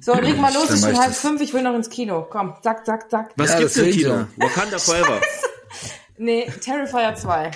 So, 0.00 0.14
leg 0.14 0.36
mal 0.40 0.52
los, 0.52 0.70
ich 0.74 0.84
bin 0.84 0.98
halb 0.98 1.14
fünf, 1.14 1.40
ich 1.40 1.52
will 1.54 1.62
noch 1.62 1.74
ins 1.74 1.88
Kino. 1.88 2.26
Komm, 2.28 2.54
zack, 2.62 2.84
zack, 2.84 3.10
zack. 3.10 3.32
Was 3.36 3.50
Ja, 3.50 3.58
gibt's 3.60 3.74
das 3.74 3.84
im 3.84 3.92
Kino? 3.92 4.10
ja. 4.10 4.28
Wakanda 4.36 4.78
Forever. 4.78 5.20
Nee, 6.20 6.50
Terrifier 6.60 7.14
2. 7.14 7.52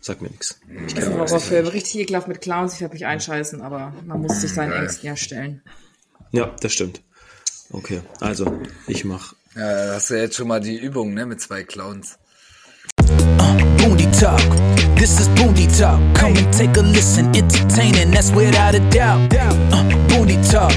Sag 0.00 0.22
mir 0.22 0.30
nix. 0.30 0.60
Das 0.94 1.02
ist 1.02 1.08
ein 1.10 1.18
Horrorfilm. 1.18 1.66
Richtig 1.66 1.96
ekelhaft 2.02 2.28
mit 2.28 2.40
Clowns. 2.40 2.74
Ich 2.74 2.80
werde 2.80 2.94
mich 2.94 3.06
einscheißen, 3.06 3.60
aber 3.60 3.92
man 4.06 4.20
muss 4.20 4.40
sich 4.40 4.52
seinen 4.54 4.70
Ängsten 4.72 5.08
ja 5.08 5.16
stellen. 5.16 5.62
Ja, 6.30 6.54
das 6.60 6.72
stimmt. 6.72 7.02
Okay, 7.72 8.02
also 8.20 8.56
ich 8.86 9.04
mach. 9.04 9.34
Ja, 9.56 9.86
da 9.86 9.94
hast 9.94 10.10
du 10.10 10.14
jetzt 10.14 10.36
schon 10.36 10.46
mal 10.46 10.60
die 10.60 10.78
Übung, 10.78 11.12
ne, 11.12 11.26
mit 11.26 11.40
zwei 11.40 11.64
Clowns. 11.64 12.18
Boondy 13.82 14.06
Talk. 14.16 14.40
This 14.96 15.18
is 15.18 15.26
Boondy 15.30 15.66
Talk. 15.76 15.98
Come 16.14 16.36
and 16.36 16.54
take 16.54 16.76
a 16.76 16.82
listen. 16.82 17.26
Entertaining, 17.34 18.12
that's 18.12 18.30
without 18.30 18.76
a 18.76 18.80
doubt. 18.90 19.20
Uh, 19.34 19.82
Boondy 20.06 20.38
Talk. 20.48 20.72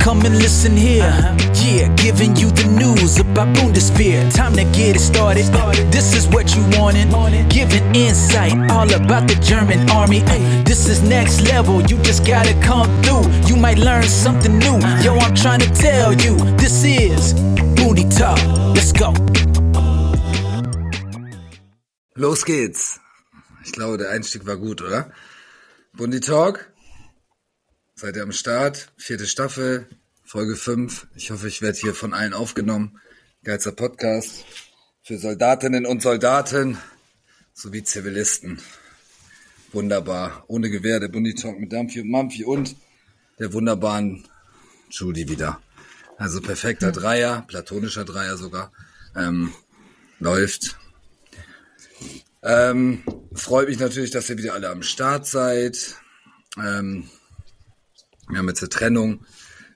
Come 0.00 0.24
and 0.24 0.36
listen 0.38 0.76
here. 0.76 1.10
Yeah, 1.54 1.88
giving 1.96 2.36
you 2.36 2.50
the 2.52 2.66
news 2.78 3.18
about 3.18 3.48
Bundeswehr. 3.56 4.32
Time 4.32 4.52
to 4.52 4.62
get 4.66 4.94
it 4.94 5.00
started. 5.00 5.46
This 5.90 6.14
is 6.14 6.28
what 6.28 6.54
you 6.54 6.62
wanted. 6.78 7.10
Giving 7.50 7.82
insight 7.92 8.52
all 8.70 8.92
about 8.94 9.26
the 9.26 9.34
German 9.42 9.90
army. 9.90 10.22
Uh, 10.22 10.62
This 10.62 10.86
is 10.88 11.02
next 11.02 11.40
level. 11.42 11.82
You 11.82 11.98
just 12.02 12.24
gotta 12.24 12.54
come 12.62 12.86
through. 13.02 13.26
You 13.48 13.56
might 13.56 13.78
learn 13.78 14.04
something 14.04 14.56
new. 14.60 14.78
Yo, 15.02 15.16
I'm 15.16 15.34
trying 15.34 15.60
to 15.60 15.70
tell 15.70 16.12
you. 16.12 16.36
This 16.56 16.84
is 16.84 17.34
Boondy 17.74 18.06
Talk. 18.16 18.38
Let's 18.76 18.92
go. 18.92 19.12
Los 22.16 22.44
geht's. 22.44 23.00
Ich 23.64 23.72
glaube, 23.72 23.98
der 23.98 24.10
Einstieg 24.10 24.46
war 24.46 24.56
gut, 24.56 24.82
oder? 24.82 25.10
Bundy 25.94 26.20
Talk. 26.20 26.72
Seid 27.96 28.14
ihr 28.14 28.22
am 28.22 28.30
Start? 28.30 28.92
Vierte 28.96 29.26
Staffel, 29.26 29.88
Folge 30.24 30.54
5. 30.54 31.08
Ich 31.16 31.32
hoffe, 31.32 31.48
ich 31.48 31.60
werde 31.60 31.76
hier 31.76 31.92
von 31.92 32.14
allen 32.14 32.32
aufgenommen. 32.32 33.00
Geilster 33.42 33.72
Podcast 33.72 34.44
für 35.02 35.18
Soldatinnen 35.18 35.86
und 35.86 36.02
Soldaten 36.02 36.78
sowie 37.52 37.82
Zivilisten. 37.82 38.60
Wunderbar. 39.72 40.44
Ohne 40.46 40.70
Gewehr, 40.70 41.00
der 41.00 41.08
Bundy 41.08 41.34
Talk 41.34 41.58
mit 41.58 41.72
Dampfi 41.72 42.00
und 42.00 42.10
Mampfi 42.10 42.44
und 42.44 42.76
der 43.40 43.52
wunderbaren 43.52 44.24
Judy 44.88 45.28
wieder. 45.28 45.60
Also 46.16 46.40
perfekter 46.40 46.92
Dreier, 46.92 47.42
platonischer 47.48 48.04
Dreier 48.04 48.36
sogar. 48.36 48.70
Ähm, 49.16 49.52
läuft. 50.20 50.78
Ähm, 52.44 53.02
freut 53.32 53.68
mich 53.68 53.78
natürlich, 53.78 54.10
dass 54.10 54.28
ihr 54.28 54.36
wieder 54.36 54.52
alle 54.52 54.68
am 54.68 54.82
Start 54.82 55.26
seid. 55.26 55.96
Ähm, 56.58 57.08
wir 58.28 58.38
haben 58.38 58.48
jetzt 58.48 58.60
eine 58.60 58.68
Trennung. 58.68 59.24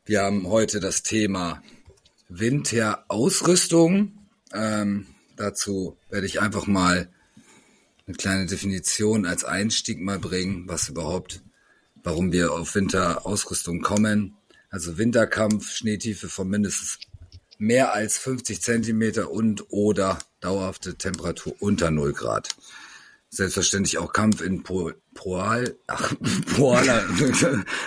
Wir 0.05 0.22
haben 0.22 0.47
heute 0.47 0.78
das 0.78 1.02
Thema 1.02 1.62
Winterausrüstung. 2.28 4.19
Ähm, 4.52 5.06
dazu 5.36 5.96
werde 6.11 6.27
ich 6.27 6.42
einfach 6.42 6.66
mal 6.66 7.08
eine 8.06 8.16
kleine 8.16 8.44
Definition 8.44 9.24
als 9.24 9.44
Einstieg 9.44 10.00
mal 10.00 10.19
bringen, 10.19 10.69
was 10.69 10.91
überhaupt, 10.91 11.42
warum 12.05 12.33
wir 12.33 12.52
auf 12.52 12.74
Winterausrüstung 12.74 13.80
kommen. 13.80 14.36
Also 14.69 14.98
Winterkampf, 14.98 15.70
Schneetiefe 15.74 16.28
von 16.28 16.48
mindestens 16.48 16.98
mehr 17.59 17.92
als 17.92 18.19
50 18.19 18.62
Zentimeter 18.62 19.31
und 19.31 19.67
oder 19.70 20.19
dauerhafte 20.41 20.97
Temperatur 20.97 21.55
unter 21.61 21.91
0 21.91 22.12
Grad. 22.12 22.51
Selbstverständlich 23.31 23.98
auch 23.98 24.12
Kampf 24.12 24.41
in 24.41 24.62
po 24.62 24.92
Poal, 25.12 25.77
ach, 25.89 26.14
Polar, 26.56 27.05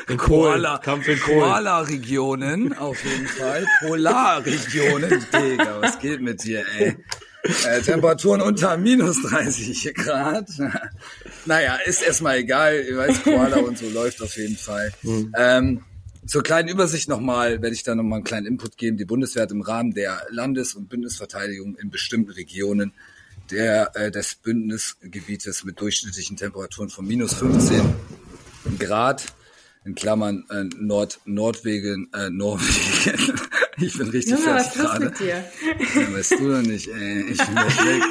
in 0.09 0.17
Koala, 0.17 0.77
Kampf 0.79 1.07
in 1.07 1.17
Koala-Regionen, 1.17 2.77
auf 2.77 3.03
jeden 3.05 3.25
Fall. 3.25 3.65
Polarregionen, 3.79 5.25
Digga, 5.33 5.81
was 5.81 5.97
geht 5.99 6.21
mit 6.21 6.43
dir, 6.43 6.65
ey? 6.77 6.97
Äh, 7.43 7.81
Temperaturen 7.81 8.41
unter 8.41 8.77
minus 8.77 9.23
30 9.23 9.93
Grad. 9.95 10.49
naja, 11.45 11.75
ist 11.85 12.03
erstmal 12.03 12.37
egal. 12.37 12.85
Ihr 12.87 12.97
weißt, 12.97 13.23
Koala 13.23 13.57
und 13.57 13.77
so 13.77 13.89
läuft 13.89 14.21
auf 14.21 14.35
jeden 14.35 14.57
Fall. 14.57 14.91
Ähm, 15.35 15.83
zur 16.25 16.43
kleinen 16.43 16.69
Übersicht 16.69 17.09
nochmal, 17.09 17.61
werde 17.61 17.75
ich 17.75 17.83
da 17.83 17.95
nochmal 17.95 18.17
einen 18.17 18.23
kleinen 18.23 18.45
Input 18.45 18.77
geben. 18.77 18.97
Die 18.97 19.05
Bundeswehr 19.05 19.43
hat 19.43 19.51
im 19.51 19.61
Rahmen 19.61 19.93
der 19.93 20.21
Landes- 20.29 20.75
und 20.75 20.87
Bündnisverteidigung 20.87 21.75
in 21.75 21.89
bestimmten 21.89 22.31
Regionen 22.31 22.93
der, 23.49 23.95
äh, 23.95 24.11
des 24.11 24.35
Bündnisgebietes 24.35 25.63
mit 25.63 25.79
durchschnittlichen 25.81 26.37
Temperaturen 26.37 26.89
von 26.89 27.05
minus 27.05 27.33
15 27.33 27.81
Grad, 28.77 29.25
in 29.83 29.95
Klammern 29.95 30.45
äh, 30.49 30.63
Nord 30.77 31.19
Nordwegen, 31.25 32.09
äh, 32.13 32.29
Norwegen. 32.29 33.39
Ich 33.77 33.97
bin 33.97 34.09
richtig 34.09 34.37
Junge, 34.37 34.53
was 34.53 34.67
ist 34.67 34.75
los 34.75 34.85
gerade. 34.85 35.05
mit 35.05 35.19
dir? 35.19 35.43
Ja, 35.95 36.13
weißt 36.13 36.31
du 36.33 36.51
doch 36.51 36.61
nicht, 36.61 36.87
ey. 36.87 37.21
Ich 37.31 37.37
bin 37.37 37.55
gleich 37.55 37.77
weg, 37.85 38.03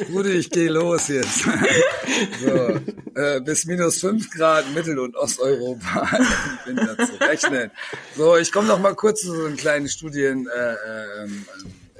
ey. 0.00 0.06
Rudi, 0.12 0.30
ich 0.30 0.50
geh 0.50 0.66
los 0.68 1.08
jetzt. 1.08 1.44
So, 2.42 2.80
äh, 3.14 3.40
bis 3.42 3.66
minus 3.66 4.00
fünf 4.00 4.30
Grad 4.30 4.64
Mittel- 4.74 4.98
und 4.98 5.14
Osteuropa 5.14 6.08
im 6.66 6.76
Winter 6.76 6.96
zu 7.06 7.20
rechnen. 7.20 7.70
So, 8.16 8.36
ich 8.36 8.50
komme 8.50 8.66
noch 8.66 8.80
mal 8.80 8.96
kurz 8.96 9.20
zu 9.20 9.32
so 9.32 9.44
einem 9.44 9.56
kleinen 9.56 9.88
Studien, 9.88 10.48
äh, 10.48 11.22
ähm, 11.22 11.44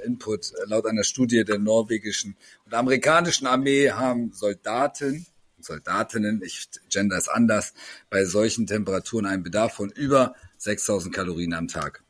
Input. 0.03 0.51
Laut 0.65 0.87
einer 0.87 1.03
Studie 1.03 1.45
der 1.45 1.59
norwegischen 1.59 2.35
und 2.65 2.73
amerikanischen 2.73 3.47
Armee 3.47 3.91
haben 3.91 4.31
Soldaten 4.33 5.25
Soldatinnen, 5.61 6.41
ich 6.43 6.69
gender 6.89 7.17
ist 7.17 7.29
anders, 7.29 7.73
bei 8.09 8.25
solchen 8.25 8.67
Temperaturen 8.67 9.25
einen 9.25 9.43
Bedarf 9.43 9.73
von 9.73 9.89
über 9.89 10.35
6000 10.57 11.13
Kalorien 11.13 11.53
am 11.53 11.67
Tag. 11.67 12.03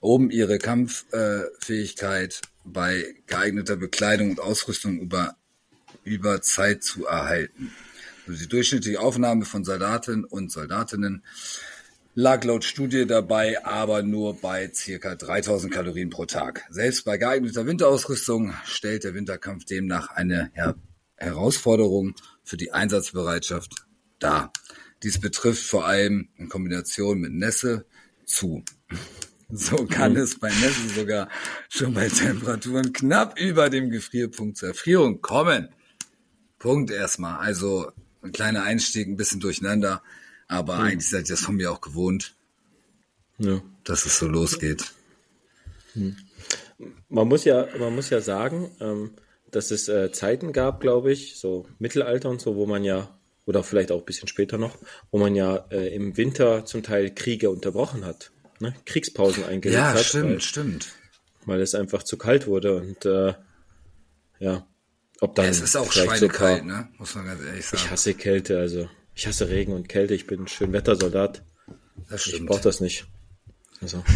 Um 0.00 0.30
ihre 0.30 0.58
Kampffähigkeit 0.58 2.40
bei 2.64 3.14
geeigneter 3.26 3.76
Bekleidung 3.76 4.30
und 4.30 4.40
Ausrüstung 4.40 4.98
über, 5.00 5.36
über 6.04 6.42
Zeit 6.42 6.82
zu 6.82 7.06
erhalten. 7.06 7.72
Also 8.26 8.40
die 8.40 8.48
durchschnittliche 8.48 9.00
Aufnahme 9.00 9.44
von 9.44 9.64
Soldaten 9.64 10.24
und 10.24 10.50
Soldatinnen 10.50 11.22
lag 12.16 12.42
laut 12.44 12.64
Studie 12.64 13.06
dabei 13.06 13.64
aber 13.64 14.02
nur 14.02 14.40
bei 14.40 14.70
circa 14.72 15.14
3000 15.14 15.72
Kalorien 15.72 16.10
pro 16.10 16.24
Tag. 16.24 16.64
Selbst 16.70 17.04
bei 17.04 17.18
geeigneter 17.18 17.66
Winterausrüstung 17.66 18.54
stellt 18.64 19.04
der 19.04 19.14
Winterkampf 19.14 19.66
demnach 19.66 20.08
eine 20.10 20.50
Her 21.16 21.28
Herausforderung 21.28 22.14
für 22.44 22.56
die 22.56 22.72
Einsatzbereitschaft 22.72 23.72
dar. 24.18 24.52
Dies 25.02 25.20
betrifft 25.20 25.64
vor 25.64 25.86
allem 25.86 26.28
in 26.36 26.48
Kombination 26.48 27.18
mit 27.20 27.32
Nässe 27.32 27.86
zu. 28.24 28.64
So 29.48 29.86
kann 29.86 30.16
es 30.16 30.38
bei 30.38 30.48
Nässe 30.48 30.88
sogar 30.94 31.28
schon 31.68 31.94
bei 31.94 32.08
Temperaturen 32.08 32.92
knapp 32.92 33.38
über 33.38 33.70
dem 33.70 33.90
Gefrierpunkt 33.90 34.56
zur 34.56 34.70
Erfrierung 34.70 35.20
kommen. 35.20 35.68
Punkt 36.58 36.90
erstmal. 36.90 37.38
Also 37.38 37.92
ein 38.22 38.32
kleiner 38.32 38.62
Einstieg, 38.64 39.06
ein 39.06 39.16
bisschen 39.16 39.40
durcheinander, 39.40 40.02
aber 40.48 40.78
eigentlich 40.78 41.08
seid 41.08 41.28
ihr 41.28 41.34
das 41.36 41.40
von 41.42 41.56
mir 41.56 41.70
auch 41.70 41.80
gewohnt, 41.80 42.34
Ja. 43.38 43.62
dass 43.84 44.04
es 44.06 44.18
so 44.18 44.26
losgeht. 44.26 44.92
Man 47.08 47.28
muss 47.28 47.44
ja, 47.44 47.68
man 47.78 47.94
muss 47.94 48.10
ja 48.10 48.20
sagen, 48.20 48.70
ähm, 48.80 49.12
dass 49.50 49.70
es 49.70 49.88
äh, 49.88 50.10
Zeiten 50.12 50.52
gab, 50.52 50.80
glaube 50.80 51.12
ich, 51.12 51.36
so 51.38 51.66
Mittelalter 51.78 52.28
und 52.30 52.40
so, 52.40 52.56
wo 52.56 52.66
man 52.66 52.84
ja, 52.84 53.16
oder 53.46 53.62
vielleicht 53.62 53.92
auch 53.92 54.00
ein 54.00 54.04
bisschen 54.04 54.28
später 54.28 54.58
noch, 54.58 54.76
wo 55.10 55.18
man 55.18 55.34
ja 55.34 55.66
äh, 55.70 55.94
im 55.94 56.16
Winter 56.16 56.64
zum 56.64 56.82
Teil 56.82 57.14
Kriege 57.14 57.50
unterbrochen 57.50 58.04
hat, 58.04 58.32
ne? 58.60 58.74
Kriegspausen 58.84 59.44
eingelegt 59.44 59.78
Ja, 59.78 59.92
hat, 59.94 60.04
stimmt, 60.04 60.30
weil, 60.30 60.40
stimmt. 60.40 60.88
weil 61.44 61.60
es 61.60 61.74
einfach 61.74 62.02
zu 62.02 62.18
kalt 62.18 62.46
wurde 62.46 62.76
und 62.76 63.04
äh, 63.06 63.34
ja, 64.38 64.66
ob 65.20 65.34
dann 65.34 65.46
Ja, 65.46 65.50
es 65.52 65.60
ist 65.60 65.76
auch 65.76 65.90
so 65.92 66.02
schweinekalt, 66.02 66.64
ne? 66.64 66.88
Muss 66.98 67.14
man 67.14 67.24
ganz 67.26 67.42
ehrlich 67.42 67.64
sagen. 67.64 67.82
Ich 67.84 67.90
hasse 67.90 68.14
Kälte, 68.14 68.58
also 68.58 68.88
ich 69.14 69.26
hasse 69.26 69.48
Regen 69.48 69.72
und 69.72 69.88
Kälte. 69.88 70.12
Ich 70.14 70.26
bin 70.26 70.40
ein 70.42 70.48
Schönwettersoldat. 70.48 71.42
das 72.10 72.26
Ich 72.26 72.34
stimmt. 72.34 72.48
brauche 72.50 72.60
das 72.62 72.80
nicht. 72.80 73.06
Also 73.80 74.04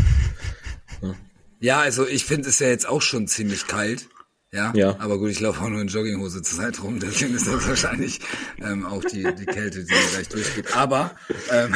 Ja, 1.60 1.80
also 1.80 2.06
ich 2.06 2.24
finde 2.24 2.48
es 2.48 2.58
ja 2.58 2.68
jetzt 2.68 2.86
auch 2.88 3.02
schon 3.02 3.26
ziemlich 3.28 3.66
kalt. 3.66 4.08
Ja, 4.52 4.72
Ja. 4.74 4.96
aber 4.98 5.18
gut, 5.18 5.30
ich 5.30 5.38
laufe 5.40 5.60
auch 5.62 5.68
nur 5.68 5.80
in 5.80 5.86
Jogginghose 5.88 6.42
zur 6.42 6.58
Zeit 6.58 6.82
rum, 6.82 6.98
deswegen 6.98 7.34
ist 7.34 7.46
das 7.46 7.66
wahrscheinlich 7.68 8.20
ähm, 8.58 8.84
auch 8.84 9.04
die, 9.04 9.22
die 9.34 9.46
Kälte, 9.46 9.84
die 9.84 9.94
gleich 10.12 10.28
durchgeht. 10.28 10.76
Aber 10.76 11.14
ähm, 11.50 11.74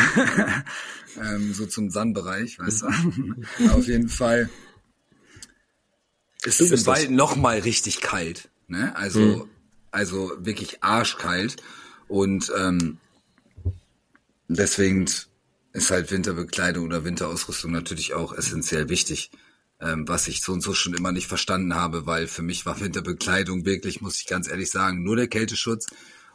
ähm, 1.23 1.55
so 1.55 1.67
zum 1.67 1.91
Sandbereich, 1.91 2.59
weißt 2.59 2.83
du. 2.83 3.69
Auf 3.71 3.87
jeden 3.87 4.09
Fall 4.09 4.51
ist 6.45 6.61
es 6.61 6.73
im. 6.73 6.87
Wald 6.87 7.11
noch 7.11 7.37
mal 7.37 7.59
richtig 7.61 8.01
kalt. 8.01 8.49
Ne? 8.67 8.95
Also, 8.97 9.49
also 9.93 10.33
wirklich 10.39 10.83
arschkalt. 10.83 11.57
Und 12.09 12.53
ähm, 12.59 12.99
deswegen 14.49 15.07
ist 15.73 15.91
halt 15.91 16.11
Winterbekleidung 16.11 16.87
oder 16.87 17.05
Winterausrüstung 17.05 17.71
natürlich 17.71 18.15
auch 18.15 18.33
essentiell 18.33 18.89
wichtig, 18.89 19.31
ähm, 19.81 20.07
was 20.09 20.29
ich 20.29 20.43
so 20.43 20.53
und 20.53 20.61
so 20.63 20.75
schon 20.75 20.95
immer 20.95 21.13
nicht 21.13 21.27
verstanden 21.27 21.75
habe, 21.75 22.07
weil 22.07 22.27
für 22.27 22.43
mich 22.43 22.65
war 22.67 22.81
Winterbekleidung 22.81 23.65
wirklich, 23.65 24.01
muss 24.01 24.21
ich 24.21 24.27
ganz 24.27 24.49
ehrlich 24.49 24.71
sagen, 24.71 25.03
nur 25.03 25.17
der 25.17 25.29
Kälteschutz 25.29 25.87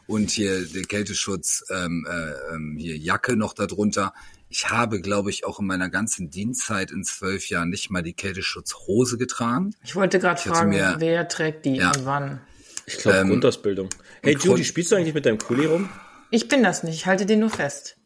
und 0.06 0.30
hier 0.30 0.64
der 0.66 0.82
Kälteschutz, 0.82 1.64
ähm, 1.70 2.06
äh, 2.08 2.54
ähm, 2.54 2.76
hier 2.78 2.96
Jacke 2.96 3.36
noch 3.36 3.54
darunter. 3.54 4.12
Ich 4.48 4.68
habe, 4.70 5.00
glaube 5.00 5.30
ich, 5.30 5.44
auch 5.44 5.60
in 5.60 5.66
meiner 5.66 5.88
ganzen 5.88 6.28
Dienstzeit 6.30 6.90
in 6.90 7.04
zwölf 7.04 7.48
Jahren 7.48 7.70
nicht 7.70 7.90
mal 7.90 8.02
die 8.02 8.14
Kälteschutzhose 8.14 9.16
getragen. 9.16 9.74
Ich 9.84 9.94
wollte 9.94 10.18
gerade 10.18 10.40
fragen, 10.40 10.70
mir- 10.70 10.96
wer 10.98 11.28
trägt 11.28 11.64
die 11.66 11.76
Ja. 11.76 11.88
und 11.96 12.04
wann? 12.04 12.40
Ich 12.86 12.98
glaube, 12.98 13.18
Ähm, 13.18 13.28
Grundausbildung. 13.28 13.88
Hey, 14.22 14.32
Judy, 14.34 14.48
Grund- 14.48 14.66
spielst 14.66 14.90
du 14.90 14.96
eigentlich 14.96 15.14
mit 15.14 15.24
deinem 15.24 15.38
Kuli 15.38 15.66
rum? 15.66 15.88
Ich 16.30 16.48
bin 16.48 16.64
das 16.64 16.82
nicht, 16.82 16.94
ich 16.96 17.06
halte 17.06 17.26
den 17.26 17.38
nur 17.40 17.50
fest. 17.50 17.96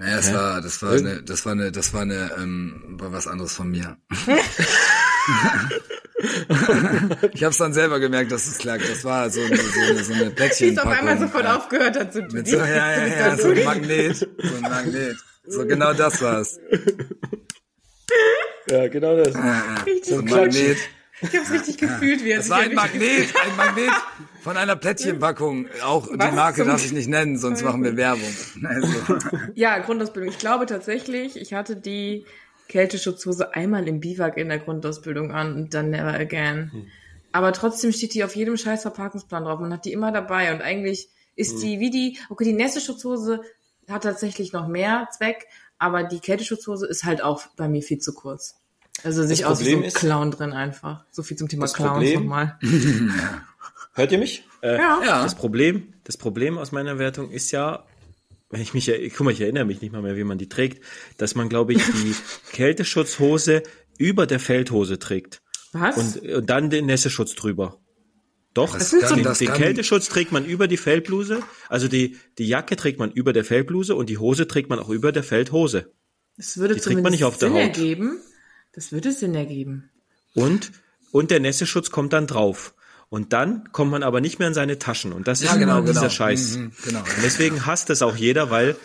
Naja, 0.00 0.16
das 0.16 0.32
war, 0.32 0.62
das 0.62 0.82
war 0.82 0.92
eine, 0.92 1.22
das 1.22 1.44
war 1.44 1.52
eine, 1.52 1.72
das 1.72 1.92
war 1.92 2.00
eine, 2.00 2.30
ähm, 2.38 2.96
war 2.98 3.12
was 3.12 3.26
anderes 3.26 3.52
von 3.52 3.70
mir. 3.70 3.98
ich 7.32 7.44
habe 7.44 7.50
es 7.50 7.58
dann 7.58 7.74
selber 7.74 8.00
gemerkt, 8.00 8.32
dass 8.32 8.46
es 8.46 8.64
lag. 8.64 8.78
Das 8.78 9.04
war 9.04 9.28
so 9.28 9.42
eine, 9.42 9.58
so 9.58 9.80
eine, 9.80 10.02
so 10.02 10.14
eine 10.14 10.22
Die 10.24 10.28
ist 10.30 10.36
Plättchenpackung. 10.36 10.90
auf 10.90 10.98
einmal 10.98 11.18
sofort 11.18 11.44
ja. 11.44 11.54
aufgehört 11.54 11.98
hat 11.98 12.14
zu 12.14 12.22
Mit 12.32 12.48
so, 12.48 12.56
ja, 12.56 12.66
ja, 12.66 13.06
ja, 13.08 13.36
so 13.36 13.48
ein 13.48 13.62
Magnet, 13.62 14.16
so 14.16 14.26
ein 14.54 14.62
Magnet. 14.62 15.18
So 15.46 15.66
genau 15.66 15.92
das 15.92 16.22
war's. 16.22 16.58
Ja, 18.70 18.88
genau 18.88 19.16
das. 19.18 19.34
So 20.04 20.18
ein 20.18 20.24
Magnet. 20.24 20.78
Ich 21.22 21.36
hab's 21.36 21.50
richtig 21.50 21.78
gefühlt, 21.78 22.24
wie 22.24 22.30
er 22.30 22.36
Das 22.38 22.46
sich 22.46 22.54
war 22.54 22.60
ein. 22.60 22.74
Magnet, 22.74 23.34
ein 23.44 23.56
Magnet 23.56 23.90
von 24.42 24.56
einer 24.56 24.76
Plättchenpackung. 24.76 25.66
Auch 25.84 26.08
die 26.08 26.18
Was 26.18 26.34
Marke 26.34 26.58
zum- 26.62 26.68
darf 26.68 26.84
ich 26.84 26.92
nicht 26.92 27.08
nennen, 27.08 27.36
sonst 27.38 27.62
machen 27.62 27.82
wir 27.84 27.96
Werbung. 27.96 28.22
Also, 28.64 29.18
Ja, 29.54 29.78
Grundausbildung. 29.78 30.30
Ich 30.30 30.38
glaube 30.38 30.66
tatsächlich, 30.66 31.36
ich 31.36 31.52
hatte 31.54 31.76
die 31.76 32.24
Kälteschutzhose 32.68 33.54
einmal 33.54 33.86
im 33.88 34.00
Biwak 34.00 34.36
in 34.38 34.48
der 34.48 34.58
Grundausbildung 34.60 35.32
an 35.32 35.54
und 35.54 35.74
dann 35.74 35.90
never 35.90 36.14
again. 36.14 36.70
Hm. 36.72 36.86
Aber 37.32 37.52
trotzdem 37.52 37.92
steht 37.92 38.14
die 38.14 38.24
auf 38.24 38.34
jedem 38.36 38.56
scheiß 38.56 38.82
Verpackungsplan 38.82 39.44
drauf. 39.44 39.60
Man 39.60 39.72
hat 39.72 39.84
die 39.84 39.92
immer 39.92 40.12
dabei 40.12 40.52
und 40.54 40.62
eigentlich 40.62 41.08
ist 41.36 41.54
Hm. 41.54 41.60
die 41.60 41.80
wie 41.80 41.90
die, 41.90 42.18
okay, 42.28 42.44
die 42.44 42.52
Nässe-Schutzhose 42.52 43.40
hat 43.88 44.04
tatsächlich 44.04 44.52
noch 44.52 44.68
mehr 44.68 45.08
Zweck, 45.16 45.46
aber 45.78 46.04
die 46.04 46.20
Kälteschutzhose 46.20 46.86
ist 46.86 47.04
halt 47.04 47.22
auch 47.22 47.42
bei 47.56 47.68
mir 47.68 47.82
viel 47.82 47.98
zu 47.98 48.14
kurz. 48.14 48.56
Also 49.04 49.24
sich 49.24 49.44
aus 49.46 49.64
wie 49.64 49.72
so 49.72 49.80
ist- 49.80 49.96
Clown 49.96 50.30
drin 50.30 50.52
einfach. 50.52 51.04
So 51.10 51.22
viel 51.22 51.36
zum 51.36 51.48
Thema 51.48 51.62
Das 51.62 51.74
Clowns 51.74 52.12
nochmal. 52.14 52.58
Hört 53.94 54.12
ihr 54.12 54.18
mich? 54.18 54.44
Äh, 54.62 54.76
Ja. 54.76 55.00
ja. 55.04 55.22
Das 55.22 55.34
Problem, 55.34 55.94
das 56.04 56.16
Problem 56.16 56.58
aus 56.58 56.72
meiner 56.72 56.98
Wertung 56.98 57.30
ist 57.30 57.50
ja, 57.50 57.84
wenn 58.50 58.60
ich 58.60 58.74
mich, 58.74 58.90
guck 59.16 59.24
mal, 59.24 59.32
ich 59.32 59.40
erinnere 59.40 59.64
mich 59.64 59.80
nicht 59.80 59.92
mal 59.92 60.02
mehr, 60.02 60.16
wie 60.16 60.24
man 60.24 60.38
die 60.38 60.48
trägt, 60.48 60.82
dass 61.18 61.34
man, 61.34 61.48
glaube 61.48 61.72
ich, 61.72 61.84
die 61.84 62.14
Kälteschutzhose 62.52 63.62
über 63.98 64.26
der 64.26 64.40
Feldhose 64.40 64.98
trägt 64.98 65.42
Was? 65.72 65.96
und, 65.96 66.22
und 66.30 66.50
dann 66.50 66.70
den 66.70 66.86
Nässeschutz 66.86 67.34
drüber. 67.34 67.78
Doch, 68.54 68.72
Das 68.76 68.90
sind 68.90 69.00
kann, 69.00 69.08
so- 69.10 69.14
den, 69.16 69.24
das 69.24 69.38
den 69.38 69.52
Kälteschutz 69.52 70.08
trägt 70.08 70.32
man 70.32 70.44
über 70.44 70.66
die 70.66 70.76
Feldbluse, 70.76 71.42
also 71.68 71.86
die, 71.86 72.16
die 72.38 72.48
Jacke 72.48 72.74
trägt 72.76 72.98
man 72.98 73.12
über 73.12 73.32
der 73.32 73.44
Feldbluse 73.44 73.94
und 73.94 74.08
die 74.10 74.18
Hose 74.18 74.48
trägt 74.48 74.68
man 74.70 74.78
auch 74.80 74.88
über 74.88 75.12
der 75.12 75.22
Feldhose. 75.22 75.92
das 76.36 76.56
würde 76.58 76.74
die 76.74 76.80
trägt 76.80 77.02
man 77.02 77.12
nicht 77.12 77.24
auf 77.24 77.38
der 77.38 77.48
Sinn 77.48 77.56
Haut. 77.56 77.62
ergeben. 77.62 78.18
Das 78.72 78.92
würde 78.92 79.12
Sinn 79.12 79.34
ergeben. 79.34 79.90
Und, 80.34 80.72
und 81.12 81.30
der 81.30 81.40
Nässeschutz 81.40 81.90
kommt 81.90 82.12
dann 82.12 82.26
drauf. 82.26 82.74
Und 83.08 83.32
dann 83.32 83.72
kommt 83.72 83.90
man 83.90 84.04
aber 84.04 84.20
nicht 84.20 84.38
mehr 84.38 84.48
in 84.48 84.54
seine 84.54 84.78
Taschen. 84.78 85.12
Und 85.12 85.26
das 85.26 85.42
ja, 85.42 85.52
ist 85.52 85.58
genau, 85.58 85.78
immer 85.78 85.86
dieser 85.86 86.02
genau. 86.02 86.12
Scheiß. 86.12 86.56
Mhm, 86.56 86.72
genau. 86.84 87.00
Und 87.00 87.22
deswegen 87.24 87.66
hasst 87.66 87.90
das 87.90 88.02
auch 88.02 88.14
jeder, 88.14 88.50
weil 88.50 88.76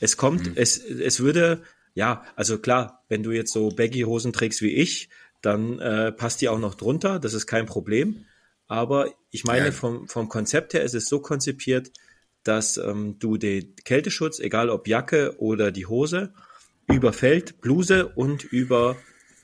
es 0.00 0.16
kommt, 0.16 0.56
es, 0.56 0.78
es 0.78 1.20
würde, 1.20 1.62
ja, 1.94 2.24
also 2.34 2.58
klar, 2.58 3.04
wenn 3.08 3.22
du 3.22 3.30
jetzt 3.30 3.52
so 3.52 3.68
Baggy-Hosen 3.70 4.32
trägst 4.32 4.62
wie 4.62 4.74
ich, 4.74 5.08
dann 5.42 5.78
äh, 5.78 6.10
passt 6.10 6.40
die 6.40 6.48
auch 6.48 6.58
noch 6.58 6.74
drunter, 6.74 7.20
das 7.20 7.34
ist 7.34 7.46
kein 7.46 7.66
Problem. 7.66 8.24
Aber 8.66 9.12
ich 9.30 9.44
meine, 9.44 9.66
Ja. 9.66 9.72
vom, 9.72 10.08
vom 10.08 10.28
Konzept 10.28 10.74
her 10.74 10.82
ist 10.82 10.94
es 10.94 11.08
so 11.08 11.20
konzipiert, 11.20 11.92
dass 12.42 12.78
ähm, 12.78 13.16
du 13.18 13.36
den 13.36 13.76
Kälteschutz, 13.84 14.40
egal 14.40 14.70
ob 14.70 14.88
Jacke 14.88 15.36
oder 15.38 15.70
die 15.70 15.86
Hose, 15.86 16.32
über 16.88 17.12
Feld, 17.12 17.60
Bluse 17.60 18.08
und 18.08 18.44
über 18.44 18.96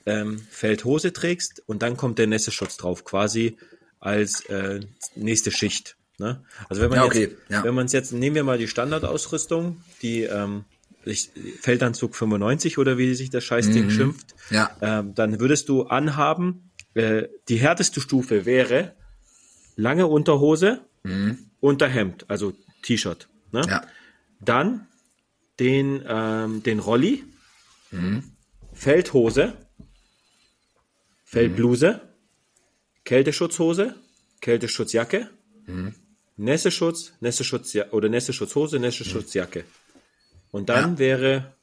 ähm, 0.05 0.39
Feldhose 0.49 1.13
trägst 1.13 1.63
und 1.65 1.81
dann 1.81 1.97
kommt 1.97 2.19
der 2.19 2.27
Nässeschutz 2.27 2.77
drauf, 2.77 3.03
quasi 3.05 3.57
als 3.99 4.41
äh, 4.45 4.81
nächste 5.15 5.51
Schicht. 5.51 5.95
Ne? 6.19 6.43
Also 6.69 6.81
wenn 6.81 6.89
man 6.89 6.99
Ja, 6.99 7.05
jetzt, 7.05 7.15
okay, 7.15 7.37
ja. 7.49 7.63
wenn 7.63 7.73
man 7.73 7.87
es 7.87 7.91
jetzt, 7.91 8.13
nehmen 8.13 8.35
wir 8.35 8.43
mal 8.43 8.57
die 8.57 8.67
Standardausrüstung, 8.67 9.81
die 10.01 10.23
ähm, 10.23 10.63
ich, 11.05 11.31
Feldanzug 11.61 12.15
95 12.15 12.77
oder 12.77 12.97
wie 12.97 13.13
sich 13.15 13.29
das 13.29 13.43
Scheißding 13.43 13.89
schimpft, 13.89 14.33
Mhm. 14.49 14.55
Ja. 14.55 14.77
ähm, 14.81 15.15
dann 15.15 15.39
würdest 15.39 15.69
du 15.69 15.83
anhaben, 15.83 16.71
äh, 16.93 17.23
die 17.49 17.57
härteste 17.57 17.99
Stufe 18.01 18.45
wäre 18.45 18.93
lange 19.75 20.07
Unterhose, 20.07 20.81
Unterhemd, 21.59 22.25
also 22.29 22.53
T-Shirt. 22.83 23.27
Ne? 23.51 23.61
Mhm. 23.61 23.69
Ja. 23.69 23.85
Dann 24.39 24.87
den, 25.59 26.03
ähm, 26.07 26.63
den 26.63 26.79
Rolli, 26.79 27.23
Feldhose, 28.73 29.53
Feldbluse, 31.35 31.99
Kälteschutzhose, 33.03 33.93
Kälteschutzjacke, 34.39 35.29
Nässeschutz, 36.37 37.11
Nässeschutz 37.19 37.75
oder 37.91 38.07
Nässeschutzhose, 38.07 38.79
Nässeschutzjacke. 38.79 39.65
Und 40.51 40.69
dann 40.69 40.97
wäre 40.97 41.53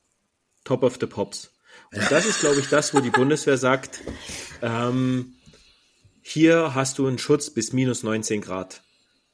Top 0.64 0.82
of 0.82 0.98
the 1.00 1.06
Pops. 1.06 1.52
Und 1.94 2.10
das 2.10 2.26
ist, 2.26 2.40
glaube 2.40 2.60
ich, 2.60 2.68
das, 2.68 2.92
wo 2.92 3.00
die 3.00 3.08
Bundeswehr 3.08 3.56
sagt, 3.56 4.00
ähm, 4.60 5.32
hier 6.20 6.74
hast 6.74 6.98
du 6.98 7.06
einen 7.06 7.16
Schutz 7.18 7.48
bis 7.48 7.72
minus 7.72 8.02
19 8.02 8.42
Grad. 8.42 8.82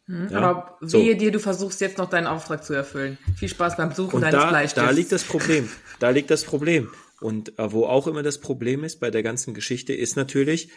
Ja, 0.06 0.38
Aber 0.38 0.79
so. 0.81 0.99
wehe 0.99 1.17
dir, 1.17 1.32
du 1.32 1.41
versuchst 1.41 1.81
jetzt 1.81 1.99
noch 1.99 2.08
deinen 2.08 2.29
Auftrag 2.29 2.64
zu 2.64 2.75
erfüllen. 2.75 3.19
Viel 3.37 3.49
Spaß 3.49 3.76
beim 3.76 3.93
Suchen 3.93 4.14
Und 4.14 4.20
deines 4.23 4.41
da, 4.41 4.49
Bleistifts. 4.50 4.87
da 4.87 4.91
liegt 4.93 5.11
das 5.11 5.25
Problem. 5.25 5.69
Da 5.99 6.11
liegt 6.11 6.31
das 6.31 6.44
Problem. 6.44 6.91
Und 7.20 7.59
äh, 7.59 7.73
wo 7.73 7.85
auch 7.87 8.06
immer 8.06 8.23
das 8.23 8.38
Problem 8.41 8.85
ist 8.85 9.00
bei 9.00 9.11
der 9.11 9.23
ganzen 9.23 9.55
Geschichte, 9.55 9.93
ist 9.93 10.17
natürlich, 10.17 10.70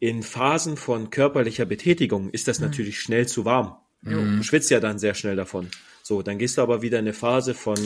in 0.00 0.22
Phasen 0.22 0.76
von 0.76 1.10
körperlicher 1.10 1.64
Betätigung 1.66 2.30
ist 2.30 2.46
Mhm. 2.46 2.50
das 2.50 2.60
natürlich 2.60 3.00
schnell 3.00 3.26
zu 3.26 3.44
warm. 3.44 3.76
Du 4.02 4.42
schwitzt 4.44 4.70
ja 4.70 4.78
dann 4.78 5.00
sehr 5.00 5.14
schnell 5.14 5.34
davon. 5.34 5.68
So, 6.04 6.22
dann 6.22 6.38
gehst 6.38 6.56
du 6.56 6.62
aber 6.62 6.82
wieder 6.82 7.00
in 7.00 7.04
eine 7.04 7.12
Phase 7.14 7.52
von 7.52 7.76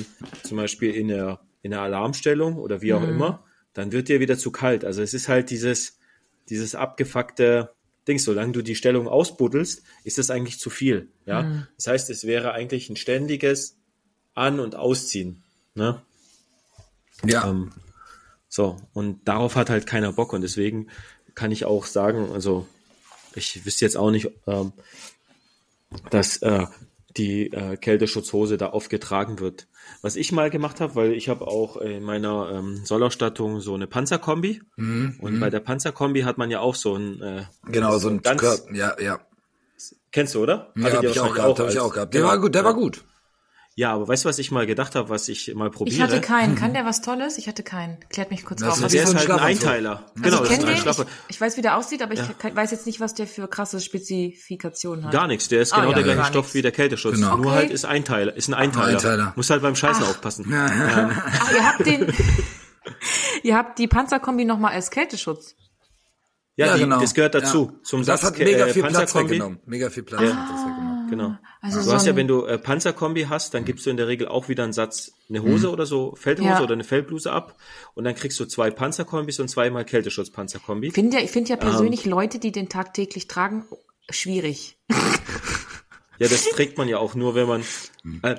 zum 0.42 0.58
Beispiel 0.58 0.90
in 0.94 1.08
der, 1.08 1.40
in 1.62 1.70
der 1.70 1.80
Alarmstellung 1.80 2.56
oder 2.58 2.82
wie 2.82 2.92
auch 2.92 3.02
Mhm. 3.02 3.08
immer, 3.08 3.44
dann 3.72 3.92
wird 3.92 4.08
dir 4.08 4.20
wieder 4.20 4.36
zu 4.36 4.50
kalt. 4.52 4.84
Also 4.84 5.00
es 5.00 5.14
ist 5.14 5.28
halt 5.28 5.48
dieses, 5.48 5.98
dieses 6.50 6.74
abgefuckte 6.74 7.70
Ding, 8.06 8.18
solange 8.18 8.52
du 8.52 8.60
die 8.62 8.74
Stellung 8.74 9.08
ausbuddelst, 9.08 9.82
ist 10.04 10.18
das 10.18 10.28
eigentlich 10.28 10.58
zu 10.58 10.68
viel. 10.68 11.08
Ja, 11.24 11.44
Mhm. 11.44 11.66
das 11.76 11.86
heißt, 11.86 12.10
es 12.10 12.26
wäre 12.26 12.52
eigentlich 12.52 12.90
ein 12.90 12.96
ständiges 12.96 13.78
An- 14.34 14.60
und 14.60 14.76
Ausziehen. 14.76 15.42
Ne? 15.74 16.02
Ja. 17.24 17.48
Ähm, 17.48 17.72
so, 18.48 18.76
und 18.92 19.26
darauf 19.26 19.56
hat 19.56 19.70
halt 19.70 19.86
keiner 19.86 20.12
Bock 20.12 20.32
und 20.32 20.42
deswegen 20.42 20.88
kann 21.34 21.50
ich 21.52 21.64
auch 21.64 21.86
sagen, 21.86 22.30
also 22.32 22.66
ich 23.34 23.64
wüsste 23.64 23.84
jetzt 23.84 23.96
auch 23.96 24.10
nicht, 24.10 24.30
ähm, 24.46 24.72
dass 26.10 26.38
äh, 26.38 26.66
die 27.16 27.52
äh, 27.52 27.76
Kälteschutzhose 27.76 28.56
da 28.58 28.68
aufgetragen 28.70 29.38
wird. 29.40 29.66
Was 30.00 30.16
ich 30.16 30.32
mal 30.32 30.50
gemacht 30.50 30.80
habe, 30.80 30.94
weil 30.94 31.12
ich 31.12 31.28
habe 31.28 31.46
auch 31.46 31.76
in 31.76 32.02
meiner 32.02 32.50
ähm, 32.52 32.84
Sollausstattung 32.84 33.60
so 33.60 33.74
eine 33.74 33.86
Panzerkombi 33.86 34.62
und 34.76 35.40
bei 35.40 35.50
der 35.50 35.60
Panzerkombi 35.60 36.22
hat 36.22 36.38
man 36.38 36.50
ja 36.50 36.60
auch 36.60 36.74
so 36.74 36.94
ein 36.96 37.20
äh, 37.22 37.44
genau, 37.66 37.98
so 37.98 38.08
ein 38.08 38.22
ganz- 38.22 38.40
Körper. 38.40 38.74
Ja, 38.74 38.96
ja. 39.00 39.20
kennst 40.10 40.34
du, 40.34 40.42
oder? 40.42 40.72
Ja, 40.76 40.84
Hattet 40.84 40.96
hab 40.96 41.02
ihr 41.04 41.10
ich 41.10 41.20
auch 41.20 41.34
gehabt, 41.34 41.58
hab 41.58 41.68
ich 41.70 41.78
auch 41.80 41.92
gehabt. 41.92 42.14
Der 42.14 42.20
Genau. 42.22 42.32
war 42.32 42.40
gut, 42.40 42.54
der 42.54 42.64
war 42.64 42.74
gut. 42.74 43.04
Ja, 43.74 43.94
aber 43.94 44.06
weißt 44.06 44.24
du, 44.24 44.28
was 44.28 44.38
ich 44.38 44.50
mal 44.50 44.66
gedacht 44.66 44.94
habe, 44.96 45.08
was 45.08 45.28
ich 45.28 45.54
mal 45.54 45.70
probiere? 45.70 45.96
ich 45.96 46.02
hatte 46.02 46.20
keinen. 46.20 46.56
Kann 46.56 46.74
der 46.74 46.84
was 46.84 47.00
Tolles? 47.00 47.38
Ich 47.38 47.48
hatte 47.48 47.62
keinen. 47.62 47.96
Klärt 48.10 48.30
mich 48.30 48.44
kurz 48.44 48.60
Das 48.60 48.68
auf. 48.68 48.76
ist 48.76 48.82
Was 48.84 48.92
der 48.92 49.02
ist 49.04 49.10
ein 49.12 49.18
halt 49.18 49.30
ein. 49.30 49.38
Einteiler. 49.40 50.04
Also 50.22 50.22
Genau, 50.22 50.42
ich 50.42 50.48
das 50.48 50.50
ist 50.58 50.64
ein 50.64 50.66
den, 50.66 50.76
Schlaffe. 50.76 51.06
ich, 51.28 51.34
ich 51.36 51.40
weiß, 51.40 51.56
wie 51.56 51.62
der 51.62 51.76
aussieht, 51.78 52.02
aber 52.02 52.12
ich 52.12 52.20
kann, 52.38 52.54
weiß 52.54 52.70
jetzt 52.70 52.84
nicht, 52.84 53.00
was 53.00 53.14
der 53.14 53.26
für 53.26 53.48
krasse 53.48 53.80
Spezifikationen 53.80 55.06
hat. 55.06 55.12
Gar 55.12 55.26
nichts, 55.26 55.48
der 55.48 55.62
ist 55.62 55.72
Ah, 55.72 55.76
genau 55.76 55.88
ja, 55.90 55.94
der 55.94 56.02
gleiche 56.04 56.24
Stoff 56.24 56.44
nichts. 56.44 56.54
wie 56.54 56.60
der 56.62 56.72
Kälteschutz. 56.72 57.14
Genau. 57.14 57.36
Nur 57.38 57.46
Okay. 57.46 57.54
halt 57.56 57.70
ist 57.70 57.84
Einteiler, 57.86 58.36
ist 58.36 58.48
ein 58.48 58.54
Einteiler. 58.54 58.88
Einteiler. 58.98 59.32
Muss 59.36 59.48
halt 59.48 59.62
beim 59.62 59.74
Scheißen 59.74 60.04
aufpassen. 60.04 60.52
Ach, 60.54 61.52
ihr 61.54 61.66
habt 61.66 61.86
den, 61.86 62.12
ihr 63.42 63.56
habt 63.56 63.78
die 63.78 63.88
Panzerkombi 63.88 64.44
nochmal 64.44 64.72
als 64.74 64.90
Kälteschutz. 64.90 65.54
Ja, 66.56 66.74
die, 66.74 66.80
genau. 66.80 67.00
das 67.00 67.14
gehört 67.14 67.34
dazu. 67.34 67.70
Ja. 67.72 67.78
Zum 67.84 68.04
das 68.04 68.20
Satz 68.20 68.32
hat 68.32 68.38
mega 68.38 68.66
äh, 68.66 68.72
viel 68.74 68.82
Platz 68.82 69.14
weggenommen. 69.14 69.60
Mega 69.64 69.88
viel 69.88 70.02
Platz 70.02 70.20
hat 70.20 70.28
das 70.28 70.60
weggenommen. 70.60 70.91
Genau. 71.12 71.36
Also 71.60 71.78
du 71.78 71.84
so 71.84 71.92
hast 71.92 72.06
ja, 72.06 72.16
wenn 72.16 72.26
du 72.28 72.44
äh, 72.44 72.58
Panzerkombi 72.58 73.22
hast, 73.28 73.54
dann 73.54 73.64
gibst 73.64 73.86
du 73.86 73.90
in 73.90 73.96
der 73.96 74.08
Regel 74.08 74.26
auch 74.28 74.48
wieder 74.48 74.64
einen 74.64 74.72
Satz, 74.72 75.12
eine 75.28 75.42
Hose 75.42 75.70
oder 75.70 75.86
so, 75.86 76.14
Feldhose 76.16 76.48
Ja. 76.48 76.60
oder 76.62 76.72
eine 76.72 76.84
Feldbluse 76.84 77.30
ab. 77.32 77.56
Und 77.94 78.04
dann 78.04 78.14
kriegst 78.14 78.38
du 78.40 78.44
zwei 78.46 78.70
Panzerkombis 78.70 79.38
und 79.40 79.48
zweimal 79.48 79.84
Kälteschutzpanzerkombi. 79.84 80.88
Ich 80.88 80.94
finde 80.94 81.18
ja, 81.18 81.22
ich 81.22 81.30
finde 81.30 81.50
ja 81.50 81.56
Ähm. 81.56 81.60
persönlich 81.60 82.04
Leute, 82.04 82.38
die 82.38 82.50
den 82.52 82.68
tagtäglich 82.68 83.28
tragen, 83.28 83.64
schwierig. 84.10 84.76
Ja, 86.18 86.28
das 86.28 86.44
trägt 86.50 86.78
man 86.78 86.86
ja 86.88 86.98
auch 86.98 87.14
nur, 87.16 87.34
wenn 87.34 87.48
man, 87.48 87.62
äh, 88.22 88.36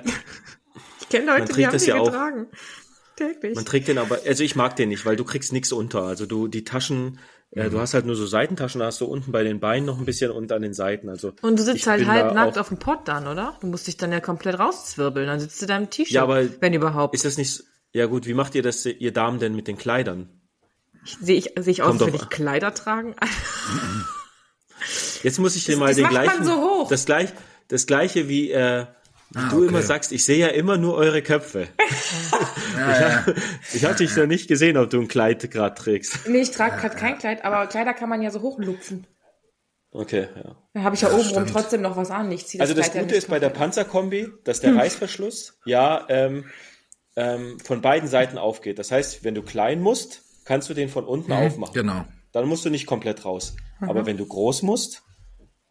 Ich 1.00 1.08
kenne 1.10 1.26
Man 1.26 1.44
trägt 1.46 1.74
das 1.74 1.84
ja 1.84 1.96
auch. 1.96 2.12
Täglich. 3.16 3.54
Man 3.54 3.64
trägt 3.66 3.88
den 3.88 3.98
aber, 3.98 4.20
also 4.26 4.42
ich 4.42 4.56
mag 4.56 4.74
den 4.76 4.88
nicht, 4.88 5.04
weil 5.04 5.16
du 5.16 5.24
kriegst 5.24 5.52
nichts 5.52 5.70
unter. 5.70 6.02
Also 6.02 6.24
du, 6.26 6.48
die 6.48 6.64
Taschen, 6.64 7.18
äh, 7.54 7.70
du 7.70 7.78
hast 7.78 7.94
halt 7.94 8.04
nur 8.04 8.16
so 8.16 8.26
Seitentaschen, 8.26 8.80
da 8.80 8.86
hast 8.86 9.00
du 9.00 9.06
unten 9.06 9.30
bei 9.30 9.44
den 9.44 9.60
Beinen 9.60 9.86
noch 9.86 9.98
ein 9.98 10.04
bisschen 10.04 10.30
und 10.30 10.50
an 10.50 10.62
den 10.62 10.74
Seiten. 10.74 11.08
Also 11.08 11.32
Und 11.42 11.58
du 11.58 11.62
sitzt 11.62 11.86
halt 11.86 12.06
halb 12.06 12.34
nackt 12.34 12.58
auf 12.58 12.68
dem 12.68 12.78
Pott 12.78 13.06
dann, 13.06 13.28
oder? 13.28 13.56
Du 13.60 13.68
musst 13.68 13.86
dich 13.86 13.96
dann 13.96 14.12
ja 14.12 14.20
komplett 14.20 14.58
rauszwirbeln. 14.58 15.26
Dann 15.26 15.40
sitzt 15.40 15.62
du 15.62 15.66
da 15.66 15.76
im 15.76 15.88
T-Shirt, 15.88 16.12
Ja, 16.12 16.24
aber 16.24 16.42
wenn 16.60 16.74
überhaupt. 16.74 17.14
Ist 17.14 17.24
das 17.24 17.38
nicht, 17.38 17.62
ja 17.92 18.06
gut, 18.06 18.26
wie 18.26 18.34
macht 18.34 18.54
ihr 18.54 18.62
das, 18.62 18.84
ihr 18.86 19.12
Damen 19.12 19.38
denn 19.38 19.54
mit 19.54 19.68
den 19.68 19.78
Kleidern? 19.78 20.28
Sehe 21.20 21.36
ich, 21.36 21.52
sehe 21.56 21.72
ich 21.72 21.82
aus, 21.82 21.88
Kommt 21.88 22.02
als 22.02 22.12
würde 22.12 22.18
drauf 22.18 22.28
ich 22.30 22.36
Kleider 22.36 22.74
tragen? 22.74 23.14
Jetzt 25.22 25.38
muss 25.38 25.54
ich 25.54 25.64
dir 25.64 25.76
mal 25.76 25.88
das 25.88 25.96
den 25.96 26.08
gleichen, 26.08 26.44
so 26.44 26.56
hoch. 26.56 26.88
das 26.88 27.06
gleich, 27.06 27.30
das 27.68 27.86
gleiche 27.86 28.28
wie, 28.28 28.50
äh, 28.50 28.84
wie 28.84 28.86
Ah, 29.36 29.48
du 29.50 29.58
okay. 29.58 29.68
immer 29.68 29.82
sagst, 29.82 30.12
ich 30.12 30.24
sehe 30.24 30.38
ja 30.38 30.48
immer 30.48 30.76
nur 30.76 30.94
eure 30.94 31.22
Köpfe. 31.22 31.68
ich 33.74 33.84
habe 33.84 33.94
dich 33.96 34.14
noch 34.16 34.26
nicht 34.26 34.48
gesehen, 34.48 34.76
ob 34.76 34.90
du 34.90 35.00
ein 35.00 35.08
Kleid 35.08 35.50
gerade 35.50 35.74
trägst. 35.74 36.28
nee, 36.28 36.42
ich 36.42 36.50
trage 36.50 36.80
gerade 36.80 36.96
kein 36.96 37.18
Kleid, 37.18 37.44
aber 37.44 37.66
Kleider 37.66 37.94
kann 37.94 38.08
man 38.08 38.22
ja 38.22 38.30
so 38.30 38.42
hochlupfen. 38.42 39.06
Okay, 39.90 40.28
ja. 40.36 40.56
Da 40.74 40.82
habe 40.82 40.96
ich 40.96 41.02
ja, 41.02 41.12
oben 41.12 41.28
rum 41.28 41.46
trotzdem 41.46 41.80
noch 41.80 41.96
was 41.96 42.10
an. 42.10 42.30
Ich 42.32 42.46
zieh 42.46 42.58
das 42.58 42.68
Also 42.68 42.74
das 42.74 42.86
Kleid 42.86 42.94
ja 42.96 43.00
Gute 43.02 43.14
nicht 43.14 43.24
ist 43.24 43.30
bei 43.30 43.38
der. 43.38 43.50
Panzerkombi, 43.50 44.28
dass 44.42 44.60
der 44.60 44.74
Reißverschluss 44.74 45.60
ja 45.64 46.04
ähm, 46.08 46.46
ähm, 47.14 47.58
von 47.60 47.80
beiden 47.80 48.08
Seiten 48.08 48.36
aufgeht. 48.36 48.80
Das 48.80 48.90
heißt, 48.90 49.22
wenn 49.22 49.36
du 49.36 49.42
klein 49.42 49.80
musst, 49.80 50.22
kannst 50.44 50.68
du 50.68 50.74
den 50.74 50.88
von 50.88 51.04
unten 51.04 51.32
aufmachen. 51.32 51.74
Genau. 51.74 52.04
Dann 52.32 52.48
musst 52.48 52.64
du 52.64 52.70
nicht 52.70 52.86
komplett 52.86 53.24
raus. 53.24 53.54
Aber 53.80 54.04
wenn 54.06 54.16
du 54.16 54.26
groß 54.26 54.62
musst, 54.62 55.03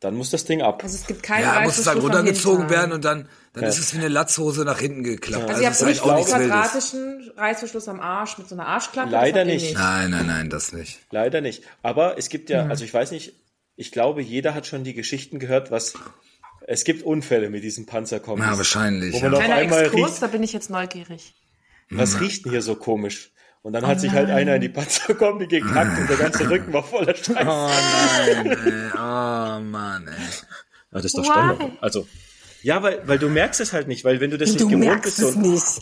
dann 0.03 0.15
muss 0.15 0.29
das 0.31 0.43
Ding 0.45 0.61
ab. 0.61 0.81
Also 0.83 0.95
es 0.97 1.07
gibt 1.07 1.23
keinen 1.23 1.43
Ja, 1.43 1.61
muss 1.61 1.77
es 1.77 1.87
halt 1.87 1.97
am 1.97 2.03
runtergezogen 2.03 2.69
werden 2.69 2.91
und 2.91 3.05
dann, 3.05 3.27
dann 3.53 3.63
ist 3.63 3.79
es 3.79 3.93
wie 3.93 3.99
eine 3.99 4.09
Latzhose 4.09 4.65
nach 4.65 4.79
hinten 4.79 5.03
geklappt. 5.03 5.49
Also 5.49 5.61
ihr 5.61 5.67
Also, 5.67 5.67
habt 5.67 5.75
es 5.75 5.81
ist 5.81 5.87
nicht 5.87 6.01
halt 6.03 6.11
auch 6.11 6.33
einen 6.33 6.41
Wildes. 6.41 6.55
quadratischen 6.57 7.31
Reißverschluss 7.37 7.87
am 7.87 7.99
Arsch 7.99 8.37
mit 8.37 8.49
so 8.49 8.55
einer 8.55 8.67
Arschklappe? 8.67 9.09
Leider 9.11 9.39
habt 9.41 9.49
ihr 9.49 9.53
nicht. 9.55 9.73
Nein, 9.75 10.11
nein, 10.11 10.27
nein, 10.27 10.49
das 10.49 10.73
nicht. 10.73 10.99
Leider 11.11 11.41
nicht. 11.41 11.63
Aber 11.81 12.17
es 12.17 12.29
gibt 12.29 12.49
ja, 12.49 12.65
also 12.67 12.83
ich 12.83 12.93
weiß 12.93 13.11
nicht, 13.11 13.33
ich 13.75 13.91
glaube, 13.91 14.21
jeder 14.21 14.53
hat 14.53 14.67
schon 14.67 14.83
die 14.83 14.93
Geschichten 14.93 15.39
gehört, 15.39 15.71
was 15.71 15.93
es 16.67 16.83
gibt 16.85 17.03
Unfälle 17.03 17.49
mit 17.49 17.63
diesen 17.63 17.85
Panzerkombis. 17.85 18.45
Ja, 18.45 18.57
wahrscheinlich. 18.57 19.13
Wo 19.13 19.19
man 19.19 19.31
Ja. 19.33 19.37
auf 19.39 19.43
Kleiner 19.43 19.61
einmal 19.61 19.83
Exkurs, 19.85 20.11
riecht, 20.11 20.21
da 20.21 20.27
bin 20.27 20.43
ich 20.43 20.53
jetzt 20.53 20.69
neugierig. 20.69 21.33
was 21.89 22.19
riecht 22.21 22.45
denn 22.45 22.51
hier 22.51 22.61
so 22.61 22.75
komisch? 22.75 23.32
Und 23.63 23.71
dann 23.71 23.87
hat 23.87 24.01
sich 24.01 24.11
halt 24.11 24.29
einer 24.29 24.55
in 24.55 24.61
die 24.61 24.69
Panzerkombi 24.69 25.47
gekackt 25.47 25.97
und 25.97 26.09
der 26.09 26.17
ganze 26.17 26.49
Rücken 26.49 26.73
war 26.73 26.83
voller 26.83 27.15
Scheiße. 27.15 27.39
Oh 27.39 27.69
nein, 27.69 28.45
ey. 28.45 28.91
Oh 28.93 29.59
Mann, 29.61 30.07
ey. 30.09 30.13
Ja, 30.13 30.21
das 30.91 31.05
ist 31.05 31.17
doch 31.17 31.23
Why? 31.23 31.31
Standard. 31.31 31.71
Also, 31.79 32.05
ja, 32.61 32.83
weil, 32.83 33.07
weil 33.07 33.19
du 33.19 33.29
merkst 33.29 33.61
es 33.61 33.71
halt 33.71 33.87
nicht, 33.87 34.03
weil 34.03 34.19
wenn 34.19 34.31
du 34.31 34.37
das 34.37 34.51
nicht 34.51 34.67
gewohnt 34.67 35.01
bist, 35.01 35.17
so 35.17 35.29
ein, 35.29 35.41
nicht. 35.41 35.81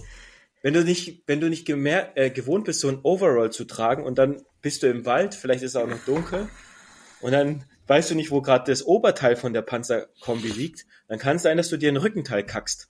wenn 0.61 0.75
du 0.75 0.83
nicht, 0.83 1.23
wenn 1.25 1.41
du 1.41 1.50
nicht 1.50 1.67
äh, 1.67 2.29
gewohnt 2.29 2.65
bist, 2.65 2.81
so 2.81 2.88
ein 2.88 3.00
Overall 3.01 3.51
zu 3.51 3.65
tragen 3.65 4.03
und 4.03 4.19
dann 4.19 4.43
bist 4.61 4.83
du 4.83 4.88
im 4.88 5.05
Wald, 5.07 5.33
vielleicht 5.33 5.63
ist 5.63 5.71
es 5.71 5.75
auch 5.75 5.88
noch 5.88 6.03
dunkel 6.05 6.50
und 7.21 7.31
dann 7.31 7.65
weißt 7.88 8.11
du 8.11 8.15
nicht, 8.15 8.29
wo 8.29 8.41
gerade 8.41 8.71
das 8.71 8.85
Oberteil 8.85 9.35
von 9.35 9.53
der 9.53 9.63
Panzerkombi 9.63 10.50
liegt, 10.50 10.85
dann 11.07 11.17
kann 11.17 11.38
es 11.38 11.41
sein, 11.41 11.57
dass 11.57 11.69
du 11.69 11.77
dir 11.77 11.91
ein 11.91 11.97
Rückenteil 11.97 12.45
kackst. 12.45 12.89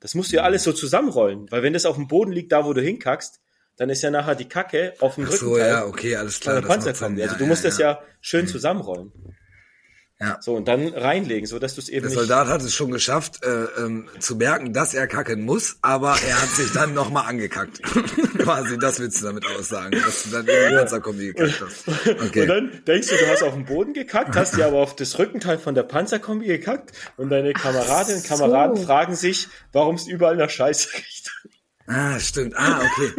Das 0.00 0.14
musst 0.14 0.32
du 0.32 0.36
ja 0.36 0.42
alles 0.42 0.64
so 0.64 0.72
zusammenrollen, 0.72 1.50
weil 1.50 1.62
wenn 1.62 1.72
das 1.72 1.86
auf 1.86 1.96
dem 1.96 2.08
Boden 2.08 2.32
liegt, 2.32 2.50
da 2.50 2.64
wo 2.64 2.72
du 2.72 2.82
hinkackst, 2.82 3.40
dann 3.76 3.90
ist 3.90 4.02
ja 4.02 4.10
nachher 4.10 4.34
die 4.34 4.48
Kacke 4.48 4.94
auf 5.00 5.16
dem 5.16 5.26
Ach 5.28 5.32
so, 5.32 5.58
ja, 5.58 5.84
okay, 5.86 6.16
alles 6.16 6.36
von 6.36 6.42
klar. 6.42 6.60
der 6.60 6.68
Panzerkombi. 6.68 7.20
Sinn. 7.20 7.28
Also 7.30 7.38
du 7.38 7.46
musst 7.46 7.64
das 7.64 7.78
ja 7.78 8.00
schön 8.20 8.46
zusammenrollen. 8.46 9.12
Ja. 10.20 10.38
So, 10.40 10.54
und 10.54 10.68
dann 10.68 10.88
reinlegen, 10.88 11.44
so 11.44 11.58
dass 11.58 11.74
du 11.74 11.80
es 11.80 11.88
eben 11.88 12.02
Der 12.02 12.10
Soldat 12.10 12.46
hat 12.46 12.62
es 12.62 12.72
schon 12.72 12.92
geschafft, 12.92 13.44
äh, 13.44 13.64
ähm, 13.82 14.08
zu 14.20 14.36
merken, 14.36 14.72
dass 14.72 14.94
er 14.94 15.08
kacken 15.08 15.42
muss, 15.42 15.76
aber 15.82 16.16
er 16.26 16.40
hat 16.40 16.50
sich 16.50 16.70
dann 16.70 16.94
nochmal 16.94 17.26
angekackt. 17.26 17.82
Quasi, 18.38 18.78
das 18.78 19.00
willst 19.00 19.20
du 19.20 19.26
damit 19.26 19.44
aussagen, 19.44 19.90
dass 19.90 20.22
du 20.22 20.30
dann 20.30 20.46
in 20.46 20.70
die 20.70 20.76
Panzerkombi 20.76 21.32
gekackt 21.32 21.60
hast. 21.60 21.88
Und 22.08 22.22
Okay. 22.28 22.46
dann 22.46 22.80
denkst 22.86 23.08
du, 23.08 23.16
du 23.16 23.26
hast 23.28 23.42
auf 23.42 23.54
den 23.54 23.64
Boden 23.64 23.92
gekackt, 23.92 24.36
hast 24.36 24.56
dir 24.56 24.66
aber 24.66 24.78
auf 24.78 24.94
das 24.94 25.18
Rückenteil 25.18 25.58
von 25.58 25.74
der 25.74 25.82
Panzerkombi 25.82 26.46
gekackt 26.46 26.92
und 27.16 27.28
deine 27.30 27.52
Kameradinnen 27.52 28.20
und 28.22 28.26
so. 28.26 28.34
Kameraden 28.34 28.76
fragen 28.84 29.16
sich, 29.16 29.48
warum 29.72 29.96
es 29.96 30.06
überall 30.06 30.36
nach 30.36 30.48
Scheiße 30.48 30.90
riecht. 30.94 31.32
Ah, 31.88 32.18
stimmt. 32.20 32.54
Ah, 32.56 32.80
okay. 32.80 33.12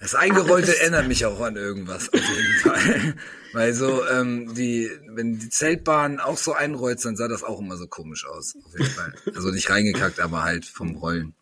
Das 0.00 0.14
Eingerollte 0.14 0.78
erinnert 0.78 1.08
mich 1.08 1.24
auch 1.26 1.40
an 1.40 1.56
irgendwas, 1.56 2.08
auf 2.12 2.20
jeden 2.20 2.60
Fall. 2.62 3.14
Weil 3.52 3.72
so, 3.74 4.06
ähm, 4.08 4.54
die, 4.54 4.88
wenn 5.08 5.38
die 5.38 5.48
Zeltbahn 5.48 6.20
auch 6.20 6.36
so 6.38 6.52
einrollt, 6.52 7.04
dann 7.04 7.16
sah 7.16 7.26
das 7.28 7.42
auch 7.42 7.58
immer 7.60 7.76
so 7.76 7.86
komisch 7.86 8.26
aus, 8.26 8.54
auf 8.64 8.72
jeden 8.78 8.90
Fall. 8.90 9.12
Also 9.34 9.50
nicht 9.50 9.68
reingekackt, 9.70 10.20
aber 10.20 10.44
halt 10.44 10.66
vom 10.66 10.94
Rollen. 10.96 11.34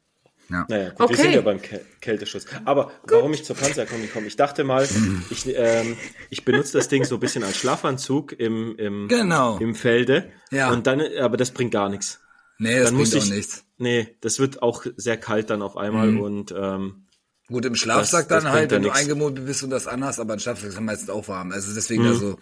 Ja. 0.49 0.65
Naja, 0.69 0.91
gut, 0.91 1.01
Okay. 1.01 1.11
wir 1.11 1.23
sind 1.25 1.33
ja 1.35 1.41
beim 1.41 1.61
Kä 1.61 1.81
Kälteschutz. 2.01 2.47
Aber 2.65 2.93
warum 3.03 3.33
ich 3.35 3.45
zur 3.45 3.57
Panzerkombi 3.57 4.07
komme, 4.07 4.29
ich 4.29 4.37
dachte 4.37 4.63
mal, 4.63 4.89
ich, 5.31 5.45
ähm, 5.49 5.97
ich 6.31 6.45
benutze 6.45 6.75
das 6.79 6.87
Ding 6.89 7.05
so 7.05 7.17
ein 7.17 7.21
bisschen 7.21 7.43
als 7.43 7.57
Schlafanzug 7.57 8.33
im, 8.39 8.77
im, 8.79 9.09
Genau. 9.09 9.59
im 9.59 9.75
Felde. 9.75 10.31
Ja. 10.53 10.71
Und 10.71 10.87
dann, 10.87 11.03
aber 11.21 11.37
das 11.37 11.51
bringt 11.51 11.73
gar 11.73 11.89
nichts. 11.89 12.21
Nee, 12.59 12.79
das 12.79 12.91
Dann 12.91 12.95
muss 12.97 13.11
bringt 13.11 13.25
auch 13.25 13.29
ich, 13.29 13.35
nichts. 13.35 13.65
nee, 13.79 14.17
das 14.21 14.39
wird 14.39 14.63
auch 14.63 14.87
sehr 14.97 15.17
kalt 15.17 15.51
dann 15.51 15.61
auf 15.63 15.77
einmal 15.77 16.17
und 16.17 16.55
ähm, 16.57 17.06
Gut, 17.49 17.65
im 17.65 17.75
Schlafsack 17.77 18.29
Das- 18.29 18.43
das 18.43 18.43
dann 18.45 18.53
bringt 18.53 18.61
halt, 18.63 18.71
wenn 18.73 18.83
du 18.83 18.89
nix. 18.89 19.01
eingemummelt 19.01 19.47
bist 19.47 19.63
und 19.63 19.71
das 19.71 19.87
anhast, 19.87 20.19
aber 20.19 20.33
ein 20.33 20.41
Schlafsack 20.41 20.69
ist 20.71 20.81
meistens 20.81 21.11
auch 21.11 21.29
warm. 21.29 21.53
Also 21.53 21.73
deswegen 21.75 22.05
also, 22.07 22.39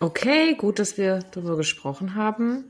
Okay, 0.00 0.54
gut, 0.56 0.78
dass 0.78 0.98
wir 0.98 1.20
darüber 1.32 1.56
gesprochen 1.56 2.14
haben. 2.14 2.64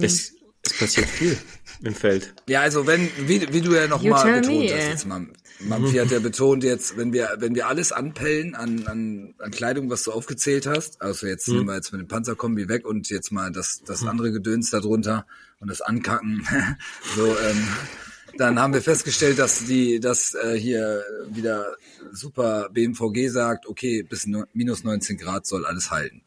es, 0.00 0.32
es 0.62 0.78
passiert 0.78 1.08
viel 1.08 1.36
im 1.82 1.94
Feld. 1.94 2.32
Ja, 2.48 2.60
also 2.60 2.86
wenn, 2.86 3.08
wie, 3.26 3.52
wie 3.52 3.60
du 3.60 3.74
ja 3.74 3.88
nochmal 3.88 4.40
betont 4.40 4.46
me, 4.58 4.64
hast 4.74 4.88
jetzt 4.88 5.06
mal, 5.06 5.26
Mampfi 5.60 5.96
hat 5.96 6.10
ja 6.10 6.18
betont 6.20 6.62
jetzt, 6.64 6.96
wenn 6.96 7.12
wir, 7.12 7.36
wenn 7.38 7.54
wir 7.54 7.66
alles 7.68 7.92
anpellen 7.92 8.54
an, 8.54 8.86
an, 8.86 9.34
an 9.38 9.50
Kleidung, 9.50 9.90
was 9.90 10.04
du 10.04 10.12
aufgezählt 10.12 10.66
hast, 10.66 11.02
also 11.02 11.26
jetzt 11.26 11.48
nehmen 11.48 11.66
wir 11.66 11.74
jetzt 11.74 11.92
mit 11.92 12.00
dem 12.00 12.08
Panzerkombi 12.08 12.68
weg 12.68 12.86
und 12.86 13.10
jetzt 13.10 13.32
mal 13.32 13.50
das, 13.52 13.82
das 13.84 14.04
andere 14.04 14.32
Gedöns 14.32 14.70
darunter 14.70 15.26
und 15.58 15.68
das 15.68 15.80
Ankacken, 15.82 16.46
so, 17.16 17.26
ähm, 17.26 17.68
dann 18.38 18.58
haben 18.58 18.72
wir 18.74 18.82
festgestellt, 18.82 19.38
dass 19.38 19.64
die, 19.66 20.00
dass 20.00 20.34
äh, 20.34 20.54
hier 20.58 21.02
wieder 21.28 21.74
super 22.12 22.68
BMVG 22.72 23.28
sagt, 23.28 23.66
okay, 23.66 24.02
bis 24.02 24.26
no, 24.26 24.44
minus 24.52 24.84
19 24.84 25.16
Grad 25.18 25.46
soll 25.46 25.66
alles 25.66 25.90
halten. 25.90 26.22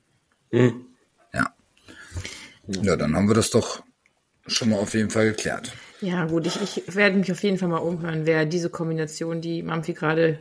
Ja. 0.52 0.72
Ja, 2.68 2.96
dann 2.96 3.16
haben 3.16 3.28
wir 3.28 3.36
das 3.36 3.50
doch 3.50 3.84
schon 4.48 4.70
mal 4.70 4.78
auf 4.80 4.94
jeden 4.94 5.10
Fall 5.10 5.26
geklärt. 5.32 5.74
Ja, 6.02 6.26
gut, 6.26 6.48
ich, 6.48 6.62
ich 6.62 6.96
werde 6.96 7.18
mich 7.18 7.32
auf 7.32 7.44
jeden 7.44 7.58
Fall 7.58 7.68
mal 7.70 7.78
umhören, 7.78 8.26
wer 8.26 8.46
diese 8.46 8.70
Kombination, 8.70 9.42
die 9.42 9.64
Mampfi 9.64 9.94
gerade 9.94 10.40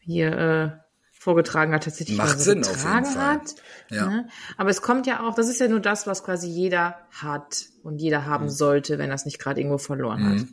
hier 0.00 0.32
äh, 0.36 0.70
vorgetragen 1.12 1.72
hat, 1.74 1.84
tatsächlich 1.84 2.16
Macht 2.16 2.38
so 2.38 2.44
Sinn 2.44 2.60
auf 2.64 2.68
jeden 2.70 2.76
getragen 2.78 3.06
Fall. 3.06 3.24
hat. 3.24 3.54
Ja. 3.90 4.06
Ne? 4.08 4.28
Aber 4.56 4.70
es 4.70 4.82
kommt 4.82 5.06
ja 5.06 5.26
auch, 5.28 5.34
das 5.34 5.48
ist 5.48 5.60
ja 5.60 5.68
nur 5.68 5.80
das, 5.80 6.06
was 6.06 6.24
quasi 6.24 6.48
jeder 6.48 6.96
hat 7.10 7.66
und 7.82 7.98
jeder 7.98 8.24
haben 8.24 8.46
Mhm. 8.46 8.50
sollte, 8.50 8.98
wenn 8.98 9.10
er 9.10 9.16
es 9.16 9.24
nicht 9.24 9.38
gerade 9.38 9.60
irgendwo 9.60 9.78
verloren 9.78 10.24
hat. 10.24 10.46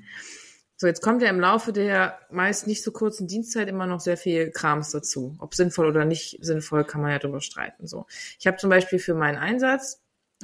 So, 0.79 0.86
jetzt 0.86 1.01
kommt 1.01 1.24
ja 1.24 1.29
im 1.29 1.39
Laufe 1.39 1.74
der 1.74 2.19
meist 2.29 2.67
nicht 2.67 2.84
so 2.84 2.91
kurzen 2.91 3.27
Dienstzeit 3.27 3.67
immer 3.67 3.88
noch 3.88 4.00
sehr 4.00 4.15
viel 4.15 4.51
Krams 4.51 4.91
dazu. 4.91 5.36
Ob 5.39 5.55
sinnvoll 5.55 5.88
oder 5.88 6.05
nicht 6.05 6.38
sinnvoll, 6.41 6.84
kann 6.84 7.01
man 7.01 7.12
ja 7.12 7.17
drüber 7.17 7.41
streiten. 7.41 7.88
So, 7.88 8.05
ich 8.39 8.46
habe 8.46 8.57
zum 8.57 8.69
Beispiel 8.69 9.00
für 9.00 9.15
meinen 9.15 9.38
Einsatz 9.38 10.01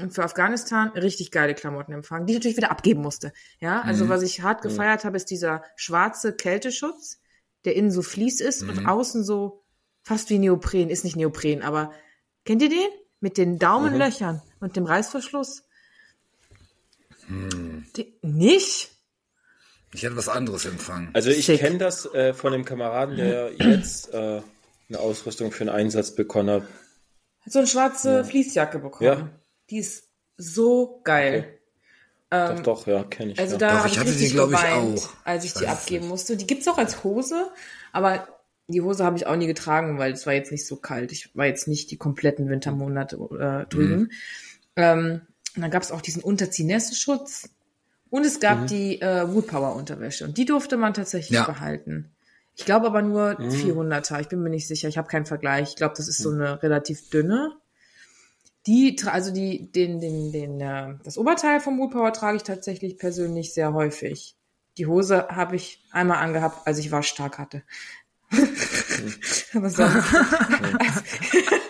für 0.10 0.24
Afghanistan 0.24 0.90
richtig 0.90 1.30
geile 1.30 1.54
Klamotten 1.54 1.94
empfangen, 1.94 2.26
die 2.26 2.34
ich 2.34 2.40
natürlich 2.40 2.58
wieder 2.58 2.72
abgeben 2.72 3.02
musste. 3.02 3.32
Ja, 3.60 3.82
also 3.82 4.10
was 4.10 4.24
ich 4.24 4.42
hart 4.42 4.64
gefeiert 4.64 5.06
habe, 5.06 5.18
ist 5.18 5.30
dieser 5.30 5.64
schwarze 5.76 6.34
Kälteschutz, 6.34 7.20
der 7.64 7.76
innen 7.76 7.92
so 7.92 8.02
Vlies 8.02 8.42
ist 8.42 8.64
und 8.64 8.88
außen 8.88 9.24
so 9.24 9.64
fast 10.02 10.32
wie 10.32 10.40
Neopren, 10.40 10.90
ist 10.90 11.04
nicht 11.04 11.16
Neopren, 11.16 11.62
aber 11.62 11.92
kennt 12.44 12.64
ihr 12.64 12.70
den? 12.70 12.90
Mit 13.20 13.38
den 13.38 13.60
Daumenlöchern 13.60 14.42
und 14.60 14.76
dem 14.76 14.86
Reißverschluss? 14.86 15.64
Die, 17.96 18.18
nicht? 18.24 18.93
Ich 19.94 20.04
hätte 20.04 20.16
was 20.16 20.30
anderes 20.30 20.66
empfangen. 20.66 21.10
Also 21.14 21.30
ich 21.30 21.48
kenne 21.48 21.78
das 21.78 22.06
äh, 22.14 22.34
von 22.34 22.52
dem 22.52 22.66
Kameraden, 22.66 23.18
der 23.18 23.52
jetzt 23.60 24.14
äh, 24.14 24.42
eine 24.90 25.00
Ausrüstung 25.00 25.52
für 25.52 25.62
einen 25.62 25.70
Einsatz 25.70 26.16
bekommen 26.16 26.50
hat. 26.50 26.64
Hat 27.42 27.52
so 27.52 27.60
eine 27.60 27.68
schwarze 27.68 28.24
Fließjacke 28.26 28.80
bekommen. 28.80 29.06
Ja. 29.06 29.30
Die 29.70 29.78
ist 29.78 30.10
so 30.38 31.02
geil. 31.04 31.60
doch, 32.30 32.60
doch, 32.62 32.88
ja, 32.88 33.04
kenne 33.04 33.34
ich. 33.34 33.40
Also 33.40 33.54
ja. 33.54 33.60
da 33.60 33.70
Doch, 33.70 33.78
habe 33.80 33.88
ich 33.88 33.94
ich 33.94 34.00
hatte 34.00 34.12
die, 34.12 34.18
richtig 34.18 34.34
glaub 34.34 34.52
ich, 34.52 34.58
geweint, 34.58 35.00
auch. 35.00 35.10
als 35.26 35.44
ich, 35.44 35.52
Ich 35.52 35.58
die 35.58 35.66
es 35.66 35.70
abgeben 35.70 36.08
musste. 36.08 36.38
Die 36.38 36.48
gibt's 36.48 36.68
auch 36.68 36.78
als 36.78 37.04
Hose, 37.04 37.52
aber 37.92 38.28
die 38.68 38.82
Hose 38.82 39.04
habe 39.04 39.18
ich 39.18 39.28
auch 39.28 39.36
nie 39.36 39.48
getragen, 39.48 40.00
weil 40.00 40.14
es 40.14 40.26
war 40.26 40.34
jetzt 40.34 40.52
nicht 40.52 40.66
so 40.66 40.78
kalt. 40.78 41.12
Ich 41.12 41.36
war 41.36 41.46
jetzt 41.46 41.68
nicht 41.68 41.92
die 41.92 41.98
kompletten 41.98 42.50
Wintermonate 42.50 43.18
äh, 43.18 43.70
drüben. 43.70 44.00
Mhm. 44.00 44.10
Ähm, 44.76 45.22
und 45.56 45.62
dann 45.62 45.72
gab 45.72 45.84
es 45.84 45.92
auch 45.92 46.02
diesen 46.02 46.24
Unterzieh-Nässe-Schutz 46.24 47.50
und 48.14 48.26
es 48.28 48.36
Mhm. 48.36 48.40
gab 48.42 48.68
die 48.68 49.02
äh, 49.02 49.28
Woodpower-Unterwäsche 49.34 50.26
und 50.26 50.38
die 50.38 50.46
durfte 50.46 50.78
man 50.78 50.94
tatsächlich 50.94 51.32
Ja. 51.40 51.46
behalten. 51.46 52.12
Ich 52.56 52.64
glaube 52.66 52.86
aber 52.86 53.02
nur 53.02 53.36
Mhm. 53.40 53.50
400er. 53.50 54.20
Ich 54.22 54.28
bin 54.28 54.44
mir 54.44 54.52
nicht 54.52 54.68
sicher. 54.68 54.88
Ich 54.88 55.00
habe 55.00 55.08
keinen 55.08 55.26
Vergleich. 55.26 55.70
Ich 55.70 55.76
glaube, 55.76 55.96
das 55.98 56.08
ist 56.08 56.20
so 56.20 56.30
eine 56.30 56.62
relativ 56.62 57.10
dünne. 57.10 57.54
Die, 58.68 58.96
also 59.08 59.34
die, 59.34 59.72
den, 59.72 60.00
den, 60.00 60.32
den, 60.32 60.62
äh, 60.62 60.94
das 61.04 61.18
Oberteil 61.18 61.60
vom 61.60 61.80
Woodpower 61.80 62.14
trage 62.14 62.38
ich 62.38 62.44
tatsächlich 62.44 62.98
persönlich 63.00 63.52
sehr 63.56 63.74
häufig. 63.74 64.36
Die 64.78 64.86
Hose 64.86 65.28
habe 65.30 65.56
ich 65.56 65.84
einmal 65.92 66.20
angehabt, 66.20 66.68
als 66.68 66.78
ich 66.78 66.92
Waschtag 66.92 67.40
hatte. 67.40 67.64
Aber 69.56 69.70
sonst. 69.72 70.06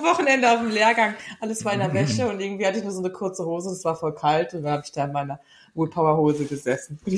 Am 0.00 0.04
Wochenende 0.16 0.50
auf 0.50 0.60
dem 0.60 0.70
Lehrgang, 0.70 1.14
alles 1.40 1.64
war 1.64 1.72
in 1.74 1.80
der 1.80 1.92
Wäsche 1.94 2.28
und 2.28 2.40
irgendwie 2.40 2.66
hatte 2.66 2.78
ich 2.78 2.84
nur 2.84 2.92
so 2.92 3.00
eine 3.00 3.10
kurze 3.10 3.44
Hose, 3.44 3.70
es 3.70 3.84
war 3.84 3.96
voll 3.96 4.14
kalt 4.14 4.54
und 4.54 4.62
dann 4.62 4.72
habe 4.72 4.82
ich 4.84 4.92
da 4.92 5.04
in 5.04 5.12
meiner 5.12 5.40
Woolpower 5.74 6.16
Hose 6.16 6.44
gesessen. 6.44 6.98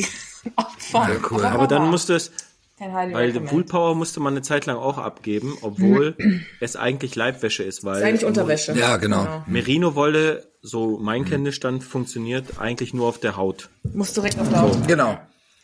Ja, 0.93 1.09
cool. 1.31 1.45
Aber 1.45 1.69
dann 1.69 1.89
musste 1.89 2.15
es, 2.17 2.33
weil 2.79 3.15
recommend. 3.31 3.53
Woolpower 3.53 3.95
musste 3.95 4.19
man 4.19 4.33
eine 4.35 4.43
Zeit 4.43 4.67
lang 4.67 4.77
auch 4.77 4.99
abgeben, 4.99 5.57
obwohl 5.63 6.17
es 6.61 6.75
eigentlich 6.75 7.15
Leibwäsche 7.15 7.63
ist, 7.63 7.85
weil 7.85 7.99
ist 7.99 8.03
eigentlich 8.03 8.25
Unterwäsche. 8.25 8.73
Ja, 8.73 8.97
genau. 8.97 9.45
Merino-Wolle, 9.47 10.45
so 10.61 10.99
mein 11.01 11.25
Kenntnisstand, 11.25 11.85
funktioniert 11.85 12.59
eigentlich 12.59 12.93
nur 12.93 13.07
auf 13.07 13.19
der 13.19 13.37
Haut. 13.37 13.71
Muss 13.95 14.13
direkt 14.13 14.39
auf 14.41 14.49
der 14.49 14.63
Haut. 14.63 14.89
Genau. 14.89 15.17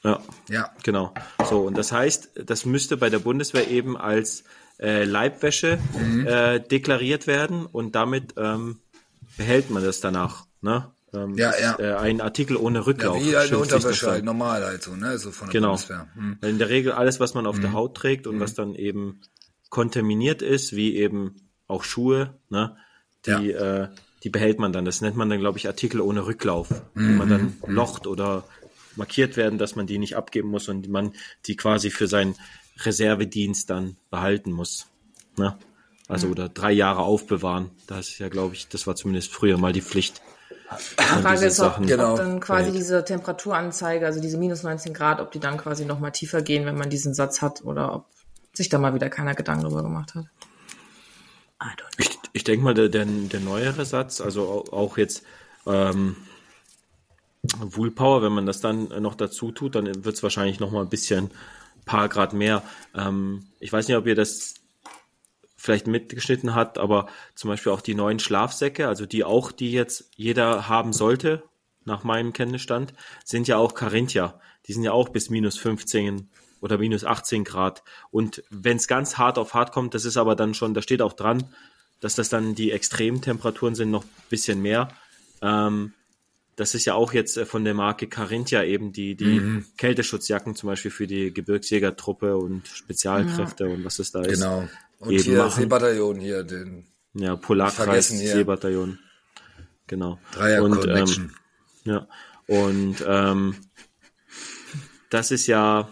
Ja, 0.04 0.20
Ja. 0.48 0.70
genau. 0.84 1.12
So, 1.50 1.62
und 1.62 1.76
das 1.76 1.90
heißt, 1.90 2.30
das 2.46 2.64
müsste 2.64 2.96
bei 2.96 3.10
der 3.10 3.18
Bundeswehr 3.18 3.68
eben 3.68 3.96
als 3.96 4.44
äh, 4.80 5.04
Leibwäsche 5.04 5.78
Mhm. 5.98 6.26
äh, 6.26 6.60
deklariert 6.60 7.26
werden 7.26 7.66
und 7.66 7.94
damit 7.94 8.34
ähm, 8.36 8.80
behält 9.36 9.70
man 9.70 9.82
das 9.82 10.00
danach. 10.00 10.46
Ne? 10.60 10.90
Ähm, 11.14 11.36
Ja, 11.36 11.50
ist, 11.50 11.60
ja. 11.62 11.78
Äh, 11.78 11.94
ein 11.96 12.20
Artikel 12.20 12.56
ohne 12.56 12.78
Ja, 12.80 12.84
Rücklauf. 12.86 13.22
wie 13.22 13.36
halt 13.36 13.48
eine 13.50 13.58
Unterwäsche 13.58 14.08
halt, 14.08 14.24
normal 14.24 14.64
halt 14.64 14.82
so, 14.82 14.94
ne? 14.94 15.18
So 15.18 15.30
von 15.30 15.48
der 15.48 15.60
Genau. 15.60 15.78
Hm. 16.14 16.38
In 16.42 16.58
der 16.58 16.68
Regel 16.68 16.92
alles, 16.92 17.18
was 17.20 17.34
man 17.34 17.46
auf 17.46 17.56
Mhm. 17.56 17.62
der 17.62 17.72
Haut 17.72 17.96
trägt 17.96 18.26
und 18.26 18.40
was 18.40 18.54
dann 18.54 18.74
eben 18.74 19.20
kontaminiert 19.70 20.42
ist, 20.42 20.74
wie 20.74 20.96
eben 20.96 21.36
auch 21.66 21.84
Schuhe, 21.84 22.34
ne, 22.48 22.76
die, 23.26 23.50
äh, 23.50 23.88
die 24.24 24.30
behält 24.30 24.58
man 24.58 24.72
dann. 24.72 24.84
Das 24.84 25.00
nennt 25.00 25.16
man 25.16 25.28
dann, 25.28 25.38
glaube 25.40 25.58
ich, 25.58 25.66
Artikel 25.66 26.00
ohne 26.00 26.26
Rücklauf, 26.26 26.68
die 26.94 27.00
Mhm. 27.00 27.16
man 27.16 27.28
dann 27.28 27.56
locht 27.66 28.06
oder 28.06 28.44
markiert 28.96 29.36
werden, 29.36 29.58
dass 29.58 29.76
man 29.76 29.86
die 29.86 29.98
nicht 29.98 30.16
abgeben 30.16 30.48
muss 30.48 30.68
und 30.68 30.88
man 30.88 31.12
die 31.46 31.56
quasi 31.56 31.90
für 31.90 32.08
seinen 32.08 32.34
Reservedienst 32.80 33.70
dann 33.70 33.96
behalten 34.10 34.52
muss. 34.52 34.86
Ne? 35.36 35.56
Also 36.08 36.28
oder 36.28 36.48
drei 36.48 36.72
Jahre 36.72 37.00
aufbewahren. 37.02 37.70
Das 37.86 38.08
ist 38.08 38.18
ja, 38.18 38.28
glaube 38.28 38.54
ich, 38.54 38.68
das 38.68 38.86
war 38.86 38.96
zumindest 38.96 39.32
früher 39.32 39.58
mal 39.58 39.72
die 39.72 39.82
Pflicht. 39.82 40.22
Die 40.98 41.02
Frage 41.22 41.46
ist, 41.46 41.60
ob, 41.60 41.86
Genau. 41.86 42.12
ob 42.12 42.16
dann 42.18 42.40
quasi 42.40 42.64
behält. 42.66 42.76
diese 42.78 43.04
Temperaturanzeige, 43.04 44.04
also 44.06 44.20
diese 44.20 44.36
minus 44.38 44.62
19 44.62 44.92
Grad, 44.94 45.20
ob 45.20 45.32
die 45.32 45.40
dann 45.40 45.56
quasi 45.56 45.84
noch 45.86 45.98
mal 45.98 46.10
tiefer 46.10 46.42
gehen, 46.42 46.66
wenn 46.66 46.76
man 46.76 46.90
diesen 46.90 47.14
Satz 47.14 47.40
hat 47.42 47.64
oder 47.64 47.94
ob 47.94 48.06
sich 48.52 48.68
da 48.68 48.78
mal 48.78 48.94
wieder 48.94 49.08
keiner 49.10 49.34
Gedanken 49.34 49.64
drüber 49.64 49.82
gemacht 49.82 50.14
hat. 50.14 50.24
I 51.62 51.66
don't 51.76 51.96
know. 51.96 52.06
Ich, 52.06 52.18
ich 52.32 52.44
denke 52.44 52.64
mal, 52.64 52.74
der, 52.74 52.88
der, 52.88 53.04
der 53.06 53.40
neuere 53.40 53.84
Satz, 53.84 54.20
also 54.20 54.46
au- 54.48 54.72
auch 54.72 54.98
jetzt 54.98 55.22
ähm, 55.66 56.16
Woolpower, 57.58 58.22
wenn 58.22 58.32
man 58.32 58.46
das 58.46 58.60
dann 58.60 58.88
noch 59.00 59.14
dazu 59.14 59.52
tut, 59.52 59.74
dann 59.74 60.04
wird 60.04 60.16
es 60.16 60.22
wahrscheinlich 60.22 60.60
noch 60.60 60.70
mal 60.70 60.82
ein 60.82 60.88
bisschen 60.88 61.30
paar 61.88 62.08
Grad 62.08 62.32
mehr. 62.32 62.62
Ähm, 62.94 63.46
ich 63.58 63.72
weiß 63.72 63.88
nicht, 63.88 63.96
ob 63.96 64.06
ihr 64.06 64.14
das 64.14 64.54
vielleicht 65.56 65.88
mitgeschnitten 65.88 66.54
habt, 66.54 66.78
aber 66.78 67.08
zum 67.34 67.48
Beispiel 67.48 67.72
auch 67.72 67.80
die 67.80 67.96
neuen 67.96 68.20
Schlafsäcke, 68.20 68.86
also 68.86 69.06
die 69.06 69.24
auch, 69.24 69.50
die 69.50 69.72
jetzt 69.72 70.10
jeder 70.14 70.68
haben 70.68 70.92
sollte, 70.92 71.42
nach 71.84 72.04
meinem 72.04 72.32
Kenntnisstand, 72.32 72.94
sind 73.24 73.48
ja 73.48 73.56
auch 73.56 73.74
Carinthia. 73.74 74.40
Die 74.66 74.72
sind 74.72 74.84
ja 74.84 74.92
auch 74.92 75.08
bis 75.08 75.30
minus 75.30 75.58
15 75.58 76.28
oder 76.60 76.78
minus 76.78 77.04
18 77.04 77.42
Grad. 77.42 77.82
Und 78.10 78.44
wenn 78.50 78.76
es 78.76 78.86
ganz 78.86 79.18
hart 79.18 79.38
auf 79.38 79.54
hart 79.54 79.72
kommt, 79.72 79.94
das 79.94 80.04
ist 80.04 80.16
aber 80.16 80.36
dann 80.36 80.54
schon, 80.54 80.74
da 80.74 80.82
steht 80.82 81.02
auch 81.02 81.14
dran, 81.14 81.52
dass 82.00 82.14
das 82.14 82.28
dann 82.28 82.54
die 82.54 82.70
Extremtemperaturen 82.70 83.74
sind, 83.74 83.90
noch 83.90 84.04
ein 84.04 84.10
bisschen 84.28 84.62
mehr. 84.62 84.88
Ähm, 85.42 85.94
das 86.58 86.74
ist 86.74 86.84
ja 86.84 86.94
auch 86.94 87.12
jetzt 87.12 87.36
äh, 87.36 87.46
von 87.46 87.64
der 87.64 87.72
Marke 87.74 88.08
Carinthia 88.08 88.64
eben 88.64 88.92
die, 88.92 89.14
die 89.14 89.62
Kälteschutzjacken 89.76 90.54
zum 90.56 90.66
Beispiel 90.68 90.90
für 90.90 91.06
die 91.06 91.32
Gebirgsjägertruppe 91.32 92.36
und 92.36 92.66
Spezialkräfte 92.66 93.68
und 93.68 93.84
was 93.84 93.98
es 94.00 94.10
da 94.10 94.22
ist. 94.22 94.40
Genau. 94.40 94.68
Und 94.98 95.12
Eben 95.12 95.22
hier 95.22 95.38
machen. 95.38 95.60
Seebataillon 95.62 96.18
hier, 96.18 96.42
den 96.42 96.88
Ja, 97.14 97.36
Polarkreis. 97.36 98.08
Seebataillon. 98.08 98.98
Genau. 99.86 100.18
Dreier 100.32 100.62
Und, 100.64 100.80
Connection. 100.80 101.32
Ähm, 101.86 101.92
ja. 101.92 102.08
Und 102.48 102.96
ähm, 103.06 103.54
das 105.10 105.30
ist 105.30 105.46
ja 105.46 105.88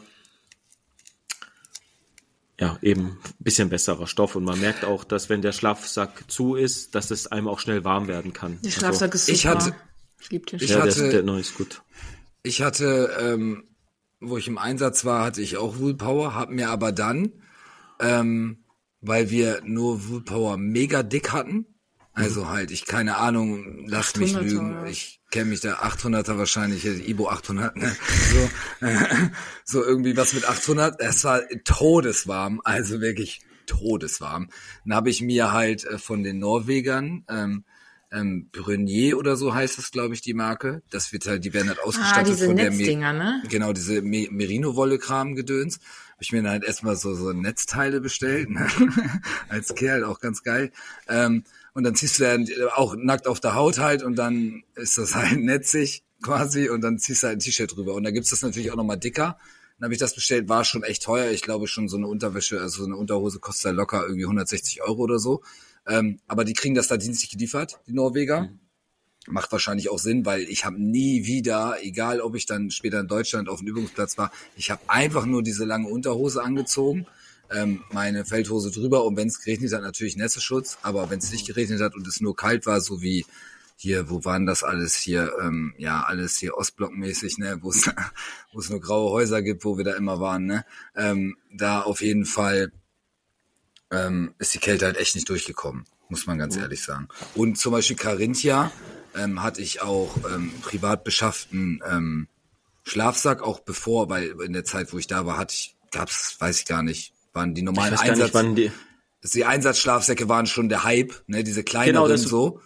ja 2.58 2.78
eben 2.80 3.18
ein 3.22 3.34
bisschen 3.38 3.68
besserer 3.68 4.06
Stoff 4.06 4.34
und 4.34 4.42
man 4.44 4.58
merkt 4.60 4.84
auch, 4.84 5.04
dass 5.04 5.28
wenn 5.28 5.42
der 5.42 5.52
Schlafsack 5.52 6.24
zu 6.28 6.54
ist, 6.54 6.94
dass 6.94 7.10
es 7.10 7.26
einem 7.26 7.48
auch 7.48 7.60
schnell 7.60 7.84
warm 7.84 8.08
werden 8.08 8.32
kann. 8.32 8.58
Der 8.62 8.70
Schlafsack 8.70 9.14
ist 9.14 9.26
super. 9.26 9.36
ich 9.36 9.46
hatte- 9.46 9.74
ich 10.20 10.30
liebe 10.30 10.46
den 10.46 10.60
ich 10.60 10.70
ja, 10.70 10.76
der, 10.76 10.92
hatte- 10.92 11.04
ist, 11.04 11.12
der 11.12 11.22
neue 11.22 11.40
ist 11.40 11.54
gut. 11.54 11.82
Ich 12.42 12.62
hatte, 12.62 13.16
ähm, 13.20 13.64
wo 14.20 14.36
ich 14.38 14.48
im 14.48 14.58
Einsatz 14.58 15.04
war, 15.04 15.24
hatte 15.24 15.42
ich 15.42 15.56
auch 15.56 15.78
Woolpower, 15.78 16.34
hab 16.34 16.50
mir 16.50 16.70
aber 16.70 16.92
dann, 16.92 17.32
ähm, 18.00 18.64
weil 19.00 19.30
wir 19.30 19.62
nur 19.64 20.08
Woolpower 20.08 20.56
mega 20.56 21.02
dick 21.02 21.32
hatten, 21.32 21.66
also 22.12 22.48
halt, 22.48 22.70
ich 22.70 22.86
keine 22.86 23.18
Ahnung, 23.18 23.86
lasst 23.86 24.16
mich 24.16 24.34
800er, 24.34 24.40
lügen, 24.40 24.72
ja. 24.72 24.86
ich 24.86 25.20
kenne 25.30 25.50
mich 25.50 25.60
da 25.60 25.74
800er 25.74 26.38
wahrscheinlich, 26.38 26.86
äh, 26.86 27.10
Ibo 27.10 27.28
800, 27.28 27.76
ne? 27.76 27.94
so, 28.30 28.86
äh, 28.86 28.96
so 29.64 29.84
irgendwie 29.84 30.16
was 30.16 30.32
mit 30.32 30.48
800, 30.48 30.98
es 31.00 31.24
war 31.24 31.42
todeswarm, 31.64 32.62
also 32.64 33.02
wirklich 33.02 33.42
todeswarm. 33.66 34.48
Dann 34.84 34.94
habe 34.96 35.10
ich 35.10 35.20
mir 35.20 35.52
halt 35.52 35.84
äh, 35.84 35.98
von 35.98 36.22
den 36.22 36.38
Norwegern, 36.38 37.24
ähm, 37.28 37.64
ähm, 38.12 38.48
Brunier 38.52 39.18
oder 39.18 39.36
so 39.36 39.54
heißt 39.54 39.78
das, 39.78 39.90
glaube 39.90 40.14
ich, 40.14 40.20
die 40.20 40.34
Marke. 40.34 40.82
Das 40.90 41.12
wird 41.12 41.26
halt, 41.26 41.44
die 41.44 41.52
werden 41.52 41.68
halt 41.68 41.78
Ah, 41.82 41.86
ausgestattet 41.86 42.28
diese 42.34 42.46
von 42.46 42.56
der 42.56 42.70
Me- 42.70 42.96
ne? 42.96 43.42
Genau, 43.50 43.72
diese 43.72 44.00
Me 44.02 44.28
Merino-Wolle-Kram-Gedöns. 44.30 45.76
Habe 45.78 46.22
ich 46.22 46.32
mir 46.32 46.42
dann 46.42 46.52
halt 46.52 46.64
erstmal 46.64 46.96
so, 46.96 47.14
so 47.14 47.32
Netzteile 47.32 48.00
bestellt. 48.00 48.48
Ne? 48.50 48.66
Als 49.48 49.74
Kerl 49.74 50.04
auch 50.04 50.20
ganz 50.20 50.42
geil. 50.42 50.72
Ähm, 51.08 51.44
und 51.74 51.84
dann 51.84 51.94
ziehst 51.94 52.18
du 52.18 52.24
dann 52.24 52.48
auch 52.74 52.96
nackt 52.96 53.26
auf 53.26 53.40
der 53.40 53.54
Haut 53.54 53.78
halt 53.78 54.02
und 54.02 54.16
dann 54.16 54.62
ist 54.76 54.96
das 54.96 55.14
halt 55.14 55.38
netzig 55.40 56.04
quasi 56.22 56.70
und 56.70 56.80
dann 56.80 56.98
ziehst 56.98 57.22
du 57.22 57.26
halt 57.26 57.36
ein 57.36 57.40
T-Shirt 57.40 57.76
drüber. 57.76 57.92
Und 57.94 58.04
da 58.04 58.10
gibt's 58.10 58.30
das 58.30 58.40
natürlich 58.42 58.70
auch 58.70 58.76
nochmal 58.76 58.98
dicker. 58.98 59.36
Dann 59.78 59.84
habe 59.88 59.92
ich 59.92 60.00
das 60.00 60.14
bestellt, 60.14 60.48
war 60.48 60.64
schon 60.64 60.82
echt 60.84 61.02
teuer. 61.02 61.30
Ich 61.32 61.42
glaube 61.42 61.66
schon 61.68 61.88
so 61.88 61.98
eine 61.98 62.06
Unterwäsche, 62.06 62.60
also 62.62 62.78
so 62.78 62.86
eine 62.86 62.96
Unterhose 62.96 63.40
kostet 63.40 63.66
da 63.66 63.70
locker 63.72 64.02
irgendwie 64.04 64.24
160 64.24 64.82
Euro 64.82 65.02
oder 65.02 65.18
so. 65.18 65.42
Ähm, 65.88 66.18
aber 66.26 66.44
die 66.44 66.52
kriegen 66.52 66.74
das 66.74 66.88
da 66.88 66.96
dienstlich 66.96 67.30
geliefert, 67.30 67.80
die 67.86 67.92
Norweger. 67.92 68.50
Macht 69.28 69.50
wahrscheinlich 69.50 69.90
auch 69.90 69.98
Sinn, 69.98 70.24
weil 70.24 70.42
ich 70.42 70.64
habe 70.64 70.80
nie 70.80 71.26
wieder, 71.26 71.78
egal 71.82 72.20
ob 72.20 72.36
ich 72.36 72.46
dann 72.46 72.70
später 72.70 73.00
in 73.00 73.08
Deutschland 73.08 73.48
auf 73.48 73.58
dem 73.58 73.68
Übungsplatz 73.68 74.18
war, 74.18 74.30
ich 74.56 74.70
habe 74.70 74.82
einfach 74.86 75.26
nur 75.26 75.42
diese 75.42 75.64
lange 75.64 75.88
Unterhose 75.88 76.42
angezogen, 76.44 77.06
ähm, 77.50 77.82
meine 77.90 78.24
Feldhose 78.24 78.70
drüber 78.70 79.04
und 79.04 79.16
wenn 79.16 79.26
es 79.26 79.40
geregnet 79.40 79.72
hat, 79.72 79.82
natürlich 79.82 80.16
Nässeschutz, 80.16 80.78
aber 80.82 81.10
wenn 81.10 81.18
es 81.18 81.32
nicht 81.32 81.46
geregnet 81.46 81.80
hat 81.80 81.96
und 81.96 82.06
es 82.06 82.20
nur 82.20 82.36
kalt 82.36 82.66
war, 82.66 82.80
so 82.80 83.02
wie 83.02 83.24
hier, 83.76 84.08
wo 84.10 84.24
waren 84.24 84.46
das 84.46 84.62
alles 84.62 84.96
hier, 84.96 85.32
ähm, 85.42 85.74
ja, 85.76 86.02
alles 86.02 86.38
hier 86.38 86.56
Ostblockmäßig, 86.56 87.38
ne, 87.38 87.58
wo 87.62 87.70
es 87.70 87.90
wo 88.52 88.60
es 88.60 88.70
nur 88.70 88.80
graue 88.80 89.10
Häuser 89.10 89.42
gibt, 89.42 89.64
wo 89.64 89.76
wir 89.76 89.84
da 89.84 89.94
immer 89.94 90.20
waren, 90.20 90.46
ne, 90.46 90.64
ähm, 90.94 91.36
da 91.52 91.82
auf 91.82 92.00
jeden 92.00 92.24
Fall 92.24 92.72
ähm, 93.90 94.34
ist 94.38 94.54
die 94.54 94.58
Kälte 94.58 94.86
halt 94.86 94.96
echt 94.96 95.14
nicht 95.14 95.28
durchgekommen, 95.28 95.84
muss 96.08 96.26
man 96.26 96.38
ganz 96.38 96.56
ehrlich 96.56 96.82
sagen. 96.82 97.08
Und 97.34 97.58
zum 97.58 97.72
Beispiel 97.72 97.96
Carinthia 97.96 98.70
ähm, 99.14 99.42
hatte 99.42 99.62
ich 99.62 99.82
auch 99.82 100.16
ähm, 100.34 100.52
privat 100.62 101.04
beschafften 101.04 101.82
ähm, 101.88 102.28
Schlafsack, 102.84 103.42
auch 103.42 103.60
bevor, 103.60 104.08
weil 104.08 104.34
in 104.44 104.52
der 104.52 104.64
Zeit, 104.64 104.92
wo 104.92 104.98
ich 104.98 105.06
da 105.06 105.26
war, 105.26 105.36
hatte 105.38 105.54
ich, 105.54 105.76
gab's, 105.90 106.36
weiß 106.38 106.60
ich 106.60 106.66
gar 106.66 106.82
nicht, 106.82 107.12
waren 107.32 107.54
die 107.54 107.60
Ich 107.60 107.64
normalen 107.64 107.92
weiß 107.92 108.00
gar 108.00 108.10
Einsatz, 108.10 108.26
nicht, 108.26 108.34
wann 108.34 108.54
die. 108.54 108.70
die 109.34 109.44
Einsatzschlafsäcke 109.44 110.28
waren 110.28 110.46
schon 110.46 110.68
der 110.68 110.84
Hype, 110.84 111.14
ne, 111.26 111.42
diese 111.44 111.64
kleineren 111.64 111.94
Genau, 111.94 112.08
das- 112.08 112.22
so. 112.22 112.60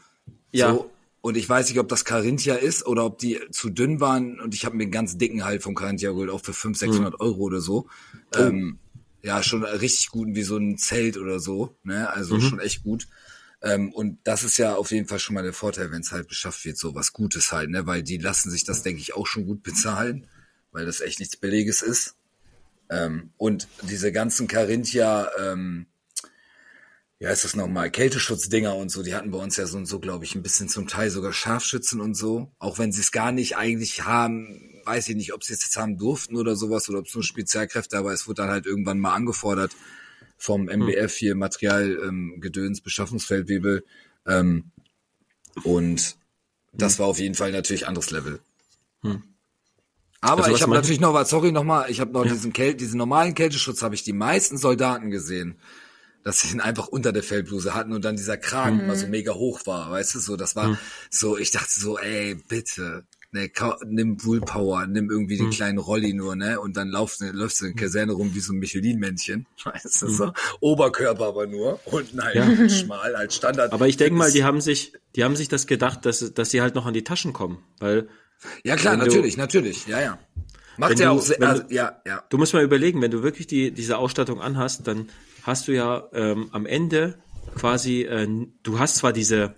Ja. 0.53 0.73
So. 0.75 0.91
Und 1.23 1.37
ich 1.37 1.47
weiß 1.47 1.69
nicht, 1.69 1.79
ob 1.79 1.89
das 1.89 2.07
Carinthia 2.07 2.55
ist 2.55 2.87
oder 2.87 3.05
ob 3.05 3.19
die 3.19 3.39
zu 3.51 3.69
dünn 3.69 4.01
waren. 4.01 4.41
Und 4.41 4.55
ich 4.55 4.65
habe 4.65 4.75
mir 4.77 4.85
einen 4.85 4.91
ganz 4.93 5.19
dicken 5.19 5.45
halt 5.45 5.63
vom 5.63 5.75
Carinthia 5.75 6.11
geholt, 6.13 6.31
auch 6.31 6.41
für 6.41 6.55
500, 6.55 6.79
600 6.79 7.13
Hm. 7.13 7.21
Euro 7.21 7.41
oder 7.43 7.61
so. 7.61 7.89
Ähm, 8.35 8.79
ja, 9.23 9.43
schon 9.43 9.65
richtig 9.65 10.09
guten, 10.11 10.35
wie 10.35 10.43
so 10.43 10.57
ein 10.57 10.79
Zelt 10.79 11.17
oder 11.17 11.41
so. 11.41 11.77
Ne? 11.83 12.09
Also 12.11 12.37
Mhm. 12.37 12.41
schon 12.41 12.61
echt 12.61 12.83
gut. 12.83 13.07
Ähm, 13.63 13.93
und 13.93 14.19
das 14.25 14.43
ist 14.43 14.57
ja 14.57 14.75
auf 14.75 14.91
jeden 14.91 15.07
Fall 15.07 15.19
schon 15.19 15.35
mal 15.35 15.43
der 15.43 15.53
Vorteil, 15.53 15.91
wenn 15.91 16.01
es 16.01 16.13
halt 16.13 16.29
beschafft 16.29 16.65
wird, 16.65 16.79
so 16.79 16.95
was 16.95 17.13
Gutes 17.13 17.53
halt, 17.53 17.69
ne? 17.69 17.87
Weil 17.87 18.03
die 18.03 18.17
lassen 18.17 18.51
sich 18.51 18.65
das, 18.65 18.83
denke 18.83 19.03
ich, 19.03 19.15
auch 19.15 19.27
schon 19.27 19.45
gut 19.45 19.63
bezahlen, 19.63 20.27
weil 20.73 20.87
das 20.87 21.01
echt 21.01 21.19
nichts 21.19 21.37
Billiges 21.37 21.83
ist. 21.83 22.15
Ähm, 22.89 23.33
und 23.37 23.69
diese 23.83 24.13
ganzen 24.13 24.49
Carinthia, 24.49 25.31
ähm, 25.39 25.87
ja, 27.19 27.29
ist 27.31 27.45
das 27.45 27.55
nochmal, 27.55 27.91
Kälteschutzdinger 27.91 28.75
und 28.75 28.91
so, 28.91 29.03
die 29.03 29.15
hatten 29.15 29.31
bei 29.31 29.39
uns 29.39 29.59
ja 29.59 29.67
so 29.67 29.77
und 29.77 29.85
so, 29.85 30.01
glaube 30.01 30.25
ich, 30.25 30.35
ein 30.35 30.43
bisschen 30.43 30.71
zum 30.71 30.89
Teil 30.89 31.11
sogar 31.11 31.35
Scharfschützen 31.35 32.01
und 32.01 32.15
so. 32.15 32.51
Auch 32.59 32.79
wenn 32.79 32.93
sie 32.93 33.03
es 33.03 33.13
gar 33.13 33.31
nicht 33.31 33.59
eigentlich 33.59 34.05
haben, 34.07 34.70
weiß 34.85 35.09
ich 35.09 35.17
nicht, 35.17 35.33
ob 35.33 35.45
sie 35.45 35.53
es 35.53 35.65
jetzt 35.65 35.77
haben 35.77 35.99
durften 35.99 36.37
oder 36.37 36.57
sowas 36.57 36.89
oder 36.89 36.99
ob 36.99 37.07
es 37.07 37.15
nur 37.15 37.25
Spezialkräfte, 37.25 37.99
aber 37.99 38.13
es 38.13 38.27
wurde 38.27 38.43
dann 38.43 38.51
halt 38.51 38.67
irgendwann 38.67 38.99
mal 38.99 39.15
angefordert 39.15 39.73
vom 40.37 40.69
MBF 40.69 41.15
hier 41.15 41.35
Material, 41.35 41.99
ähm, 42.03 42.41
Gedöns, 42.41 42.81
Beschaffungsfeldwebel. 42.81 43.85
Ähm, 44.27 44.71
und 45.65 46.17
das 46.73 46.99
war 46.99 47.07
auf 47.07 47.19
jeden 47.19 47.35
Fall 47.35 47.53
natürlich 47.53 47.87
anderes 47.87 48.11
Level. 48.11 48.41
Aber 50.21 50.45
Also 50.45 50.55
ich 50.57 50.63
habe 50.63 50.75
natürlich 50.75 51.01
noch 51.01 51.15
was, 51.15 51.31
sorry 51.31 51.51
nochmal, 51.53 51.91
ich 51.91 52.01
habe 52.01 52.13
noch 52.13 52.25
diesen 52.25 52.53
Kälte, 52.53 52.77
diesen 52.77 52.99
normalen 52.99 53.35
Kälteschutz 53.35 53.83
habe 53.83 53.95
ich 53.95 54.03
die 54.03 54.13
meisten 54.13 54.59
Soldaten 54.59 55.11
gesehen, 55.11 55.59
dass 56.23 56.43
sie 56.43 56.53
ihn 56.53 56.61
einfach 56.61 56.89
unter 56.89 57.13
der 57.13 57.23
Feldbluse 57.23 57.75
hatten 57.75 57.95
und 57.95 58.05
dann 58.05 58.17
dieser 58.17 58.37
Kragen 58.37 58.81
immer 58.81 58.97
so 58.97 59.07
mega 59.07 59.33
hoch 59.33 59.67
war, 59.67 59.91
weißt 59.91 60.15
du, 60.15 60.19
so, 60.21 60.37
das 60.37 60.57
war 60.57 60.79
so, 61.09 61.39
ich 61.39 61.51
dachte 61.51 61.81
so, 61.81 61.99
ey, 61.99 62.35
bitte, 62.35 63.05
ne, 63.33 63.51
nimm 63.87 64.25
Woolpower, 64.25 64.87
nimm 64.87 65.11
irgendwie 65.11 65.37
den 65.39 65.51
kleinen 65.51 65.79
Rolli 65.79 66.13
nur, 66.13 66.37
ne, 66.37 66.61
und 66.61 66.77
dann 66.77 66.89
laufst, 66.89 67.21
läufst 67.33 67.61
du 67.61 67.67
in 67.67 67.75
der 67.77 67.85
Kaserne 67.85 68.13
rum 68.13 68.35
wie 68.35 68.41
so 68.41 68.53
ein 68.53 68.59
Michelin-Männchen, 68.59 69.47
weißt 69.65 70.03
du, 70.03 70.09
so, 70.09 70.33
Oberkörper 70.61 71.27
aber 71.29 71.47
nur, 71.47 71.81
unten 71.87 72.23
halt 72.23 72.71
schmal 72.73 73.15
als 73.17 73.37
Standard. 73.37 73.73
Aber 73.73 73.89
ich 73.89 73.97
denke 73.97 74.17
mal, 74.19 74.31
die 74.33 74.45
haben 74.45 74.61
sich, 74.61 74.93
die 75.17 75.25
haben 75.25 75.37
sich 75.37 75.49
das 75.49 75.67
gedacht, 75.67 76.05
dass, 76.07 76.35
dass 76.35 76.51
sie 76.51 76.61
halt 76.61 76.75
noch 76.75 76.87
an 76.87 76.95
die 76.95 77.05
Taschen 77.05 77.33
kommen, 77.33 77.59
weil 77.79 78.09
Ja 78.65 78.77
klar, 78.77 78.95
wenn 78.95 79.01
du- 79.01 79.07
natürlich, 79.07 79.37
natürlich, 79.37 79.87
ja, 79.87 80.01
ja. 80.01 80.19
Macht 80.77 80.99
ja 80.99 81.07
du- 81.13 81.19
auch, 81.19 81.21
sehr, 81.23 81.43
also, 81.43 81.63
ja, 81.69 82.01
ja. 82.07 82.25
Du 82.31 82.39
musst 82.39 82.55
mal 82.55 82.63
überlegen, 82.65 83.03
wenn 83.03 83.11
du 83.11 83.23
wirklich 83.23 83.47
die, 83.47 83.71
diese 83.71 83.99
Ausstattung 83.99 84.41
anhast, 84.41 84.87
dann 84.87 85.11
hast 85.43 85.69
du 85.69 85.73
ja 85.73 86.09
ähm, 86.15 86.49
am 86.53 86.65
Ende 86.65 87.19
quasi, 87.55 88.03
äh, 88.03 88.27
du 88.63 88.79
hast 88.79 88.97
zwar 88.97 89.13
diese, 89.13 89.57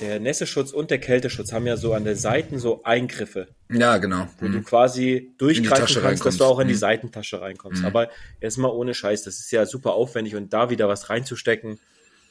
der 0.00 0.20
Nässeschutz 0.20 0.72
und 0.72 0.90
der 0.90 0.98
Kälteschutz 0.98 1.52
haben 1.52 1.66
ja 1.66 1.76
so 1.76 1.92
an 1.94 2.04
den 2.04 2.16
Seiten 2.16 2.58
so 2.58 2.82
Eingriffe, 2.84 3.48
Ja, 3.70 3.96
genau. 3.98 4.28
wo 4.40 4.48
du 4.48 4.62
quasi 4.62 5.32
durchgreifen 5.38 5.76
kannst, 5.78 5.96
dass 5.96 6.04
reinkommst. 6.04 6.40
du 6.40 6.44
auch 6.44 6.58
in 6.60 6.68
die 6.68 6.74
Mhm. 6.74 6.78
Seitentasche 6.78 7.40
reinkommst. 7.40 7.84
Aber 7.84 8.08
erstmal 8.40 8.70
ohne 8.72 8.94
Scheiß, 8.94 9.22
das 9.24 9.38
ist 9.40 9.50
ja 9.50 9.64
super 9.66 9.94
aufwendig 9.94 10.34
und 10.36 10.52
da 10.52 10.70
wieder 10.70 10.88
was 10.88 11.08
reinzustecken, 11.10 11.78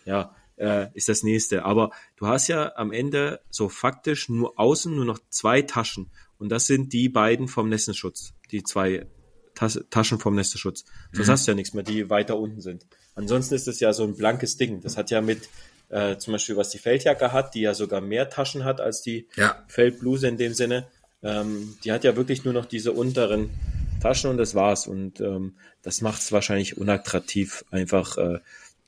ja, 0.06 0.36
äh, 0.58 0.88
ist 0.94 1.10
das 1.10 1.24
nächste. 1.24 1.66
Aber 1.66 1.90
du 2.18 2.28
hast 2.28 2.48
ja 2.48 2.74
am 2.76 2.92
Ende 2.94 3.42
so 3.50 3.68
faktisch 3.70 4.30
nur 4.30 4.60
außen 4.60 4.94
nur 4.96 5.06
noch 5.06 5.20
zwei 5.30 5.62
Taschen. 5.62 6.12
Und 6.38 6.50
das 6.50 6.68
sind 6.68 6.94
die 6.94 7.10
beiden 7.10 7.48
vom 7.48 7.70
Nessenschutz. 7.70 8.34
Die 8.52 8.64
zwei 8.64 9.08
Tas 9.56 9.80
Taschen 9.90 10.20
vom 10.20 10.36
Nessenschutz. 10.36 10.84
Sonst 11.14 11.30
hast 11.30 11.48
du 11.48 11.52
ja 11.52 11.56
nichts 11.56 11.74
mehr, 11.74 11.84
die 11.84 12.10
weiter 12.10 12.38
unten 12.38 12.60
sind. 12.62 12.86
Ansonsten 13.16 13.56
ist 13.56 13.68
es 13.70 13.80
ja 13.80 13.94
so 13.94 14.04
ein 14.04 14.16
blankes 14.16 14.58
Ding. 14.58 14.82
Das 14.82 14.98
hat 14.98 15.10
ja 15.12 15.22
mit, 15.22 15.48
äh, 15.90 16.18
zum 16.18 16.34
Beispiel, 16.34 16.58
was 16.58 16.70
die 16.70 16.78
Feldjacke 16.78 17.32
hat, 17.32 17.54
die 17.56 17.62
ja 17.62 17.74
sogar 17.74 18.02
mehr 18.02 18.30
Taschen 18.30 18.64
hat 18.66 18.82
als 18.82 19.02
die 19.02 19.28
Ja. 19.36 19.64
Feldbluse 19.68 20.28
in 20.28 20.38
dem 20.38 20.54
Sinne. 20.54 20.88
Ähm, 21.24 21.78
die 21.84 21.92
hat 21.92 22.04
ja 22.04 22.16
wirklich 22.16 22.44
nur 22.46 22.54
noch 22.54 22.66
diese 22.66 22.92
unteren 22.92 23.50
Taschen 24.02 24.30
und 24.30 24.38
das 24.38 24.56
war's. 24.56 24.88
Und 24.88 25.22
ähm, 25.22 25.56
das 25.82 26.02
macht 26.02 26.22
es 26.22 26.32
wahrscheinlich 26.32 26.78
unattraktiv, 26.78 27.66
einfach 27.72 28.18
äh, 28.18 28.40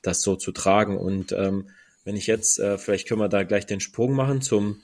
das 0.02 0.22
so 0.22 0.36
zu 0.36 0.52
tragen. 0.52 0.96
Und 0.96 1.32
ähm, 1.32 1.70
wenn 2.04 2.16
ich 2.16 2.26
jetzt, 2.26 2.58
äh, 2.58 2.78
vielleicht 2.78 3.08
können 3.08 3.20
wir 3.20 3.28
da 3.28 3.42
gleich 3.42 3.66
den 3.66 3.80
Sprung 3.80 4.12
machen 4.12 4.40
zum 4.40 4.80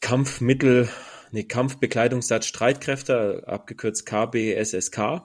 Kampfmittel, 0.00 0.88
nee, 1.30 1.44
Kampfbekleidungssatz 1.44 2.46
Streitkräfte, 2.46 3.44
abgekürzt 3.46 4.06
KBSSK, 4.06 5.22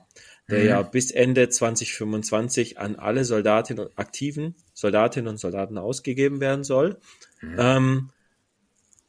der 0.49 0.63
ja 0.63 0.81
bis 0.81 1.11
Ende 1.11 1.49
2025 1.49 2.77
an 2.77 2.95
alle 2.95 3.25
Soldatinnen 3.25 3.85
und 3.85 3.97
aktiven 3.97 4.55
Soldatinnen 4.73 5.27
und 5.27 5.37
Soldaten 5.37 5.77
ausgegeben 5.77 6.39
werden 6.39 6.63
soll. 6.63 6.97
Ähm, 7.57 8.09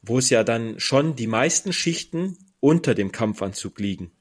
wo 0.01 0.17
es 0.17 0.29
ja 0.29 0.43
dann 0.43 0.79
schon 0.79 1.15
die 1.15 1.27
meisten 1.27 1.73
Schichten 1.73 2.37
unter 2.59 2.95
dem 2.95 3.11
Kampfanzug 3.11 3.79
liegen. 3.79 4.11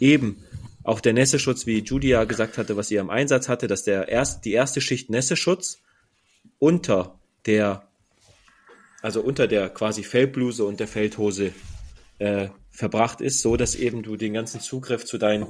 Eben 0.00 0.42
auch 0.82 1.00
der 1.00 1.12
Nässeschutz, 1.12 1.66
wie 1.66 1.80
Julia 1.80 2.24
gesagt 2.24 2.58
hatte, 2.58 2.76
was 2.76 2.88
sie 2.88 2.96
im 2.96 3.10
Einsatz 3.10 3.48
hatte, 3.48 3.66
dass 3.66 3.82
der 3.82 4.08
erst, 4.08 4.44
die 4.44 4.52
erste 4.52 4.80
Schicht 4.80 5.10
Nässeschutz 5.10 5.78
unter 6.58 7.18
der, 7.44 7.88
also 9.02 9.20
unter 9.20 9.46
der 9.46 9.68
quasi 9.68 10.04
Feldbluse 10.04 10.64
und 10.64 10.80
der 10.80 10.88
Feldhose 10.88 11.52
äh, 12.18 12.48
verbracht 12.70 13.20
ist, 13.20 13.40
so 13.40 13.56
dass 13.56 13.74
eben 13.74 14.02
du 14.02 14.16
den 14.16 14.32
ganzen 14.32 14.60
Zugriff 14.60 15.04
zu 15.04 15.18
deinen 15.18 15.46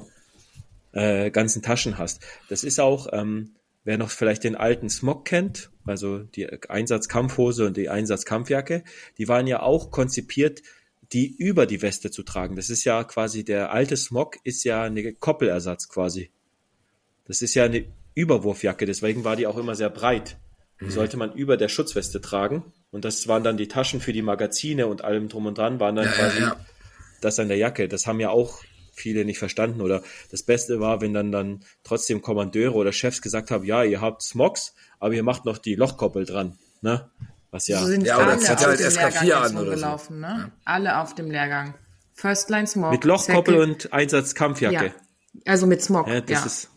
äh, 0.97 1.29
ganzen 1.29 1.61
Taschen 1.61 1.99
hast. 1.99 2.25
Das 2.49 2.63
ist 2.63 2.79
auch, 2.79 3.07
ähm, 3.11 3.51
wer 3.83 3.99
noch 3.99 4.09
vielleicht 4.09 4.43
den 4.43 4.55
alten 4.55 4.89
Smog 4.89 5.25
kennt, 5.25 5.69
also 5.85 6.19
die 6.19 6.47
Einsatzkampfhose 6.69 7.67
und 7.67 7.77
die 7.77 7.87
Einsatzkampfjacke, 7.87 8.83
die 9.19 9.27
waren 9.27 9.45
ja 9.45 9.61
auch 9.61 9.91
konzipiert, 9.91 10.63
die 11.13 11.27
über 11.27 11.67
die 11.67 11.83
Weste 11.83 12.09
zu 12.09 12.23
tragen. 12.23 12.55
Das 12.55 12.71
ist 12.71 12.83
ja 12.83 13.03
quasi 13.03 13.45
der 13.45 13.71
alte 13.71 13.95
Smog 13.95 14.37
ist 14.43 14.63
ja 14.63 14.83
eine 14.83 15.13
Koppelersatz 15.13 15.87
quasi. 15.87 16.31
Das 17.25 17.41
ist 17.41 17.53
ja 17.53 17.65
eine 17.65 17.85
Überwurfjacke, 18.15 18.87
deswegen 18.87 19.23
war 19.23 19.35
die 19.35 19.45
auch 19.45 19.57
immer 19.57 19.75
sehr 19.75 19.91
breit. 19.91 20.37
Die 20.79 20.91
sollte 20.91 21.17
man 21.17 21.33
über 21.33 21.57
der 21.57 21.69
Schutzweste 21.69 22.21
tragen 22.21 22.71
und 22.91 23.05
das 23.05 23.27
waren 23.27 23.43
dann 23.43 23.57
die 23.57 23.67
Taschen 23.67 23.99
für 23.99 24.13
die 24.13 24.21
Magazine 24.21 24.87
und 24.87 25.03
allem 25.03 25.27
drum 25.27 25.45
und 25.45 25.57
dran 25.57 25.79
waren 25.79 25.95
dann 25.95 26.05
Ja, 26.05 26.11
ja, 26.11 26.17
quasi 26.17 26.41
ja. 26.41 26.65
das 27.21 27.39
an 27.39 27.47
der 27.47 27.57
Jacke. 27.57 27.87
Das 27.87 28.05
haben 28.05 28.19
ja 28.19 28.29
auch 28.29 28.63
viele 28.97 29.25
nicht 29.25 29.39
verstanden. 29.39 29.81
Oder 29.81 30.03
das 30.31 30.43
Beste 30.43 30.79
war, 30.79 31.01
wenn 31.01 31.13
dann 31.13 31.31
dann 31.31 31.61
trotzdem 31.83 32.21
Kommandeure 32.21 32.75
oder 32.75 32.91
Chefs 32.91 33.21
gesagt 33.21 33.51
haben, 33.51 33.63
ja, 33.65 33.83
ihr 33.83 34.01
habt 34.01 34.21
Smogs, 34.21 34.73
aber 34.99 35.13
ihr 35.13 35.23
macht 35.23 35.45
noch 35.45 35.57
die 35.57 35.75
Lochkoppel 35.75 36.25
dran. 36.25 36.57
Ne? 36.81 37.09
Was 37.51 37.67
ja. 37.67 37.79
So 37.79 37.87
sind 37.87 38.05
Ja, 38.05 38.17
alle 38.17 38.35
auf 38.35 38.43
ja 38.43 38.57
halt 38.57 38.79
dem 38.79 38.87
SK4 38.87 39.23
Lehrgang 39.23 39.43
an 39.43 39.51
jetzt 39.53 39.81
oder 39.81 39.97
so. 39.99 40.13
ne? 40.13 40.51
Alle 40.65 40.97
auf 40.99 41.15
dem 41.15 41.31
Lehrgang. 41.31 41.73
First 42.13 42.49
Line 42.49 42.67
Smog. 42.67 42.91
mit 42.91 43.03
Lochkoppel 43.03 43.53
Second- 43.55 43.85
und 43.85 43.93
Einsatzkampfjacke. 43.93 44.85
Ja. 44.85 44.91
Also 45.45 45.67
mit 45.67 45.83
Smog. 45.83 46.07
Ja, 46.07 46.19
das 46.21 46.39
ja. 46.39 46.45
ist 46.45 46.69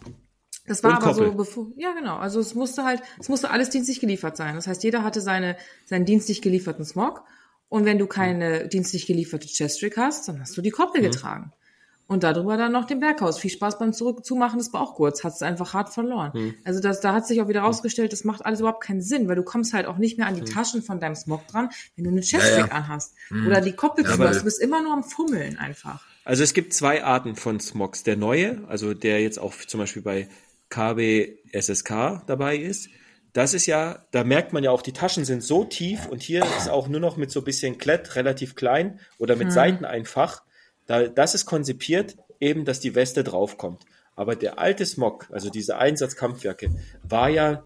Das 0.67 0.85
war 0.85 1.03
aber 1.03 1.15
so, 1.15 1.33
bevor, 1.33 1.69
ja 1.77 1.93
genau, 1.95 2.17
also 2.19 2.41
es 2.41 2.55
musste 2.55 2.85
halt, 2.85 3.01
es 3.19 3.29
musste 3.31 3.51
alles 3.51 3.71
dienstlich 3.71 4.01
geliefert 4.01 4.37
sein. 4.37 4.55
Das 4.55 4.67
heißt, 4.67 4.85
jeder 4.85 5.03
hatte 5.03 5.21
seine, 5.23 5.57
seinen 5.87 6.05
dienstlich 6.05 6.43
gelieferten 6.43 6.85
Smog 6.85 7.25
und 7.69 7.87
wenn 7.87 7.99
du 7.99 8.07
keine 8.07 8.69
dienstlich 8.69 9.07
gelieferte 9.07 9.49
Chestrig 9.49 9.97
hast, 9.97 10.29
dann 10.29 10.41
hast 10.41 10.57
du 10.57 10.61
die 10.63 10.71
Koppel 10.71 11.01
getragen. 11.01 11.53
Und 12.11 12.25
darüber 12.25 12.57
dann 12.57 12.73
noch 12.73 12.87
den 12.87 12.99
Berghaus. 12.99 13.39
Viel 13.39 13.53
Spaß 13.53 13.79
beim 13.79 13.93
Zurückzumachen 13.93 14.59
des 14.59 14.73
Bauchgurts. 14.73 15.23
Hat 15.23 15.33
es 15.33 15.43
einfach 15.43 15.75
hart 15.75 15.91
verloren. 15.91 16.57
Also 16.65 16.81
das, 16.81 17.01
da 17.01 17.15
hat 17.15 17.25
sich 17.25 17.41
auch 17.41 17.47
wieder 17.47 17.61
rausgestellt, 17.61 18.13
das 18.13 18.25
macht 18.25 18.45
alles 18.45 18.59
überhaupt 18.59 18.83
keinen 18.83 19.01
Sinn, 19.01 19.29
weil 19.29 19.37
du 19.37 19.45
kommst 19.45 19.73
halt 19.73 19.87
auch 19.87 19.97
nicht 19.97 20.19
mehr 20.19 20.27
an 20.27 20.35
die 20.35 20.43
Taschen 20.43 20.83
von 20.83 20.99
deinem 20.99 21.15
Smog 21.15 21.47
dran, 21.47 21.71
wenn 21.95 22.03
du 22.03 22.11
eine 22.11 22.21
Chestrig 22.21 22.59
Ja, 22.59 22.67
ja. 22.67 22.73
anhast. 22.73 23.15
Oder 23.47 23.61
die 23.61 23.75
Koppel 23.75 24.05
hast. 24.09 24.41
Du 24.41 24.45
bist 24.45 24.61
immer 24.61 24.83
nur 24.83 24.93
am 24.93 25.05
Fummeln 25.05 25.57
einfach. 25.57 26.03
Also 26.25 26.43
es 26.43 26.53
gibt 26.53 26.75
zwei 26.75 27.05
Arten 27.05 27.37
von 27.37 27.61
Smogs. 27.61 28.03
Der 28.03 28.17
neue, 28.17 28.65
also 28.67 28.93
der 28.93 29.23
jetzt 29.23 29.39
auch 29.39 29.55
zum 29.55 29.79
Beispiel 29.79 30.03
bei 30.03 30.29
KBSSK 30.71 32.23
dabei 32.27 32.57
ist, 32.57 32.89
das 33.33 33.55
ist 33.55 33.67
ja, 33.67 34.05
da 34.11 34.25
merkt 34.25 34.53
man 34.53 34.65
ja 34.65 34.73
auch, 34.73 34.83
die 34.83 34.93
Taschen 34.93 35.25
sind 35.25 35.45
so 35.45 35.63
tief 35.63 36.07
und 36.07 36.23
hier 36.23 36.45
ist 36.59 36.69
auch 36.69 36.89
nur 36.89 36.99
noch 36.99 37.17
mit 37.17 37.31
so 37.31 37.41
ein 37.41 37.45
bisschen 37.45 37.79
Klett 37.79 38.17
relativ 38.17 38.57
klein 38.57 38.99
oder 39.19 39.37
mit 39.37 39.53
Seiten 39.53 39.85
einfach. 39.85 40.43
Da, 40.91 41.07
das 41.07 41.35
ist 41.37 41.47
konzipiert, 41.47 42.17
eben, 42.41 42.65
dass 42.65 42.81
die 42.81 42.97
Weste 42.97 43.23
draufkommt. 43.23 43.83
Aber 44.17 44.35
der 44.35 44.59
alte 44.59 44.85
Smog, 44.85 45.29
also 45.31 45.49
diese 45.49 45.79
Einsatzkampfjacke, 45.79 46.71
war 47.05 47.29
ja, 47.29 47.63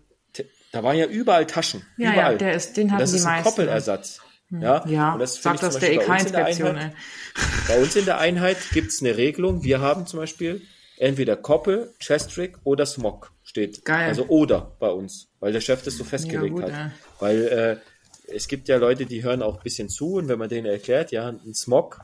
da 0.72 0.82
waren 0.82 0.96
ja 0.98 1.06
überall 1.06 1.46
Taschen. 1.46 1.82
Ja, 1.96 2.08
ja, 2.08 2.12
überall. 2.12 2.38
der 2.38 2.52
ist- 2.54 2.76
den 2.76 2.90
hatten 2.90 3.00
das 3.00 3.10
die 3.12 3.16
ist 3.16 3.24
ein 3.24 3.32
meisten. 3.42 3.48
Koppelersatz. 3.48 4.20
Ja, 4.50 4.84
Ja, 4.86 5.14
und 5.14 5.20
das 5.20 5.42
sagt 5.42 5.62
das 5.62 5.78
der 5.78 5.96
Beispiel 5.96 6.06
bei 6.06 6.12
uns 6.14 6.24
in 6.26 6.32
der 6.32 6.40
EK-Inspektion, 6.42 6.76
Einheit- 6.76 6.92
ey. 6.94 7.42
bei 7.68 7.82
uns 7.82 7.96
in 7.96 8.04
der 8.04 8.18
Einheit 8.18 8.56
gibt 8.72 8.88
es 8.92 9.00
eine 9.00 9.16
Regelung. 9.16 9.64
Wir 9.64 9.80
haben 9.80 10.06
zum 10.06 10.20
Beispiel 10.20 10.60
entweder 10.98 11.36
Koppel, 11.36 11.92
Chestrick 11.98 12.58
oder 12.62 12.84
Smog 12.86 13.32
steht. 13.42 13.84
Geil. 13.86 14.06
Also 14.08 14.26
oder 14.26 14.76
bei 14.78 14.90
uns, 14.90 15.28
weil 15.40 15.52
der 15.52 15.60
Chef 15.62 15.82
das 15.82 15.94
so 15.96 16.04
festgelegt 16.04 16.54
gut, 16.54 16.64
hat. 16.64 16.70
ja. 16.70 16.90
Weil 17.20 17.80
äh, 18.28 18.32
es 18.34 18.46
gibt 18.48 18.68
ja 18.68 18.76
Leute, 18.76 19.06
die 19.06 19.22
hören 19.24 19.42
auch 19.42 19.56
ein 19.56 19.62
bisschen 19.62 19.88
zu 19.88 20.14
und 20.16 20.28
wenn 20.28 20.38
man 20.38 20.48
denen 20.50 20.66
erklärt, 20.66 21.10
ja, 21.10 21.28
ein 21.30 21.54
Smog 21.54 22.00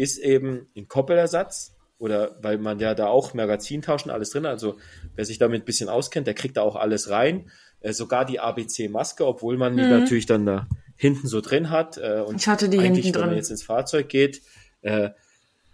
ist 0.00 0.18
eben 0.18 0.66
ein 0.76 0.88
Koppelersatz 0.88 1.76
oder 1.98 2.36
weil 2.42 2.56
man 2.58 2.78
ja 2.80 2.94
da 2.94 3.08
auch 3.08 3.34
Magazintauschen 3.34 4.10
alles 4.10 4.30
drin. 4.30 4.46
Also 4.46 4.78
wer 5.14 5.26
sich 5.26 5.38
damit 5.38 5.62
ein 5.62 5.66
bisschen 5.66 5.90
auskennt, 5.90 6.26
der 6.26 6.34
kriegt 6.34 6.56
da 6.56 6.62
auch 6.62 6.76
alles 6.76 7.10
rein. 7.10 7.50
Äh, 7.80 7.92
sogar 7.92 8.24
die 8.24 8.40
ABC-Maske, 8.40 9.26
obwohl 9.26 9.58
man 9.58 9.76
die 9.76 9.82
natürlich 9.82 10.26
dann 10.26 10.46
da 10.46 10.66
hinten 10.96 11.26
so 11.28 11.40
drin 11.42 11.68
hat. 11.70 11.98
Äh, 11.98 12.20
und 12.20 12.32
Mhm. 12.32 12.36
Ich 12.38 12.48
hatte 12.48 12.68
die 12.70 12.78
eigentlich, 12.78 13.04
hinten 13.04 13.16
wenn 13.16 13.20
man 13.20 13.30
drin. 13.30 13.38
jetzt 13.38 13.50
ins 13.50 13.62
Fahrzeug 13.62 14.08
geht, 14.08 14.40
äh, 14.80 15.10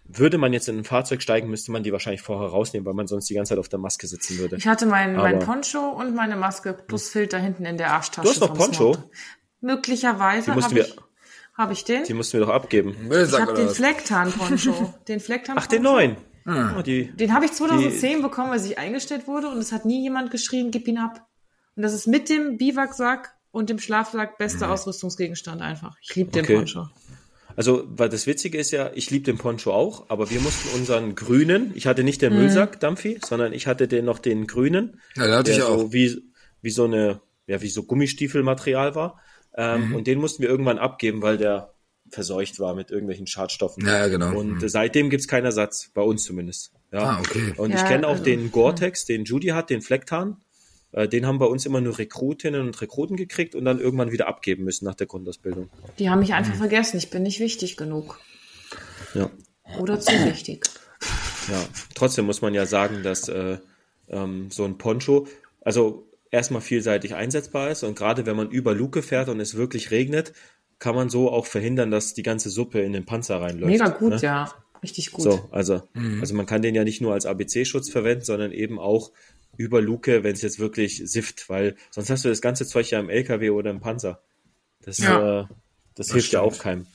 würde 0.09 0.39
man 0.39 0.53
jetzt 0.53 0.69
in 0.69 0.79
ein 0.79 0.85
Fahrzeug 0.85 1.23
steigen, 1.23 1.49
müsste 1.49 1.73
man 1.73 1.83
die 1.83 1.93
wahrscheinlich 1.93 2.23
vorher 2.23 2.49
rausnehmen, 2.49 2.87
weil 2.87 2.95
man 2.95 3.07
sonst 3.07 3.29
die 3.29 3.35
ganze 3.35 3.51
Zeit 3.51 3.59
auf 3.59 3.69
der 3.69 3.79
Maske 3.81 4.07
sitzen 4.07 4.39
würde. 4.39 4.57
Ich 4.57 4.67
hatte 4.67 4.87
mein, 4.87 5.17
mein 5.17 5.39
Poncho 5.41 5.81
und 5.81 6.15
meine 6.15 6.37
Maske 6.37 6.75
plus 6.75 7.09
Filter 7.09 7.39
hinten 7.39 7.65
in 7.65 7.77
der 7.77 7.93
Arschtasche. 7.93 8.25
Du 8.25 8.31
hast 8.31 8.41
noch 8.41 8.55
Poncho? 8.55 8.97
Möglicherweise 9.61 10.55
habe 10.55 10.79
ich, 10.81 10.97
hab 11.57 11.71
ich 11.73 11.85
den. 11.85 12.05
Die 12.05 12.14
mussten 12.14 12.38
wir 12.38 12.47
doch 12.47 12.53
abgeben. 12.55 12.90
Ich 13.01 13.09
Müllsack 13.09 13.40
habe 13.42 13.53
oder 13.53 13.64
den? 13.66 13.75
Flecktarn-Poncho. 13.75 14.95
den 15.09 15.21
Flecktarn 15.21 15.59
Ach, 15.59 15.66
den 15.66 15.83
neuen. 15.83 16.16
Ah. 16.45 16.77
Oh, 16.79 16.83
die, 16.83 17.07
Den 17.16 17.33
habe 17.35 17.45
ich 17.47 17.53
2010 17.53 18.23
bekommen, 18.23 18.51
als 18.53 18.64
ich 18.66 18.79
eingestellt 18.79 19.27
wurde 19.27 19.49
und 19.49 19.59
es 19.59 19.73
hat 19.73 19.85
nie 19.85 20.03
jemand 20.03 20.31
geschrien, 20.31 20.71
gib 20.71 20.87
ihn 20.87 20.99
ab. 20.99 21.27
Und 21.75 21.83
das 21.83 21.92
ist 21.92 22.07
mit 22.07 22.29
dem 22.29 22.57
Biwaksack 22.57 23.35
und 23.51 23.69
dem 23.71 23.79
Schlafsack 23.79 24.38
bester 24.38 24.71
Ausrüstungsgegenstand 24.71 25.61
einfach. 25.62 25.97
Ich 26.03 26.14
liebe 26.14 26.31
den 26.31 26.45
Okay. 26.45 26.57
Poncho. 26.57 26.87
Also, 27.57 27.85
weil 27.88 28.11
das 28.11 28.27
Witzige 28.27 28.59
ist 28.59 28.71
ja, 28.71 28.90
ich 28.95 29.11
liebe 29.11 29.25
den 29.25 29.38
Poncho 29.38 29.73
auch, 29.73 30.11
aber 30.11 30.29
wir 30.31 30.40
mussten 30.40 30.69
unseren 30.79 31.14
grünen, 31.14 31.73
ich 31.75 31.87
hatte 31.87 32.05
nicht 32.05 32.21
den 32.21 32.35
Mhm. 32.35 32.40
Müllsack, 32.40 32.81
Dampfi, 32.81 33.19
sondern 33.25 33.53
ich 33.55 33.66
hatte 33.66 33.88
den 33.88 34.05
noch 34.05 34.19
den 34.19 34.47
grünen, 34.47 35.01
Ja, 35.16 35.25
den 35.27 35.35
hatte 35.35 35.51
der 35.51 35.57
ich 35.59 35.62
auch. 35.64 35.79
so 35.79 35.92
wie, 35.92 36.23
wie 36.61 36.71
so 36.71 36.85
eine, 36.85 37.21
ja, 37.47 37.62
wie 37.62 37.69
so 37.71 37.83
Gummistiefelmaterial 37.83 38.95
war. 38.95 39.21
Ähm, 39.57 39.88
Mhm. 39.88 39.95
Und 39.97 40.07
den 40.07 40.19
mussten 40.21 40.42
wir 40.42 40.49
irgendwann 40.51 40.79
abgeben, 40.79 41.23
weil 41.23 41.38
der 41.38 41.73
verseucht 42.11 42.61
war 42.61 42.75
mit 42.75 42.90
irgendwelchen 42.90 43.27
Schadstoffen. 43.27 43.85
Ja, 43.87 44.07
genau. 44.09 44.37
Und 44.38 44.62
Mhm. 44.62 44.69
seitdem 44.69 45.11
gibt's 45.11 45.27
keinen 45.27 45.45
Ersatz, 45.47 45.90
bei 45.92 46.03
uns 46.03 46.25
zumindest. 46.25 46.73
Ja. 46.92 47.01
Ah, 47.01 47.19
okay. 47.21 47.53
Und 47.57 47.71
ich 47.71 47.81
Ja, 47.81 47.87
kenne 47.88 48.07
auch 48.07 48.12
also, 48.12 48.25
den 48.25 48.53
Gore-Tex, 48.53 49.07
den 49.07 49.25
Judy 49.25 49.49
hat, 49.49 49.71
den 49.71 49.83
Flecktarn. 49.83 50.37
Äh, 50.92 51.09
Den 51.09 51.27
haben 51.27 51.38
bei 51.38 51.47
uns 51.47 51.66
immer 51.66 51.81
nur 51.81 51.99
Rekrutinnen 51.99 52.61
und 52.61 52.81
Rekruten 52.81 53.16
gekriegt 53.16 53.55
und 53.57 53.64
dann 53.64 53.81
irgendwann 53.81 54.12
wieder 54.12 54.29
abgeben 54.29 54.62
müssen 54.64 54.85
nach 54.85 54.95
der 54.95 55.09
Grundausbildung. 55.09 55.69
Die 55.99 56.09
haben 56.11 56.21
mich 56.21 56.33
einfach 56.33 56.55
vergessen. 56.55 56.97
Ich 56.99 57.11
bin 57.11 57.25
nicht 57.25 57.40
wichtig 57.40 57.77
genug. 57.77 58.21
Ja. 59.14 59.29
Oder 59.81 59.99
zu 59.99 60.12
wichtig. 60.25 60.64
Ja, 61.51 61.61
trotzdem 61.95 62.25
muss 62.25 62.40
man 62.40 62.55
ja 62.55 62.66
sagen, 62.66 63.03
dass 63.03 63.29
äh, 63.29 63.59
ähm, 64.09 64.49
so 64.51 64.64
ein 64.64 64.79
Poncho, 64.79 65.27
also 65.61 66.06
erstmal 66.37 66.61
vielseitig 66.61 67.14
einsetzbar 67.14 67.70
ist 67.70 67.83
und 67.83 67.96
gerade 67.96 68.27
wenn 68.27 68.37
man 68.37 68.51
über 68.51 68.75
Luke 68.75 69.03
fährt 69.03 69.29
und 69.29 69.40
es 69.40 69.57
wirklich 69.57 69.90
regnet, 69.90 70.33
kann 70.79 70.94
man 70.94 71.09
so 71.09 71.31
auch 71.31 71.46
verhindern, 71.46 71.90
dass 71.90 72.14
die 72.14 72.22
ganze 72.22 72.51
Suppe 72.51 72.81
in 72.81 72.92
den 72.92 73.07
Panzer 73.07 73.40
reinläuft. 73.40 73.72
Mega 73.72 73.88
gut, 73.88 74.11
ne? 74.11 74.18
ja. 74.22 74.53
Richtig 74.83 75.11
gut. 75.11 75.22
So, 75.25 75.49
also, 75.51 75.83
also 76.20 76.35
man 76.35 76.44
kann 76.44 76.61
den 76.61 76.75
ja 76.75 76.85
nicht 76.85 77.01
nur 77.01 77.14
als 77.14 77.25
ABC-Schutz 77.25 77.88
verwenden, 77.88 78.25
sondern 78.25 78.53
eben 78.53 78.79
auch 78.79 79.11
über 79.57 79.81
Luke, 79.81 80.22
wenn 80.22 80.35
es 80.35 80.42
jetzt 80.42 80.59
wirklich 80.59 81.03
sifft, 81.11 81.49
weil 81.49 81.77
sonst 81.90 82.11
hast 82.11 82.25
du 82.25 82.29
das 82.29 82.42
ganze 82.42 82.66
Zeug 82.66 82.90
ja 82.90 83.01
im 83.01 83.09
LKW 83.09 83.51
oder 83.51 83.70
im 83.70 83.81
Panzer. 83.81 84.20
Das, 84.83 84.99
Ja. 84.99 85.40
äh, 85.40 85.44
das, 85.94 86.12
hilft 86.12 86.33
ja 86.33 86.42
auch 86.42 86.59
keinem. 86.59 86.87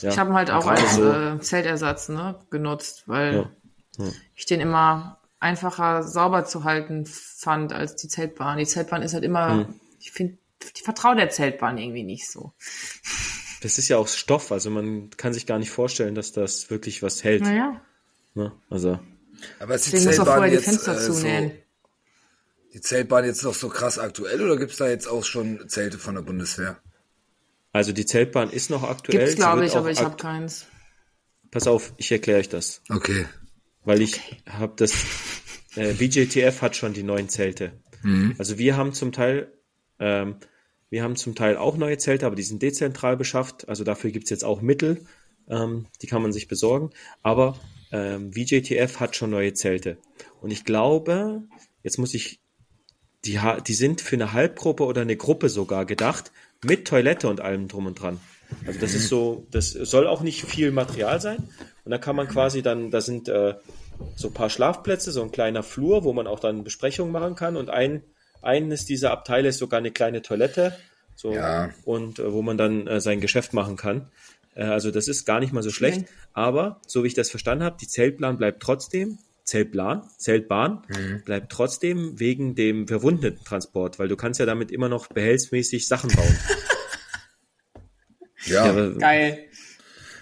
Ja. 0.00 0.10
Ich 0.10 0.18
habe 0.18 0.30
ihn 0.30 0.34
halt 0.34 0.50
auch 0.50 0.66
als 0.66 0.96
so, 0.96 1.10
äh, 1.10 1.40
Zeltersatz 1.40 2.08
ne, 2.08 2.38
genutzt, 2.50 3.04
weil 3.06 3.48
Ja. 3.98 4.04
ich 4.34 4.46
den 4.46 4.60
immer 4.60 5.17
einfacher 5.40 6.02
sauber 6.02 6.44
zu 6.44 6.64
halten 6.64 7.06
fand 7.06 7.72
als 7.72 7.96
die 7.96 8.08
Zeltbahn. 8.08 8.58
Die 8.58 8.66
Zeltbahn 8.66 9.02
ist 9.02 9.14
halt 9.14 9.24
immer, 9.24 9.50
Hm. 9.66 9.80
ich 10.00 10.10
finde, 10.12 10.38
ich 10.74 10.82
vertraue 10.82 11.16
der 11.16 11.30
Zeltbahn 11.30 11.78
irgendwie 11.78 12.02
nicht 12.04 12.30
so. 12.30 12.52
das 13.62 13.78
ist 13.78 13.88
ja 13.88 13.96
auch 13.96 14.08
Stoff, 14.08 14.52
also 14.52 14.70
man 14.70 15.10
kann 15.10 15.32
sich 15.32 15.46
gar 15.46 15.58
nicht 15.58 15.70
vorstellen, 15.70 16.14
dass 16.14 16.32
das 16.32 16.70
wirklich 16.70 17.02
was 17.02 17.24
hält. 17.24 17.42
Naja, 17.42 17.80
Ne? 18.34 18.52
Also, 18.70 19.00
Aber 19.58 19.74
ist 19.74 19.86
die 19.86 19.90
deswegen 19.92 20.12
Zeltbahn 20.14 20.36
vorher 20.36 20.50
die 20.50 20.54
jetzt, 20.56 20.64
Fenster 20.66 20.96
äh, 20.96 21.00
so, 21.00 21.12
zunähen. 21.14 21.52
die 22.74 22.80
Zeltbahn 22.80 23.24
jetzt 23.24 23.42
noch 23.42 23.54
so 23.54 23.68
krass 23.68 23.98
aktuell 23.98 24.40
oder 24.42 24.56
gibt's 24.56 24.76
da 24.76 24.88
jetzt 24.88 25.08
auch 25.08 25.24
schon 25.24 25.68
Zelte 25.68 25.98
von 25.98 26.14
der 26.14 26.22
Bundeswehr? 26.22 26.78
also 27.72 27.92
die 27.92 28.06
Zeltbahn 28.06 28.50
ist 28.50 28.70
noch 28.70 28.82
aktuell. 28.84 29.18
Gibt's, 29.26 29.36
glaube 29.36 29.64
ich, 29.66 29.76
aber 29.76 29.90
ich 29.90 30.00
habe 30.00 30.16
keins. 30.16 30.66
Pass 31.50 31.66
auf, 31.66 31.92
ich 31.96 32.10
erkläre 32.12 32.40
euch 32.40 32.48
das. 32.48 32.82
Okay. 32.90 33.26
Weil 33.84 34.02
ich 34.02 34.20
habe 34.46 34.74
das, 34.76 34.94
äh, 35.76 35.94
BJTF 35.94 36.62
hat 36.62 36.76
schon 36.76 36.92
die 36.92 37.02
neuen 37.02 37.28
Zelte. 37.28 37.72
Also 38.38 38.58
wir 38.58 38.76
haben 38.76 38.92
zum 38.92 39.12
Teil, 39.12 39.52
ähm, 39.98 40.36
wir 40.90 41.02
haben 41.02 41.16
zum 41.16 41.34
Teil 41.34 41.56
auch 41.56 41.76
neue 41.76 41.98
Zelte, 41.98 42.26
aber 42.26 42.36
die 42.36 42.42
sind 42.42 42.62
dezentral 42.62 43.16
beschafft. 43.16 43.68
Also 43.68 43.84
dafür 43.84 44.10
gibt's 44.10 44.30
jetzt 44.30 44.44
auch 44.44 44.60
Mittel, 44.60 45.04
ähm, 45.48 45.86
die 46.02 46.06
kann 46.06 46.22
man 46.22 46.32
sich 46.32 46.48
besorgen. 46.48 46.90
Aber 47.22 47.58
ähm, 47.92 48.32
VJTF 48.32 49.00
hat 49.00 49.16
schon 49.16 49.30
neue 49.30 49.54
Zelte. 49.54 49.98
Und 50.40 50.50
ich 50.50 50.64
glaube, 50.64 51.42
jetzt 51.82 51.98
muss 51.98 52.14
ich, 52.14 52.40
die, 53.24 53.38
die 53.66 53.74
sind 53.74 54.00
für 54.00 54.16
eine 54.16 54.32
Halbgruppe 54.32 54.84
oder 54.84 55.02
eine 55.02 55.16
Gruppe 55.16 55.48
sogar 55.48 55.86
gedacht, 55.86 56.32
mit 56.64 56.86
Toilette 56.86 57.28
und 57.28 57.40
allem 57.40 57.68
drum 57.68 57.86
und 57.86 58.00
dran. 58.00 58.20
Also 58.66 58.80
das 58.80 58.94
ist 58.94 59.08
so, 59.08 59.46
das 59.50 59.70
soll 59.70 60.06
auch 60.06 60.22
nicht 60.22 60.44
viel 60.44 60.70
Material 60.70 61.20
sein. 61.20 61.48
Und 61.88 61.92
da 61.92 61.96
kann 61.96 62.16
man 62.16 62.28
quasi 62.28 62.60
dann, 62.60 62.90
da 62.90 63.00
sind 63.00 63.30
äh, 63.30 63.54
so 64.14 64.28
ein 64.28 64.34
paar 64.34 64.50
Schlafplätze, 64.50 65.10
so 65.10 65.22
ein 65.22 65.32
kleiner 65.32 65.62
Flur, 65.62 66.04
wo 66.04 66.12
man 66.12 66.26
auch 66.26 66.38
dann 66.38 66.62
Besprechungen 66.62 67.10
machen 67.10 67.34
kann. 67.34 67.56
Und 67.56 67.70
ein, 67.70 68.02
eines 68.42 68.84
dieser 68.84 69.10
Abteile 69.10 69.48
ist 69.48 69.56
sogar 69.56 69.78
eine 69.78 69.90
kleine 69.90 70.20
Toilette, 70.20 70.76
so 71.16 71.32
Ja. 71.32 71.70
und 71.86 72.18
äh, 72.18 72.30
wo 72.30 72.42
man 72.42 72.58
dann 72.58 72.86
äh, 72.86 73.00
sein 73.00 73.22
Geschäft 73.22 73.54
machen 73.54 73.76
kann. 73.76 74.10
Äh, 74.54 74.64
also 74.64 74.90
das 74.90 75.08
ist 75.08 75.24
gar 75.24 75.40
nicht 75.40 75.54
mal 75.54 75.62
so 75.62 75.70
schlecht. 75.70 76.04
Aber 76.34 76.82
so 76.86 77.04
wie 77.04 77.06
ich 77.06 77.14
das 77.14 77.30
verstanden 77.30 77.64
habe, 77.64 77.78
die 77.80 77.88
Zeltplan 77.88 78.36
bleibt 78.36 78.62
trotzdem, 78.62 79.16
Zeltplan, 79.44 80.02
Zeltbahn 80.18 80.82
bleibt 81.24 81.50
trotzdem 81.50 82.20
wegen 82.20 82.54
dem 82.54 82.86
Verwundetentransport, 82.86 83.98
weil 83.98 84.08
du 84.08 84.16
kannst 84.16 84.38
ja 84.40 84.44
damit 84.44 84.70
immer 84.70 84.90
noch 84.90 85.06
behelfsmäßig 85.06 85.88
Sachen 85.88 86.14
bauen. 86.14 86.36
Ja, 88.44 88.66
Ja, 88.72 88.90
Geil. 88.90 89.38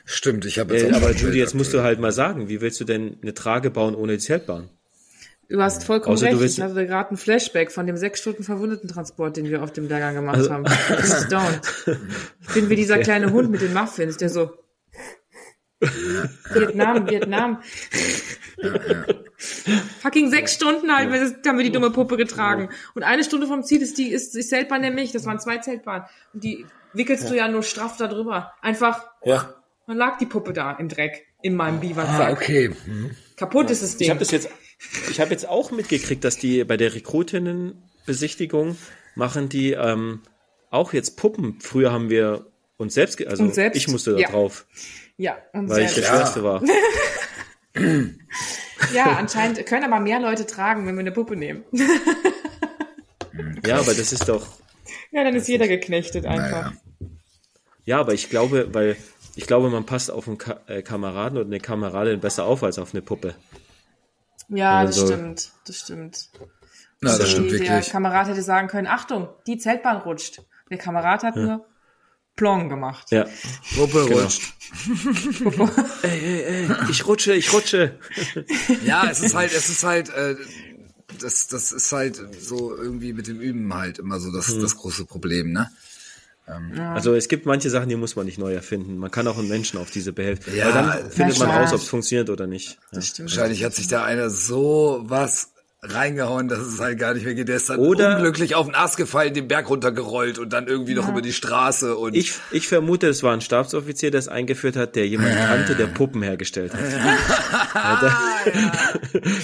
Stimmt. 0.06 0.46
Ich 0.46 0.58
habe 0.58 0.74
jetzt 0.74 0.86
äh, 0.88 0.92
auch 0.92 0.96
aber 0.96 1.08
ein 1.08 1.16
Judy, 1.16 1.38
jetzt 1.38 1.54
musst 1.54 1.74
du 1.74 1.82
halt 1.82 2.00
mal 2.00 2.12
sagen, 2.12 2.48
wie 2.48 2.62
willst 2.62 2.80
du 2.80 2.84
denn 2.84 3.18
eine 3.22 3.34
Trage 3.34 3.70
bauen 3.70 3.94
ohne 3.94 4.12
die 4.14 4.18
Zeltbahn? 4.18 4.70
Du 5.48 5.60
hast 5.62 5.84
vollkommen 5.84 6.14
Außer 6.14 6.26
du 6.26 6.32
recht. 6.32 6.40
willst- 6.42 6.58
Ich 6.58 6.64
hatte 6.64 6.86
gerade 6.86 7.10
einen 7.10 7.18
Flashback 7.18 7.70
von 7.70 7.86
dem 7.86 7.96
sechs 7.96 8.20
Stunden 8.20 8.42
Verwundetentransport, 8.42 9.36
den 9.36 9.44
wir 9.48 9.62
auf 9.62 9.72
dem 9.72 9.86
Lehrgang 9.88 10.14
gemacht 10.16 10.36
Also- 10.38 10.50
haben. 10.52 10.64
Ich 10.66 10.96
bin 10.96 11.06
stoned. 11.06 11.60
Ich 12.48 12.54
bin 12.54 12.68
wie 12.70 12.76
dieser 12.76 12.98
kleine 12.98 13.30
Hund 13.32 13.50
mit 13.50 13.60
den 13.60 13.72
Muffins, 13.74 14.16
der 14.16 14.28
so 14.30 14.50
Vietnam, 16.52 17.08
Vietnam. 17.08 17.62
Fucking 20.00 20.30
sechs 20.30 20.54
Stunden 20.54 20.90
halt, 20.94 21.10
haben 21.46 21.58
wir 21.58 21.64
die 21.64 21.70
dumme 21.72 21.90
Puppe 21.90 22.16
getragen. 22.16 22.70
Und 22.94 23.02
eine 23.02 23.22
Stunde 23.24 23.46
vom 23.46 23.62
Ziel 23.62 23.82
ist 23.82 23.98
die, 23.98 24.08
ist 24.10 24.34
die 24.34 24.40
Zeltbahn 24.40 24.80
Milch. 24.94 25.12
Das 25.12 25.26
waren 25.26 25.38
zwei 25.38 25.58
Zeltbahnen. 25.58 26.06
Und 26.32 26.42
die 26.44 26.66
wickelst 26.92 27.28
du 27.30 27.36
ja 27.36 27.46
nur 27.48 27.62
straff 27.62 27.96
da 27.98 28.06
drüber. 28.08 28.52
Einfach, 28.62 29.06
Ja. 29.24 29.54
Dann 29.86 29.96
lag 29.96 30.18
die 30.18 30.26
Puppe 30.26 30.52
da 30.52 30.72
im 30.72 30.88
Dreck, 30.88 31.26
in 31.42 31.54
meinem 31.56 31.76
Ah, 31.76 31.80
Biwaksack. 31.80 32.32
okay. 32.32 32.70
Hm. 32.84 33.10
Kaputt 33.36 33.70
ist 33.70 33.82
das 33.82 33.92
Ich 33.92 33.98
Ding. 33.98 34.10
habe 34.10 34.18
das 34.20 34.30
jetzt, 34.30 34.48
ich 35.10 35.20
habe 35.20 35.30
jetzt 35.30 35.48
auch 35.48 35.70
mitgekriegt, 35.70 36.24
dass 36.24 36.36
die 36.38 36.64
bei 36.64 36.76
der 36.76 36.94
Rekrutinnenbesichtigung 36.94 38.76
machen 39.14 39.48
die 39.48 39.72
ähm, 39.72 40.22
auch 40.70 40.92
jetzt 40.92 41.16
Puppen. 41.16 41.58
Früher 41.60 41.92
haben 41.92 42.10
wir 42.10 42.46
uns 42.76 42.94
selbst, 42.94 43.24
also 43.26 43.44
Uns 43.44 43.54
selbst? 43.54 43.76
ich 43.76 43.88
musste 43.88 44.12
da 44.12 44.18
Ja. 44.18 44.30
drauf, 44.30 44.66
ja, 45.16 45.38
und 45.52 45.68
weil 45.70 45.84
ich 45.84 45.94
der 45.94 46.02
Ja. 46.04 46.08
Schwerste 46.10 46.42
war. 46.44 46.62
Ja, 48.94 49.16
anscheinend 49.16 49.64
können 49.66 49.84
aber 49.90 50.00
mehr 50.02 50.20
Leute 50.20 50.46
tragen, 50.46 50.86
wenn 50.86 50.94
wir 50.94 51.00
eine 51.00 51.12
Puppe 51.12 51.36
nehmen. 51.36 51.64
Ja, 53.66 53.78
aber 53.80 53.94
das 53.94 54.12
ist 54.12 54.28
doch, 54.28 54.46
Ja, 55.10 55.24
dann 55.24 55.34
ist 55.34 55.48
jeder 55.48 55.66
geknechtet 55.68 56.24
einfach. 56.26 56.72
Naja. 56.72 56.76
ja, 57.84 58.00
aber 58.00 58.14
ich 58.14 58.30
glaube, 58.30 58.72
weil 58.72 58.96
ich 59.36 59.46
glaube, 59.46 59.70
man 59.70 59.86
passt 59.86 60.10
auf 60.10 60.26
einen 60.26 60.38
Ka 60.38 60.60
äh, 60.66 60.82
Kameraden 60.82 61.38
oder 61.38 61.46
eine 61.46 61.60
Kameradin 61.60 62.20
besser 62.20 62.44
auf 62.44 62.62
als 62.62 62.78
auf 62.78 62.92
eine 62.92 63.02
Puppe. 63.02 63.34
Ja, 64.48 64.84
das 64.84 65.00
stimmt, 65.00 65.52
das 65.66 65.80
stimmt. 65.80 66.30
Na, 67.00 67.18
das 67.18 67.30
stimmt 67.30 67.50
Der 67.52 67.60
wirklich. 67.60 67.90
Kamerad 67.90 68.28
hätte 68.28 68.42
sagen 68.42 68.68
können, 68.68 68.86
Achtung, 68.86 69.28
die 69.46 69.58
Zeltbahn 69.58 69.98
rutscht. 69.98 70.42
Der 70.70 70.78
Kamerad 70.78 71.22
hat 71.22 71.36
nur 71.36 71.66
Plong 72.36 72.68
gemacht. 72.68 73.10
Ja. 73.10 73.26
Puppe 73.74 74.06
Genau. 74.06 74.22
rutscht. 74.22 74.52
Ey, 76.02 76.18
ey, 76.20 76.42
ey, 76.42 76.70
ich 76.90 77.06
rutsche, 77.06 77.34
ich 77.34 77.52
rutsche. 77.52 77.98
Ja, 78.84 79.08
es 79.10 79.20
ist 79.20 79.34
halt, 79.34 79.52
es 79.52 79.68
ist 79.68 79.84
halt, 79.84 80.08
äh, 80.10 80.36
das, 81.20 81.46
das 81.48 81.72
ist 81.72 81.92
halt 81.92 82.20
so 82.40 82.76
irgendwie 82.76 83.12
mit 83.12 83.26
dem 83.26 83.40
Üben 83.40 83.72
halt 83.74 83.98
immer 83.98 84.20
so 84.20 84.30
das, 84.32 84.46
das 84.58 84.76
große 84.76 85.04
Problem, 85.06 85.52
ne? 85.52 85.70
Also 86.94 87.14
es 87.14 87.26
gibt 87.28 87.44
manche 87.46 87.70
Sachen, 87.70 87.88
die 87.88 87.96
muss 87.96 88.14
man 88.16 88.24
nicht 88.26 88.38
neu 88.38 88.54
erfinden. 88.54 88.98
Man 88.98 89.10
kann 89.10 89.26
auch 89.26 89.36
einen 89.38 89.48
Menschen 89.48 89.78
auf 89.80 89.90
diese 89.90 90.12
behelfen. 90.12 90.54
Ja, 90.56 90.66
Weil 90.66 90.72
dann 90.72 91.10
findet 91.10 91.38
man 91.40 91.50
raus, 91.50 91.72
ob 91.72 91.80
es 91.80 91.88
funktioniert 91.88 92.30
oder 92.30 92.46
nicht. 92.46 92.78
Ja. 92.92 93.00
Wahrscheinlich 93.18 93.64
hat 93.64 93.74
sich 93.74 93.88
da 93.88 94.04
einer 94.04 94.30
so 94.30 95.00
was 95.06 95.48
reingehauen, 95.82 96.48
dass 96.48 96.60
es 96.60 96.80
halt 96.80 96.98
gar 96.98 97.14
nicht 97.14 97.24
mehr 97.24 97.34
geht. 97.34 97.48
Der 97.48 97.56
ist 97.56 97.68
dann 97.68 97.78
Oder- 97.78 98.16
unglücklich 98.16 98.54
auf 98.54 98.66
den 98.66 98.74
Ast 98.74 98.96
gefallen, 98.96 99.34
den 99.34 99.46
Berg 99.46 99.68
runtergerollt 99.68 100.38
und 100.38 100.52
dann 100.52 100.66
irgendwie 100.66 100.94
noch 100.94 101.08
über 101.08 101.20
die 101.22 101.32
Straße 101.32 101.96
und 101.96 102.14
Ich, 102.16 102.32
ich 102.50 102.66
vermute, 102.66 103.06
es 103.08 103.22
war 103.22 103.32
ein 103.32 103.40
Stabsoffizier, 103.40 104.10
der 104.10 104.18
es 104.20 104.26
eingeführt 104.28 104.74
hat, 104.76 104.96
der 104.96 105.06
jemanden 105.06 105.36
kannte, 105.36 105.74
der 105.76 105.86
Puppen 105.86 106.22
hergestellt 106.22 106.72
hat. 106.74 106.80
Ah, 107.74 108.00
der, 108.00 108.50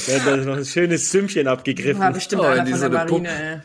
der 0.09 0.21
hat 0.21 0.27
dann 0.27 0.45
noch 0.47 0.57
ein 0.57 0.65
schönes 0.65 1.11
Sümmchen 1.11 1.47
abgegriffen. 1.47 2.01
War 2.01 2.13
bestimmt 2.13 2.43
Oh, 2.43 2.47
einer 2.47 2.65
die 2.65 2.73
so 2.75 2.87
eine 2.87 2.95
Marine, 2.95 3.29
ey. 3.29 3.61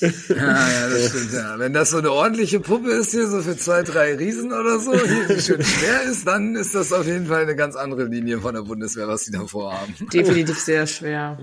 Ja, 0.00 0.68
ja, 0.70 0.88
das 0.88 1.08
stimmt, 1.08 1.32
ja. 1.32 1.58
Wenn 1.58 1.72
das 1.72 1.90
so 1.90 1.98
eine 1.98 2.10
ordentliche 2.10 2.60
Puppe 2.60 2.90
ist 2.90 3.12
hier, 3.12 3.26
so 3.26 3.40
für 3.40 3.56
zwei, 3.56 3.82
drei 3.82 4.14
Riesen 4.14 4.52
oder 4.52 4.78
so, 4.78 4.92
hier, 4.92 5.28
die 5.28 5.40
schön 5.40 5.62
schwer 5.62 6.02
ist, 6.02 6.26
dann 6.26 6.54
ist 6.56 6.74
das 6.74 6.92
auf 6.92 7.06
jeden 7.06 7.26
Fall 7.26 7.42
eine 7.42 7.56
ganz 7.56 7.76
andere 7.76 8.04
Linie 8.04 8.40
von 8.40 8.54
der 8.54 8.62
Bundeswehr, 8.62 9.08
was 9.08 9.24
die 9.24 9.32
da 9.32 9.46
vorhaben. 9.46 9.94
Definitiv 10.12 10.58
sehr 10.58 10.86
schwer. 10.86 11.38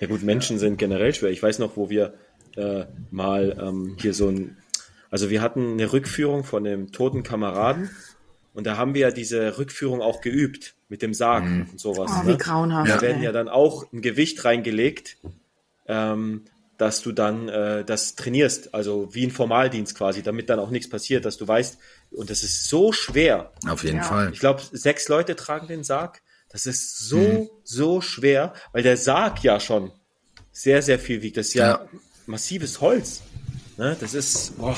Ja 0.00 0.06
gut, 0.06 0.22
Menschen 0.22 0.58
sind 0.58 0.78
generell 0.78 1.14
schwer. 1.14 1.30
Ich 1.30 1.42
weiß 1.42 1.58
noch, 1.58 1.76
wo 1.76 1.90
wir 1.90 2.14
äh, 2.56 2.84
mal 3.10 3.56
ähm, 3.60 3.96
hier 4.00 4.14
so 4.14 4.28
ein, 4.28 4.56
also 5.10 5.30
wir 5.30 5.42
hatten 5.42 5.74
eine 5.74 5.92
Rückführung 5.92 6.44
von 6.44 6.66
einem 6.66 6.92
toten 6.92 7.22
Kameraden 7.22 7.90
und 8.54 8.66
da 8.66 8.76
haben 8.76 8.94
wir 8.94 9.02
ja 9.02 9.10
diese 9.10 9.58
Rückführung 9.58 10.00
auch 10.00 10.20
geübt 10.20 10.74
mit 10.88 11.02
dem 11.02 11.14
Sarg 11.14 11.44
und 11.44 11.78
sowas. 11.78 12.10
Oh, 12.14 12.26
ne? 12.26 12.32
wie 12.32 12.38
grauenhaft. 12.38 12.90
Da 12.90 13.02
werden 13.02 13.18
ey. 13.18 13.24
ja 13.24 13.32
dann 13.32 13.48
auch 13.48 13.92
ein 13.92 14.00
Gewicht 14.00 14.44
reingelegt, 14.44 15.18
ähm, 15.88 16.44
dass 16.78 17.00
du 17.00 17.12
dann 17.12 17.48
äh, 17.48 17.84
das 17.84 18.16
trainierst, 18.16 18.74
also 18.74 19.08
wie 19.14 19.24
ein 19.26 19.30
Formaldienst 19.30 19.94
quasi, 19.96 20.22
damit 20.22 20.50
dann 20.50 20.58
auch 20.58 20.70
nichts 20.70 20.90
passiert, 20.90 21.24
dass 21.24 21.36
du 21.38 21.48
weißt, 21.48 21.78
und 22.10 22.28
das 22.28 22.42
ist 22.42 22.68
so 22.68 22.92
schwer. 22.92 23.50
Auf 23.68 23.82
jeden 23.84 23.98
Ja. 23.98 24.02
Fall. 24.02 24.30
Ich 24.32 24.40
glaube, 24.40 24.60
sechs 24.72 25.08
Leute 25.08 25.36
tragen 25.36 25.66
den 25.68 25.84
Sarg. 25.84 26.20
Das 26.50 26.66
ist 26.66 26.98
so, 26.98 27.18
Mhm. 27.18 27.50
so 27.64 28.00
schwer, 28.00 28.52
weil 28.72 28.82
der 28.82 28.96
Sarg 28.96 29.42
ja 29.42 29.58
schon 29.58 29.90
sehr, 30.52 30.82
sehr 30.82 30.98
viel 30.98 31.22
wiegt. 31.22 31.36
Das 31.38 31.48
ist 31.48 31.54
ja, 31.54 31.66
Ja. 31.66 31.88
massives 32.26 32.80
Holz. 32.80 33.22
Ne? 33.78 33.96
Das 33.98 34.14
ist, 34.14 34.56
boah, 34.58 34.76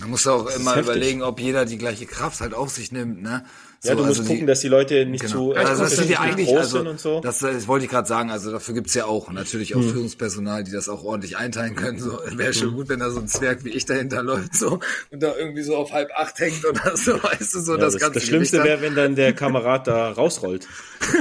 Man 0.00 0.10
muss 0.10 0.26
auch 0.26 0.46
immer 0.56 0.76
überlegen, 0.78 1.22
ob 1.22 1.38
jeder 1.38 1.64
die 1.64 1.78
gleiche 1.78 2.04
Kraft 2.06 2.40
halt 2.40 2.52
auf 2.52 2.70
sich 2.70 2.90
nimmt, 2.90 3.22
ne? 3.22 3.44
So, 3.84 3.90
Ja, 3.90 3.96
du 3.96 4.04
musst 4.04 4.20
also 4.20 4.22
gucken, 4.30 4.40
die, 4.40 4.46
dass 4.46 4.60
die 4.60 4.68
Leute 4.68 5.04
nicht 5.04 5.20
Genau. 5.26 5.52
zu 5.52 5.54
Also 5.54 5.82
das 5.82 5.96
sind 5.96 6.08
ja 6.08 6.16
zu 6.16 6.22
eigentlich, 6.22 6.48
groß 6.48 6.58
also 6.58 6.78
sind 6.78 6.86
und 6.86 6.98
so. 7.00 7.20
das, 7.20 7.38
das 7.40 7.68
wollte 7.68 7.84
ich 7.84 7.90
gerade 7.90 8.08
sagen, 8.08 8.30
also 8.30 8.50
dafür 8.50 8.72
gibt's 8.74 8.94
ja 8.94 9.04
auch 9.04 9.30
natürlich 9.30 9.74
auch 9.76 9.80
Hm. 9.80 9.90
Führungspersonal, 9.92 10.64
die 10.64 10.72
das 10.72 10.88
auch 10.88 11.04
ordentlich 11.04 11.36
einteilen 11.36 11.74
können. 11.76 11.98
So 11.98 12.18
wäre 12.32 12.54
schon 12.54 12.72
gut, 12.72 12.88
wenn 12.88 13.00
da 13.00 13.10
so 13.10 13.20
ein 13.20 13.28
Zwerg 13.28 13.62
wie 13.64 13.70
ich 13.70 13.84
dahinter 13.84 14.22
läuft 14.22 14.54
so 14.56 14.80
und 15.10 15.22
da 15.22 15.34
irgendwie 15.36 15.62
so 15.62 15.76
auf 15.76 15.92
halb 15.92 16.10
acht 16.16 16.38
hängt 16.40 16.64
oder 16.64 16.96
so, 16.96 17.22
weißt 17.22 17.54
du, 17.54 17.60
so 17.60 17.72
Ja, 17.72 17.78
das, 17.78 17.92
das, 17.92 18.00
ganze 18.00 18.20
das 18.20 18.26
Schlimmste 18.28 18.64
wäre, 18.64 18.80
wenn 18.80 18.94
dann 18.94 19.14
der 19.16 19.34
Kamerad 19.34 19.86
da 19.86 20.10
rausrollt. 20.12 20.66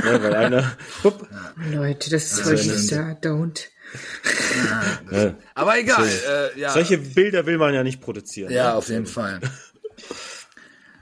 ja, 0.06 0.23
weil 0.23 0.34
einer, 0.34 0.71
hup, 1.04 1.28
Leute, 1.71 2.10
das 2.12 2.23
ist 2.32 2.47
Also 2.47 2.52
wirklich 2.52 2.88
da, 2.88 3.12
don't. 3.21 3.67
ja. 5.12 5.36
Aber 5.54 5.78
egal, 5.78 6.08
äh, 6.08 6.60
ja. 6.60 6.71
solche 6.71 6.97
Bilder 6.97 7.45
will 7.45 7.58
man 7.58 7.73
ja 7.73 7.84
nicht 7.84 8.02
produzieren. 8.02 8.52
ja, 8.52 8.69
ne? 8.71 8.76
auf 8.76 8.89
jeden 8.89 9.06
Fall. 9.06 9.39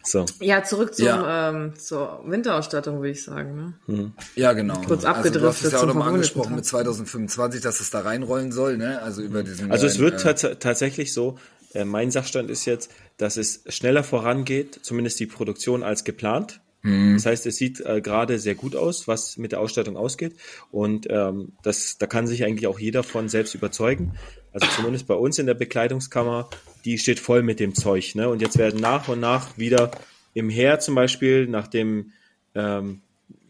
So. 0.04 0.26
Ja, 0.40 0.64
zurück 0.64 0.96
zum, 0.96 1.06
Ja. 1.06 1.50
ähm, 1.50 1.74
zur 1.78 2.24
Winterausstattung, 2.26 2.98
würde 2.98 3.12
ich 3.12 3.24
sagen. 3.24 3.76
Ne? 3.88 4.12
Ja, 4.36 4.54
genau. 4.54 4.76
Kurz 4.82 4.90
also, 4.90 5.00
du 5.02 5.08
hast 5.08 5.18
abgedriftet 5.18 5.66
es 5.68 5.72
ja 5.74 5.80
auch 5.80 5.86
nochmal 5.86 6.10
angesprochen 6.10 6.56
mit 6.56 6.66
2025, 6.66 7.62
dass 7.62 7.80
es 7.80 7.90
da 7.90 8.02
reinrollen 8.02 8.52
soll, 8.52 8.78
ne? 8.78 9.02
Also 9.02 9.22
über 9.22 9.44
diesen 9.44 9.72
Also 9.72 9.86
es 9.86 9.98
neuen, 9.98 10.12
wird 10.12 10.26
äh, 10.26 10.34
tats 10.34 10.60
tatsächlich 10.60 11.14
so, 11.14 11.38
äh, 11.74 11.86
mein 11.86 12.12
Sachstand 12.12 12.50
ist 12.50 12.66
jetzt, 12.66 12.92
dass 13.18 13.38
es 13.38 13.64
schneller 13.68 14.04
vorangeht, 14.04 14.80
zumindest 14.82 15.20
die 15.20 15.28
Produktion 15.28 15.84
als 15.84 16.04
geplant. 16.04 16.62
Das 16.84 17.28
heißt, 17.28 17.46
es 17.46 17.58
sieht 17.58 17.80
äh, 17.82 18.02
gerade 18.02 18.40
sehr 18.40 18.56
gut 18.56 18.76
aus, 18.76 19.08
was 19.08 19.38
mit 19.38 19.52
der 19.52 19.60
Ausstattung 19.60 19.96
ausgeht. 19.96 20.34
Und 20.72 21.06
ähm, 21.12 21.52
das, 21.62 22.00
da 22.00 22.08
kann 22.08 22.26
sich 22.26 22.44
eigentlich 22.44 22.66
auch 22.66 22.80
jeder 22.80 23.04
von 23.04 23.30
selbst 23.30 23.54
überzeugen. 23.54 24.16
Also 24.52 24.66
zumindest 24.76 25.06
bei 25.06 25.14
uns 25.14 25.38
in 25.38 25.46
der 25.46 25.54
Bekleidungskammer, 25.54 26.50
die 26.86 26.98
steht 26.98 27.20
voll 27.20 27.44
mit 27.44 27.60
dem 27.60 27.76
Zeug. 27.76 28.15
Ne? 28.15 28.30
Und 28.30 28.41
jetzt 28.41 28.58
werden 28.58 28.80
nach 28.80 29.08
und 29.08 29.20
nach 29.20 29.58
wieder 29.58 29.91
im 30.34 30.50
Heer 30.50 30.80
zum 30.80 30.96
Beispiel 30.96 31.48
nach 31.48 31.67
dem 31.67 32.12
ähm, 32.56 33.02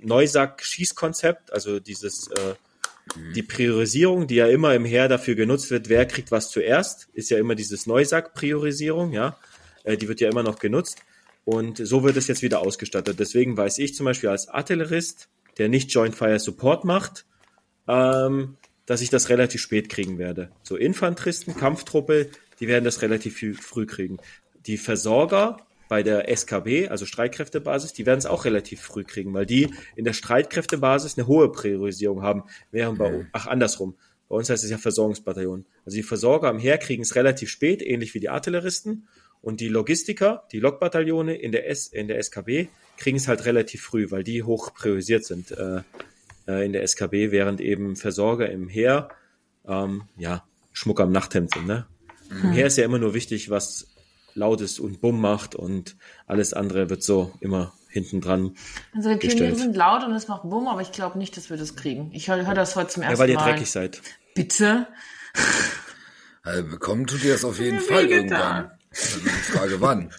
Neusack-Schießkonzept, 0.02 1.54
also 1.54 1.80
dieses 1.80 2.28
äh, 2.28 2.56
die 3.36 3.44
Priorisierung, 3.44 4.28
die 4.28 4.36
ja 4.36 4.48
immer 4.48 4.74
im 4.74 4.86
Heer 4.86 5.08
dafür 5.08 5.36
genutzt 5.36 5.72
wird, 5.72 5.90
wer 5.90 6.06
kriegt 6.06 6.32
was 6.32 6.50
zuerst, 6.50 7.10
ist 7.14 7.30
ja 7.30 7.38
immer 7.38 7.56
dieses 7.56 7.86
Neusack-Priorisierung, 7.88 9.12
ja. 9.12 9.38
Äh, 9.84 9.98
die 9.98 10.08
wird 10.08 10.22
ja 10.22 10.30
immer 10.30 10.44
noch 10.44 10.60
genutzt. 10.60 10.98
Und 11.44 11.78
so 11.78 12.04
wird 12.04 12.18
es 12.18 12.28
jetzt 12.28 12.44
wieder 12.44 12.60
ausgestattet. 12.60 13.20
Deswegen 13.20 13.58
weiß 13.58 13.80
ich 13.80 13.96
zum 13.96 14.06
Beispiel 14.06 14.30
als 14.30 14.48
Artillerist, 14.48 15.30
der 15.58 15.70
nicht 15.70 15.92
Joint 15.92 16.16
Fire 16.16 16.40
Support 16.40 16.86
macht, 16.86 17.26
ähm, 17.88 18.58
dass 18.86 19.02
ich 19.02 19.10
das 19.10 19.30
relativ 19.30 19.62
spät 19.62 19.90
kriegen 19.90 20.18
werde. 20.18 20.52
So 20.64 20.76
Infanteristen, 20.76 21.56
Kampftruppe, 21.56 22.30
die 22.62 22.68
werden 22.68 22.86
das 22.86 23.02
relativ 23.02 23.38
früh- 23.38 23.54
früh 23.54 23.86
kriegen. 23.86 24.18
Die 24.66 24.78
Versorger 24.78 25.58
bei 25.90 26.04
der 26.04 26.30
SKB, 26.30 26.88
also 26.88 27.06
Streitkräftebasis, 27.06 27.92
die 27.92 28.06
werden 28.06 28.20
es 28.20 28.26
auch 28.26 28.46
relativ 28.46 28.80
früh 28.80 29.04
kriegen, 29.04 29.34
weil 29.34 29.46
die 29.46 29.74
in 29.98 30.06
der 30.06 30.14
Streitkräftebasis 30.14 31.18
eine 31.18 31.28
hohe 31.28 31.52
Priorisierung 31.52 32.22
haben, 32.22 32.44
während 32.72 32.98
bei, 32.98 33.28
ach 33.34 33.48
andersrum, 33.48 33.98
bei 34.30 34.38
uns 34.38 34.50
heißt 34.50 34.64
es 34.64 34.70
ja 34.70 34.78
Versorgungsbataillon. 34.78 35.66
Also 35.86 35.98
die 35.98 36.04
Versorger 36.04 36.48
am 36.48 36.60
Heer 36.60 36.78
kriegen 36.78 37.04
es 37.04 37.16
relativ 37.16 37.50
spät, 37.50 37.82
ähnlich 37.82 38.14
wie 38.14 38.22
die 38.22 38.30
Artilleristen, 38.30 39.08
und 39.42 39.60
die 39.60 39.68
Logistiker, 39.68 40.44
die 40.52 40.60
Logbataillone 40.60 41.36
in 41.36 41.52
der, 41.52 41.68
S, 41.68 41.88
in 41.88 42.08
der 42.08 42.20
SKB, 42.20 42.68
kriegen 42.98 43.18
es 43.18 43.28
halt 43.28 43.46
relativ 43.46 43.82
früh, 43.82 44.12
weil 44.12 44.24
die 44.24 44.44
hoch 44.44 44.74
priorisiert 44.74 45.26
sind 45.26 45.52
äh, 45.52 45.82
äh, 46.48 46.66
in 46.66 46.74
der 46.74 46.84
SKB, 46.84 47.32
während 47.32 47.60
eben 47.60 47.96
Versorger 47.96 48.50
im 48.50 48.70
Heer, 48.70 49.10
ähm, 49.68 50.04
ja, 50.18 50.46
Schmuck 50.72 51.02
am 51.02 51.12
Nachthemd 51.12 51.54
sind. 51.54 51.68
Ne? 51.68 51.88
Im 52.32 52.52
Heer 52.52 52.68
ist 52.68 52.78
ja 52.78 52.86
immer 52.86 53.00
nur 53.00 53.14
wichtig, 53.14 53.50
was 53.50 53.88
laut 54.34 54.62
ist 54.62 54.80
und 54.80 55.02
Bumm 55.02 55.20
macht 55.20 55.56
und 55.56 55.98
alles 56.26 56.54
andere 56.54 56.90
wird 56.90 57.04
so 57.04 57.34
immer 57.42 57.74
hinten 57.90 58.22
dran. 58.22 58.56
Also 58.96 59.14
die 59.14 59.28
Pioniere 59.28 59.56
sind 59.56 59.76
laut 59.76 60.04
und 60.06 60.14
es 60.14 60.28
macht 60.28 60.44
Bumm, 60.44 60.68
aber 60.68 60.82
ich 60.82 60.92
glaube 60.94 61.18
nicht, 61.18 61.36
dass 61.36 61.50
wir 61.50 61.58
das 61.58 61.76
kriegen. 61.76 62.10
Ich 62.14 62.30
höre 62.30 62.46
hör 62.48 62.54
das 62.54 62.76
heute 62.76 62.90
zum 62.90 63.04
Ja, 63.04 63.10
ersten 63.10 63.22
weil 63.24 63.30
ihr 63.30 63.36
Mal. 63.36 63.52
dreckig 63.52 63.70
seid. 63.70 64.02
Bitte? 64.34 64.88
Also 66.44 66.64
bekommen 66.64 67.06
tut 67.06 67.24
ihr 67.24 67.34
das 67.34 67.44
auf 67.44 67.60
jeden 67.60 67.80
Fall 67.82 68.06
irgendwann. 68.06 68.72
Die 68.92 69.52
Frage 69.52 69.82
wann. 69.82 70.12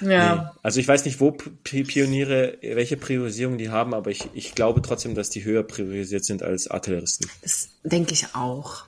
Ja. 0.00 0.54
Also 0.62 0.80
ich 0.80 0.88
weiß 0.88 1.04
nicht, 1.04 1.20
wo 1.20 1.32
P 1.32 1.84
Pioniere, 1.84 2.58
welche 2.62 2.96
Priorisierung 2.96 3.58
die 3.58 3.70
haben, 3.70 3.94
aber 3.94 4.10
ich, 4.10 4.28
ich 4.34 4.54
glaube 4.54 4.82
trotzdem, 4.82 5.14
dass 5.14 5.30
die 5.30 5.44
höher 5.44 5.62
priorisiert 5.62 6.24
sind 6.24 6.42
als 6.42 6.68
Artilleristen. 6.68 7.28
Das 7.42 7.68
denke 7.82 8.12
ich 8.12 8.34
auch. 8.34 8.86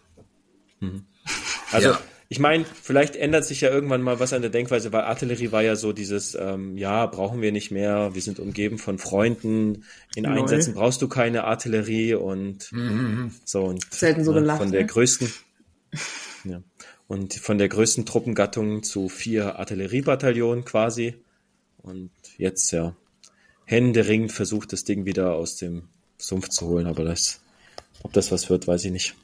Also 1.72 1.90
Ja. 1.90 2.00
ich 2.28 2.38
meine, 2.38 2.64
vielleicht 2.82 3.16
ändert 3.16 3.44
sich 3.44 3.60
ja 3.60 3.70
irgendwann 3.70 4.02
mal 4.02 4.20
was 4.20 4.32
an 4.32 4.42
der 4.42 4.50
Denkweise, 4.50 4.92
weil 4.92 5.02
Artillerie 5.02 5.52
war 5.52 5.62
ja 5.62 5.76
so 5.76 5.92
dieses, 5.92 6.34
ähm, 6.34 6.76
ja, 6.76 7.06
brauchen 7.06 7.42
wir 7.42 7.52
nicht 7.52 7.70
mehr, 7.70 8.14
wir 8.14 8.22
sind 8.22 8.38
umgeben 8.40 8.78
von 8.78 8.98
Freunden, 8.98 9.84
in 10.14 10.24
Lol. 10.24 10.38
Einsätzen 10.38 10.74
brauchst 10.74 11.02
du 11.02 11.08
keine 11.08 11.44
Artillerie 11.44 12.14
und 12.14 12.70
so 13.44 13.64
und 13.64 13.92
Selten 13.92 14.24
so 14.24 14.32
ne, 14.32 14.40
gelacht, 14.40 14.58
von 14.58 14.72
der 14.72 14.82
ne? 14.82 14.86
größten 14.86 15.32
ja, 16.44 16.62
und 17.06 17.34
von 17.34 17.58
der 17.58 17.68
größten 17.68 18.06
Truppengattung 18.06 18.82
zu 18.82 19.08
vier 19.08 19.58
Artilleriebataillonen 19.58 20.64
quasi 20.64 21.14
und 21.78 22.10
jetzt 22.36 22.70
ja 22.70 22.94
händeringend 23.64 24.32
versucht 24.32 24.72
das 24.72 24.84
Ding 24.84 25.04
wieder 25.04 25.34
aus 25.34 25.56
dem 25.56 25.88
Sumpf 26.16 26.48
zu 26.48 26.66
holen, 26.66 26.86
aber 26.86 27.04
das, 27.04 27.40
ob 28.02 28.12
das 28.12 28.32
was 28.32 28.48
wird, 28.50 28.66
weiß 28.66 28.84
ich 28.86 28.92
nicht. 28.92 29.14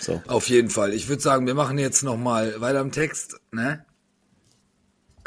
So. 0.00 0.22
Auf 0.26 0.48
jeden 0.48 0.70
Fall. 0.70 0.94
Ich 0.94 1.08
würde 1.08 1.22
sagen, 1.22 1.46
wir 1.46 1.54
machen 1.54 1.78
jetzt 1.78 2.02
noch 2.02 2.16
mal 2.16 2.60
weiter 2.60 2.80
im 2.80 2.90
Text, 2.90 3.38
ne? 3.52 3.84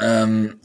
Ähm, 0.00 0.60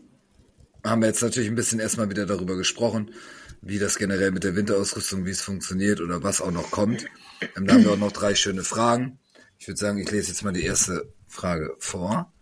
haben 0.84 1.02
wir 1.02 1.08
jetzt 1.08 1.22
natürlich 1.22 1.50
ein 1.50 1.56
bisschen 1.56 1.80
erstmal 1.80 2.10
wieder 2.10 2.26
darüber 2.26 2.58
gesprochen, 2.58 3.14
wie 3.62 3.78
das 3.78 3.98
generell 3.98 4.32
mit 4.32 4.44
der 4.44 4.56
Winterausrüstung, 4.56 5.26
wie 5.26 5.32
es 5.32 5.42
funktioniert 5.42 6.02
oder 6.02 6.24
was 6.24 6.42
auch 6.42 6.52
noch 6.52 6.72
kommt. 6.72 7.06
Ähm, 7.56 7.68
da 7.68 7.76
haben 7.76 7.84
wir 7.84 7.92
auch 7.92 7.98
noch 7.98 8.12
drei 8.12 8.34
schöne 8.34 8.64
Fragen. 8.64 9.20
Ich 9.60 9.68
würde 9.68 9.80
sagen, 9.80 10.00
ich 10.00 10.10
lese 10.10 10.30
jetzt 10.30 10.44
mal 10.44 10.54
die 10.54 10.64
erste 10.64 11.14
Frage 11.28 11.76
vor. 11.80 12.34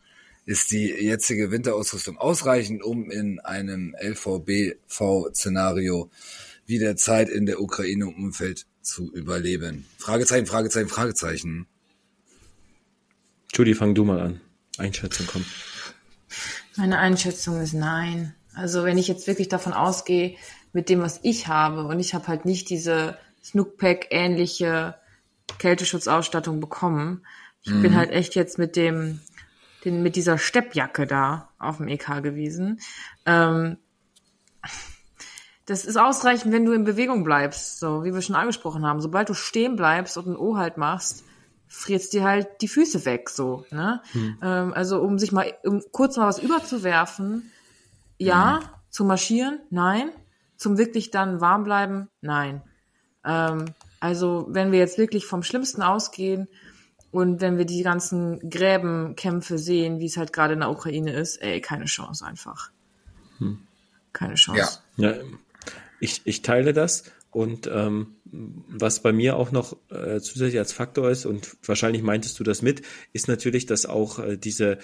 Ist 0.46 0.72
die 0.72 0.88
jetzige 0.88 1.52
Winterausrüstung 1.52 2.18
ausreichend, 2.18 2.82
um 2.82 3.12
in 3.12 3.42
einem 3.42 3.94
LVB-V-Szenario 4.00 6.10
wie 6.66 6.80
der 6.80 6.96
Zeit 6.96 7.28
in 7.28 7.46
der 7.46 7.60
Ukraine 7.60 8.06
im 8.06 8.16
Umfeld 8.16 8.66
zu 8.88 9.12
überleben? 9.12 9.86
Fragezeichen, 9.98 10.46
Fragezeichen, 10.46 10.90
Fragezeichen. 10.90 11.68
Judy, 13.54 13.76
fang 13.76 13.96
du 13.96 14.04
mal 14.04 14.20
an. 14.20 14.42
Einschätzung 14.78 15.28
kommt. 15.28 15.46
Meine 16.76 17.00
Einschätzung 17.00 17.62
ist 17.62 17.74
nein. 17.74 18.36
Also 18.54 18.84
wenn 18.84 18.98
ich 18.98 19.08
jetzt 19.08 19.28
wirklich 19.28 19.50
davon 19.50 19.74
ausgehe, 19.74 20.36
mit 20.74 20.90
dem, 20.90 21.02
was 21.02 21.20
ich 21.24 21.48
habe, 21.48 21.86
und 21.86 22.00
ich 22.00 22.14
habe 22.14 22.28
halt 22.28 22.46
nicht 22.46 22.70
diese 22.70 23.18
Snookpack-ähnliche 23.44 24.96
Kälteschutzausstattung 25.58 26.60
bekommen. 26.60 27.26
Ich 27.64 27.82
bin 27.82 27.96
halt 27.96 28.12
echt 28.12 28.36
jetzt 28.36 28.58
mit 28.58 28.76
dem, 28.76 29.20
den, 29.84 30.04
mit 30.04 30.16
dieser 30.16 30.38
Steppjacke 30.38 31.06
da 31.06 31.50
auf 31.60 31.78
dem 31.78 31.88
EK 31.88 32.22
gewesen. 32.22 32.80
Ähm, 33.26 33.78
das 35.68 35.84
ist 35.84 35.98
ausreichend, 35.98 36.54
wenn 36.54 36.66
du 36.66 36.72
in 36.72 36.86
Bewegung 36.86 37.26
bleibst, 37.26 37.80
so 37.80 38.06
wie 38.06 38.14
wir 38.14 38.22
schon 38.22 38.38
angesprochen 38.38 38.86
haben. 38.86 39.02
Sobald 39.02 39.28
du 39.28 39.34
stehen 39.34 39.76
bleibst 39.76 40.18
und 40.18 40.28
ein 40.28 40.38
O 40.38 40.58
halt 40.58 40.78
machst, 40.78 41.26
frierst 41.68 42.14
dir 42.14 42.24
halt 42.24 42.48
die 42.62 42.70
Füße 42.70 43.04
weg, 43.04 43.30
so, 43.30 43.66
ne? 43.70 44.02
Ähm, 44.42 44.74
also 44.74 45.02
um 45.02 45.20
sich 45.20 45.34
mal, 45.34 45.54
um 45.66 45.84
kurz 45.92 46.16
mal 46.16 46.26
was 46.26 46.40
überzuwerfen, 46.40 47.52
ja, 48.18 48.62
zum 48.90 49.08
Marschieren, 49.08 49.60
nein. 49.70 50.10
Zum 50.56 50.78
wirklich 50.78 51.12
dann 51.12 51.42
warm 51.42 51.66
bleiben, 51.66 52.08
nein. 52.22 52.62
Ähm, 53.26 53.66
also 54.00 54.48
wenn 54.50 54.72
wir 54.72 54.80
jetzt 54.80 54.98
wirklich 54.98 55.26
vom 55.26 55.44
Schlimmsten 55.44 55.82
ausgehen 55.82 56.48
und 57.12 57.42
wenn 57.42 57.58
wir 57.58 57.66
die 57.66 57.84
ganzen 57.84 58.50
Gräbenkämpfe 58.50 59.58
sehen, 59.58 60.00
wie 60.00 60.06
es 60.06 60.16
halt 60.16 60.32
gerade 60.32 60.54
in 60.54 60.62
der 60.62 60.72
Ukraine 60.72 61.12
ist, 61.12 61.42
ey, 61.42 61.60
keine 61.60 61.86
Chance 61.86 62.26
einfach. 62.26 62.72
Keine 64.14 64.36
Chance. 64.36 64.80
Ja. 64.96 65.10
Ja, 65.10 65.14
ich, 66.00 66.22
ich 66.26 66.42
teile 66.42 66.74
das 66.74 67.04
und 67.32 67.70
ähm, 67.72 68.16
was 68.24 69.02
bei 69.02 69.14
mir 69.14 69.36
auch 69.36 69.52
noch 69.52 69.78
äh, 69.90 70.20
zusätzlich 70.20 70.60
als 70.60 70.74
Faktor 70.74 71.10
ist 71.10 71.26
und 71.26 71.58
wahrscheinlich 71.66 72.04
meintest 72.04 72.40
du 72.40 72.44
das 72.44 72.62
mit, 72.62 72.82
ist 73.14 73.28
natürlich, 73.28 73.66
dass 73.66 73.86
auch 73.86 74.20
äh, 74.20 74.38
diese, 74.38 74.78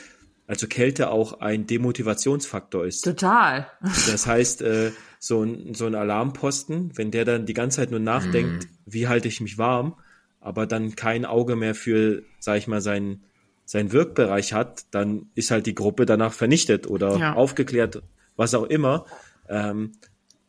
also 0.47 0.67
Kälte 0.67 1.09
auch 1.09 1.39
ein 1.39 1.67
Demotivationsfaktor 1.67 2.85
ist. 2.85 3.01
Total. 3.01 3.67
Das 3.81 4.27
heißt, 4.27 4.61
äh, 4.61 4.91
so, 5.19 5.43
ein, 5.43 5.73
so 5.73 5.85
ein 5.85 5.95
Alarmposten, 5.95 6.91
wenn 6.97 7.11
der 7.11 7.25
dann 7.25 7.45
die 7.45 7.53
ganze 7.53 7.77
Zeit 7.77 7.91
nur 7.91 7.99
nachdenkt, 7.99 8.67
wie 8.85 9.07
halte 9.07 9.27
ich 9.27 9.39
mich 9.41 9.57
warm, 9.57 9.95
aber 10.39 10.67
dann 10.67 10.95
kein 10.95 11.25
Auge 11.25 11.55
mehr 11.55 11.75
für, 11.75 12.23
sag 12.39 12.57
ich 12.57 12.67
mal, 12.67 12.81
seinen, 12.81 13.23
seinen 13.65 13.93
Wirkbereich 13.93 14.53
hat, 14.53 14.85
dann 14.91 15.27
ist 15.35 15.51
halt 15.51 15.65
die 15.65 15.75
Gruppe 15.75 16.05
danach 16.05 16.33
vernichtet 16.33 16.87
oder 16.87 17.17
Ja. 17.17 17.33
aufgeklärt, 17.33 18.03
was 18.35 18.53
auch 18.53 18.65
immer, 18.65 19.05
ähm, 19.47 19.93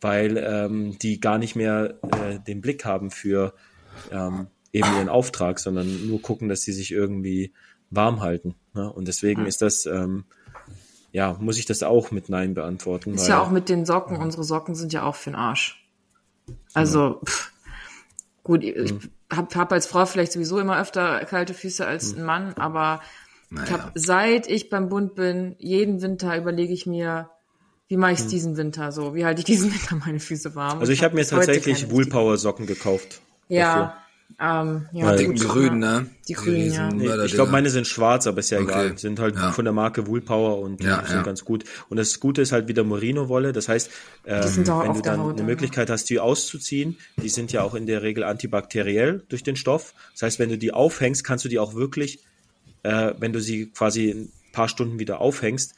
weil 0.05 0.37
ähm, 0.37 0.99
die 0.99 1.19
gar 1.19 1.39
nicht 1.39 1.55
mehr 1.55 1.95
äh, 2.03 2.39
den 2.39 2.61
Blick 2.61 2.85
haben 2.85 3.09
für 3.09 3.55
ähm, 4.11 4.47
eben 4.71 4.87
ihren 4.95 5.09
Auftrag, 5.09 5.57
sondern 5.57 6.05
nur 6.05 6.21
gucken, 6.21 6.47
dass 6.47 6.61
sie 6.61 6.73
sich 6.73 6.91
irgendwie 6.91 7.53
warm 7.89 8.21
halten. 8.21 8.53
Ne? 8.75 8.91
Und 8.91 9.07
deswegen 9.07 9.47
ist 9.47 9.63
das 9.63 9.87
ähm, 9.87 10.25
ja, 11.11 11.35
muss 11.39 11.57
ich 11.57 11.65
das 11.65 11.81
auch 11.81 12.11
mit 12.11 12.29
Nein 12.29 12.53
beantworten. 12.53 13.15
Ist 13.15 13.23
weil, 13.23 13.29
ja 13.29 13.41
auch 13.41 13.49
mit 13.49 13.67
den 13.67 13.85
Socken. 13.85 14.17
Unsere 14.17 14.43
Socken 14.43 14.75
sind 14.75 14.93
ja 14.93 15.03
auch 15.03 15.15
für 15.15 15.31
den 15.31 15.37
Arsch. 15.37 15.83
Also, 16.75 17.21
pff, 17.25 17.51
gut, 18.43 18.63
ich 18.63 18.93
hab, 19.31 19.55
hab 19.55 19.71
als 19.71 19.87
Frau 19.87 20.05
vielleicht 20.05 20.33
sowieso 20.33 20.59
immer 20.59 20.79
öfter 20.79 21.25
kalte 21.25 21.55
Füße 21.55 21.87
als 21.87 22.15
ein 22.15 22.23
Mann, 22.23 22.53
aber 22.55 23.01
ich 23.49 23.71
hab, 23.71 23.91
seit 23.95 24.47
ich 24.47 24.69
beim 24.69 24.89
Bund 24.89 25.15
bin, 25.15 25.55
jeden 25.57 26.01
Winter 26.01 26.37
überlege 26.37 26.73
ich 26.73 26.85
mir, 26.85 27.31
wie 27.87 27.97
mache 27.97 28.13
ich 28.13 28.19
es 28.19 28.27
diesen 28.27 28.57
Winter 28.57 28.91
so? 28.91 29.13
Wie 29.15 29.25
halte 29.25 29.39
ich 29.39 29.45
diesen 29.45 29.71
Winter 29.73 29.95
meine 30.05 30.19
Füße 30.19 30.55
warm? 30.55 30.79
also 30.79 30.91
ich 30.91 31.03
habe 31.03 31.15
mir 31.15 31.25
tatsächlich 31.25 31.81
keine 31.81 31.91
Woolpower 31.91 32.37
Socken 32.37 32.65
gekauft. 32.65 33.21
Ja, 33.47 33.97
ähm, 34.41 34.89
ja, 34.91 35.05
Weil- 35.05 35.25
gut, 35.27 35.39
Grün, 35.39 35.77
ne? 35.77 36.07
Die 36.27 36.33
Grünen, 36.33 36.73
ja. 36.73 36.89
Nee, 36.91 37.25
ich 37.25 37.33
glaube, 37.33 37.51
meine 37.51 37.69
sind 37.69 37.85
schwarz, 37.85 38.25
aber 38.25 38.39
ist 38.39 38.49
ja 38.49 38.57
Okay. 38.57 38.67
egal. 38.71 38.97
Sind 38.97 39.19
halt 39.19 39.35
Ja. 39.35 39.51
von 39.51 39.63
der 39.65 39.71
Marke 39.71 40.07
Woolpower 40.07 40.59
und 40.59 40.83
Ja, 40.83 41.05
sind 41.05 41.17
ja. 41.17 41.21
ganz 41.21 41.45
gut. 41.45 41.63
Und 41.89 41.97
das 41.97 42.19
Gute 42.19 42.41
ist 42.41 42.51
halt 42.51 42.67
wieder 42.67 42.83
Merino-Wolle. 42.83 43.53
Das 43.53 43.69
heißt, 43.69 43.91
ähm, 44.25 44.43
wenn 44.43 44.93
du 44.95 45.01
dann 45.01 45.19
Haut, 45.21 45.29
eine 45.33 45.41
ja. 45.41 45.45
Möglichkeit 45.45 45.91
hast, 45.91 46.09
die 46.09 46.19
auszuziehen, 46.19 46.97
die 47.21 47.29
sind 47.29 47.51
ja 47.51 47.61
auch 47.61 47.75
in 47.75 47.85
der 47.85 48.01
Regel 48.01 48.23
antibakteriell 48.23 49.23
durch 49.29 49.43
den 49.43 49.55
Stoff. 49.55 49.93
Das 50.13 50.23
heißt, 50.23 50.39
wenn 50.39 50.49
du 50.49 50.57
die 50.57 50.73
aufhängst, 50.73 51.23
kannst 51.23 51.45
du 51.45 51.49
die 51.49 51.59
auch 51.59 51.75
wirklich, 51.75 52.19
äh, 52.81 53.13
wenn 53.19 53.31
du 53.31 53.39
sie 53.39 53.67
quasi 53.67 54.09
ein 54.09 54.31
paar 54.53 54.67
Stunden 54.69 54.97
wieder 54.97 55.21
aufhängst, 55.21 55.75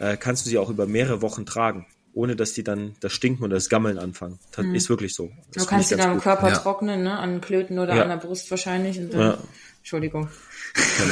äh, 0.00 0.16
kannst 0.16 0.44
du 0.44 0.50
sie 0.50 0.58
auch 0.58 0.68
über 0.70 0.86
mehrere 0.86 1.22
Wochen 1.22 1.46
tragen, 1.46 1.86
ohne 2.12 2.34
dass 2.34 2.52
die 2.54 2.64
dann 2.64 2.96
das 3.00 3.12
Stinken 3.12 3.44
oder 3.44 3.54
das 3.54 3.68
Gammeln 3.68 3.98
anfangen. 3.98 4.38
Das 4.56 4.66
ist 4.66 4.88
wirklich 4.90 5.14
so. 5.14 5.26
Das 5.26 5.34
Mhm. 5.34 5.60
Du 5.62 5.66
kannst 5.66 5.88
sie 5.90 5.96
dann 5.96 6.10
am. 6.10 6.20
Körper 6.20 6.48
Ja. 6.48 6.56
trocknen, 6.56 7.02
ne? 7.04 7.18
An 7.18 7.40
Klöten 7.40 7.78
oder 7.78 7.94
Ja. 7.94 8.02
an 8.02 8.08
der 8.08 8.16
Brust 8.16 8.50
wahrscheinlich. 8.50 8.98
Und 8.98 9.14
dann, 9.14 9.20
Ja. 9.20 9.38
Entschuldigung. 9.78 10.28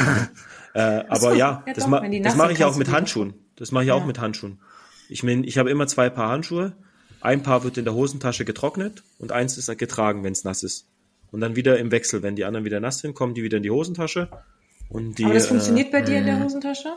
Äh, 0.74 1.04
aber 1.08 1.16
so, 1.20 1.30
ja, 1.30 1.34
ja 1.66 1.72
das, 1.74 1.84
doch, 1.84 1.88
ma 1.88 2.06
das 2.06 2.36
mache 2.36 2.52
ich 2.52 2.62
auch 2.62 2.76
mit 2.76 2.90
Handschuhen. 2.90 3.34
Das 3.56 3.72
mache 3.72 3.84
ich 3.84 3.90
auch 3.90 4.04
mit 4.04 4.18
Handschuhen. 4.20 4.60
Ich 5.08 5.22
meine, 5.22 5.44
ich 5.46 5.56
habe 5.58 5.70
immer 5.70 5.86
zwei 5.86 6.10
Paar 6.10 6.28
Handschuhe. 6.30 6.74
Ein 7.20 7.42
Paar 7.42 7.64
wird 7.64 7.78
in 7.78 7.84
der 7.84 7.94
Hosentasche 7.94 8.44
getrocknet 8.44 9.02
und 9.18 9.32
eins 9.32 9.56
ist 9.58 9.76
getragen, 9.78 10.22
wenn 10.22 10.32
es 10.32 10.44
nass 10.44 10.62
ist. 10.62 10.86
Und 11.32 11.40
dann 11.40 11.56
wieder 11.56 11.78
im 11.78 11.90
Wechsel, 11.90 12.22
wenn 12.22 12.36
die 12.36 12.44
anderen 12.44 12.64
wieder 12.64 12.80
nass 12.80 12.98
sind, 13.00 13.14
kommen 13.14 13.34
die 13.34 13.42
wieder 13.42 13.56
in 13.56 13.62
die 13.62 13.70
Hosentasche. 13.70 14.28
Und 14.88 15.18
die, 15.18 15.24
Aber 15.24 15.34
das 15.34 15.46
äh, 15.46 15.48
funktioniert 15.48 15.90
bei 15.90 16.02
dir 16.02 16.18
in 16.18 16.26
der 16.26 16.38
Hosentasche? 16.44 16.92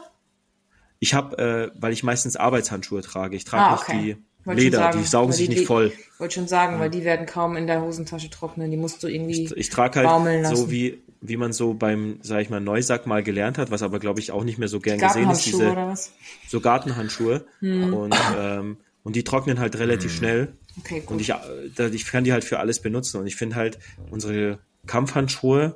Ich 1.04 1.14
habe, 1.16 1.38
äh, 1.38 1.72
weil 1.82 1.92
ich 1.92 2.04
meistens 2.04 2.38
Arbeitshandschuhe 2.38 3.02
trage. 3.02 3.36
Ich 3.36 3.44
trage 3.44 3.64
Ah, 3.64 3.72
nicht 3.72 3.82
okay. 3.82 4.02
die 4.04 4.44
schon 4.46 4.56
Leder, 4.56 4.78
sagen, 4.78 5.00
die 5.00 5.06
saugen 5.08 5.34
sich 5.34 5.50
die- 5.50 5.56
nicht 5.56 5.68
voll. 5.68 5.92
Wollte 6.20 6.36
schon 6.36 6.48
sagen, 6.48 6.80
weil 6.80 6.90
die 6.92 7.04
werden 7.04 7.26
kaum 7.26 7.58
in 7.58 7.68
der 7.68 7.82
Hosentasche 7.82 8.30
trocknen. 8.30 8.70
Die 8.72 8.78
musst 8.78 9.02
du 9.04 9.08
irgendwie 9.08 9.46
Ich, 9.46 9.58
ich 9.58 9.70
trage 9.70 10.02
baumeln 10.04 10.36
halt 10.36 10.44
lassen. 10.44 10.56
so 10.56 10.72
wie 10.72 11.02
wie 11.24 11.38
man 11.38 11.54
so 11.54 11.76
beim, 11.76 12.18
sag 12.24 12.42
ich 12.42 12.50
mal, 12.50 12.60
Neusack 12.60 13.06
mal 13.06 13.22
gelernt 13.22 13.60
hat, 13.60 13.70
was 13.70 13.84
aber 13.84 14.00
glaube 14.00 14.20
ich 14.20 14.32
auch 14.32 14.44
nicht 14.44 14.58
mehr 14.58 14.68
so 14.68 14.80
gern 14.80 14.98
gesehen 14.98 15.30
ist, 15.30 15.46
Gartenhandschuhe 15.46 15.52
diese 15.60 15.72
oder 15.72 15.88
was? 15.88 16.12
so 16.48 16.62
Gartenhandschuhe 16.62 17.46
Hm. 17.60 17.94
und 17.94 18.16
ähm, 18.40 18.78
und 19.04 19.16
die 19.16 19.24
trocknen 19.24 19.60
halt 19.60 19.78
relativ 19.78 20.16
schnell 20.16 20.54
Okay, 20.80 21.02
gut. 21.02 21.12
und 21.12 21.22
ich 21.22 21.30
äh, 21.32 21.88
ich 21.92 22.06
kann 22.06 22.24
die 22.24 22.34
halt 22.34 22.44
für 22.44 22.58
alles 22.60 22.80
benutzen 22.80 23.18
und 23.20 23.28
ich 23.28 23.36
finde 23.36 23.56
halt 23.56 23.78
unsere 24.10 24.58
Kampfhandschuhe 24.88 25.76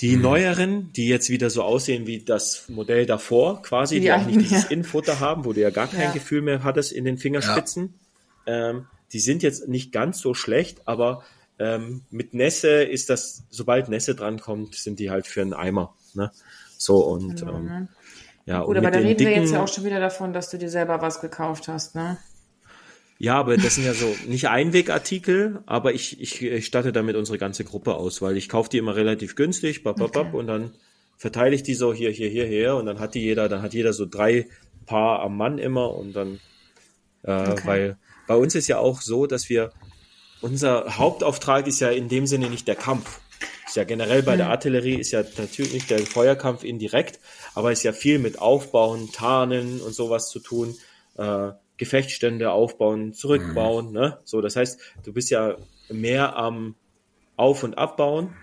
die 0.00 0.16
neueren, 0.16 0.92
die 0.92 1.08
jetzt 1.08 1.30
wieder 1.30 1.50
so 1.50 1.62
aussehen 1.62 2.06
wie 2.06 2.24
das 2.24 2.68
Modell 2.68 3.06
davor, 3.06 3.62
quasi, 3.62 3.96
Wie 3.96 4.00
die 4.00 4.06
die 4.06 4.12
auch 4.12 4.26
nicht 4.26 4.40
dieses 4.40 4.64
ja. 4.64 4.70
Innenfutter 4.70 5.20
haben, 5.20 5.44
wo 5.44 5.52
du 5.52 5.60
ja 5.60 5.70
gar 5.70 5.86
kein 5.86 6.00
Ja. 6.00 6.12
Gefühl 6.12 6.42
mehr 6.42 6.64
hattest 6.64 6.92
in 6.92 7.04
den 7.04 7.16
Fingerspitzen. 7.16 7.94
Ähm, 8.46 8.86
die 9.12 9.20
sind 9.20 9.42
jetzt 9.42 9.68
nicht 9.68 9.92
ganz 9.92 10.18
so 10.18 10.34
schlecht, 10.34 10.88
aber 10.88 11.22
ähm, 11.58 12.02
mit 12.10 12.34
Nässe 12.34 12.82
ist 12.82 13.08
das, 13.10 13.44
sobald 13.50 13.88
Nässe 13.88 14.16
drankommt, 14.16 14.74
sind 14.74 14.98
die 14.98 15.10
halt 15.10 15.26
für 15.26 15.40
einen 15.42 15.54
Eimer. 15.54 15.94
Ne? 16.14 16.32
So 16.76 16.96
und 17.06 17.38
Genau, 17.40 17.56
ähm, 17.56 17.64
ne? 17.64 17.88
ja, 18.46 18.60
Gut, 18.60 18.70
und 18.70 18.76
aber 18.78 18.86
mit 18.86 18.94
da 18.94 18.98
den 18.98 19.06
reden 19.06 19.20
wir 19.20 19.26
dicken, 19.28 19.42
jetzt 19.42 19.52
ja 19.52 19.62
auch 19.62 19.68
schon 19.68 19.84
wieder 19.84 20.00
davon, 20.00 20.32
dass 20.32 20.50
du 20.50 20.58
dir 20.58 20.68
selber 20.68 21.00
was 21.00 21.20
gekauft 21.20 21.68
hast, 21.68 21.94
ne? 21.94 22.18
Ja, 23.18 23.36
aber 23.36 23.56
das 23.56 23.76
sind 23.76 23.84
ja 23.84 23.94
so 23.94 24.14
nicht 24.26 24.48
Einwegartikel, 24.48 25.62
aber 25.66 25.94
ich, 25.94 26.20
ich, 26.20 26.42
ich 26.42 26.66
statte 26.66 26.92
damit 26.92 27.16
unsere 27.16 27.38
ganze 27.38 27.64
Gruppe 27.64 27.94
aus, 27.94 28.20
weil 28.20 28.36
ich 28.36 28.48
kaufe 28.48 28.68
die 28.70 28.78
immer 28.78 28.96
relativ 28.96 29.36
günstig, 29.36 29.84
bap, 29.84 29.98
bap, 29.98 30.12
bap, 30.12 30.34
und 30.34 30.46
dann 30.46 30.74
verteile 31.16 31.54
ich 31.54 31.62
die 31.62 31.74
so 31.74 31.94
hier, 31.94 32.10
hier, 32.10 32.28
hier, 32.28 32.46
hier 32.46 32.74
und 32.74 32.86
dann 32.86 32.98
hat 32.98 33.14
die 33.14 33.20
jeder, 33.20 33.48
dann 33.48 33.62
hat 33.62 33.72
jeder 33.72 33.92
so 33.92 34.04
drei 34.04 34.48
Paar 34.86 35.20
am 35.20 35.36
Mann 35.36 35.58
immer 35.58 35.94
und 35.94 36.12
dann, 36.12 36.40
äh, 37.22 37.30
Okay. 37.52 37.66
weil 37.66 37.96
bei 38.26 38.34
uns 38.34 38.54
ist 38.54 38.68
ja 38.68 38.78
auch 38.78 39.00
so, 39.00 39.26
dass 39.26 39.48
wir, 39.48 39.72
unser 40.42 40.98
Hauptauftrag 40.98 41.66
ist 41.66 41.80
ja 41.80 41.90
in 41.90 42.08
dem 42.08 42.26
Sinne 42.26 42.50
nicht 42.50 42.68
der 42.68 42.74
Kampf. 42.74 43.20
Ist 43.66 43.76
ja 43.76 43.84
generell 43.84 44.22
bei 44.22 44.36
der 44.36 44.50
Artillerie 44.50 44.96
ist 44.96 45.10
ja 45.10 45.24
natürlich 45.38 45.86
der 45.86 46.00
Feuerkampf 46.00 46.64
indirekt, 46.64 47.18
aber 47.54 47.72
ist 47.72 47.82
ja 47.82 47.92
viel 47.92 48.18
mit 48.18 48.38
Aufbauen, 48.38 49.10
Tarnen 49.12 49.80
und 49.80 49.94
sowas 49.94 50.28
zu 50.28 50.40
tun, 50.40 50.76
äh, 51.16 51.52
Gefechtsstände 51.76 52.50
aufbauen, 52.52 53.12
zurückbauen, 53.12 53.92
ne? 53.92 54.18
So, 54.24 54.40
das 54.40 54.56
heißt, 54.56 54.80
du 55.04 55.12
bist 55.12 55.30
ja 55.30 55.56
mehr 55.88 56.36
am 56.36 56.74
Auf- 57.36 57.64
und 57.64 57.76
Abbauen 57.76 58.34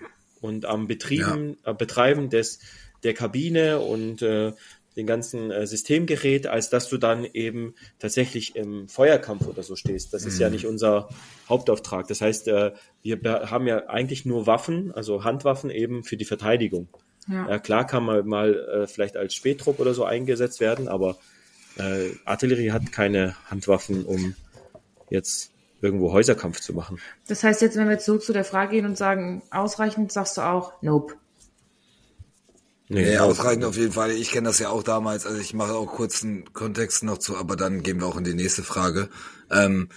und 0.41 0.65
am 0.65 0.87
Betrieben, 0.87 1.57
äh, 1.63 1.73
Betreiben 1.73 2.29
des, 2.29 2.59
der 3.03 3.13
Kabine 3.13 3.79
und 3.79 4.21
äh, 4.21 4.51
den 4.97 5.07
ganzen 5.07 5.49
äh, 5.51 5.65
Systemgerät, 5.65 6.47
als 6.47 6.69
dass 6.69 6.89
du 6.89 6.97
dann 6.97 7.23
eben 7.23 7.75
tatsächlich 7.99 8.57
im 8.57 8.89
Feuerkampf 8.89 9.47
oder 9.47 9.63
so 9.63 9.77
stehst. 9.77 10.13
Das 10.13 10.25
ist 10.25 10.37
ja 10.39 10.49
nicht 10.49 10.65
unser 10.65 11.07
Hauptauftrag. 11.47 12.07
Das 12.09 12.19
heißt, 12.19 12.49
äh, 12.49 12.73
wir 13.01 13.21
be- 13.21 13.49
haben 13.49 13.67
ja 13.67 13.87
eigentlich 13.87 14.25
nur 14.25 14.47
Waffen, 14.47 14.91
also 14.91 15.23
Handwaffen 15.23 15.69
eben 15.69 16.03
für 16.03 16.17
die 16.17 16.25
Verteidigung. 16.25 16.89
Ja. 17.29 17.47
Ja, 17.47 17.59
klar 17.59 17.87
kann 17.87 18.03
man 18.03 18.27
mal 18.27 18.53
äh, 18.55 18.87
vielleicht 18.87 19.15
als 19.15 19.33
Spähtrupp 19.33 19.79
oder 19.79 19.93
so 19.93 20.03
eingesetzt 20.03 20.59
werden, 20.59 20.89
aber 20.89 21.17
äh, 21.77 22.09
Artillerie 22.25 22.71
hat 22.71 22.91
keine 22.91 23.35
Handwaffen, 23.49 24.05
um 24.05 24.35
jetzt 25.09 25.51
irgendwo 25.81 26.11
Häuserkampf 26.11 26.59
zu 26.59 26.73
machen. 26.73 26.99
Das 27.27 27.43
heißt 27.43 27.61
jetzt, 27.61 27.75
wenn 27.75 27.89
wir 27.89 27.99
zurück 27.99 28.23
zu 28.23 28.33
der 28.33 28.45
Frage 28.45 28.71
gehen 28.71 28.85
und 28.85 28.97
sagen, 28.97 29.41
ausreichend, 29.51 30.11
sagst 30.11 30.37
du 30.37 30.41
auch, 30.41 30.73
nope. 30.81 31.15
Nee, 32.87 33.17
auch- 33.17 33.29
ausreichend 33.29 33.63
auf 33.63 33.77
jeden 33.77 33.93
Fall. 33.93 34.11
Ich 34.11 34.31
kenne 34.31 34.49
das 34.49 34.59
ja 34.59 34.69
auch 34.69 34.83
damals. 34.83 35.25
Also 35.25 35.39
ich 35.39 35.53
mache 35.53 35.73
auch 35.73 35.87
kurz 35.87 36.23
einen 36.23 36.51
Kontext 36.53 37.03
noch 37.03 37.17
zu, 37.17 37.37
aber 37.37 37.55
dann 37.55 37.83
gehen 37.83 37.99
wir 37.99 38.05
auch 38.07 38.17
in 38.17 38.25
die 38.25 38.33
nächste 38.33 38.63
Frage. 38.63 39.09
Ähm, 39.49 39.89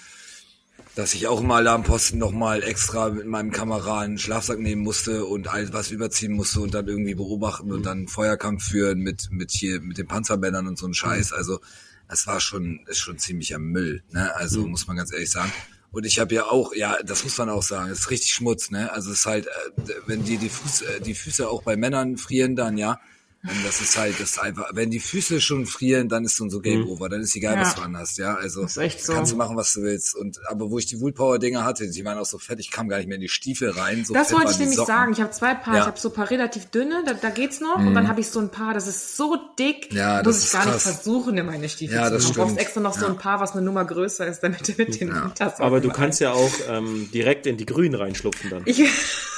dass 0.95 1.14
ich 1.14 1.27
auch 1.27 1.41
im 1.41 1.51
Alarmposten 1.51 2.18
nochmal 2.18 2.62
extra 2.62 3.11
mit 3.11 3.27
meinem 3.27 3.51
Kameraden 3.51 4.05
einen 4.05 4.18
Schlafsack 4.18 4.61
nehmen 4.61 4.83
musste 4.83 5.25
und 5.25 5.49
all 5.49 5.72
was 5.72 5.91
überziehen 5.91 6.33
musste 6.33 6.61
und 6.61 6.72
dann 6.75 6.87
irgendwie 6.87 7.14
beobachten 7.14 7.72
und 7.72 7.85
dann 7.85 8.07
Feuerkampf 8.07 8.64
führen 8.64 9.01
mit, 9.01 9.29
mit 9.31 9.51
hier, 9.51 9.81
mit 9.81 9.99
den 9.99 10.07
Panzerbändern 10.07 10.68
und 10.68 10.79
so 10.79 10.87
ein 10.87 10.95
Scheiß. 10.95 11.33
Also, 11.33 11.61
es 12.09 12.27
war 12.27 12.39
schon, 12.39 12.81
ist 12.87 12.99
schon 12.99 13.18
ziemlicher 13.18 13.59
Müll, 13.59 14.05
ne? 14.12 14.35
Also, 14.37 14.66
muss 14.66 14.87
man 14.87 14.97
ganz 14.97 15.12
ehrlich 15.12 15.31
sagen. 15.31 15.53
Und 15.95 16.05
ich 16.05 16.18
habe 16.18 16.35
ja 16.35 16.47
auch, 16.47 16.75
ja, 16.75 16.99
das 17.05 17.22
muss 17.22 17.39
man 17.39 17.49
auch 17.49 17.62
sagen, 17.62 17.89
es 17.89 18.01
ist 18.01 18.11
richtig 18.11 18.35
Schmutz, 18.35 18.72
ne? 18.72 18.93
Also 18.93 19.12
es 19.12 19.20
ist 19.20 19.27
halt, 19.27 19.47
äh, 19.47 19.93
wenn 20.07 20.25
die 20.25 20.39
die, 20.39 20.49
Fuß, 20.49 20.83
äh, 20.83 21.01
die 21.01 21.14
Füße 21.14 21.49
auch 21.49 21.62
bei 21.62 21.77
Männern 21.77 22.16
frieren, 22.16 22.57
dann 22.57 22.77
ja. 22.77 23.01
Und 23.47 23.64
das 23.66 23.80
ist 23.82 23.99
halt, 23.99 24.14
das 24.20 24.30
ist 24.30 24.38
einfach, 24.38 24.70
wenn 24.72 24.90
die 24.90 25.01
Füße 25.01 25.38
schon 25.38 25.66
frieren, 25.66 26.09
dann 26.09 26.24
ist 26.24 26.36
so 26.36 26.49
so 26.49 26.61
Game 26.61 26.86
Over, 26.88 27.11
dann 27.11 27.20
ist 27.20 27.36
egal, 27.36 27.57
Ja. 27.57 27.61
was 27.61 27.74
du 27.74 27.82
anhast, 27.82 28.16
ja. 28.16 28.34
Also 28.36 28.62
Das 28.62 28.72
ist 28.72 28.76
echt 28.78 29.05
so. 29.05 29.12
kannst 29.12 29.32
du 29.32 29.36
machen, 29.36 29.55
was 29.55 29.74
du 29.74 29.82
willst. 29.82 30.14
Und 30.16 30.40
aber 30.49 30.70
wo 30.70 30.78
ich 30.78 30.86
die 30.86 30.99
Woolpower 30.99 31.38
Dinger 31.38 31.62
hatte, 31.62 31.88
die 31.90 32.05
waren 32.07 32.16
auch 32.16 32.24
so 32.24 32.38
fett, 32.38 32.59
ich 32.59 32.70
kam 32.70 32.88
gar 32.88 32.97
nicht 32.97 33.07
mehr 33.07 33.16
in 33.16 33.20
die 33.20 33.28
Stiefel 33.28 33.68
rein. 33.70 34.05
So 34.07 34.14
Das 34.14 34.32
wollte 34.32 34.53
ich 34.53 34.59
nämlich 34.59 34.76
Socken. 34.76 34.86
sagen. 34.95 35.12
Ich 35.12 35.20
habe 35.20 35.30
zwei 35.32 35.55
Paar. 35.55 35.74
Ja. 35.74 35.80
Ich 35.82 35.86
habe 35.86 35.99
so 36.01 36.09
ein 36.09 36.14
paar 36.14 36.30
relativ 36.30 36.66
dünne, 36.66 37.03
da, 37.05 37.12
da 37.12 37.28
geht's 37.30 37.61
noch. 37.61 37.76
Und 37.76 37.95
dann 37.95 38.09
habe 38.09 38.20
ich 38.20 38.28
so 38.30 38.40
ein 38.40 38.49
Paar, 38.51 38.72
das 38.72 38.86
ist 38.86 39.16
so 39.16 39.36
dick, 39.59 39.92
Ja, 39.92 40.22
muss 40.24 40.38
ich 40.38 40.45
ist 40.45 40.53
gar 40.53 40.62
krass. 40.62 40.86
nicht 40.86 40.95
versuchen, 40.97 41.36
in 41.36 41.45
meine 41.45 41.68
Stiefel 41.68 41.97
Ja, 41.97 42.07
zu 42.07 42.12
das 42.14 42.22
machen. 42.22 42.34
Du 42.34 42.40
brauchst 42.40 42.59
extra 42.59 42.80
noch 42.80 42.99
so 42.99 43.07
ein 43.07 43.18
Paar, 43.18 43.40
was 43.40 43.53
eine 43.53 43.61
Nummer 43.62 43.84
größer 43.84 44.26
ist, 44.26 44.40
damit 44.42 44.66
du 44.66 44.72
mit 44.78 44.99
den 45.01 45.14
Wintersocken 45.14 45.64
Aber 45.64 45.80
du 45.82 45.90
kannst 45.90 46.20
ja 46.20 46.32
auch 46.32 46.53
ähm, 46.70 47.11
direkt 47.12 47.47
in 47.47 47.57
die 47.59 47.66
Grünen 47.66 47.95
reinschlupfen 47.95 48.49
dann. 48.51 48.62
Ich, 48.64 48.82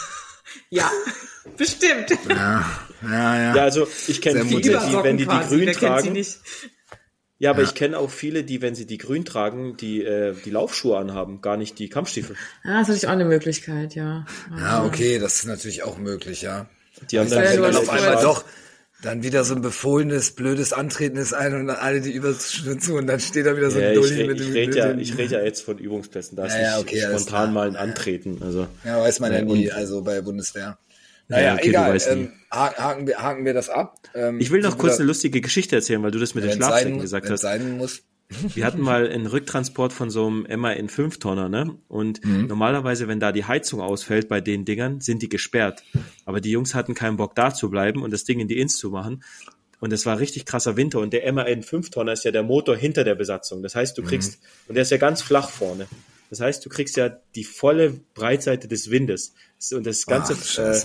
ja, 0.70 0.90
bestimmt. 1.56 2.10
Ja, 2.28 2.64
ja, 3.02 3.38
ja. 3.38 3.56
Ja, 3.56 3.62
also 3.62 3.86
ich 4.06 4.20
kenne 4.20 4.44
viele, 4.44 4.60
die, 4.62 4.96
wenn 5.02 5.16
die 5.16 5.24
die 5.24 5.28
quasi, 5.30 5.56
Grün 5.56 5.72
tragen, 5.72 6.12
nicht? 6.12 6.38
ja, 7.38 7.50
aber 7.50 7.62
ich 7.62 7.74
kenne 7.74 7.98
auch 7.98 8.10
viele, 8.10 8.44
die, 8.44 8.62
wenn 8.62 8.74
sie 8.74 8.86
die 8.86 8.98
Grün 8.98 9.24
tragen, 9.24 9.76
die 9.76 10.02
äh, 10.02 10.34
die 10.44 10.50
Laufschuhe 10.50 10.98
anhaben, 10.98 11.40
gar 11.40 11.56
nicht 11.56 11.78
die 11.78 11.88
Kampfstiefel. 11.88 12.36
Ah, 12.64 12.78
das 12.78 12.82
ist 12.82 12.88
natürlich 12.88 13.06
auch 13.06 13.12
eine 13.12 13.24
Möglichkeit, 13.24 13.94
ja. 13.94 14.26
Ja, 14.58 14.84
okay, 14.84 15.18
das 15.18 15.36
ist 15.36 15.46
natürlich 15.46 15.82
auch 15.82 15.98
möglich, 15.98 16.42
ja. 16.42 16.68
Die 17.10 17.18
haben 17.18 17.28
Ja, 17.28 17.42
dann 17.42 17.62
hast 17.62 17.76
auf 17.76 17.90
einmal 17.90 18.22
doch 18.22 18.44
dann 19.06 19.22
wieder 19.22 19.44
so 19.44 19.54
ein 19.54 19.62
befohlenes, 19.62 20.32
blödes 20.32 20.72
Antreten 20.72 21.16
ist 21.16 21.32
ein 21.32 21.54
und 21.54 21.66
dann 21.68 21.76
alle 21.76 22.00
die 22.00 22.12
Überstunden 22.12 22.78
zu 22.80 22.94
und 22.96 23.06
dann 23.06 23.20
steht 23.20 23.46
da 23.46 23.56
wieder 23.56 23.70
so 23.70 23.78
ja, 23.80 23.88
ein 23.88 23.92
ich, 23.94 23.98
Dulli 24.00 24.20
re- 24.20 24.26
mit 24.26 24.40
ich 24.40 24.46
dem 24.46 24.52
rede 24.52 24.78
ja, 24.78 24.92
ich 24.92 25.16
rede 25.16 25.34
ja 25.36 25.42
jetzt 25.42 25.62
von 25.62 25.78
Übungsplätzen. 25.78 26.36
Da 26.36 26.46
ist 26.46 26.54
Ja, 26.54 26.60
ja, 26.62 26.78
okay, 26.78 27.00
spontan 27.00 27.52
mal 27.52 27.68
ein 27.68 27.76
Antreten. 27.76 28.42
Also 28.42 28.66
Ja, 28.84 29.00
weiß 29.00 29.20
man 29.20 29.32
ja, 29.32 29.38
Ja, 29.38 29.44
nie, 29.44 29.70
also 29.70 30.02
bei 30.02 30.20
Bundeswehr. 30.20 30.78
Naja, 31.28 31.54
okay, 31.54 31.62
du 31.64 31.68
egal. 31.70 31.98
Ähm, 32.08 32.32
haken, 32.50 33.06
wir, 33.06 33.22
haken 33.22 33.44
wir 33.44 33.54
das 33.54 33.68
ab. 33.68 33.96
Ähm, 34.14 34.38
ich 34.40 34.50
will 34.50 34.60
noch 34.60 34.78
kurz 34.78 34.98
eine 34.98 35.06
lustige 35.06 35.40
Geschichte 35.40 35.74
erzählen, 35.76 36.02
weil 36.02 36.10
du 36.12 36.18
das 36.20 36.34
mit 36.34 36.44
den 36.44 36.52
Schlafsäcken 36.52 37.00
gesagt 37.00 37.30
hast. 37.30 37.40
sein 37.40 37.78
muss. 37.78 38.02
Wir 38.28 38.64
hatten 38.66 38.80
mal 38.80 39.08
einen 39.08 39.26
Rücktransport 39.26 39.92
von 39.92 40.10
so 40.10 40.26
einem 40.26 40.46
MAN 40.60 40.88
5 40.88 41.18
Tonner, 41.18 41.48
ne? 41.48 41.76
Und 41.88 42.24
Mhm. 42.24 42.46
normalerweise, 42.46 43.06
wenn 43.06 43.20
da 43.20 43.30
die 43.32 43.44
Heizung 43.44 43.80
ausfällt 43.80 44.28
bei 44.28 44.40
den 44.40 44.64
Dingern, 44.64 45.00
sind 45.00 45.22
die 45.22 45.28
gesperrt. 45.28 45.84
Aber 46.24 46.40
die 46.40 46.50
Jungs 46.50 46.74
hatten 46.74 46.94
keinen 46.94 47.16
Bock 47.16 47.34
da 47.36 47.54
zu 47.54 47.70
bleiben 47.70 48.02
und 48.02 48.12
das 48.12 48.24
Ding 48.24 48.40
in 48.40 48.48
die 48.48 48.58
Ins 48.58 48.76
zu 48.76 48.90
machen. 48.90 49.22
und 49.78 49.92
es 49.92 50.06
war 50.06 50.18
richtig 50.18 50.46
krasser 50.46 50.76
Winter 50.78 51.00
und 51.00 51.12
der 51.12 51.30
MAN 51.32 51.62
5 51.62 51.90
Tonner 51.90 52.12
ist 52.14 52.24
ja 52.24 52.30
der 52.30 52.42
Motor 52.42 52.76
hinter 52.76 53.04
der 53.04 53.14
Besatzung. 53.14 53.62
Das 53.62 53.74
heißt, 53.74 53.96
du 53.98 54.02
kriegst, 54.02 54.38
und 54.68 54.74
der 54.74 54.82
ist 54.82 54.90
ja 54.90 54.96
ganz 54.96 55.20
flach 55.20 55.50
vorne. 55.50 55.86
Das 56.30 56.40
heißt, 56.40 56.64
du 56.64 56.70
kriegst 56.70 56.96
ja 56.96 57.10
die 57.34 57.44
volle 57.44 58.00
Breitseite 58.14 58.68
des 58.68 58.90
Windes. 58.90 59.34
Und 59.72 59.86
das 59.86 60.06
ganze, 60.06 60.32
Ach, 60.34 60.58
äh, 60.58 60.80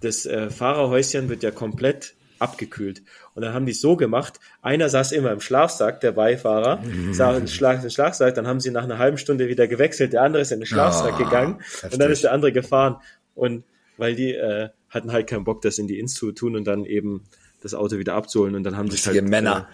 das 0.00 0.24
äh, 0.24 0.48
Fahrerhäuschen 0.48 1.28
wird 1.28 1.42
ja 1.42 1.50
komplett 1.50 2.14
abgekühlt. 2.40 3.02
Und 3.34 3.42
dann 3.42 3.54
haben 3.54 3.66
die 3.66 3.72
so 3.72 3.96
gemacht, 3.96 4.40
einer 4.62 4.88
saß 4.88 5.12
immer 5.12 5.30
im 5.30 5.40
Schlafsack, 5.40 6.00
der 6.00 6.12
Beifahrer, 6.12 6.82
saß 7.12 7.38
im 7.38 7.46
Schlag, 7.46 7.82
im 7.82 7.90
Schlafsack, 7.90 8.34
dann 8.34 8.46
haben 8.46 8.60
sie 8.60 8.70
nach 8.70 8.84
einer 8.84 8.98
halben 8.98 9.18
Stunde 9.18 9.48
wieder 9.48 9.68
gewechselt, 9.68 10.12
der 10.12 10.22
andere 10.22 10.42
ist 10.42 10.50
in 10.52 10.60
den 10.60 10.66
Schlafsack 10.66 11.14
Ah, 11.14 11.18
gegangen 11.18 11.54
und 11.54 11.82
heftig. 11.82 11.98
dann 11.98 12.10
ist 12.10 12.24
der 12.24 12.32
andere 12.32 12.52
gefahren. 12.52 12.96
Und 13.34 13.64
weil 13.96 14.14
die 14.16 14.34
äh, 14.34 14.70
hatten 14.88 15.12
halt 15.12 15.28
keinen 15.28 15.44
Bock, 15.44 15.62
das 15.62 15.78
in 15.78 15.86
die 15.86 15.98
Ins 15.98 16.14
zu 16.14 16.32
tun 16.32 16.56
und 16.56 16.64
dann 16.64 16.84
eben 16.84 17.24
das 17.62 17.74
Auto 17.74 17.98
wieder 17.98 18.14
abzuholen 18.14 18.54
und 18.54 18.64
dann 18.64 18.76
haben 18.76 18.90
sich 18.90 19.00
Richtige 19.06 19.20
halt, 19.20 19.30
Männer. 19.30 19.68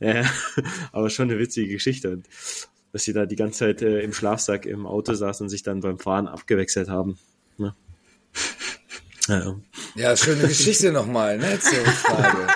Äh, 0.00 0.22
ja, 0.22 0.30
aber 0.92 1.10
schon 1.10 1.30
eine 1.30 1.38
witzige 1.38 1.72
Geschichte. 1.74 2.10
Und 2.10 2.26
dass 2.92 3.04
sie 3.04 3.12
da 3.12 3.26
die 3.26 3.36
ganze 3.36 3.60
Zeit 3.60 3.82
äh, 3.82 4.00
im 4.00 4.12
Schlafsack 4.12 4.66
im 4.66 4.86
Auto 4.86 5.14
saßen 5.14 5.44
und 5.44 5.48
sich 5.48 5.62
dann 5.62 5.80
beim 5.80 5.98
Fahren 5.98 6.26
abgewechselt 6.26 6.88
haben. 6.88 7.18
Ne? 7.58 7.74
Ja, 9.32 9.44
ja. 9.44 9.60
Ja, 10.10 10.16
schöne 10.16 10.48
Geschichte 10.48 10.92
nochmal, 10.92 11.38
ne, 11.38 11.58
zur 11.60 11.84
Frage. 11.84 12.46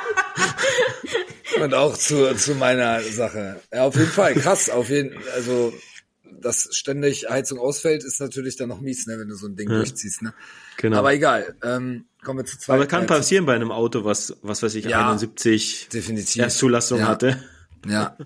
Und 1.62 1.72
auch 1.74 1.96
zu, 1.96 2.34
zu 2.36 2.54
meiner 2.54 3.00
Sache. 3.02 3.60
Ja, 3.72 3.84
auf 3.84 3.96
jeden 3.96 4.10
Fall, 4.10 4.34
krass, 4.34 4.68
auf 4.68 4.90
jeden, 4.90 5.16
also, 5.34 5.72
dass 6.40 6.68
ständig 6.72 7.30
Heizung 7.30 7.58
ausfällt, 7.58 8.04
ist 8.04 8.20
natürlich 8.20 8.56
dann 8.56 8.68
noch 8.68 8.80
mies, 8.80 9.06
ne, 9.06 9.18
wenn 9.18 9.28
du 9.28 9.36
so 9.36 9.46
ein 9.46 9.56
Ding 9.56 9.68
durchziehst, 9.68 10.20
ne. 10.22 10.34
Genau. 10.76 10.98
Aber 10.98 11.14
egal, 11.14 11.54
ähm, 11.62 12.04
kommen 12.22 12.40
wir 12.40 12.44
zu 12.44 12.58
zwei. 12.58 12.74
Aber 12.74 12.86
kann 12.86 13.06
passieren 13.06 13.46
bei 13.46 13.54
einem 13.54 13.72
Auto, 13.72 14.04
was, 14.04 14.36
was 14.42 14.62
weiß 14.62 14.74
ich, 14.74 14.84
Ja, 14.84 15.06
71 15.06 15.88
definitiv. 15.90 16.42
Erstzulassung 16.42 16.98
Ja. 17.00 17.06
hatte. 17.08 17.42
Ja. 17.86 18.18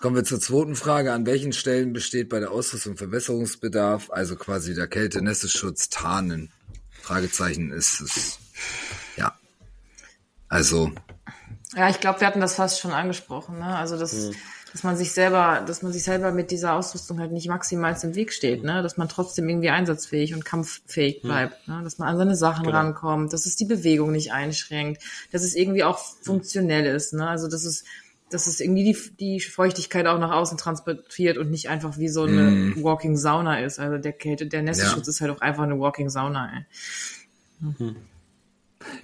Kommen 0.00 0.16
wir 0.16 0.24
zur 0.24 0.40
zweiten 0.40 0.76
Frage. 0.76 1.12
An 1.12 1.26
welchen 1.26 1.52
Stellen 1.52 1.92
besteht 1.92 2.28
bei 2.28 2.38
der 2.38 2.52
Ausrüstung 2.52 2.96
Verbesserungsbedarf? 2.96 4.10
Also 4.10 4.36
quasi 4.36 4.74
der 4.74 4.86
Kälte, 4.86 5.22
Nässeschutz, 5.22 5.88
Tarnen. 5.88 6.52
Fragezeichen 7.06 7.70
ist 7.70 8.00
es. 8.00 8.38
Ja. 9.16 9.32
Also, 10.48 10.90
Ja, 11.76 11.88
ich 11.88 12.00
glaube, 12.00 12.20
wir 12.20 12.26
hatten 12.26 12.40
das 12.40 12.54
fast 12.56 12.80
schon 12.80 12.90
angesprochen, 12.90 13.58
ne? 13.58 13.76
Also 13.76 13.96
das, 13.96 14.32
dass 14.72 14.82
man 14.82 14.96
sich 14.96 15.12
selber, 15.12 15.62
dass 15.64 15.82
man 15.82 15.92
sich 15.92 16.02
selber 16.02 16.32
mit 16.32 16.50
dieser 16.50 16.74
Ausrüstung 16.74 17.20
halt 17.20 17.30
nicht 17.30 17.48
maximal 17.48 17.96
im 18.02 18.14
Weg 18.16 18.32
steht, 18.32 18.64
ne? 18.64 18.82
Dass 18.82 18.96
man 18.96 19.08
trotzdem 19.08 19.48
irgendwie 19.48 19.70
einsatzfähig 19.70 20.34
und 20.34 20.44
kampffähig 20.44 21.22
bleibt, 21.22 21.68
ne? 21.68 21.80
Dass 21.84 21.98
man 21.98 22.08
an 22.08 22.16
seine 22.16 22.34
Sachen 22.34 22.68
rankommt, 22.68 23.32
dass 23.32 23.46
es 23.46 23.54
die 23.54 23.66
Bewegung 23.66 24.10
nicht 24.10 24.32
einschränkt, 24.32 25.02
dass 25.30 25.44
es 25.44 25.54
irgendwie 25.54 25.84
auch 25.84 25.98
funktionell 26.22 26.86
ist, 26.86 27.12
ne? 27.12 27.28
Also 27.28 27.46
dass 27.46 27.64
es 27.64 27.84
dass 28.30 28.46
es 28.46 28.60
irgendwie 28.60 28.84
die, 28.84 28.96
die 29.20 29.40
Feuchtigkeit 29.40 30.06
auch 30.06 30.18
nach 30.18 30.32
außen 30.32 30.58
transportiert 30.58 31.38
und 31.38 31.50
nicht 31.50 31.68
einfach 31.68 31.96
wie 31.98 32.08
so 32.08 32.24
eine 32.24 32.74
Walking 32.82 33.16
Sauna 33.16 33.60
ist. 33.60 33.78
Also 33.78 33.98
der 33.98 34.12
Kälte, 34.12 34.46
der 34.46 34.62
Nässeschutz 34.62 35.06
Ja. 35.06 35.10
ist 35.10 35.20
halt 35.20 35.30
auch 35.30 35.40
einfach 35.40 35.62
eine 35.62 35.78
Walking 35.78 36.08
Sauna, 36.10 36.50
ey. 36.56 37.94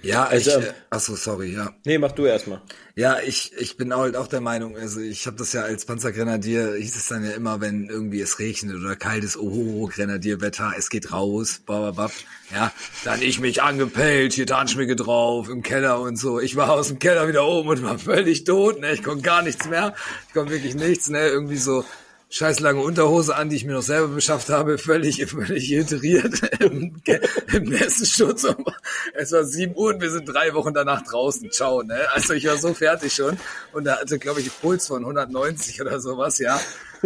Ja, 0.01 0.25
Also, 0.25 0.59
ich, 0.59 0.65
äh, 0.65 0.73
ach 0.89 0.99
so, 0.99 1.15
sorry, 1.15 1.53
ja. 1.53 1.73
Nee, 1.85 1.97
mach 1.97 2.11
du 2.11 2.25
erstmal. 2.25 2.61
Ja, 2.95 3.17
ich, 3.19 3.53
ich 3.57 3.75
bin 3.75 3.95
halt 3.95 4.15
auch 4.15 4.27
der 4.27 4.41
Meinung, 4.41 4.77
also 4.77 4.99
ich 4.99 5.25
habe 5.25 5.35
das 5.37 5.51
ja 5.51 5.61
als 5.63 5.85
Panzergrenadier, 5.85 6.75
hieß 6.75 6.95
es 6.95 7.07
dann 7.07 7.25
ja 7.25 7.31
immer, 7.31 7.59
wenn 7.59 7.89
irgendwie 7.89 8.21
es 8.21 8.37
regnet 8.37 8.75
oder 8.75 8.95
kalt 8.95 9.23
ist, 9.23 9.35
oh, 9.35 9.87
Grenadierwetter, 9.87 10.73
es 10.77 10.91
geht 10.91 11.11
raus, 11.11 11.61
bababab, 11.65 12.11
ja, 12.53 12.71
dann 13.03 13.23
ich 13.23 13.39
mich 13.39 13.63
angepellt, 13.63 14.33
hier 14.33 14.45
Tarnschmicke 14.45 14.95
drauf, 14.95 15.49
im 15.49 15.63
Keller 15.63 16.01
und 16.01 16.17
so. 16.17 16.39
Ich 16.39 16.55
war 16.55 16.71
aus 16.71 16.89
dem 16.89 16.99
Keller 16.99 17.27
wieder 17.27 17.45
oben 17.45 17.69
und 17.69 17.83
war 17.83 17.97
völlig 17.97 18.43
tot, 18.43 18.79
ne, 18.79 18.93
ich 18.93 19.01
konnte 19.01 19.23
gar 19.23 19.41
nichts 19.41 19.67
mehr, 19.67 19.95
ich 20.27 20.33
konnte 20.35 20.51
wirklich 20.51 20.75
nichts, 20.75 21.09
ne, 21.09 21.27
irgendwie 21.27 21.57
so 21.57 21.83
scheiß 22.33 22.61
lange 22.61 22.81
Unterhose 22.81 23.35
an, 23.35 23.49
die 23.49 23.55
ich 23.55 23.65
mir 23.65 23.73
noch 23.73 23.83
selber 23.83 24.07
beschafft 24.07 24.49
habe, 24.49 24.77
völlig, 24.79 25.25
völlig 25.27 25.71
iteriert 25.71 26.41
im, 26.59 27.01
im 27.53 27.63
Nässenschutz. 27.63 28.47
Es 29.13 29.31
war 29.31 29.43
sieben 29.43 29.75
Uhr 29.75 29.93
und 29.93 30.01
wir 30.01 30.09
sind 30.09 30.25
drei 30.25 30.53
Wochen 30.53 30.73
danach 30.73 31.03
draußen. 31.03 31.51
Ciao, 31.51 31.83
ne? 31.83 32.07
Also 32.13 32.33
ich 32.33 32.47
war 32.47 32.57
so 32.57 32.73
fertig 32.73 33.13
schon 33.13 33.37
und 33.71 33.85
da 33.85 33.99
hatte, 33.99 34.17
glaube 34.17 34.41
ich, 34.41 34.47
einen 34.47 34.55
Puls 34.61 34.87
von 34.87 35.03
190 35.03 35.81
oder 35.81 35.99
sowas, 35.99 36.39
ja. 36.39 36.59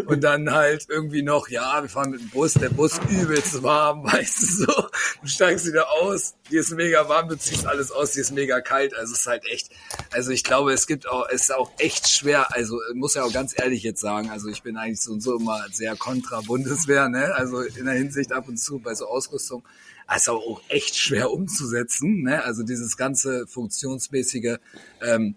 Und 0.06 0.24
dann 0.24 0.52
halt 0.52 0.86
irgendwie 0.90 1.24
noch, 1.24 1.50
ja, 1.50 1.82
wir 1.82 1.90
fahren 1.90 2.12
mit 2.12 2.22
dem 2.22 2.30
Bus, 2.30 2.54
der 2.54 2.70
Bus 2.70 3.00
übelst 3.10 3.64
warm, 3.64 4.04
weißt 4.12 4.42
du 4.42 4.46
so. 4.46 4.88
Du 5.22 5.28
steigst 5.28 5.66
wieder 5.66 5.92
aus, 5.92 6.36
dir 6.52 6.60
ist 6.60 6.72
mega 6.72 7.10
warm, 7.10 7.30
du 7.30 7.38
ziehst 7.38 7.66
alles 7.66 7.92
aus, 7.92 8.12
dir 8.12 8.22
ist 8.22 8.32
mega 8.32 8.62
kalt. 8.62 8.96
Also 8.96 9.14
es 9.14 9.22
ist 9.22 9.28
halt 9.28 9.46
echt, 9.46 9.70
also 10.12 10.32
ich 10.32 10.44
glaube, 10.44 10.72
es 10.72 10.86
gibt 10.86 11.10
auch, 11.10 11.28
es 11.30 11.44
ist 11.44 11.56
auch 11.56 11.72
echt 11.80 12.10
schwer, 12.10 12.54
also 12.54 12.80
muss 12.94 13.16
ja 13.16 13.24
auch 13.24 13.34
ganz 13.34 13.54
ehrlich 13.60 13.84
jetzt 13.84 14.02
sagen, 14.02 14.30
also 14.30 14.50
ich 14.50 14.62
bin 14.62 14.78
eigentlich 14.78 15.02
so 15.02 15.14
und 15.14 15.22
so 15.22 15.38
immer 15.38 15.66
sehr 15.72 15.96
kontra 15.96 16.42
Bundeswehr, 16.42 17.10
ne? 17.10 17.34
Also 17.34 17.62
in 17.62 17.86
der 17.86 17.96
Hinsicht 17.96 18.32
ab 18.32 18.48
und 18.48 18.58
zu 18.58 18.80
bei 18.80 18.94
so 18.94 19.08
Ausrüstung. 19.08 19.64
Also 20.06 20.34
auch 20.34 20.62
echt 20.70 20.96
schwer 20.96 21.32
umzusetzen, 21.32 22.24
ne? 22.24 22.44
Also 22.44 22.64
dieses 22.64 22.98
ganze 22.98 23.48
funktionsmäßige, 23.48 24.58
ähm, 25.02 25.36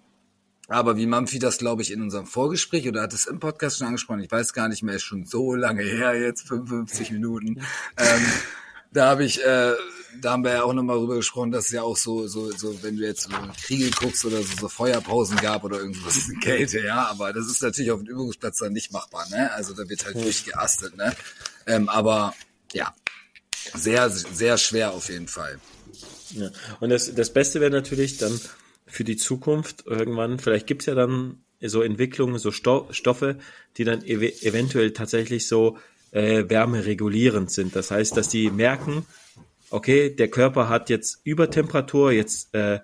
aber 0.70 0.96
wie 0.96 1.06
Mampfi 1.06 1.38
das, 1.38 1.58
glaube 1.58 1.82
ich, 1.82 1.90
in 1.90 2.00
unserem 2.00 2.26
Vorgespräch 2.26 2.88
oder 2.88 3.02
hat 3.02 3.12
es 3.12 3.26
im 3.26 3.40
Podcast 3.40 3.78
schon 3.78 3.88
angesprochen, 3.88 4.20
ich 4.20 4.30
weiß 4.30 4.52
gar 4.52 4.68
nicht 4.68 4.82
mehr, 4.82 4.94
ist 4.94 5.02
schon 5.02 5.26
so 5.26 5.54
lange 5.54 5.82
her, 5.82 6.18
jetzt 6.18 6.46
55 6.46 7.10
Minuten. 7.12 7.60
ähm, 7.96 8.26
da 8.92 9.08
habe 9.08 9.24
ich, 9.24 9.44
äh, 9.44 9.72
da 10.20 10.32
haben 10.32 10.44
wir 10.44 10.52
ja 10.52 10.62
auch 10.62 10.72
nochmal 10.72 10.96
drüber 10.96 11.16
gesprochen, 11.16 11.50
dass 11.50 11.66
es 11.66 11.70
ja 11.72 11.82
auch 11.82 11.96
so, 11.96 12.26
so, 12.26 12.50
so, 12.52 12.82
wenn 12.82 12.96
du 12.96 13.04
jetzt 13.04 13.22
so 13.22 13.30
Kriege 13.64 13.90
guckst 13.90 14.24
oder 14.24 14.42
so, 14.42 14.56
so 14.60 14.68
Feuerpausen 14.68 15.36
gab 15.36 15.64
oder 15.64 15.78
irgendwas 15.78 16.28
in 16.28 16.40
Kälte, 16.40 16.80
ja, 16.84 17.06
aber 17.08 17.32
das 17.32 17.46
ist 17.46 17.62
natürlich 17.62 17.90
auf 17.90 18.00
dem 18.00 18.08
Übungsplatz 18.08 18.58
dann 18.58 18.72
nicht 18.72 18.92
machbar, 18.92 19.28
ne? 19.30 19.52
Also 19.52 19.74
da 19.74 19.88
wird 19.88 20.04
halt 20.04 20.16
durchgeastet, 20.16 20.96
ne? 20.96 21.14
Ähm, 21.66 21.88
aber 21.88 22.34
ja, 22.72 22.94
sehr, 23.74 24.10
sehr 24.10 24.58
schwer 24.58 24.92
auf 24.92 25.08
jeden 25.08 25.28
Fall. 25.28 25.60
Ja. 26.30 26.50
Und 26.80 26.90
das, 26.90 27.12
das 27.14 27.32
Beste 27.32 27.60
wäre 27.60 27.70
natürlich 27.70 28.18
dann 28.18 28.40
für 28.90 29.04
die 29.04 29.16
Zukunft 29.16 29.84
irgendwann, 29.86 30.38
vielleicht 30.38 30.66
gibt's 30.66 30.86
ja 30.86 30.94
dann 30.94 31.42
so 31.60 31.82
Entwicklungen, 31.82 32.38
so 32.38 32.50
Sto 32.50 32.88
Stoffe, 32.90 33.38
die 33.76 33.84
dann 33.84 34.02
ev 34.02 34.22
eventuell 34.42 34.92
tatsächlich 34.92 35.46
so 35.46 35.78
äh, 36.10 36.44
wärmeregulierend 36.48 37.50
sind. 37.50 37.76
Das 37.76 37.90
heißt, 37.90 38.16
dass 38.16 38.28
die 38.28 38.50
merken, 38.50 39.06
okay, 39.70 40.10
der 40.10 40.28
Körper 40.28 40.68
hat 40.68 40.90
jetzt 40.90 41.20
Übertemperatur, 41.24 42.12
jetzt 42.12 42.54
äh, 42.54 42.80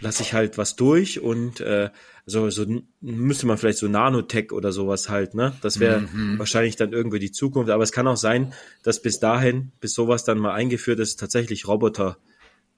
lasse 0.00 0.22
ich 0.22 0.34
halt 0.34 0.58
was 0.58 0.76
durch 0.76 1.20
und 1.20 1.60
äh, 1.60 1.90
so, 2.26 2.48
so 2.48 2.64
müsste 3.00 3.46
man 3.46 3.58
vielleicht 3.58 3.78
so 3.78 3.86
Nanotech 3.86 4.50
oder 4.52 4.72
sowas 4.72 5.10
halt, 5.10 5.34
ne? 5.34 5.54
Das 5.60 5.78
wäre 5.78 6.08
wahrscheinlich 6.38 6.74
dann 6.74 6.94
irgendwie 6.94 7.18
die 7.18 7.32
Zukunft. 7.32 7.70
Aber 7.70 7.84
es 7.84 7.92
kann 7.92 8.06
auch 8.06 8.16
sein, 8.16 8.54
dass 8.82 9.02
bis 9.02 9.20
dahin, 9.20 9.72
bis 9.80 9.92
sowas 9.92 10.24
dann 10.24 10.38
mal 10.38 10.54
eingeführt 10.54 11.00
ist, 11.00 11.20
tatsächlich 11.20 11.68
Roboter 11.68 12.16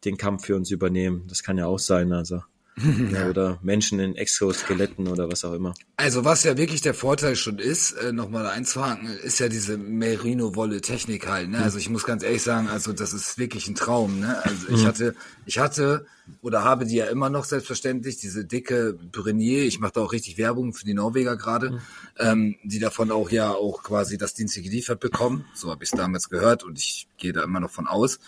den 0.04 0.16
Kampf 0.16 0.46
für 0.46 0.56
uns 0.56 0.70
übernehmen. 0.70 1.24
Das 1.28 1.42
kann 1.42 1.58
ja 1.58 1.66
auch 1.66 1.78
sein, 1.78 2.12
also. 2.12 2.42
ja, 3.10 3.30
oder 3.30 3.58
Menschen 3.62 4.00
in 4.00 4.16
Exoskeletten 4.16 5.08
oder 5.08 5.30
was 5.32 5.46
auch 5.46 5.54
immer. 5.54 5.72
Also 5.96 6.26
was 6.26 6.44
ja 6.44 6.58
wirklich 6.58 6.82
der 6.82 6.92
Vorteil 6.92 7.34
schon 7.34 7.58
ist, 7.58 7.92
äh, 7.92 8.12
nochmal 8.12 8.46
einzuhaken, 8.46 9.08
ist 9.08 9.38
ja 9.38 9.48
diese 9.48 9.78
Merino-Wolle-Technik 9.78 11.26
halt. 11.26 11.48
Ne? 11.48 11.62
Also 11.62 11.78
ich 11.78 11.88
muss 11.88 12.04
ganz 12.04 12.22
ehrlich 12.22 12.42
sagen, 12.42 12.68
also 12.68 12.92
das 12.92 13.14
ist 13.14 13.38
wirklich 13.38 13.66
ein 13.68 13.76
Traum. 13.76 14.20
Ne? 14.20 14.44
Also 14.44 14.68
ich 14.68 14.84
hatte, 14.84 15.14
ich 15.46 15.58
hatte 15.58 16.04
oder 16.42 16.64
habe 16.64 16.84
die 16.84 16.96
ja 16.96 17.06
immer 17.06 17.30
noch 17.30 17.44
selbstverständlich, 17.44 18.18
diese 18.18 18.44
dicke 18.44 18.92
Brenier, 18.92 19.64
ich 19.64 19.78
mache 19.78 19.92
da 19.94 20.00
auch 20.02 20.12
richtig 20.12 20.36
Werbung 20.36 20.74
für 20.74 20.84
die 20.84 20.92
Norweger 20.92 21.36
gerade, 21.38 21.80
ähm, 22.18 22.56
die 22.62 22.78
davon 22.78 23.10
auch 23.10 23.30
ja 23.30 23.52
auch 23.52 23.82
quasi 23.82 24.18
das 24.18 24.34
Dienst 24.34 24.54
geliefert 24.56 25.00
bekommen. 25.00 25.46
So 25.54 25.70
habe 25.70 25.82
ich 25.82 25.90
es 25.92 25.96
damals 25.96 26.28
gehört 26.28 26.62
und 26.62 26.78
ich 26.78 27.08
gehe 27.16 27.32
da 27.32 27.42
immer 27.42 27.60
noch 27.60 27.70
von 27.70 27.86
aus, 27.86 28.18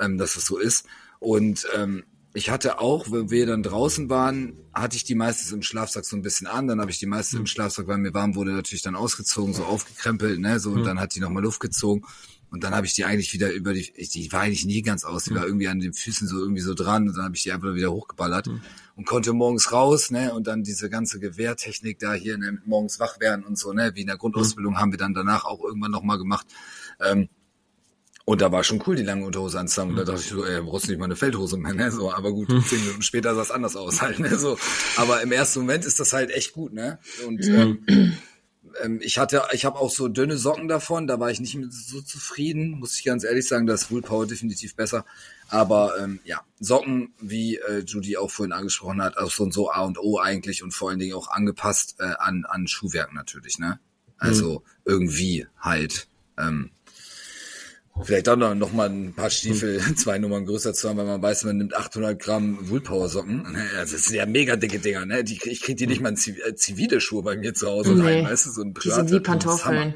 ähm, 0.00 0.16
dass 0.16 0.36
es 0.36 0.46
so 0.46 0.56
ist. 0.56 0.86
Und 1.20 1.66
ähm, 1.76 2.04
ich 2.34 2.50
hatte 2.50 2.78
auch, 2.80 3.10
wenn 3.10 3.30
wir 3.30 3.46
dann 3.46 3.62
draußen 3.62 4.10
waren, 4.10 4.52
hatte 4.72 4.96
ich 4.96 5.04
die 5.04 5.14
meistens 5.14 5.50
im 5.52 5.62
Schlafsack 5.62 6.04
so 6.04 6.16
ein 6.16 6.22
bisschen 6.22 6.46
an, 6.46 6.66
dann 6.66 6.80
habe 6.80 6.90
ich 6.90 6.98
die 6.98 7.06
meistens 7.06 7.40
im 7.40 7.46
Schlafsack, 7.46 7.86
weil 7.88 7.98
mir 7.98 8.14
warm 8.14 8.34
wurde, 8.34 8.52
natürlich 8.52 8.82
dann 8.82 8.94
ausgezogen, 8.94 9.54
so 9.54 9.64
aufgekrempelt, 9.64 10.38
ne, 10.38 10.60
so, 10.60 10.70
und 10.70 10.84
dann 10.84 11.00
hat 11.00 11.14
die 11.14 11.20
nochmal 11.20 11.42
Luft 11.42 11.60
gezogen. 11.60 12.04
Und 12.50 12.64
dann 12.64 12.74
habe 12.74 12.86
ich 12.86 12.94
die 12.94 13.04
eigentlich 13.04 13.34
wieder 13.34 13.52
über 13.52 13.74
die, 13.74 13.92
ich, 13.94 14.08
die 14.08 14.32
war 14.32 14.40
eigentlich 14.40 14.64
nie 14.64 14.80
ganz 14.80 15.04
aus, 15.04 15.24
die 15.24 15.34
war 15.34 15.44
irgendwie 15.44 15.68
an 15.68 15.80
den 15.80 15.92
Füßen 15.92 16.26
so 16.26 16.38
irgendwie 16.38 16.62
so 16.62 16.72
dran 16.72 17.06
und 17.06 17.16
dann 17.16 17.24
habe 17.24 17.36
ich 17.36 17.42
die 17.42 17.52
einfach 17.52 17.74
wieder 17.74 17.92
hochgeballert 17.92 18.48
und 18.96 19.06
konnte 19.06 19.32
morgens 19.32 19.72
raus, 19.72 20.10
ne, 20.10 20.32
und 20.32 20.46
dann 20.46 20.62
diese 20.62 20.88
ganze 20.88 21.18
Gewehrtechnik 21.18 21.98
da 21.98 22.14
hier, 22.14 22.38
ne, 22.38 22.58
morgens 22.64 23.00
wach 23.00 23.20
werden 23.20 23.44
und 23.44 23.58
so, 23.58 23.72
ne, 23.72 23.92
wie 23.94 24.02
in 24.02 24.06
der 24.06 24.16
Grundausbildung 24.16 24.78
haben 24.78 24.92
wir 24.92 24.98
dann 24.98 25.14
danach 25.14 25.44
auch 25.44 25.62
irgendwann 25.62 25.90
nochmal 25.90 26.18
gemacht. 26.18 26.46
Ähm, 27.00 27.28
und 28.28 28.42
da 28.42 28.52
war 28.52 28.62
schon 28.62 28.82
cool, 28.86 28.94
die 28.94 29.04
lange 29.04 29.24
Unterhose 29.24 29.58
anzuhaben. 29.58 29.92
Und 29.92 29.96
da 30.00 30.04
dachte 30.04 30.20
ich 30.20 30.28
so, 30.28 30.44
ey, 30.44 30.60
brauchst 30.60 30.84
du 30.84 30.90
nicht 30.90 30.98
mal 30.98 31.06
eine 31.06 31.16
Feldhose 31.16 31.56
mehr, 31.56 31.72
ne? 31.72 31.90
So, 31.90 32.12
aber 32.12 32.30
gut, 32.30 32.48
zehn 32.66 32.78
Minuten 32.80 33.00
später 33.00 33.34
sah 33.34 33.40
es 33.40 33.50
anders 33.50 33.74
aus 33.74 34.02
halt, 34.02 34.18
ne? 34.18 34.36
So. 34.36 34.58
Aber 34.96 35.22
im 35.22 35.32
ersten 35.32 35.60
Moment 35.60 35.86
ist 35.86 35.98
das 35.98 36.12
halt 36.12 36.30
echt 36.30 36.52
gut, 36.52 36.74
ne? 36.74 36.98
Und 37.26 37.42
ähm, 37.46 37.86
ähm, 38.82 39.00
ich 39.02 39.16
hatte, 39.16 39.44
ich 39.52 39.64
habe 39.64 39.78
auch 39.78 39.90
so 39.90 40.08
dünne 40.08 40.36
Socken 40.36 40.68
davon, 40.68 41.06
da 41.06 41.18
war 41.18 41.30
ich 41.30 41.40
nicht 41.40 41.56
so 41.70 42.02
zufrieden, 42.02 42.72
muss 42.72 42.98
ich 42.98 43.04
ganz 43.06 43.24
ehrlich 43.24 43.48
sagen, 43.48 43.66
da 43.66 43.72
ist 43.72 43.90
Woolpower 43.90 44.26
definitiv 44.26 44.76
besser. 44.76 45.06
Aber 45.48 45.98
ähm, 45.98 46.20
ja, 46.24 46.42
Socken, 46.60 47.14
wie 47.22 47.56
äh, 47.56 47.78
Judy 47.78 48.18
auch 48.18 48.30
vorhin 48.30 48.52
angesprochen 48.52 49.00
hat, 49.00 49.16
auch 49.16 49.30
so 49.30 49.44
und 49.44 49.54
so 49.54 49.70
A 49.70 49.86
und 49.86 49.96
O 49.96 50.18
eigentlich 50.18 50.62
und 50.62 50.72
vor 50.72 50.90
allen 50.90 50.98
Dingen 50.98 51.14
auch 51.14 51.30
angepasst 51.30 51.96
äh, 51.98 52.12
an, 52.18 52.44
an 52.46 52.68
Schuhwerk 52.68 53.14
natürlich, 53.14 53.58
ne? 53.58 53.80
Also 54.18 54.58
mhm. 54.58 54.82
irgendwie 54.84 55.46
halt. 55.58 56.08
Ähm, 56.36 56.70
Vielleicht 58.02 58.28
auch 58.28 58.36
noch, 58.36 58.54
noch 58.54 58.72
mal 58.72 58.88
ein 58.88 59.14
paar 59.14 59.30
Stiefel, 59.30 59.84
hm. 59.84 59.96
zwei 59.96 60.18
Nummern 60.18 60.46
größer 60.46 60.74
zu 60.74 60.88
haben, 60.88 60.98
weil 60.98 61.06
man 61.06 61.22
weiß, 61.22 61.44
man 61.44 61.58
nimmt 61.58 61.74
800 61.74 62.18
Gramm 62.18 62.58
Woolpower 62.68 63.08
Socken. 63.08 63.56
Das 63.76 63.90
sind 63.90 64.14
ja 64.14 64.26
mega 64.26 64.56
dicke 64.56 64.78
Dinger, 64.78 65.06
ne? 65.06 65.24
Die, 65.24 65.38
ich 65.44 65.60
krieg 65.62 65.76
die 65.76 65.86
nicht 65.86 66.00
mal 66.00 66.10
in 66.10 66.16
äh, 66.16 66.54
zivile 66.54 67.00
Schuhe 67.00 67.22
bei 67.22 67.36
mir 67.36 67.54
zu 67.54 67.68
Hause 67.68 67.94
nee. 67.94 68.02
rein, 68.02 68.24
weißt 68.24 68.46
du? 68.46 68.50
So 68.50 68.62
ein 68.62 68.74
die 68.74 68.90
sind 68.90 69.10
wie 69.10 69.20
Pantoffeln. 69.20 69.94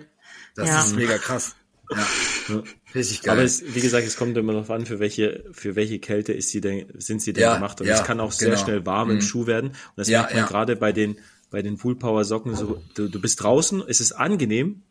Das 0.55 0.69
ja. 0.69 0.81
ist 0.81 0.97
mega 0.97 1.19
krass. 1.19 1.55
Ja. 1.91 2.63
Richtig 2.95 3.23
geil. 3.23 3.35
Aber 3.35 3.43
es, 3.43 3.63
wie 3.75 3.81
gesagt, 3.81 4.07
es 4.07 4.17
kommt 4.17 4.37
immer 4.37 4.53
darauf 4.53 4.71
an, 4.71 4.87
für 4.87 4.99
welche, 4.99 5.45
für 5.53 5.77
welche 5.77 5.99
Kälte 5.99 6.33
ist 6.33 6.51
sie 6.51 6.61
denn, 6.61 6.87
sind 6.95 7.23
sie 7.23 7.33
denn 7.33 7.43
ja, 7.43 7.55
gemacht. 7.55 7.81
Und 7.81 7.89
es 7.89 8.05
kann 8.05 8.21
auch 8.21 8.33
sehr 8.33 8.51
genau. 8.51 8.63
schnell 8.63 8.87
warm 8.87 9.11
im 9.11 9.17
mhm. 9.17 9.23
Schuh 9.23 9.47
werden. 9.47 9.71
Und 9.71 9.77
das 9.97 10.09
merkt 10.09 10.35
man 10.35 10.47
gerade 10.47 10.77
bei 10.77 10.93
den, 10.93 11.17
bei 11.51 11.63
den 11.63 11.83
Woolpower 11.83 12.25
Socken 12.25 12.55
so, 12.55 12.83
du, 12.95 13.09
du 13.09 13.21
bist 13.21 13.43
draußen, 13.43 13.83
es 13.87 14.01
ist 14.01 14.13
angenehm, 14.13 14.83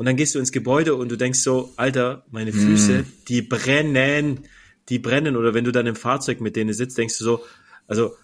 und 0.00 0.06
dann 0.06 0.16
gehst 0.16 0.34
du 0.34 0.38
ins 0.38 0.50
Gebäude 0.50 0.94
und 0.94 1.10
du 1.10 1.16
denkst 1.16 1.40
so, 1.40 1.74
Alter, 1.76 2.24
meine 2.30 2.54
Füße, 2.54 3.02
mm. 3.02 3.06
die 3.28 3.42
brennen, 3.42 4.48
die 4.88 4.98
brennen. 4.98 5.36
Oder 5.36 5.52
wenn 5.52 5.64
du 5.64 5.72
dann 5.72 5.86
im 5.86 5.94
Fahrzeug 5.94 6.40
mit 6.40 6.56
denen 6.56 6.72
sitzt, 6.72 6.96
denkst 6.96 7.18
du 7.18 7.24
so, 7.24 7.44
also 7.86 8.16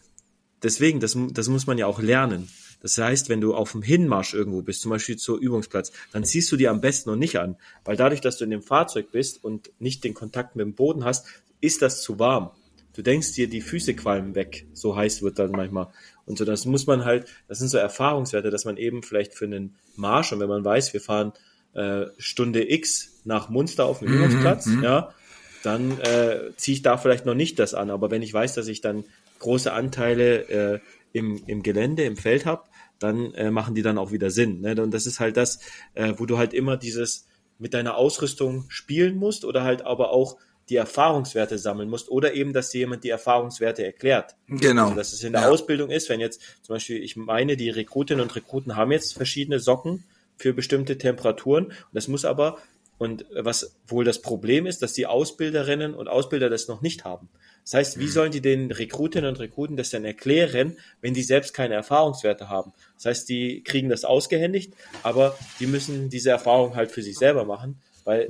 deswegen, 0.62 1.00
das, 1.00 1.18
das 1.32 1.50
muss 1.50 1.66
man 1.66 1.76
ja 1.76 1.86
auch 1.86 2.00
lernen. 2.00 2.48
Das 2.80 2.96
heißt, 2.96 3.28
wenn 3.28 3.42
du 3.42 3.54
auf 3.54 3.72
dem 3.72 3.82
Hinmarsch 3.82 4.32
irgendwo 4.32 4.62
bist, 4.62 4.80
zum 4.80 4.90
Beispiel 4.90 5.16
zur 5.16 5.38
Übungsplatz, 5.38 5.92
dann 6.12 6.24
ziehst 6.24 6.50
du 6.50 6.56
die 6.56 6.66
am 6.66 6.80
besten 6.80 7.10
noch 7.10 7.16
nicht 7.16 7.38
an. 7.38 7.56
Weil 7.84 7.96
dadurch, 7.98 8.22
dass 8.22 8.38
du 8.38 8.44
in 8.44 8.50
dem 8.52 8.62
Fahrzeug 8.62 9.12
bist 9.12 9.44
und 9.44 9.70
nicht 9.78 10.02
den 10.02 10.14
Kontakt 10.14 10.56
mit 10.56 10.64
dem 10.64 10.72
Boden 10.72 11.04
hast, 11.04 11.26
ist 11.60 11.82
das 11.82 12.00
zu 12.00 12.18
warm. 12.18 12.52
Du 12.94 13.02
denkst 13.02 13.34
dir, 13.34 13.50
die 13.50 13.60
Füße 13.60 13.92
qualmen 13.92 14.34
weg. 14.34 14.66
So 14.72 14.96
heiß 14.96 15.20
wird 15.20 15.38
dann 15.38 15.50
manchmal. 15.50 15.88
Und 16.24 16.38
so, 16.38 16.46
das 16.46 16.64
muss 16.64 16.86
man 16.86 17.04
halt, 17.04 17.26
das 17.48 17.58
sind 17.58 17.68
so 17.68 17.76
Erfahrungswerte, 17.76 18.48
dass 18.48 18.64
man 18.64 18.78
eben 18.78 19.02
vielleicht 19.02 19.34
für 19.34 19.44
einen 19.44 19.76
Marsch, 19.94 20.32
und 20.32 20.40
wenn 20.40 20.48
man 20.48 20.64
weiß, 20.64 20.94
wir 20.94 21.02
fahren 21.02 21.34
äh, 21.76 22.06
Stunde 22.18 22.70
X 22.72 23.20
nach 23.24 23.48
Munster 23.48 23.86
auf 23.86 24.00
dem 24.00 24.08
mhm, 24.08 24.16
Übungsplatz, 24.16 24.66
mhm, 24.66 24.82
ja, 24.82 25.14
dann 25.62 26.00
äh, 26.00 26.52
ziehe 26.56 26.76
ich 26.76 26.82
da 26.82 26.96
vielleicht 26.96 27.26
noch 27.26 27.34
nicht 27.34 27.58
das 27.58 27.74
an. 27.74 27.90
Aber 27.90 28.10
wenn 28.10 28.22
ich 28.22 28.32
weiß, 28.32 28.54
dass 28.54 28.68
ich 28.68 28.80
dann 28.80 29.04
große 29.40 29.72
Anteile 29.72 30.48
äh, 30.48 30.80
im, 31.12 31.42
im 31.46 31.62
Gelände, 31.62 32.04
im 32.04 32.16
Feld 32.16 32.46
habe, 32.46 32.62
dann 32.98 33.34
äh, 33.34 33.50
machen 33.50 33.74
die 33.74 33.82
dann 33.82 33.98
auch 33.98 34.12
wieder 34.12 34.30
Sinn. 34.30 34.60
Ne? 34.60 34.80
Und 34.80 34.92
das 34.92 35.06
ist 35.06 35.20
halt 35.20 35.36
das, 35.36 35.60
äh, 35.94 36.14
wo 36.16 36.26
du 36.26 36.38
halt 36.38 36.54
immer 36.54 36.76
dieses 36.76 37.26
mit 37.58 37.74
deiner 37.74 37.96
Ausrüstung 37.96 38.64
spielen 38.68 39.16
musst 39.16 39.44
oder 39.44 39.64
halt 39.64 39.82
aber 39.82 40.10
auch 40.10 40.36
die 40.68 40.76
Erfahrungswerte 40.76 41.58
sammeln 41.58 41.88
musst 41.88 42.10
oder 42.10 42.34
eben, 42.34 42.52
dass 42.52 42.70
dir 42.70 42.78
jemand 42.78 43.04
die 43.04 43.10
Erfahrungswerte 43.10 43.84
erklärt. 43.84 44.34
Genau. 44.48 44.84
Also, 44.84 44.96
dass 44.96 45.12
es 45.12 45.22
in 45.22 45.32
der 45.32 45.42
ja. 45.42 45.48
Ausbildung 45.48 45.90
ist, 45.90 46.08
wenn 46.08 46.20
jetzt 46.20 46.40
zum 46.62 46.74
Beispiel, 46.74 47.02
ich 47.02 47.16
meine, 47.16 47.56
die 47.56 47.70
Rekrutinnen 47.70 48.22
und 48.22 48.34
Rekruten 48.34 48.76
haben 48.76 48.92
jetzt 48.92 49.14
verschiedene 49.14 49.60
Socken, 49.60 50.04
für 50.36 50.52
bestimmte 50.52 50.98
Temperaturen. 50.98 51.66
Und 51.66 51.74
das 51.92 52.08
muss 52.08 52.24
aber, 52.24 52.58
und 52.98 53.26
was 53.34 53.76
wohl 53.86 54.04
das 54.04 54.22
Problem 54.22 54.66
ist, 54.66 54.82
dass 54.82 54.92
die 54.92 55.06
Ausbilderinnen 55.06 55.94
und 55.94 56.08
Ausbilder 56.08 56.48
das 56.48 56.68
noch 56.68 56.82
nicht 56.82 57.04
haben. 57.04 57.28
Das 57.66 57.74
heißt, 57.74 57.98
wie 57.98 58.04
mhm. 58.04 58.10
sollen 58.10 58.32
die 58.32 58.40
den 58.40 58.70
Rekrutinnen 58.70 59.28
und 59.28 59.40
Rekruten 59.40 59.76
das 59.76 59.90
denn 59.90 60.04
erklären, 60.04 60.78
wenn 61.00 61.14
die 61.14 61.24
selbst 61.24 61.52
keine 61.52 61.74
Erfahrungswerte 61.74 62.48
haben? 62.48 62.72
Das 62.94 63.06
heißt, 63.06 63.28
die 63.28 63.64
kriegen 63.64 63.88
das 63.88 64.04
ausgehändigt, 64.04 64.72
aber 65.02 65.36
die 65.58 65.66
müssen 65.66 66.08
diese 66.08 66.30
Erfahrung 66.30 66.76
halt 66.76 66.92
für 66.92 67.02
sich 67.02 67.18
selber 67.18 67.44
machen, 67.44 67.80
weil, 68.04 68.28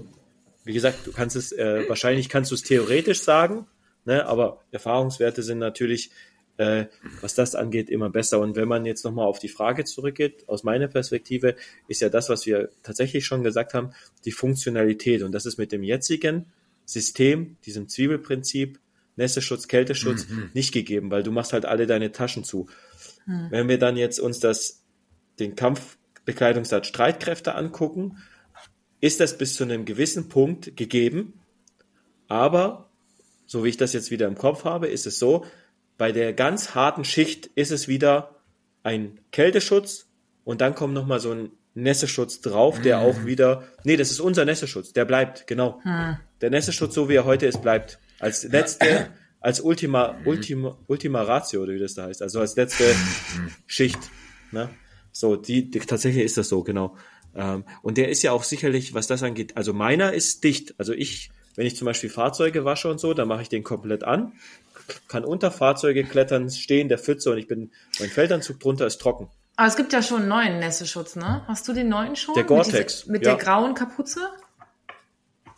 wie 0.65 0.73
gesagt, 0.73 1.07
du 1.07 1.13
kannst 1.13 1.37
es, 1.37 1.53
äh, 1.53 1.87
wahrscheinlich 1.87 2.31
kannst 2.31 2.51
du 2.51 2.55
es 2.55 2.63
theoretisch 2.63 3.21
sagen, 3.21 3.67
ne, 4.07 4.25
aber 4.25 4.63
Erfahrungswerte 4.71 5.43
sind 5.43 5.59
natürlich 5.59 6.11
äh, 6.59 6.87
was 7.21 7.35
das 7.35 7.55
angeht, 7.55 7.91
immer 7.91 8.11
besser. 8.11 8.41
Und 8.41 8.57
wenn 8.57 8.69
man 8.69 8.87
jetzt 8.87 9.05
nochmal 9.05 9.27
auf 9.27 9.39
die 9.39 9.49
Frage 9.49 9.85
zurückgeht, 9.85 10.49
aus 10.49 10.65
meiner 10.65 10.89
Perspektive, 10.89 11.57
ist 11.89 12.01
ja 12.01 12.09
das, 12.09 12.29
was 12.29 12.47
wir 12.47 12.71
tatsächlich 12.83 13.27
schon 13.27 13.43
gesagt 13.43 13.75
haben, 13.75 13.93
die 14.25 14.33
Funktionalität. 14.33 15.23
Und 15.23 15.33
das 15.33 15.47
ist 15.47 15.59
mit 15.59 15.73
dem 15.73 15.83
jetzigen 15.83 16.47
System, 16.85 17.57
diesem 17.67 17.89
Zwiebelprinzip, 17.89 18.79
Nässeschutz, 19.17 19.69
Kälteschutz, 19.69 20.29
mhm. 20.29 20.51
nicht 20.55 20.73
gegeben, 20.73 21.11
weil 21.11 21.23
du 21.23 21.33
machst 21.33 21.53
halt 21.53 21.65
alle 21.65 21.87
deine 21.87 22.13
Taschen 22.13 22.45
zu. 22.45 22.69
Mhm. 23.27 23.49
Wenn 23.51 23.69
wir 23.69 23.79
dann 23.79 23.97
jetzt 23.97 24.21
uns 24.21 24.41
das, 24.41 24.83
den 25.39 25.57
Kampfbekleidungssatz 25.57 26.87
Streitkräfte 26.87 27.55
angucken, 27.55 28.19
ist 29.01 29.21
das 29.21 29.37
bis 29.39 29.55
zu 29.55 29.65
einem 29.65 29.85
gewissen 29.85 30.29
Punkt 30.29 30.77
gegeben. 30.77 31.41
Aber, 32.29 32.91
so 33.47 33.65
wie 33.65 33.69
ich 33.69 33.77
das 33.77 33.93
jetzt 33.93 34.11
wieder 34.11 34.27
im 34.27 34.37
Kopf 34.37 34.65
habe, 34.65 34.89
ist 34.89 35.07
es 35.07 35.19
so, 35.19 35.45
bei 35.99 36.13
der 36.13 36.33
ganz 36.33 36.75
harten 36.75 37.05
Schicht 37.05 37.47
ist 37.55 37.71
es 37.71 37.89
wieder 37.89 38.37
ein 38.83 39.19
Kälteschutz 39.33 40.07
und 40.45 40.61
dann 40.61 40.75
kommt 40.75 40.95
nochmal 40.95 41.21
so 41.21 41.33
ein 41.33 41.51
Nässeschutz 41.75 42.41
drauf, 42.41 42.81
der 42.81 43.01
auch 43.01 43.19
mhm. 43.19 43.27
wieder, 43.27 43.65
nee, 43.85 43.97
das 43.97 44.11
ist 44.11 44.21
unser 44.21 44.45
Nässeschutz, 44.45 44.93
der 44.93 45.05
bleibt, 45.05 45.47
genau. 45.47 45.81
Der 46.41 46.51
Nässeschutz, 46.51 46.95
so 46.95 47.09
wie 47.09 47.15
er 47.15 47.25
heute 47.25 47.47
ist, 47.47 47.61
bleibt. 47.61 47.99
Als 48.19 48.45
letzte, 48.45 49.11
als 49.41 49.61
Ultima, 49.61 50.13
mhm. 50.13 50.27
Ultima, 50.27 50.79
Ultima 50.87 51.23
Ratio, 51.23 51.63
oder 51.63 51.75
wie 51.75 51.79
das 51.79 51.95
da 51.95 52.07
heißt, 52.07 52.23
also 52.23 52.41
als 52.41 52.57
letzte 52.57 52.85
mhm. 52.85 53.51
Schicht, 53.67 53.99
ne? 54.53 54.71
So, 55.13 55.37
die, 55.37 55.71
die, 55.71 55.81
tatsächlich 55.81 56.25
ist 56.25 56.37
das 56.37 56.49
so, 56.49 56.63
genau. 56.63 56.97
Ähm, 57.35 57.65
und 57.83 57.97
der 57.97 58.11
ist 58.11 58.23
ja 58.23 58.33
auch 58.33 58.43
sicherlich, 58.43 58.93
was 58.93 59.07
das 59.07 59.23
angeht, 59.23 59.57
also 59.57 59.73
meiner 59.73 60.13
ist 60.13 60.45
dicht. 60.45 60.75
Also 60.79 60.93
ich, 60.93 61.31
wenn 61.55 61.67
ich 61.67 61.75
zum 61.75 61.87
Beispiel 61.87 62.11
Fahrzeuge 62.11 62.67
wasche 62.67 62.91
und 62.91 63.01
so, 63.01 63.15
dann 63.15 63.27
mache 63.29 63.43
ich 63.43 63.49
den 63.49 63.65
komplett 63.65 64.05
an 64.05 64.33
kann 65.09 65.25
unter 65.25 65.51
Fahrzeuge 65.51 66.05
klettern, 66.05 66.51
stehen 66.51 66.89
der 66.89 66.99
Pfütze 66.99 67.31
und 67.31 67.39
ich 67.39 67.49
bin, 67.49 67.71
mein 67.99 68.09
Feldanzug 68.09 68.61
drunter 68.61 68.87
ist 68.87 69.01
trocken. 69.01 69.29
Aber 69.57 69.69
es 69.69 69.77
gibt 69.77 69.93
ja 69.93 70.03
schon 70.03 70.21
einen 70.21 70.29
neuen 70.29 70.59
Nässeschutz, 70.59 71.17
ne? 71.17 71.43
Hast 71.47 71.67
du 71.67 71.73
den 71.73 71.89
neuen 71.89 72.15
schon? 72.15 72.35
Der 72.35 72.45
Gore-Tex. 72.45 73.07
Mit, 73.07 73.13
mit 73.13 73.27
ja. 73.27 73.35
der 73.35 73.45
grauen 73.45 73.75
Kapuze? 73.75 74.21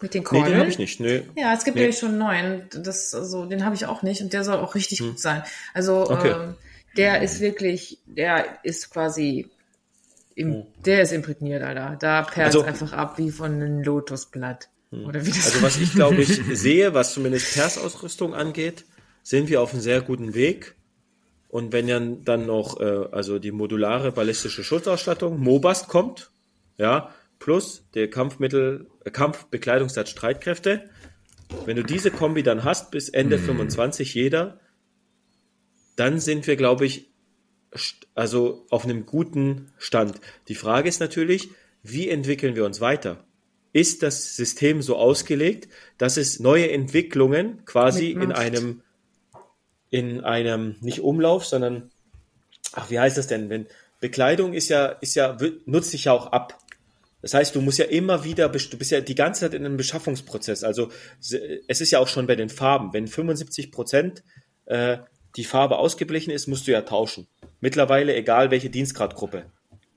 Mit 0.00 0.14
den 0.14 0.22
Kordeln? 0.22 0.44
Nee, 0.44 0.50
den 0.52 0.60
habe 0.60 0.70
ich 0.70 0.78
nicht. 0.78 1.00
Nee. 1.00 1.24
Ja, 1.36 1.52
es 1.52 1.64
gibt 1.64 1.74
nee. 1.74 1.82
nämlich 1.82 1.98
schon 1.98 2.10
einen 2.10 2.18
neuen. 2.18 2.84
Das, 2.84 3.12
also, 3.14 3.46
den 3.46 3.64
habe 3.64 3.74
ich 3.74 3.86
auch 3.86 4.02
nicht 4.02 4.22
und 4.22 4.32
der 4.32 4.44
soll 4.44 4.58
auch 4.58 4.76
richtig 4.76 5.00
hm. 5.00 5.08
gut 5.08 5.20
sein. 5.20 5.42
Also 5.74 6.08
okay. 6.08 6.30
ähm, 6.30 6.54
der 6.96 7.22
ist 7.22 7.40
wirklich, 7.40 7.98
der 8.06 8.58
ist 8.62 8.90
quasi, 8.90 9.50
im, 10.36 10.52
hm. 10.52 10.66
der 10.84 11.02
ist 11.02 11.12
imprägniert, 11.12 11.64
Alter. 11.64 11.96
Da 11.98 12.22
perlt 12.22 12.54
also, 12.54 12.62
einfach 12.62 12.92
ab 12.92 13.18
wie 13.18 13.32
von 13.32 13.54
einem 13.54 13.82
Lotusblatt. 13.82 14.68
Hm. 14.90 15.06
Oder 15.06 15.26
wie 15.26 15.30
das 15.30 15.46
also 15.46 15.62
was 15.62 15.76
ich 15.76 15.92
glaube 15.92 16.22
ich 16.22 16.40
sehe, 16.52 16.94
was 16.94 17.12
zumindest 17.12 17.54
Persausrüstung 17.54 18.34
angeht, 18.34 18.84
sind 19.28 19.50
wir 19.50 19.60
auf 19.60 19.74
einem 19.74 19.82
sehr 19.82 20.00
guten 20.00 20.32
Weg. 20.32 20.74
Und 21.48 21.70
wenn 21.70 21.86
ja 21.86 22.00
dann 22.00 22.46
noch 22.46 22.80
äh, 22.80 23.08
also 23.12 23.38
die 23.38 23.52
modulare 23.52 24.10
ballistische 24.10 24.64
Schutzausstattung 24.64 25.38
Mobast 25.38 25.88
kommt, 25.88 26.30
ja, 26.78 27.14
plus 27.38 27.84
der 27.92 28.08
Kampfmittel 28.08 28.86
äh, 29.04 29.10
Kampfbekleidungssatz 29.10 30.08
Streitkräfte, 30.08 30.88
wenn 31.66 31.76
du 31.76 31.82
diese 31.82 32.10
Kombi 32.10 32.42
dann 32.42 32.64
hast 32.64 32.90
bis 32.90 33.10
Ende 33.10 33.36
mhm. 33.36 33.44
25 33.44 34.14
jeder, 34.14 34.60
dann 35.94 36.20
sind 36.20 36.46
wir 36.46 36.56
glaube 36.56 36.86
ich 36.86 37.10
also 38.14 38.64
auf 38.70 38.84
einem 38.84 39.04
guten 39.04 39.72
Stand. 39.76 40.22
Die 40.48 40.54
Frage 40.54 40.88
ist 40.88 41.00
natürlich, 41.00 41.50
wie 41.82 42.08
entwickeln 42.08 42.56
wir 42.56 42.64
uns 42.64 42.80
weiter? 42.80 43.26
Ist 43.74 44.02
das 44.02 44.36
System 44.36 44.80
so 44.80 44.96
ausgelegt, 44.96 45.68
dass 45.98 46.16
es 46.16 46.40
neue 46.40 46.70
Entwicklungen 46.70 47.66
quasi 47.66 48.12
in 48.12 48.32
einem 48.32 48.80
in 49.90 50.22
einem, 50.24 50.76
nicht 50.80 51.00
Umlauf, 51.00 51.46
sondern, 51.46 51.90
ach, 52.72 52.90
wie 52.90 52.98
heißt 52.98 53.16
das 53.16 53.26
denn? 53.26 53.50
Wenn, 53.50 53.66
Bekleidung 54.00 54.54
ist 54.54 54.68
ja, 54.68 54.86
ist 54.86 55.14
ja, 55.14 55.36
nutzt 55.66 55.90
sich 55.90 56.04
ja 56.04 56.12
auch 56.12 56.28
ab. 56.28 56.58
Das 57.20 57.34
heißt, 57.34 57.54
du 57.54 57.60
musst 57.60 57.78
ja 57.78 57.86
immer 57.86 58.22
wieder, 58.24 58.48
du 58.48 58.78
bist 58.78 58.90
ja 58.90 59.00
die 59.00 59.14
ganze 59.16 59.40
Zeit 59.40 59.54
in 59.54 59.64
einem 59.64 59.76
Beschaffungsprozess. 59.76 60.62
Also 60.62 60.90
es 61.20 61.80
ist 61.80 61.90
ja 61.90 61.98
auch 61.98 62.06
schon 62.06 62.28
bei 62.28 62.36
den 62.36 62.48
Farben. 62.48 62.92
Wenn 62.92 63.08
75 63.08 63.72
Prozent 63.72 64.22
äh, 64.66 64.98
die 65.36 65.44
Farbe 65.44 65.78
ausgeblichen 65.78 66.32
ist, 66.32 66.46
musst 66.46 66.68
du 66.68 66.72
ja 66.72 66.82
tauschen. 66.82 67.26
Mittlerweile 67.60 68.14
egal 68.14 68.52
welche 68.52 68.70
Dienstgradgruppe. 68.70 69.46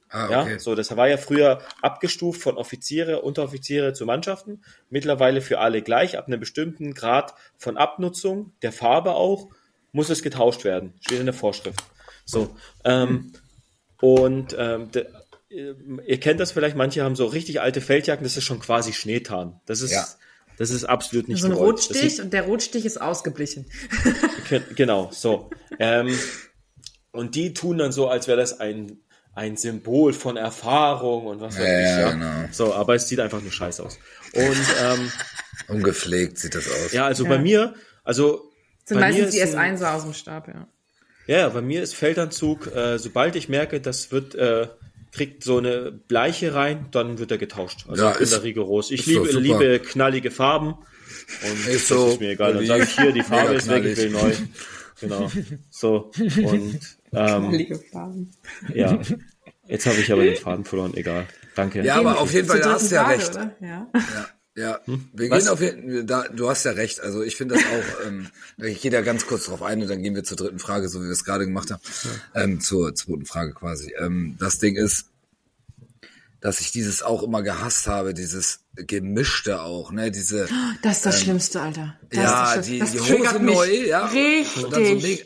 Ah, 0.09 0.25
okay. 0.25 0.51
Ja, 0.53 0.59
so 0.59 0.75
das 0.75 0.95
war 0.97 1.07
ja 1.07 1.17
früher 1.17 1.61
abgestuft 1.81 2.41
von 2.41 2.57
Offiziere, 2.57 3.21
Unteroffiziere 3.21 3.93
zu 3.93 4.05
Mannschaften. 4.05 4.61
Mittlerweile 4.89 5.41
für 5.41 5.59
alle 5.59 5.81
gleich 5.81 6.17
ab 6.17 6.27
einem 6.27 6.39
bestimmten 6.39 6.93
Grad 6.93 7.33
von 7.57 7.77
Abnutzung 7.77 8.51
der 8.61 8.73
Farbe 8.73 9.13
auch 9.13 9.49
muss 9.91 10.09
es 10.09 10.21
getauscht 10.21 10.63
werden. 10.63 10.93
Steht 11.01 11.19
in 11.19 11.25
der 11.25 11.33
Vorschrift. 11.33 11.83
So. 12.25 12.55
Ähm, 12.85 13.33
und 13.99 14.55
ähm, 14.57 14.91
de, 14.91 15.05
ihr 15.49 16.19
kennt 16.19 16.39
das 16.39 16.51
vielleicht, 16.53 16.75
manche 16.75 17.03
haben 17.03 17.15
so 17.15 17.25
richtig 17.25 17.59
alte 17.61 17.81
Feldjacken, 17.81 18.23
das 18.23 18.37
ist 18.37 18.45
schon 18.45 18.59
quasi 18.59 18.93
Schneetarn. 18.93 19.59
Das 19.65 19.81
ist, 19.81 19.91
ja. 19.91 20.07
das 20.57 20.69
ist 20.71 20.85
absolut 20.85 21.27
nicht 21.27 21.41
So 21.41 21.47
ein 21.47 21.53
gewollt. 21.53 21.73
Rotstich 21.73 22.15
sieht, 22.15 22.19
und 22.23 22.31
der 22.33 22.43
Rotstich 22.43 22.85
ist 22.85 23.01
ausgeblichen. 23.01 23.65
genau, 24.75 25.09
so. 25.11 25.49
Ähm, 25.79 26.17
und 27.11 27.35
die 27.35 27.53
tun 27.53 27.77
dann 27.77 27.91
so, 27.91 28.07
als 28.07 28.27
wäre 28.27 28.37
das 28.39 28.59
ein, 28.61 28.99
ein 29.33 29.57
Symbol 29.57 30.13
von 30.13 30.37
Erfahrung 30.37 31.25
und 31.25 31.41
was 31.41 31.55
weiß 31.57 31.63
Ja, 31.65 31.79
ich. 31.79 31.85
ja, 31.85 31.99
Ja, 31.99 32.11
genau. 32.11 32.49
So, 32.53 32.73
aber 32.73 32.95
es 32.95 33.07
sieht 33.07 33.19
einfach 33.19 33.41
nur 33.41 33.51
scheiße 33.51 33.83
aus. 33.83 33.97
Und 34.33 34.57
ähm, 34.81 35.11
Ungepflegt 35.67 36.37
sieht 36.37 36.55
das 36.55 36.67
aus. 36.69 36.91
ja, 36.93 37.05
also 37.05 37.23
Ja. 37.25 37.29
bei 37.29 37.39
mir, 37.39 37.75
also 38.03 38.50
sind 38.91 38.99
bei 39.01 39.11
mir 39.11 39.23
meistens 39.23 39.35
die 39.35 39.41
ist 39.41 39.55
ein- 39.55 39.77
S1 39.77 39.83
aus 39.95 40.03
dem 40.03 40.13
Stab, 40.13 40.47
ja. 40.47 40.67
Ja, 41.27 41.49
bei 41.49 41.61
mir 41.61 41.81
ist 41.83 41.95
Feldanzug, 41.95 42.67
äh, 42.75 42.97
sobald 42.99 43.35
ich 43.35 43.47
merke, 43.49 43.79
das 43.81 44.11
wird, 44.11 44.35
äh, 44.35 44.67
kriegt 45.11 45.43
so 45.43 45.57
eine 45.57 45.91
Bleiche 45.91 46.53
rein, 46.55 46.87
dann 46.91 47.19
wird 47.19 47.31
er 47.31 47.37
getauscht. 47.37 47.85
Also 47.87 48.03
Ja, 48.03 48.11
ich 48.11 48.17
bin 48.17 48.23
ist- 48.23 48.33
da 48.33 48.37
rigoros. 48.37 48.91
Ich 48.91 49.05
liebe, 49.05 49.29
liebe 49.31 49.79
knallige 49.79 50.31
Farben. 50.31 50.73
Und 51.43 51.67
Ist 51.67 51.89
das 51.91 51.97
so, 51.97 52.07
ist 52.11 52.19
mir 52.19 52.31
egal. 52.31 52.53
Dann 52.53 52.65
sage 52.65 52.83
ich 52.83 52.89
hier, 52.97 53.11
die 53.11 53.21
Farbe 53.21 53.53
ist 53.55 53.69
weg, 53.69 53.83
ich 53.85 53.97
will 53.97 54.09
neu. 54.11 54.31
Genau. 55.01 55.31
So. 55.69 56.11
Und 56.43 56.79
ähm, 57.13 57.51
Liege 57.51 57.79
Farben. 57.91 58.31
ja. 58.73 58.99
Jetzt 59.67 59.85
habe 59.85 59.97
ich 59.97 60.11
aber 60.11 60.23
den 60.23 60.35
Faden 60.35 60.65
verloren, 60.65 60.93
egal. 60.95 61.27
Danke. 61.55 61.81
Ja, 61.83 61.95
aber 61.95 62.19
auf 62.19 62.33
jeden 62.33 62.47
Fall, 62.47 62.59
da 62.59 62.73
hast 62.73 62.89
du 62.91 62.95
ja 62.95 63.07
recht. 63.07 63.31
Oder? 63.31 63.55
Ja. 63.61 63.87
Ja, 63.93 64.27
ja. 64.55 64.79
Wir 65.13 65.29
Was? 65.29 65.43
gehen 65.43 65.47
auf 65.53 65.61
jeden 65.61 66.07
da, 66.07 66.23
du 66.27 66.49
hast 66.49 66.63
ja 66.65 66.71
recht. 66.71 66.99
Also 66.99 67.21
ich 67.23 67.35
finde 67.35 67.55
das 67.55 67.63
auch, 67.63 68.05
ähm, 68.07 68.27
ich 68.57 68.81
gehe 68.81 68.91
da 68.91 69.01
ganz 69.01 69.25
kurz 69.27 69.45
drauf 69.45 69.61
ein 69.63 69.81
und 69.81 69.89
dann 69.89 70.01
gehen 70.03 70.15
wir 70.15 70.23
zur 70.23 70.37
dritten 70.37 70.59
Frage, 70.59 70.89
so 70.89 70.99
wie 71.01 71.05
wir 71.05 71.11
es 71.11 71.23
gerade 71.23 71.45
gemacht 71.45 71.71
haben. 71.71 71.81
Ähm, 72.35 72.59
zur 72.61 72.93
zweiten 72.95 73.25
Frage 73.25 73.53
quasi. 73.53 73.93
Ähm, 73.99 74.35
das 74.39 74.59
Ding 74.59 74.75
ist, 74.75 75.07
dass 76.41 76.59
ich 76.59 76.71
dieses 76.71 77.03
auch 77.03 77.21
immer 77.23 77.43
gehasst 77.43 77.87
habe, 77.87 78.13
dieses 78.13 78.61
Gemischte 78.75 79.61
auch, 79.61 79.91
ne, 79.91 80.09
diese, 80.11 80.47
Das 80.81 80.97
ist 80.97 81.05
das 81.05 81.21
Schlimmste, 81.21 81.61
Alter. 81.61 81.95
Das 82.09 82.17
Ähm, 82.17 82.23
ja, 82.23 82.53
ist 82.53 82.55
das 82.57 82.65
die, 82.65 82.75
Schlimmste. 82.77 82.91
die 82.91 82.97
das 82.97 83.07
triggert 83.07 83.33
Hose 83.33 83.43
mich 83.43 83.55
neu, 83.55 83.87
ja. 83.87 84.05
Richtig. 84.07 84.63
Und 84.65 84.73
dann 84.73 84.85
so, 84.85 84.95
mega- 84.95 85.23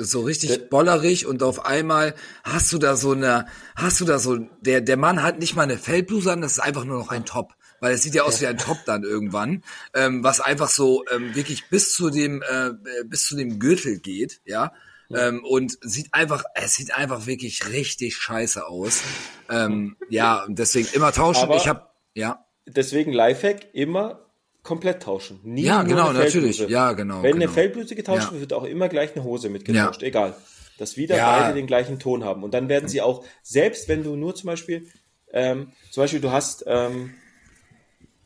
so 0.00 0.20
richtig 0.22 0.70
bollerig 0.70 1.26
und 1.26 1.42
auf 1.42 1.66
einmal 1.66 2.14
hast 2.44 2.72
du 2.72 2.78
da 2.78 2.94
so 2.94 3.10
eine, 3.12 3.46
hast 3.74 4.00
du 4.00 4.04
da 4.04 4.20
so, 4.20 4.36
der, 4.60 4.80
der 4.80 4.96
Mann 4.96 5.24
hat 5.24 5.40
nicht 5.40 5.56
mal 5.56 5.62
eine 5.62 5.76
Feldbluse 5.76 6.30
an, 6.32 6.40
das 6.40 6.52
ist 6.52 6.60
einfach 6.60 6.84
nur 6.84 6.98
noch 6.98 7.08
ein 7.10 7.24
Top. 7.24 7.54
Weil 7.80 7.94
es 7.94 8.02
sieht 8.02 8.14
ja 8.14 8.22
aus 8.24 8.40
wie 8.40 8.46
ein 8.46 8.58
Top 8.58 8.78
dann 8.86 9.02
irgendwann, 9.04 9.62
ähm, 9.94 10.24
was 10.24 10.40
einfach 10.40 10.68
so 10.68 11.04
ähm, 11.14 11.34
wirklich 11.34 11.68
bis 11.68 11.94
zu 11.94 12.10
dem 12.10 12.42
äh, 12.42 12.70
bis 13.04 13.26
zu 13.26 13.36
dem 13.36 13.58
Gürtel 13.58 13.98
geht, 14.00 14.40
ja, 14.44 14.72
ähm, 15.10 15.44
und 15.44 15.78
sieht 15.80 16.12
einfach, 16.12 16.44
es 16.54 16.74
sieht 16.74 16.94
einfach 16.94 17.26
wirklich 17.26 17.68
richtig 17.72 18.16
scheiße 18.16 18.66
aus. 18.66 19.02
Ähm, 19.50 19.96
ja, 20.08 20.44
und 20.44 20.58
deswegen 20.58 20.88
immer 20.92 21.12
tauschen. 21.12 21.44
Aber- 21.44 21.56
ich 21.56 21.68
habe, 21.68 21.82
ja, 22.14 22.44
Deswegen 22.70 23.12
Lifehack 23.14 23.68
immer 23.72 24.26
komplett 24.62 25.02
tauschen. 25.02 25.40
Nie 25.42 25.62
Ja, 25.62 25.82
genau, 25.84 26.08
eine 26.08 26.18
natürlich. 26.18 26.58
Ja, 26.58 26.92
genau, 26.92 27.22
Wenn 27.22 27.36
eine 27.36 27.44
genau. 27.46 27.52
Feldbluse 27.52 27.94
getauscht 27.94 28.24
Ja. 28.24 28.32
wird, 28.32 28.40
wird 28.42 28.52
auch 28.52 28.64
immer 28.64 28.90
gleich 28.90 29.14
eine 29.14 29.24
Hose 29.24 29.48
mitgetauscht. 29.48 30.02
Egal. 30.02 30.34
Dass 30.76 30.98
wieder 30.98 31.16
Ja. 31.16 31.38
beide 31.40 31.54
den 31.54 31.66
gleichen 31.66 31.98
Ton 31.98 32.24
haben. 32.24 32.42
Und 32.44 32.52
dann 32.52 32.68
werden 32.68 32.86
sie 32.86 33.00
auch, 33.00 33.24
selbst 33.42 33.88
wenn 33.88 34.04
du 34.04 34.16
nur 34.16 34.34
zum 34.34 34.48
Beispiel, 34.48 34.86
ähm, 35.32 35.72
zum 35.90 36.02
Beispiel 36.02 36.20
du 36.20 36.30
hast 36.30 36.64
ähm, 36.66 37.14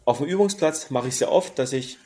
auf 0.05 0.19
dem 0.19 0.27
Übungsplatz 0.27 0.91
mache 0.91 1.09
ich 1.09 1.17
sehr 1.17 1.31
oft, 1.31 1.59
dass 1.59 1.73
ich 1.73 1.99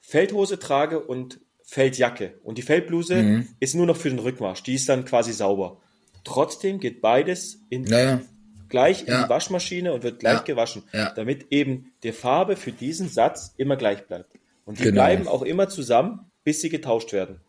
Feldhose 0.00 0.58
trage 0.58 1.00
und 1.00 1.40
Feldjacke. 1.62 2.34
Und 2.42 2.58
die 2.58 2.62
Feldbluse 2.62 3.22
Mhm. 3.22 3.48
ist 3.60 3.74
nur 3.74 3.86
noch 3.86 3.96
für 3.96 4.10
den 4.10 4.18
Rückmarsch. 4.18 4.62
Die 4.62 4.74
ist 4.74 4.88
dann 4.88 5.04
quasi 5.04 5.32
sauber. 5.32 5.78
Trotzdem 6.24 6.78
geht 6.80 7.00
beides 7.00 7.58
in 7.70 7.82
naja. 7.82 8.20
gleich 8.68 9.02
in 9.02 9.08
Ja. 9.08 9.24
die 9.24 9.28
Waschmaschine 9.30 9.92
und 9.92 10.02
wird 10.02 10.20
gleich 10.20 10.38
Ja. 10.38 10.42
gewaschen, 10.42 10.82
Ja. 10.92 11.12
damit 11.14 11.46
eben 11.50 11.92
die 12.02 12.12
Farbe 12.12 12.56
für 12.56 12.72
diesen 12.72 13.08
Satz 13.08 13.54
immer 13.56 13.76
gleich 13.76 14.06
bleibt. 14.06 14.30
Und 14.64 14.78
die 14.78 14.84
Genau. 14.84 14.94
bleiben 14.94 15.28
auch 15.28 15.42
immer 15.42 15.68
zusammen, 15.68 16.30
bis 16.44 16.60
sie 16.60 16.68
getauscht 16.70 17.12
werden. 17.12 17.40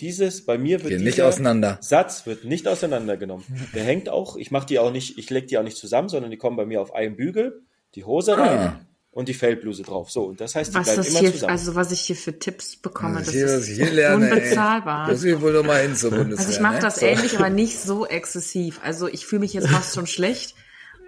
Dieses, 0.00 0.46
bei 0.46 0.56
mir 0.56 0.82
wird 0.82 0.98
Mhm. 1.00 1.04
Nicht 1.04 1.20
auseinander. 1.20 1.76
Satz 1.82 2.24
wird 2.24 2.44
nicht 2.44 2.66
auseinandergenommen. 2.66 3.44
Der 3.74 3.84
hängt 3.84 4.08
auch, 4.08 4.36
ich 4.36 4.50
mache 4.50 4.66
die 4.66 4.78
auch 4.78 4.90
nicht, 4.92 5.18
ich 5.18 5.28
leg 5.28 5.48
die 5.48 5.58
auch 5.58 5.62
nicht 5.62 5.76
zusammen, 5.76 6.08
sondern 6.08 6.30
die 6.30 6.38
kommen 6.38 6.56
bei 6.56 6.64
mir 6.64 6.80
auf 6.80 6.94
einen 6.94 7.16
Bügel, 7.16 7.60
die 7.94 8.04
Hose 8.04 8.38
rein 8.38 8.58
Ah. 8.58 8.80
Und 9.12 9.28
die 9.28 9.34
Feldbluse 9.34 9.82
drauf. 9.82 10.10
So, 10.10 10.24
und 10.24 10.40
das 10.40 10.54
heißt, 10.54 10.70
die 10.70 10.74
Was 10.74 10.84
bleiben 10.84 10.98
das 10.98 11.08
immer 11.08 11.20
hier, 11.20 11.32
zusammen. 11.32 11.52
also 11.52 11.74
was 11.74 11.92
ich 11.92 12.00
hier 12.00 12.16
für 12.16 12.38
Tipps 12.38 12.76
bekomme, 12.76 13.18
das 13.18 13.28
ich 13.28 13.34
hier, 13.34 13.46
ist 13.46 13.66
hier 13.66 13.90
lerne, 13.90 14.32
unbezahlbar. 14.32 15.06
Ey. 15.08 15.12
Muss 15.12 15.24
ich 15.24 15.40
wohl 15.40 15.52
noch 15.52 15.64
mal 15.64 15.82
hin 15.82 15.96
zur 15.96 16.10
Bundeswehr. 16.10 16.38
Also 16.38 16.52
ich 16.52 16.60
mache 16.60 16.74
ne? 16.74 16.80
das 16.80 17.02
ähnlich, 17.02 17.36
aber 17.36 17.50
nicht 17.50 17.78
so 17.78 18.06
exzessiv. 18.06 18.80
Also 18.82 19.08
ich 19.08 19.26
fühle 19.26 19.40
mich 19.40 19.52
jetzt 19.52 19.68
fast 19.68 19.94
schon 19.94 20.06
schlecht 20.06 20.54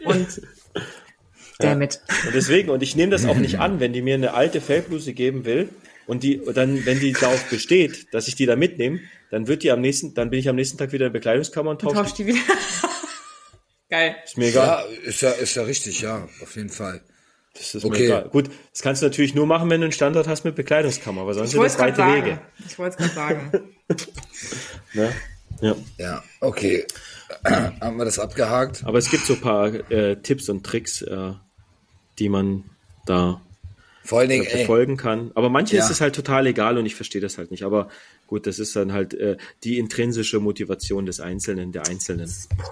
und 0.04 0.42
damit. 1.58 2.00
Und 2.26 2.34
deswegen, 2.34 2.70
und 2.70 2.82
ich 2.82 2.96
nehme 2.96 3.12
das 3.12 3.24
auch 3.24 3.36
nicht 3.36 3.60
an, 3.60 3.78
wenn 3.78 3.92
die 3.92 4.02
mir 4.02 4.14
eine 4.14 4.34
alte 4.34 4.60
Feldbluse 4.60 5.12
geben 5.12 5.44
will 5.44 5.68
und 6.06 6.24
die 6.24 6.40
dann, 6.54 6.84
wenn 6.84 6.98
die 6.98 7.12
darauf 7.12 7.48
besteht, 7.50 8.12
dass 8.12 8.26
ich 8.26 8.34
die 8.34 8.46
da 8.46 8.56
mitnehme, 8.56 9.00
dann 9.30 9.46
wird 9.46 9.62
die 9.62 9.70
am 9.70 9.80
nächsten, 9.80 10.14
dann 10.14 10.30
bin 10.30 10.40
ich 10.40 10.48
am 10.48 10.56
nächsten 10.56 10.76
Tag 10.76 10.92
wieder 10.92 11.06
in 11.06 11.12
der 11.12 11.18
Bekleidungskammer 11.18 11.70
und 11.70 11.80
tausche 11.80 11.94
Tausch 11.94 12.14
die 12.14 12.26
wieder. 12.26 12.40
Geil. 13.88 14.16
Ist 14.24 14.38
mir 14.38 14.48
egal. 14.48 14.66
Ja, 14.66 15.08
ist 15.08 15.20
ja, 15.20 15.30
ist 15.30 15.54
ja 15.54 15.62
richtig, 15.62 16.00
ja, 16.00 16.28
auf 16.42 16.56
jeden 16.56 16.70
Fall. 16.70 17.02
Das 17.54 17.74
ist 17.74 17.84
Okay. 17.84 17.98
mir 17.98 18.04
egal. 18.06 18.28
Gut, 18.30 18.50
das 18.72 18.82
kannst 18.82 19.02
du 19.02 19.06
natürlich 19.06 19.34
nur 19.34 19.46
machen, 19.46 19.68
wenn 19.70 19.80
du 19.80 19.84
einen 19.86 19.92
Standort 19.92 20.26
hast 20.26 20.44
mit 20.44 20.54
Bekleidungskammer, 20.54 21.20
aber 21.22 21.34
sonst 21.34 21.50
sind 21.50 21.62
das 21.62 21.78
weite 21.78 21.96
sagen. 21.96 22.24
Wege. 22.24 22.40
Ich 22.66 22.78
wollte 22.78 22.96
es 23.02 23.14
gerade 23.14 23.14
sagen. 23.14 23.50
Ne? 24.94 25.12
Ja. 25.60 25.74
Ja, 25.98 26.22
okay. 26.40 26.86
Haben 27.44 27.96
wir 27.96 28.04
das 28.04 28.18
abgehakt? 28.18 28.82
Aber 28.84 28.98
es 28.98 29.10
gibt 29.10 29.24
so 29.24 29.34
ein 29.34 29.40
paar 29.40 29.66
äh, 29.90 30.16
Tipps 30.16 30.48
und 30.48 30.64
Tricks, 30.64 31.02
äh, 31.02 31.32
die 32.18 32.28
man 32.28 32.64
da 33.06 33.40
Vor 34.04 34.18
allen 34.20 34.28
Dingen, 34.30 34.44
ey, 34.46 34.60
befolgen 34.62 34.96
kann. 34.96 35.30
Aber 35.34 35.48
manche 35.48 35.76
Ja. 35.76 35.84
ist 35.84 35.90
es 35.90 36.00
halt 36.00 36.14
total 36.14 36.46
egal 36.46 36.76
und 36.78 36.86
ich 36.86 36.94
verstehe 36.96 37.20
das 37.20 37.38
halt 37.38 37.50
nicht. 37.52 37.62
Aber 37.62 37.88
gut, 38.26 38.46
das 38.46 38.58
ist 38.58 38.74
dann 38.74 38.92
halt 38.92 39.14
äh, 39.14 39.36
die 39.62 39.78
intrinsische 39.78 40.40
Motivation 40.40 41.06
des 41.06 41.20
Einzelnen, 41.20 41.70
der 41.70 41.86
Einzelnen. 41.86 42.28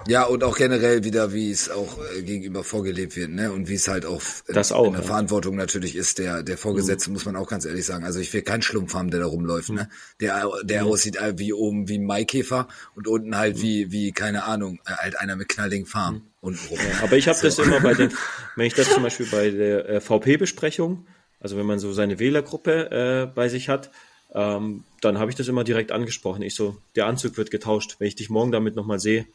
ja, 0.09 0.24
und 0.24 0.43
auch 0.43 0.57
generell 0.57 1.05
wieder, 1.05 1.33
wie 1.33 1.51
es 1.51 1.70
auch 1.70 1.99
äh, 2.16 2.22
gegenüber 2.22 2.64
vorgelebt 2.64 3.14
wird, 3.16 3.31
ne? 3.31 3.53
Und 3.53 3.68
wie 3.68 3.74
es 3.74 3.87
halt 3.87 4.07
auch, 4.07 4.20
in, 4.49 4.55
Das 4.55 4.72
auch, 4.72 4.87
in 4.87 4.93
der 4.93 5.03
ja. 5.03 5.07
Verantwortung 5.07 5.55
natürlich 5.57 5.95
ist, 5.97 6.18
der, 6.18 6.43
der 6.43 6.59
Vorgesetzte, 6.59 7.11
Mhm. 7.11 7.14
muss 7.14 7.24
man 7.26 7.37
auch 7.37 7.49
ganz 7.49 7.64
ehrlich 7.64 7.87
sagen. 7.87 8.05
Also 8.05 8.18
ich 8.18 8.33
will 8.33 8.43
keinen 8.43 8.62
Schlumpf 8.62 8.95
haben, 8.95 9.11
der 9.11 9.20
da 9.20 9.26
rumläuft, 9.26 9.70
ne? 9.70 9.89
Der, 10.20 10.51
der 10.64 10.85
aussieht 10.87 11.16
äh, 11.16 11.39
wie 11.39 11.53
oben 11.53 11.89
wie 11.89 11.99
ein 11.99 12.05
Maikäfer 12.07 12.66
und 12.97 13.07
unten 13.07 13.37
halt 13.37 13.57
Mhm. 13.59 13.62
wie, 13.62 13.93
wie, 13.93 14.12
keine 14.12 14.45
Ahnung, 14.45 14.81
äh, 14.87 14.93
halt 14.95 15.18
einer 15.20 15.37
mit 15.37 15.49
knalligen 15.49 15.87
Farben 15.87 16.22
unten 16.41 16.66
rum. 16.68 16.78
Aber 17.03 17.16
ich 17.16 17.28
habe 17.28 17.39
das 17.41 17.59
immer 17.59 17.81
bei 17.81 17.95
den, 17.95 18.11
wenn 18.57 18.66
ich 18.66 18.74
das 18.74 18.89
zum 18.91 19.03
Beispiel 19.03 19.26
bei 19.31 19.51
der 19.51 19.89
äh, 19.89 20.01
VP-Besprechung, 20.01 21.07
also 21.41 21.57
wenn 21.57 21.66
man 21.66 21.78
so 21.78 21.93
seine 21.93 22.18
Wählergruppe 22.18 22.91
äh, 22.91 23.34
bei 23.34 23.49
sich 23.49 23.68
hat, 23.68 23.91
ähm, 24.32 24.84
dann 25.01 25.18
habe 25.18 25.30
ich 25.30 25.36
das 25.36 25.49
immer 25.49 25.64
direkt 25.64 25.91
angesprochen. 25.93 26.43
Ich 26.43 26.55
so, 26.55 26.76
der 26.95 27.07
Anzug 27.07 27.36
wird 27.36 27.51
getauscht. 27.51 27.97
Wenn 27.99 28.07
ich 28.09 28.14
dich 28.14 28.30
morgen 28.30 28.53
damit 28.53 28.76
nochmal 28.76 29.01
sehe, 29.01 29.26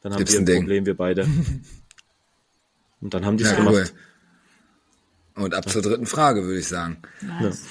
dann 0.00 0.12
haben 0.12 0.18
Gibt's 0.18 0.32
wir 0.32 0.40
ein 0.40 0.42
ein 0.42 0.46
Ding. 0.46 0.60
Problem, 0.60 0.86
wir 0.86 0.96
beide. 0.96 1.26
Und 3.00 3.14
dann 3.14 3.24
haben 3.24 3.36
die 3.36 3.44
es 3.44 3.50
Ja, 3.50 3.56
gemacht. 3.56 3.74
cool. 5.36 5.42
Und 5.44 5.54
ab 5.54 5.68
zur 5.68 5.82
dritten 5.82 6.06
Frage, 6.06 6.44
würde 6.44 6.58
ich 6.60 6.68
sagen. 6.68 6.98
Nice. 7.20 7.62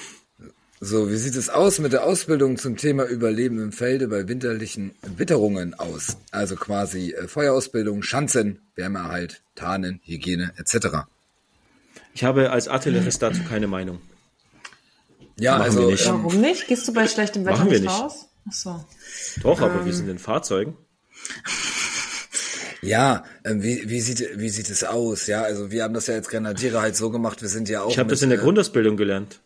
So, 0.81 1.11
wie 1.11 1.17
sieht 1.17 1.35
es 1.35 1.49
aus 1.49 1.79
mit 1.79 1.91
der 1.91 2.05
Ausbildung 2.05 2.57
zum 2.57 2.77
Thema 2.77 3.03
Überleben 3.05 3.61
im 3.61 3.71
Felde 3.73 4.07
bei 4.07 4.27
winterlichen 4.29 4.91
Witterungen 5.17 5.73
aus? 5.73 6.17
Also 6.31 6.55
quasi 6.55 7.11
äh, 7.11 7.27
Feuerausbildung, 7.27 8.01
Schanzen, 8.01 8.59
Wärmeerhalt, 8.75 9.41
Tarnen, 9.55 9.99
Hygiene 10.03 10.53
etc. 10.57 11.05
Ich 12.13 12.23
habe 12.23 12.51
als 12.51 12.67
Artillerist 12.67 13.21
dazu 13.21 13.41
keine 13.47 13.67
Meinung. 13.67 14.01
Ja, 15.37 15.53
Machen 15.53 15.63
also 15.63 15.79
wir 15.81 15.87
nicht. 15.87 16.05
ähm, 16.05 16.23
Warum 16.23 16.41
nicht? 16.41 16.67
Gehst 16.67 16.87
du 16.87 16.93
bei 16.93 17.07
schlechtem 17.07 17.45
Wetter 17.45 17.57
Machen 17.59 17.71
wir 17.71 17.79
nicht 17.79 17.89
nicht. 17.89 17.99
raus? 18.01 18.27
Ach 18.47 18.53
so. 18.53 18.85
Doch, 19.41 19.59
Ähm. 19.59 19.63
aber 19.65 19.85
wir 19.85 19.93
sind 19.93 20.09
in 20.09 20.19
Fahrzeugen. 20.19 20.75
ja, 22.81 23.23
ähm, 23.45 23.61
wie, 23.63 23.89
wie 23.89 24.01
sieht 24.01 24.37
wie 24.37 24.49
sieht 24.49 24.69
es 24.69 24.83
aus? 24.83 25.27
Ja, 25.27 25.43
also 25.43 25.71
wir 25.71 25.83
haben 25.83 25.93
das 25.93 26.07
ja 26.07 26.15
als 26.15 26.29
Grenadiere 26.29 26.81
halt 26.81 26.95
so 26.95 27.09
gemacht. 27.09 27.41
Wir 27.41 27.49
sind 27.49 27.69
ja 27.69 27.81
auch. 27.83 27.89
Ich 27.91 27.99
habe 27.99 28.09
das 28.09 28.21
in 28.21 28.29
der 28.29 28.39
äh, 28.39 28.41
Grundausbildung 28.41 28.97
gelernt. 28.97 29.39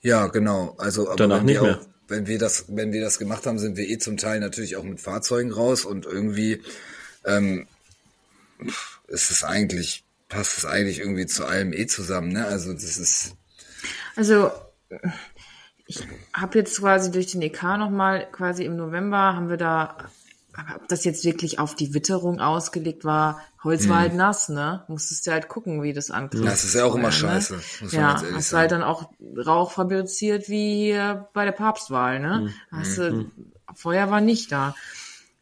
Ja, 0.00 0.26
genau. 0.28 0.74
Also 0.78 1.06
aber 1.08 1.16
Danach 1.16 1.38
wenn 1.38 1.46
nicht 1.46 1.60
wir 1.60 1.62
mehr. 1.62 1.80
Auch, 1.80 1.86
wenn 2.08 2.26
wir 2.26 2.38
das, 2.38 2.66
wenn 2.68 2.92
wir 2.92 3.00
das 3.00 3.18
gemacht 3.18 3.46
haben, 3.46 3.58
sind 3.58 3.76
wir 3.76 3.88
eh 3.88 3.98
zum 3.98 4.16
Teil 4.16 4.38
natürlich 4.40 4.76
auch 4.76 4.84
mit 4.84 5.00
Fahrzeugen 5.00 5.50
raus 5.52 5.84
und 5.84 6.06
irgendwie 6.06 6.62
ähm, 7.24 7.66
ist 9.08 9.30
es 9.32 9.42
eigentlich 9.42 10.04
passt 10.28 10.58
es 10.58 10.64
eigentlich 10.64 11.00
irgendwie 11.00 11.26
zu 11.26 11.46
allem 11.46 11.72
eh 11.72 11.86
zusammen. 11.86 12.32
Ne? 12.32 12.46
Also 12.46 12.72
das 12.72 12.96
ist 12.98 13.36
Also 14.16 14.50
ich 15.86 16.00
habe 16.34 16.58
jetzt 16.58 16.78
quasi 16.78 17.10
durch 17.10 17.28
den 17.32 17.42
EK 17.42 17.62
nochmal, 17.78 18.28
quasi 18.30 18.64
im 18.64 18.76
November 18.76 19.34
haben 19.34 19.48
wir 19.48 19.56
da, 19.56 19.96
aber 20.52 20.76
ob 20.76 20.88
das 20.88 21.04
jetzt 21.04 21.24
wirklich 21.24 21.58
auf 21.58 21.74
die 21.74 21.94
Witterung 21.94 22.40
ausgelegt 22.40 23.04
war, 23.04 23.40
Holz 23.62 23.88
war 23.88 23.98
halt 23.98 24.14
nass, 24.14 24.48
ne? 24.48 24.84
Musstest 24.88 25.26
du 25.26 25.32
halt 25.32 25.48
gucken, 25.48 25.82
wie 25.82 25.92
das 25.92 26.10
ankriegt. 26.10 26.46
Das 26.46 26.64
ist 26.64 26.74
ja 26.74 26.84
auch 26.84 26.94
immer 26.94 27.10
vorher, 27.12 27.40
scheiße, 27.40 27.54
muss 27.82 27.92
man 27.92 28.00
Ja, 28.00 28.14
ehrlich 28.14 28.34
hast 28.34 28.46
du 28.48 28.50
sagen. 28.50 28.60
halt 28.60 28.72
dann 28.72 28.82
auch 28.82 29.10
Rauch 29.44 29.72
fabriziert 29.72 30.48
wie 30.48 30.74
hier 30.76 31.28
bei 31.34 31.44
der 31.44 31.52
Papstwahl, 31.52 32.20
ne? 32.20 32.52
Hast 32.70 32.98
du, 32.98 33.30
Feuer 33.74 34.10
war 34.10 34.20
nicht 34.20 34.50
da. 34.52 34.74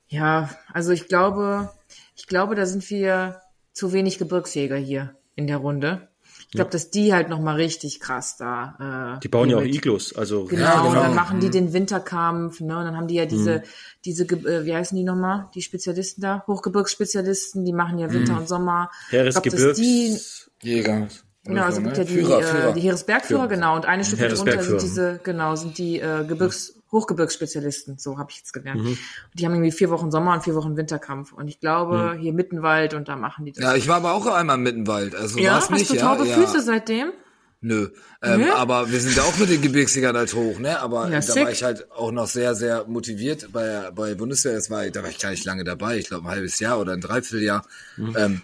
Ja, 0.08 0.50
also 0.72 0.92
ich 0.92 1.08
glaube, 1.08 1.70
ich 2.16 2.26
glaube, 2.26 2.54
da 2.54 2.66
sind 2.66 2.88
wir 2.90 3.40
zu 3.74 3.92
wenig 3.92 4.16
Gebirgsjäger 4.18 4.76
hier 4.76 5.14
in 5.36 5.46
der 5.46 5.58
Runde. 5.58 6.08
Ich 6.46 6.56
glaube, 6.56 6.70
dass 6.70 6.90
die 6.90 7.12
halt 7.12 7.28
noch 7.28 7.40
mal 7.40 7.56
richtig 7.56 8.00
krass 8.00 8.36
da. 8.36 9.16
Äh, 9.16 9.20
Die 9.20 9.28
bauen 9.28 9.50
ja 9.50 9.56
auch 9.58 9.62
Iglos, 9.62 10.14
also 10.14 10.44
Genau, 10.44 10.62
Ja, 10.62 10.80
und 10.82 10.90
genau. 10.90 11.02
dann 11.02 11.14
machen 11.14 11.40
die 11.40 11.50
den 11.50 11.72
Winterkampf, 11.72 12.60
ne? 12.60 12.78
Und 12.78 12.84
dann 12.84 12.96
haben 12.96 13.08
die 13.08 13.16
ja 13.16 13.26
diese, 13.26 13.62
diese, 14.04 14.24
Ge- 14.26 14.38
äh, 14.46 14.64
wie 14.64 14.74
heißen 14.74 14.96
die 14.96 15.02
nochmal? 15.04 15.48
Die 15.54 15.62
Spezialisten 15.62 16.22
da? 16.22 16.44
Hochgebirgsspezialisten, 16.46 17.64
die 17.64 17.72
machen 17.72 17.98
ja 17.98 18.12
Winter 18.12 18.38
und 18.38 18.48
Sommer. 18.48 18.90
Ich 19.06 19.10
glaub, 19.10 19.24
dass 19.24 19.42
Heeresgebirgs. 19.44 20.50
die, 20.62 20.68
Jäger. 20.68 21.08
genau, 21.44 21.62
also 21.64 21.82
gibt 21.82 21.96
ja 21.98 22.04
die, 22.04 22.14
Führer, 22.14 22.40
äh, 22.40 22.42
Führer. 22.44 22.72
die 22.72 22.80
Heeresbergführer, 22.80 23.48
genau. 23.48 23.74
Und 23.76 23.86
eine 23.86 24.04
Stufe 24.04 24.28
drunter 24.28 24.62
sind 24.62 24.82
diese, 24.82 25.20
genau, 25.24 25.56
sind 25.56 25.76
die 25.78 25.98
äh, 25.98 26.24
Gebirgs, 26.24 26.73
Hochgebirgsspezialisten, 26.94 27.98
so 27.98 28.18
habe 28.18 28.30
ich 28.30 28.38
jetzt 28.38 28.52
gelernt. 28.52 28.80
Mhm. 28.82 28.88
Und 28.88 28.98
die 29.34 29.44
haben 29.44 29.52
irgendwie 29.52 29.72
vier 29.72 29.90
Wochen 29.90 30.10
Sommer 30.10 30.32
und 30.32 30.42
vier 30.42 30.54
Wochen 30.54 30.76
Winterkampf. 30.76 31.32
Und 31.32 31.48
ich 31.48 31.60
glaube, 31.60 32.16
hier 32.18 32.32
Mittenwald 32.32 32.94
und 32.94 33.08
da 33.08 33.16
machen 33.16 33.44
die 33.44 33.52
das. 33.52 33.62
Ja, 33.62 33.74
ich 33.74 33.86
war 33.88 33.96
aber 33.96 34.12
auch 34.14 34.26
einmal 34.26 34.56
mitten 34.56 34.80
im 34.80 34.86
Wald. 34.86 35.14
Also 35.14 35.38
Ja, 35.38 35.54
war's 35.54 35.64
hast 35.70 35.78
nicht, 35.78 35.90
du 35.90 35.96
ja. 35.96 36.00
taube 36.02 36.26
ja. 36.26 36.34
Füße 36.34 36.62
seitdem? 36.62 37.12
Nö. 37.60 37.88
Ähm, 38.22 38.40
Nö? 38.42 38.52
Aber 38.52 38.90
wir 38.90 39.00
sind 39.00 39.16
ja 39.16 39.22
auch 39.22 39.38
mit 39.38 39.48
den 39.48 39.62
Gebirgsjägern 39.62 40.16
halt 40.16 40.34
hoch, 40.34 40.58
ne? 40.58 40.78
Aber 40.80 41.04
Ja, 41.08 41.16
da 41.16 41.22
sick. 41.22 41.44
war 41.44 41.50
ich 41.50 41.62
halt 41.62 41.90
auch 41.92 42.12
noch 42.12 42.26
sehr, 42.26 42.54
sehr 42.54 42.84
motiviert 42.86 43.48
bei, 43.52 43.90
bei 43.94 44.14
Bundeswehr. 44.14 44.52
Das 44.54 44.68
war, 44.70 44.84
da 44.90 45.02
war 45.02 45.08
ich 45.10 45.18
gar 45.18 45.30
nicht 45.30 45.44
lange 45.46 45.64
dabei. 45.64 45.96
Ich 45.96 46.08
glaube 46.08 46.26
ein 46.26 46.30
halbes 46.30 46.58
Jahr 46.60 46.78
oder 46.78 46.92
ein 46.92 47.00
Dreivierteljahr. 47.00 47.64
Mhm. 47.96 48.16
Ähm, 48.18 48.42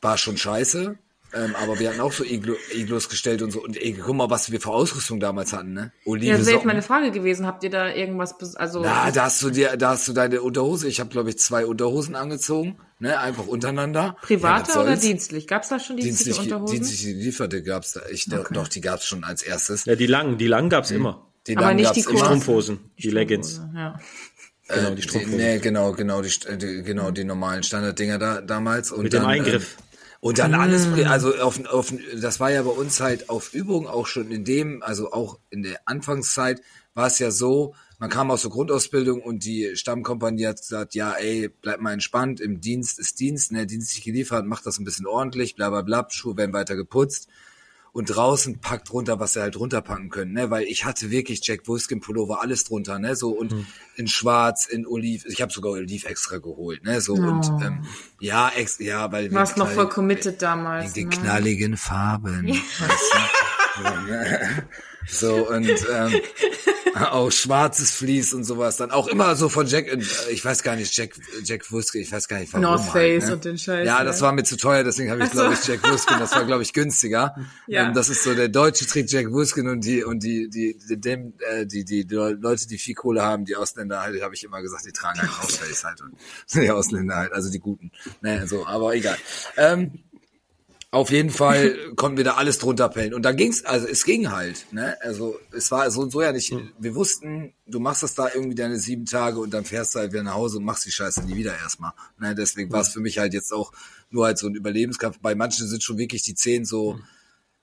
war 0.00 0.16
schon 0.16 0.36
scheiße. 0.38 0.96
Ähm, 1.34 1.54
aber 1.62 1.78
wir 1.78 1.90
hatten 1.90 2.00
auch 2.00 2.12
so 2.12 2.24
Iglo, 2.24 2.54
Iglos 2.74 3.10
gestellt 3.10 3.42
und 3.42 3.50
so. 3.50 3.62
Und 3.62 3.76
ey, 3.76 3.92
guck 3.92 4.16
mal, 4.16 4.30
was 4.30 4.50
wir 4.50 4.60
für 4.62 4.70
Ausrüstung 4.70 5.20
damals 5.20 5.52
hatten, 5.52 5.74
ne? 5.74 5.92
Olive 6.06 6.26
Ja, 6.26 6.36
das 6.38 6.46
wäre 6.46 6.56
jetzt 6.56 6.64
meine 6.64 6.80
Frage 6.80 7.10
gewesen. 7.10 7.46
Habt 7.46 7.62
ihr 7.64 7.70
da 7.70 7.92
irgendwas, 7.92 8.34
bes- 8.40 8.56
also, 8.56 8.80
Na, 8.80 9.10
da 9.10 9.24
hast 9.24 9.42
du 9.42 9.50
dir, 9.50 9.76
da 9.76 9.90
hast 9.90 10.08
du 10.08 10.14
deine 10.14 10.40
Unterhose. 10.40 10.88
Ich 10.88 11.00
habe, 11.00 11.10
glaube 11.10 11.28
ich, 11.28 11.38
zwei 11.38 11.66
Unterhosen 11.66 12.14
angezogen, 12.16 12.78
ne? 12.98 13.18
Einfach 13.18 13.46
untereinander. 13.46 14.16
private 14.22 14.72
Ja, 14.72 14.82
oder 14.82 14.96
dienstlich? 14.96 15.46
Gab's 15.46 15.68
da 15.68 15.78
schon 15.78 15.96
dienstliche 15.98 16.30
Dienstlich, 16.30 16.52
Unterhosen? 16.52 16.76
dienstlich 16.76 17.02
gelieferte 17.14 17.62
gab's 17.62 17.92
da. 17.92 18.00
Ich, 18.10 18.24
Doch, 18.26 18.68
die 18.68 18.80
gab's 18.80 19.04
schon 19.06 19.22
als 19.24 19.42
erstes. 19.42 19.84
Ja, 19.84 19.96
die 19.96 20.06
langen, 20.06 20.38
die 20.38 20.46
langen 20.46 20.70
gab's 20.70 20.90
immer. 20.90 21.26
Die 21.46 21.56
Aber 21.56 21.66
langen 21.66 21.76
nicht 21.76 21.84
gab's 21.94 22.06
die 22.06 22.10
immer. 22.10 22.24
Strumpfhosen, 22.24 22.78
die 22.98 23.10
Leggings. 23.10 23.60
Ja. 23.74 23.98
Genau, 24.68 24.90
die 24.90 24.96
Die, 24.96 25.02
Strumpfhosen. 25.02 25.36
nee, 25.38 25.58
genau, 25.58 25.92
genau, 25.92 26.22
die, 26.22 26.28
St- 26.28 26.56
die, 26.56 26.82
genau, 26.82 27.10
die 27.10 27.24
normalen 27.24 27.62
Standarddinger 27.62 28.18
da 28.18 28.40
damals. 28.40 28.92
Und 28.92 29.04
Mit 29.04 29.12
dem 29.12 29.22
dann, 29.22 29.30
Eingriff. 29.30 29.76
Ähm, 29.78 29.84
und 30.20 30.38
dann 30.38 30.54
alles, 30.54 30.86
also 31.06 31.34
auf, 31.36 31.64
auf, 31.66 31.92
das 32.20 32.40
war 32.40 32.50
ja 32.50 32.62
bei 32.62 32.70
uns 32.70 33.00
halt 33.00 33.30
auf 33.30 33.54
Übung 33.54 33.86
auch 33.86 34.06
schon 34.06 34.30
in 34.30 34.44
dem, 34.44 34.82
also 34.82 35.12
auch 35.12 35.38
in 35.50 35.62
der 35.62 35.80
Anfangszeit 35.84 36.60
war 36.94 37.06
es 37.06 37.20
ja 37.20 37.30
so, 37.30 37.74
man 38.00 38.10
kam 38.10 38.30
aus 38.30 38.42
der 38.42 38.50
Grundausbildung 38.50 39.22
und 39.22 39.44
die 39.44 39.76
Stammkompanie 39.76 40.46
hat 40.46 40.58
gesagt, 40.58 40.94
ja, 40.94 41.12
ey, 41.12 41.48
bleib 41.48 41.80
mal 41.80 41.92
entspannt, 41.92 42.40
im 42.40 42.60
Dienst 42.60 42.98
ist 42.98 43.20
Dienst, 43.20 43.52
ne, 43.52 43.66
dienstlich 43.66 44.02
geliefert, 44.02 44.44
macht 44.46 44.66
das 44.66 44.78
ein 44.78 44.84
bisschen 44.84 45.06
ordentlich, 45.06 45.54
bla 45.54 45.70
bla 45.70 45.82
bla, 45.82 46.06
Schuhe 46.10 46.36
werden 46.36 46.52
weiter 46.52 46.74
geputzt 46.74 47.28
und 47.98 48.04
draußen 48.04 48.60
packt 48.60 48.92
runter, 48.92 49.18
was 49.18 49.32
sie 49.32 49.40
halt 49.40 49.58
runterpacken 49.58 50.08
können, 50.08 50.32
ne? 50.32 50.52
Weil 50.52 50.62
ich 50.66 50.84
hatte 50.84 51.10
wirklich 51.10 51.40
Jack 51.42 51.66
Wolfskin 51.66 51.98
Pullover, 51.98 52.40
alles 52.40 52.62
drunter, 52.62 53.00
ne? 53.00 53.16
So 53.16 53.30
und 53.30 53.52
in 53.96 54.06
Schwarz, 54.06 54.66
in 54.66 54.86
Oliv, 54.86 55.26
ich 55.26 55.42
habe 55.42 55.52
sogar 55.52 55.72
Oliv 55.72 56.04
extra 56.04 56.38
geholt, 56.38 56.84
ne? 56.84 57.00
So 57.00 57.14
und 57.14 57.48
ähm, 57.60 57.84
ja, 58.20 58.50
ex, 58.50 58.78
ja, 58.78 59.10
weil 59.10 59.32
Warst 59.32 59.56
wir 59.56 59.64
noch 59.64 59.70
voll 59.72 59.88
committed 59.88 60.40
damals. 60.40 60.94
wegen 60.94 61.10
den 61.10 61.18
ne? 61.18 61.26
knalligen 61.26 61.76
Farben, 61.76 62.46
weißt 62.48 63.14
du? 63.76 64.62
So, 65.10 65.36
ne? 65.36 65.44
Und 65.44 65.68
ähm, 65.92 66.20
auch 67.06 67.30
schwarzes 67.30 67.92
Vlies 67.92 68.32
und 68.34 68.44
sowas. 68.44 68.76
Dann 68.76 68.90
auch 68.90 69.08
immer 69.08 69.36
so 69.36 69.48
von 69.48 69.66
Jack, 69.66 69.86
äh, 69.86 69.98
ich 70.30 70.44
weiß 70.44 70.62
gar 70.62 70.76
nicht, 70.76 70.96
Jack, 70.96 71.12
Jack 71.44 71.70
Wuske, 71.70 71.98
ich 71.98 72.10
weiß 72.10 72.28
gar 72.28 72.38
nicht 72.38 72.52
warum. 72.52 72.62
North 72.62 72.84
Face 72.84 73.24
halt, 73.24 73.28
ne? 73.28 73.32
und 73.34 73.44
den 73.44 73.58
Scheiß, 73.58 73.86
Ja, 73.86 74.00
ne? 74.00 74.04
das 74.04 74.20
war 74.20 74.32
mir 74.32 74.44
zu 74.44 74.56
teuer, 74.56 74.84
deswegen 74.84 75.10
habe 75.10 75.20
ich, 75.22 75.28
Ach 75.28 75.34
so. 75.34 75.40
glaube 75.40 75.54
ich, 75.54 75.66
Jack 75.66 75.90
Wuskin, 75.90 76.18
das 76.18 76.32
war, 76.32 76.44
glaube 76.44 76.62
ich, 76.62 76.72
günstiger. 76.72 77.34
Ja. 77.66 77.88
Ähm, 77.88 77.94
das 77.94 78.08
ist 78.08 78.24
so, 78.24 78.34
der 78.34 78.48
Deutsche 78.48 78.86
trägt 78.86 79.10
Jack 79.10 79.30
Wuskin 79.30 79.68
und 79.68 79.84
die, 79.84 80.02
und 80.02 80.22
die, 80.22 80.48
die, 80.48 80.78
die, 80.88 80.98
dem, 80.98 81.34
äh, 81.50 81.66
die, 81.66 81.84
die, 81.84 82.06
die 82.06 82.14
Leute, 82.14 82.66
die 82.66 82.78
viel 82.78 82.94
Kohle 82.94 83.22
haben, 83.22 83.44
die 83.44 83.56
Ausländer 83.56 84.00
halt, 84.00 84.22
habe 84.22 84.34
ich 84.34 84.42
immer 84.44 84.62
gesagt, 84.62 84.86
die 84.86 84.92
tragen 84.92 85.20
halt 85.20 85.30
North 85.30 85.52
Face 85.52 85.84
halt 85.84 86.00
und 86.00 86.14
die 86.54 86.70
Ausländer 86.70 87.16
halt, 87.16 87.32
also 87.32 87.50
die 87.50 87.58
Guten. 87.58 87.92
Ne, 88.22 88.46
so, 88.46 88.66
aber 88.66 88.94
egal. 88.94 89.16
Ähm, 89.56 90.02
auf 90.90 91.10
jeden 91.10 91.30
Fall 91.30 91.76
konnten 91.96 92.16
wir 92.16 92.24
da 92.24 92.34
alles 92.34 92.58
drunter 92.58 92.88
pellen. 92.88 93.12
Und 93.12 93.22
da 93.22 93.32
ging's, 93.32 93.64
also 93.64 93.86
es 93.86 94.04
ging 94.04 94.30
halt, 94.30 94.72
ne? 94.72 94.96
Also 95.02 95.38
es 95.52 95.70
war 95.70 95.90
so 95.90 96.00
und 96.00 96.10
so 96.10 96.22
ja 96.22 96.32
nicht. 96.32 96.54
Wir 96.78 96.94
wussten, 96.94 97.52
du 97.66 97.78
machst 97.78 98.02
das 98.02 98.14
da 98.14 98.28
irgendwie 98.32 98.54
deine 98.54 98.78
sieben 98.78 99.04
Tage 99.04 99.38
und 99.38 99.52
dann 99.52 99.64
fährst 99.64 99.94
du 99.94 99.98
halt 99.98 100.12
wieder 100.12 100.22
nach 100.22 100.34
Hause 100.34 100.58
und 100.58 100.64
machst 100.64 100.86
die 100.86 100.90
Scheiße 100.90 101.24
nie 101.24 101.36
wieder 101.36 101.56
erstmal. 101.58 101.92
Ne? 102.18 102.34
Deswegen 102.34 102.72
war 102.72 102.80
es 102.80 102.88
für 102.88 103.00
mich 103.00 103.18
halt 103.18 103.34
jetzt 103.34 103.52
auch 103.52 103.72
nur 104.10 104.24
halt 104.24 104.38
so 104.38 104.46
ein 104.46 104.54
Überlebenskampf. 104.54 105.18
Bei 105.20 105.34
manchen 105.34 105.68
sind 105.68 105.82
schon 105.82 105.98
wirklich 105.98 106.22
die 106.22 106.34
Zehen 106.34 106.64
so 106.64 106.98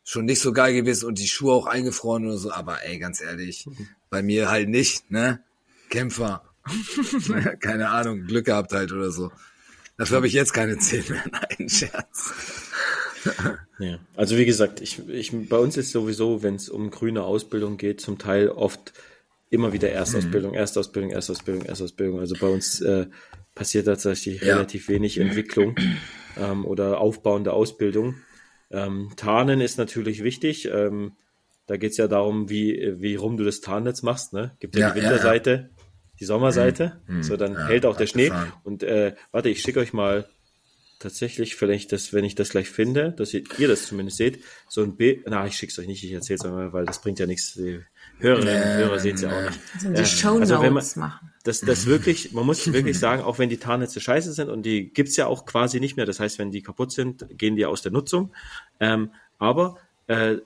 schon 0.03 0.25
nicht 0.25 0.39
so 0.39 0.53
geil 0.53 0.73
gewesen 0.75 1.07
und 1.07 1.17
die 1.17 1.27
Schuhe 1.27 1.53
auch 1.53 1.65
eingefroren 1.65 2.27
oder 2.27 2.37
so. 2.37 2.51
Aber 2.51 2.85
ey, 2.85 2.99
ganz 2.99 3.21
ehrlich, 3.21 3.67
bei 4.11 4.21
mir 4.21 4.49
halt 4.49 4.69
nicht, 4.69 5.09
ne? 5.09 5.43
Kämpfer. 5.89 6.43
Keine 7.59 7.89
Ahnung, 7.89 8.25
Glück 8.25 8.45
gehabt 8.45 8.71
halt 8.71 8.91
oder 8.91 9.09
so. 9.09 9.31
Dafür 9.97 10.17
habe 10.17 10.27
ich 10.27 10.33
jetzt 10.33 10.53
keine 10.53 10.77
Zehen 10.77 11.05
mehr. 11.07 11.23
Nein, 11.31 11.69
Scherz. 11.69 12.33
Ja. 13.79 13.99
Also 14.15 14.37
wie 14.37 14.45
gesagt, 14.45 14.79
ich, 14.81 15.07
ich, 15.09 15.31
bei 15.49 15.57
uns 15.57 15.75
ist 15.77 15.91
sowieso, 15.91 16.43
wenn 16.43 16.55
es 16.55 16.69
um 16.69 16.91
grüne 16.91 17.23
Ausbildung 17.23 17.77
geht, 17.77 17.99
zum 18.01 18.17
Teil 18.17 18.49
oft 18.49 18.93
immer 19.49 19.73
wieder 19.73 19.89
Erstausbildung, 19.89 20.53
Erstausbildung, 20.53 21.11
Erstausbildung, 21.11 21.65
Erstausbildung. 21.65 22.19
Also 22.19 22.35
bei 22.39 22.47
uns 22.47 22.81
äh, 22.81 23.07
passiert 23.53 23.85
tatsächlich 23.85 24.41
Ja. 24.41 24.55
relativ 24.55 24.87
wenig 24.89 25.17
Entwicklung 25.17 25.75
ähm, 26.37 26.65
oder 26.65 26.99
aufbauende 26.99 27.53
Ausbildung. 27.53 28.15
Ähm, 28.71 29.11
Tarnen 29.15 29.61
ist 29.61 29.77
natürlich 29.77 30.23
wichtig. 30.23 30.65
Ähm, 30.73 31.13
da 31.67 31.77
geht 31.77 31.91
es 31.91 31.97
ja 31.97 32.07
darum, 32.07 32.49
wie, 32.49 32.95
wie 32.99 33.15
rum 33.15 33.37
du 33.37 33.43
das 33.43 33.59
Tarnnetz 33.61 34.03
machst. 34.03 34.33
Ne? 34.33 34.55
Gibt 34.59 34.75
ja, 34.75 34.87
Ja, 34.87 34.93
die 34.93 34.99
ja, 34.99 35.03
ja. 35.05 35.09
Winterseite, 35.11 35.69
die 36.19 36.25
Sommerseite. 36.25 37.01
So, 37.21 37.37
dann 37.37 37.53
Ja, 37.53 37.67
hält 37.67 37.85
auch 37.85 37.97
der 37.97 38.07
Schnee. 38.07 38.27
abgefahren. 38.29 38.53
Und 38.63 38.83
äh, 38.83 39.15
warte, 39.31 39.49
ich 39.49 39.61
schicke 39.61 39.79
euch 39.79 39.93
mal 39.93 40.25
tatsächlich, 41.05 41.55
vielleicht 41.55 41.91
das, 41.91 42.13
wenn 42.13 42.25
ich 42.25 42.33
das 42.33 42.49
gleich 42.49 42.67
finde, 42.67 43.11
dass 43.11 43.31
ihr, 43.33 43.43
ihr 43.59 43.67
das 43.67 43.85
zumindest 43.85 44.17
seht, 44.17 44.43
so 44.67 44.81
ein 44.81 44.95
Bild, 44.95 45.23
na, 45.27 45.45
ich 45.45 45.55
schick's 45.55 45.77
euch 45.77 45.85
nicht, 45.85 46.03
ich 46.03 46.11
erzähl's 46.11 46.43
euch 46.43 46.51
mal, 46.51 46.73
weil 46.73 46.85
das 46.85 46.99
bringt 46.99 47.19
ja 47.19 47.27
nichts. 47.27 47.53
Die 47.53 47.79
Hörerinnen 48.17 48.55
und 48.55 48.77
Hörer 48.77 48.99
sehen's 48.99 49.21
ja 49.21 49.29
auch 49.37 49.49
nicht. 49.49 49.59
Also 49.75 49.89
die 49.89 49.95
Ja, 49.97 50.05
Shownotes 50.05 50.51
also 50.51 50.63
wenn 50.63 50.73
man- 50.73 50.85
machen. 50.95 51.31
Das, 51.43 51.61
das 51.61 51.85
wirklich, 51.85 52.31
man 52.31 52.43
muss 52.43 52.73
wirklich 52.73 52.97
sagen, 52.97 53.21
auch 53.21 53.37
wenn 53.37 53.49
die 53.49 53.57
Tarnnetze 53.57 54.01
scheiße 54.01 54.33
sind 54.33 54.49
und 54.49 54.63
die 54.63 54.91
gibt's 54.91 55.15
ja 55.15 55.27
auch 55.27 55.45
quasi 55.45 55.79
nicht 55.79 55.95
mehr, 55.95 56.07
das 56.07 56.19
heißt, 56.19 56.39
wenn 56.39 56.49
die 56.51 56.63
kaputt 56.63 56.91
sind, 56.91 57.25
gehen 57.37 57.55
die 57.55 57.67
aus 57.67 57.83
der 57.83 57.91
Nutzung. 57.91 58.33
Ähm, 58.79 59.11
aber 59.37 59.77
äh, 60.07 60.37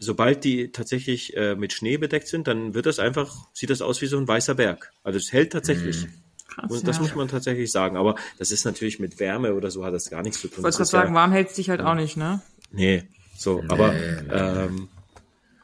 sobald 0.00 0.42
die 0.42 0.72
tatsächlich 0.72 1.36
äh, 1.36 1.54
mit 1.54 1.72
Schnee 1.72 1.96
bedeckt 1.96 2.26
sind, 2.26 2.48
dann 2.48 2.74
wird 2.74 2.86
das 2.86 2.98
einfach, 2.98 3.46
sieht 3.52 3.70
das 3.70 3.82
aus 3.82 4.02
wie 4.02 4.06
so 4.06 4.18
ein 4.18 4.26
weißer 4.26 4.56
Berg. 4.56 4.92
Also 5.04 5.18
es 5.18 5.32
hält 5.32 5.52
tatsächlich. 5.52 6.08
Krass, 6.54 6.70
und 6.70 6.86
das 6.86 6.96
ja. 6.96 7.02
muss 7.02 7.14
man 7.14 7.28
tatsächlich 7.28 7.70
sagen. 7.70 7.96
Aber 7.96 8.16
das 8.38 8.50
ist 8.50 8.64
natürlich 8.64 8.98
mit 8.98 9.20
Wärme 9.20 9.54
oder 9.54 9.70
so 9.70 9.84
hat 9.84 9.94
das 9.94 10.10
gar 10.10 10.22
nichts 10.22 10.40
zu 10.40 10.48
tun. 10.48 10.58
Ich 10.58 10.64
wollte 10.64 10.78
Das 10.78 10.90
gerade 10.90 11.04
sagen, 11.04 11.14
warm 11.14 11.32
hält's 11.32 11.54
dich 11.54 11.70
halt 11.70 11.80
auch 11.80 11.94
nicht, 11.94 12.16
ne? 12.16 12.42
Nee, 12.70 13.04
so, 13.36 13.62
aber 13.68 13.94
ähm, 13.94 14.88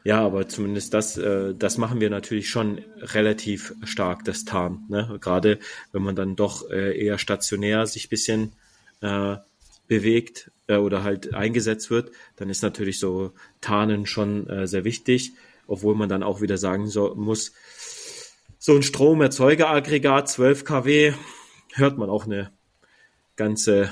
ja, 0.03 0.21
aber 0.21 0.47
zumindest 0.47 0.93
das, 0.93 1.17
äh, 1.17 1.53
das 1.53 1.77
machen 1.77 1.99
wir 1.99 2.09
natürlich 2.09 2.49
schon 2.49 2.81
relativ 2.97 3.73
stark, 3.83 4.23
das 4.25 4.45
Tarn. 4.45 4.85
Ne? 4.89 5.17
Gerade 5.19 5.59
wenn 5.91 6.03
man 6.03 6.15
dann 6.15 6.35
doch 6.35 6.69
äh, 6.69 6.97
eher 6.97 7.17
stationär 7.17 7.85
sich 7.85 8.09
bisschen 8.09 8.53
äh, 9.01 9.37
bewegt 9.87 10.51
äh, 10.67 10.77
oder 10.77 11.03
halt 11.03 11.33
eingesetzt 11.33 11.89
wird, 11.89 12.11
dann 12.37 12.49
ist 12.49 12.63
natürlich 12.63 12.99
so 12.99 13.33
Tarnen 13.61 14.05
schon 14.05 14.47
äh, 14.49 14.67
sehr 14.67 14.83
wichtig, 14.83 15.33
obwohl 15.67 15.95
man 15.95 16.09
dann 16.09 16.23
auch 16.23 16.41
wieder 16.41 16.57
sagen 16.57 16.87
so, 16.87 17.13
muss, 17.15 17.51
so 18.59 18.75
ein 18.75 18.83
Stromerzeugeaggregat 18.83 20.29
12 20.29 20.65
kW 20.65 21.13
hört 21.73 21.97
man 21.97 22.09
auch 22.09 22.25
eine 22.25 22.51
ganze 23.35 23.89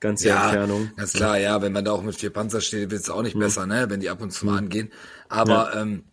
ganze 0.00 0.30
Entfernung. 0.30 0.90
Ganz 0.96 1.12
klar, 1.12 1.38
ja, 1.38 1.62
wenn 1.62 1.72
man 1.72 1.84
da 1.84 1.92
auch 1.92 2.02
mit 2.02 2.16
vier 2.16 2.30
Panzer 2.30 2.60
steht, 2.60 2.90
wird 2.90 3.02
es 3.02 3.10
auch 3.10 3.22
nicht 3.22 3.38
besser, 3.38 3.66
ne, 3.66 3.86
wenn 3.88 4.00
die 4.00 4.10
ab 4.10 4.20
und 4.20 4.30
zu 4.30 4.46
mal 4.46 4.58
angehen. 4.58 4.90
Aber 5.28 5.74
ähm, 5.74 6.04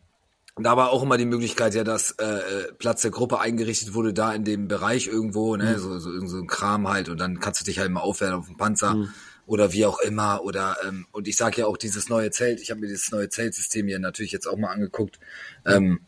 da 0.57 0.78
war 0.78 0.91
auch 0.91 1.03
immer 1.03 1.18
die 1.18 1.26
Möglichkeit, 1.26 1.76
ja, 1.76 1.84
dass 1.84 2.11
äh, 2.11 2.72
Platz 2.78 3.01
der 3.01 3.11
Gruppe 3.11 3.39
eingerichtet 3.39 3.93
wurde, 3.93 4.13
da 4.13 4.34
in 4.34 4.43
dem 4.43 4.68
Bereich 4.68 5.07
irgendwo, 5.07 5.55
ne, 5.55 5.78
so, 5.80 5.99
so, 5.99 6.11
irgend 6.11 6.30
so 6.30 6.38
ein 6.38 6.47
Kram 6.47 6.88
halt, 6.88 7.09
und 7.09 7.20
dann 7.20 7.39
kannst 7.39 7.61
du 7.61 7.66
dich 7.66 7.80
halt 7.80 7.91
mal 7.91 8.01
aufwärmen 8.01 8.39
auf 8.39 8.47
dem 8.47 8.57
Panzer 8.57 9.07
oder 9.45 9.74
wie 9.74 9.86
auch 9.86 9.99
immer. 9.99 10.43
Oder 10.43 10.78
ähm, 10.88 11.05
und 11.11 11.28
ich 11.28 11.38
sag 11.38 11.57
ja 11.57 11.68
auch 11.68 11.78
dieses 11.78 12.09
neue 12.09 12.32
Zelt, 12.32 12.61
ich 12.61 12.72
habe 12.72 12.80
mir 12.80 12.88
dieses 12.88 13.11
neue 13.11 13.30
Zeltsystem 13.30 13.88
hier 13.88 13.99
natürlich 13.99 14.32
jetzt 14.32 14.47
auch 14.47 14.57
mal 14.57 14.72
angeguckt. 14.72 15.20
Ähm, 15.66 15.99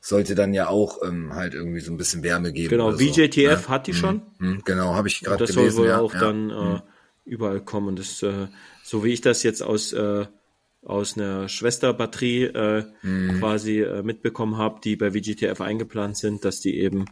sollte 0.00 0.34
dann 0.34 0.54
ja 0.54 0.68
auch 0.68 1.02
ähm, 1.02 1.34
halt 1.34 1.54
irgendwie 1.54 1.80
so 1.80 1.92
ein 1.92 1.96
bisschen 1.96 2.22
Wärme 2.22 2.52
geben. 2.52 2.70
Genau, 2.70 2.88
oder 2.88 2.96
so, 2.96 3.04
VJTF 3.04 3.36
ne? 3.36 3.68
hat 3.68 3.86
die 3.86 3.94
schon. 3.94 4.22
Hm, 4.38 4.62
genau, 4.64 4.94
habe 4.94 5.08
ich 5.08 5.20
gerade 5.20 5.44
Das 5.44 5.54
gelesen. 5.54 5.76
soll 5.76 5.82
wohl 5.84 5.88
ja, 5.90 6.00
auch 6.00 6.14
ja. 6.14 6.20
dann 6.20 6.50
äh, 6.50 6.80
überall 7.24 7.60
kommen. 7.60 7.96
Das, 7.96 8.22
äh, 8.22 8.48
so 8.82 9.04
wie 9.04 9.12
ich 9.12 9.20
das 9.20 9.42
jetzt 9.42 9.62
aus, 9.62 9.92
äh, 9.92 10.26
aus 10.82 11.16
einer 11.18 11.48
Schwesterbatterie 11.48 12.44
äh, 12.44 12.84
Mhm. 13.02 13.38
quasi 13.40 13.80
äh, 13.82 14.02
mitbekommen 14.02 14.56
habe, 14.56 14.80
die 14.82 14.96
bei 14.96 15.10
VGTF 15.10 15.60
eingeplant 15.60 16.16
sind, 16.16 16.44
dass 16.46 16.60
die 16.60 16.78
eben 16.78 17.04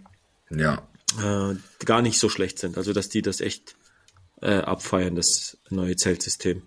ja. 0.51 0.89
äh, 1.22 1.55
gar 1.84 2.01
nicht 2.01 2.18
so 2.18 2.30
schlecht 2.30 2.59
sind. 2.59 2.78
Also 2.78 2.95
dass 2.95 3.11
die 3.11 3.20
das 3.20 3.43
echt 3.43 3.76
äh, 4.41 4.55
abfeiern, 4.61 5.14
das 5.14 5.59
neue 5.68 5.97
Zeltsystem. 5.97 6.62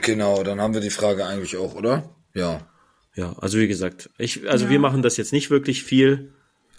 Genau, 0.00 0.42
dann 0.44 0.60
haben 0.60 0.74
wir 0.74 0.80
die 0.80 0.90
Frage 0.90 1.26
eigentlich 1.26 1.56
auch, 1.56 1.74
oder? 1.74 2.08
Ja. 2.34 2.68
Ja, 3.14 3.34
also 3.38 3.58
wie 3.58 3.68
gesagt, 3.68 4.10
ich, 4.18 4.48
also 4.48 4.70
wir 4.70 4.78
machen 4.78 5.02
das 5.02 5.16
jetzt 5.16 5.32
nicht 5.32 5.50
wirklich 5.50 5.84
viel 5.84 6.32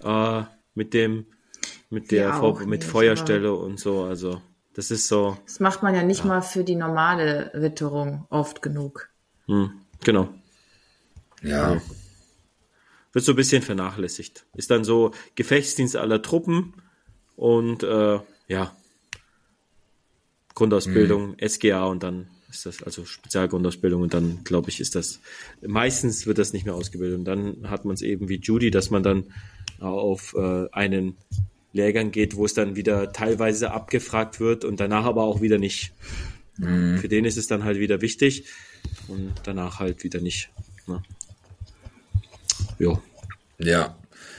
äh, 0.03 0.43
mit 0.73 0.93
dem, 0.93 1.27
mit 1.89 2.11
der 2.11 2.29
Wir 2.29 2.33
Vor 2.33 2.59
mit 2.61 2.81
nicht, 2.81 2.83
Feuerstelle 2.83 3.53
und 3.53 3.79
so. 3.79 4.03
Also 4.03 4.41
das 4.73 4.89
ist 4.89 5.07
so, 5.07 5.37
Das 5.45 5.59
macht 5.59 5.83
man 5.83 5.93
ja 5.93 6.03
nicht 6.03 6.25
mal 6.25 6.41
für 6.41 6.63
die 6.63 6.75
normale 6.75 7.51
Witterung 7.53 8.25
oft 8.29 8.61
genug. 8.61 9.09
hm, 9.45 9.71
genau. 10.03 10.29
Ja. 11.43 11.81
Wird 13.11 13.25
so 13.25 13.33
ein 13.33 13.35
bisschen 13.35 13.61
vernachlässigt. 13.61 14.45
Ist 14.55 14.71
dann 14.71 14.83
so 14.83 15.11
Gefechtsdienst 15.35 15.95
aller 15.95 16.21
Truppen 16.23 16.73
und 17.35 17.83
äh, 17.83 18.19
ja, 18.47 18.75
Grundausbildung, 20.55 21.37
SGA 21.39 21.85
und 21.85 22.01
dann 22.01 22.27
ist 22.53 22.65
das, 22.65 22.83
also 22.83 23.05
Spezialgrundausbildung 23.05 24.01
und 24.01 24.13
dann, 24.13 24.43
glaube 24.43 24.69
ich, 24.69 24.79
ist 24.79 24.95
das, 24.95 25.19
meistens 25.61 26.25
wird 26.25 26.37
das 26.37 26.53
nicht 26.53 26.65
mehr 26.65 26.75
ausgebildet 26.75 27.19
und 27.19 27.25
dann 27.25 27.69
hat 27.69 27.85
man 27.85 27.95
es 27.95 28.01
eben 28.01 28.29
wie 28.29 28.39
Judy, 28.39 28.71
dass 28.71 28.89
man 28.89 29.03
dann 29.03 29.25
auf 29.79 30.33
äh, 30.37 30.67
einen 30.71 31.17
Lehrgang 31.73 32.11
geht, 32.11 32.35
wo 32.35 32.45
es 32.45 32.53
dann 32.53 32.75
wieder 32.75 33.11
teilweise 33.11 33.71
abgefragt 33.71 34.39
wird 34.39 34.63
und 34.63 34.79
danach 34.79 35.05
aber 35.05 35.23
auch 35.23 35.41
wieder 35.41 35.57
nicht. 35.57 35.91
Für 36.55 37.07
den 37.09 37.25
ist 37.25 37.37
es 37.37 37.47
dann 37.47 37.63
halt 37.63 37.79
wieder 37.79 38.01
wichtig 38.01 38.45
und 39.07 39.33
danach 39.43 39.79
halt 39.79 40.03
wieder 40.03 40.21
nicht. 40.21 40.51
Ne? 40.85 41.01
Jo. 42.77 43.01
Ja. 43.57 43.97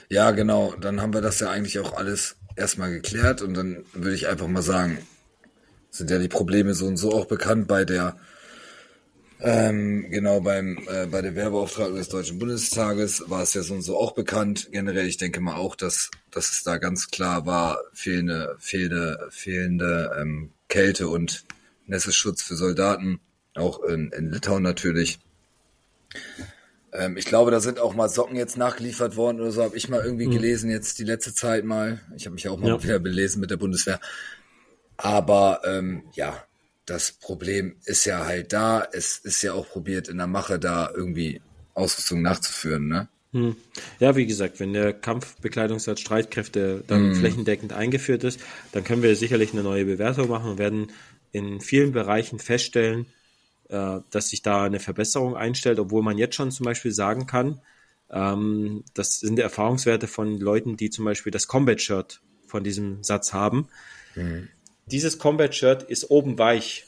Ja, 0.08 0.30
genau. 0.30 0.74
Dann 0.80 1.00
haben 1.00 1.12
wir 1.12 1.22
das 1.22 1.40
ja 1.40 1.50
eigentlich 1.50 1.80
auch 1.80 1.94
alles 1.94 2.36
erstmal 2.54 2.92
geklärt 2.92 3.42
und 3.42 3.54
dann 3.54 3.84
würde 3.94 4.14
ich 4.14 4.28
einfach 4.28 4.46
mal 4.46 4.62
sagen, 4.62 4.98
sind 5.95 6.11
ja 6.11 6.18
die 6.18 6.28
Probleme 6.28 6.74
so 6.74 6.86
und 6.86 6.97
so 6.97 7.12
auch 7.12 7.26
bekannt 7.26 7.68
bei 7.68 7.84
der 7.84 8.16
ähm, 9.40 10.11
genau 10.11 10.40
beim 10.40 10.78
äh, 10.88 11.07
bei 11.07 11.20
der 11.22 11.34
Werbeauftragung 11.34 11.97
des 11.97 12.09
Deutschen 12.09 12.38
Bundestages 12.38 13.24
war 13.28 13.42
es 13.42 13.55
ja 13.55 13.62
so 13.62 13.74
und 13.74 13.82
so 13.82 13.97
auch 13.99 14.12
bekannt. 14.12 14.68
Generell, 14.72 15.07
ich 15.07 15.18
denke 15.18 15.40
mal 15.40 15.57
auch, 15.57 15.76
dass 15.76 16.11
dass 16.30 16.51
es 16.51 16.62
da 16.62 16.78
ganz 16.78 17.11
klar 17.11 17.47
war 17.47 17.78
fehlende 17.92 18.57
fehlende 18.59 19.28
fehlende 19.30 20.11
ähm, 20.18 20.51
Kälte 20.68 21.09
und 21.09 21.45
Nässeschutz 21.86 22.42
für 22.42 22.55
Soldaten, 22.57 23.20
auch 23.55 23.82
in, 23.84 24.11
in 24.12 24.30
Litauen 24.30 24.62
natürlich. 24.62 25.18
Ähm, 26.92 27.16
ich 27.16 27.26
glaube, 27.26 27.51
da 27.51 27.61
sind 27.61 27.78
auch 27.78 27.95
mal 27.95 28.09
Socken 28.09 28.36
jetzt 28.36 28.57
nachgeliefert 28.57 29.16
worden 29.16 29.40
oder 29.40 29.51
so, 29.53 29.62
habe 29.62 29.76
ich 29.76 29.88
mal 29.88 30.03
irgendwie 30.05 30.28
gelesen 30.28 30.70
jetzt 30.70 30.99
die 30.99 31.05
letzte 31.05 31.34
Zeit 31.34 31.64
mal. 31.64 32.01
Ich 32.16 32.24
habe 32.26 32.34
mich 32.34 32.49
auch 32.49 32.59
mal 32.59 32.68
Ja. 32.68 32.82
wieder 32.82 32.99
belesen 32.99 33.40
mit 33.40 33.51
der 33.51 33.59
Bundeswehr. 33.59 34.01
Aber 34.97 35.61
ähm, 35.64 36.05
ja, 36.14 36.42
das 36.86 37.12
Problem 37.12 37.76
ist 37.84 38.05
ja 38.05 38.24
halt 38.24 38.53
da. 38.53 38.86
Es 38.92 39.18
ist 39.18 39.42
ja 39.42 39.53
auch 39.55 39.68
probiert 39.68 40.09
in 40.09 40.18
der 40.18 40.26
Mache 40.26 40.59
da 40.59 40.90
irgendwie 40.95 41.40
Ausrüstung 41.74 42.22
nachzuführen, 42.22 42.88
ne? 42.88 43.09
Hm. 43.32 43.57
Ja, 43.99 44.14
wie 44.14 44.26
gesagt, 44.26 44.61
wenn 44.61 44.72
der 44.72 44.92
Kampfbekleidungssatz 44.92 46.01
Streitkräfte 46.01 46.84
dann 46.86 47.16
flächendeckend 47.16 47.72
eingeführt 47.72 48.22
ist, 48.22 48.38
dann 48.70 48.84
können 48.84 49.03
wir 49.03 49.16
sicherlich 49.16 49.53
eine 49.53 49.64
neue 49.64 49.84
Bewertung 49.84 50.28
machen 50.28 50.53
und 50.53 50.59
werden 50.59 50.92
in 51.32 51.61
vielen 51.61 51.90
Bereichen 51.90 52.38
feststellen, 52.38 53.07
äh, 53.68 53.99
dass 54.11 54.28
sich 54.28 54.42
da 54.42 54.62
eine 54.62 54.78
Verbesserung 54.78 55.36
einstellt, 55.36 55.80
obwohl 55.80 56.05
man 56.05 56.16
jetzt 56.16 56.36
schon 56.36 56.53
zum 56.53 56.64
Beispiel 56.64 56.92
sagen 56.92 57.26
kann, 57.26 57.61
ähm, 58.09 58.84
das 58.95 59.18
sind 59.18 59.40
Erfahrungswerte 59.40 60.07
von 60.07 60.38
Leuten, 60.38 60.76
die 60.76 60.90
zum 60.90 61.05
Beispiel 61.05 61.32
das 61.32 61.49
Combat-Shirt 61.49 62.20
von 62.47 62.62
diesem 62.62 63.03
Satz 63.03 63.32
haben. 63.32 63.68
Dieses 64.87 65.18
Combat-Shirt 65.18 65.82
ist 65.85 66.11
oben 66.11 66.39
weich. 66.39 66.85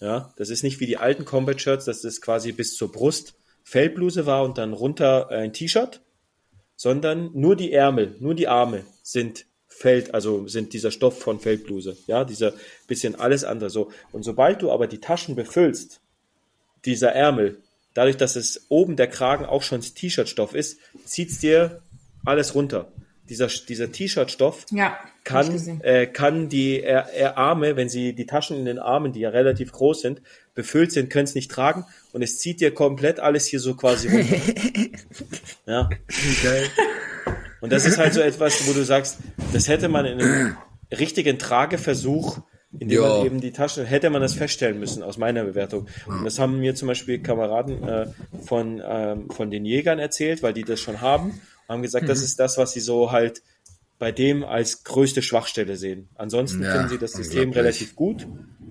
Ja, 0.00 0.32
das 0.36 0.50
ist 0.50 0.62
nicht 0.62 0.80
wie 0.80 0.86
die 0.86 0.98
alten 0.98 1.24
Combat-Shirts, 1.24 1.84
dass 1.84 2.02
das 2.02 2.20
quasi 2.20 2.52
bis 2.52 2.76
zur 2.76 2.92
Brust 2.92 3.34
Feldbluse 3.62 4.26
war 4.26 4.44
und 4.44 4.58
dann 4.58 4.72
runter 4.72 5.30
ein 5.30 5.52
T-Shirt, 5.52 6.02
sondern 6.76 7.30
nur 7.32 7.56
die 7.56 7.72
Ärmel, 7.72 8.16
nur 8.20 8.34
die 8.34 8.48
Arme 8.48 8.84
sind 9.02 9.46
Feld, 9.66 10.14
also 10.14 10.46
sind 10.46 10.72
dieser 10.72 10.90
Stoff 10.90 11.18
von 11.18 11.40
Feldbluse. 11.40 11.96
Ja, 12.06 12.24
dieser 12.24 12.52
bisschen 12.86 13.16
alles 13.16 13.42
andere 13.42 13.70
so. 13.70 13.90
Und 14.12 14.22
sobald 14.22 14.62
du 14.62 14.70
aber 14.70 14.86
die 14.86 15.00
Taschen 15.00 15.34
befüllst, 15.34 16.00
dieser 16.84 17.12
Ärmel, 17.12 17.62
dadurch, 17.94 18.16
dass 18.16 18.36
es 18.36 18.66
oben 18.68 18.96
der 18.96 19.08
Kragen 19.08 19.46
auch 19.46 19.62
schon 19.62 19.80
T-Shirt-Stoff 19.80 20.54
ist, 20.54 20.78
zieht's 21.04 21.38
dir 21.38 21.82
alles 22.24 22.54
runter. 22.54 22.92
Dieser, 23.28 23.46
dieser 23.46 23.90
T-Shirt-Stoff 23.90 24.66
Ja, 24.70 24.98
kann, 25.24 25.80
äh, 25.80 26.06
kann 26.06 26.48
die 26.50 26.82
er, 26.82 27.08
er 27.14 27.38
Arme, 27.38 27.76
wenn 27.76 27.88
sie 27.88 28.12
die 28.14 28.26
Taschen 28.26 28.58
in 28.58 28.66
den 28.66 28.78
Armen, 28.78 29.12
die 29.12 29.20
ja 29.20 29.30
relativ 29.30 29.72
groß 29.72 30.02
sind, 30.02 30.20
befüllt 30.54 30.92
sind, 30.92 31.08
können 31.10 31.24
es 31.24 31.34
nicht 31.34 31.50
tragen 31.50 31.84
und 32.12 32.20
es 32.22 32.38
zieht 32.38 32.60
dir 32.60 32.72
komplett 32.74 33.20
alles 33.20 33.46
hier 33.46 33.60
so 33.60 33.74
quasi 33.74 34.08
runter. 34.08 34.36
ja. 35.66 35.88
Geil. 36.42 36.66
Und 37.60 37.72
das 37.72 37.86
ist 37.86 37.96
halt 37.98 38.12
so 38.12 38.20
etwas, 38.20 38.68
wo 38.68 38.72
du 38.74 38.84
sagst, 38.84 39.18
das 39.54 39.68
hätte 39.68 39.88
man 39.88 40.04
in 40.04 40.20
einem 40.20 40.56
richtigen 40.92 41.38
Trageversuch, 41.38 42.40
indem 42.78 43.00
Ja. 43.02 43.08
man 43.08 43.26
eben 43.26 43.40
die 43.40 43.52
Tasche, 43.52 43.84
hätte 43.84 44.10
man 44.10 44.20
das 44.20 44.34
feststellen 44.34 44.78
müssen, 44.78 45.02
aus 45.02 45.16
meiner 45.16 45.44
Bewertung. 45.44 45.86
Und 46.06 46.24
das 46.24 46.38
haben 46.38 46.58
mir 46.60 46.74
zum 46.74 46.88
Beispiel 46.88 47.20
Kameraden 47.20 47.82
äh, 47.88 48.06
von, 48.44 48.82
ähm, 48.86 49.30
von 49.30 49.50
den 49.50 49.64
Jägern 49.64 49.98
erzählt, 49.98 50.42
weil 50.42 50.52
die 50.52 50.64
das 50.64 50.80
schon 50.80 51.00
haben, 51.00 51.40
haben 51.68 51.82
gesagt, 51.82 52.08
das 52.08 52.22
ist 52.22 52.38
das, 52.40 52.58
was 52.58 52.72
sie 52.72 52.80
so 52.80 53.12
halt 53.12 53.42
bei 53.98 54.12
dem 54.12 54.44
als 54.44 54.84
größte 54.84 55.22
Schwachstelle 55.22 55.76
sehen. 55.76 56.08
Ansonsten 56.16 56.62
Ja, 56.62 56.72
finden 56.72 56.88
sie 56.88 56.98
das 56.98 57.12
System 57.12 57.52
relativ 57.52 57.94
gut, 57.96 58.26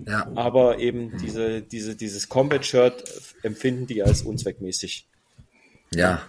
Ja. 0.06 0.30
aber 0.36 0.80
eben 0.80 1.18
diese, 1.18 1.62
diese, 1.62 1.96
dieses 1.96 2.30
Combat-Shirt 2.30 3.04
empfinden 3.42 3.88
die 3.88 4.04
als 4.04 4.22
unzweckmäßig. 4.24 5.08
Ja. 5.94 6.22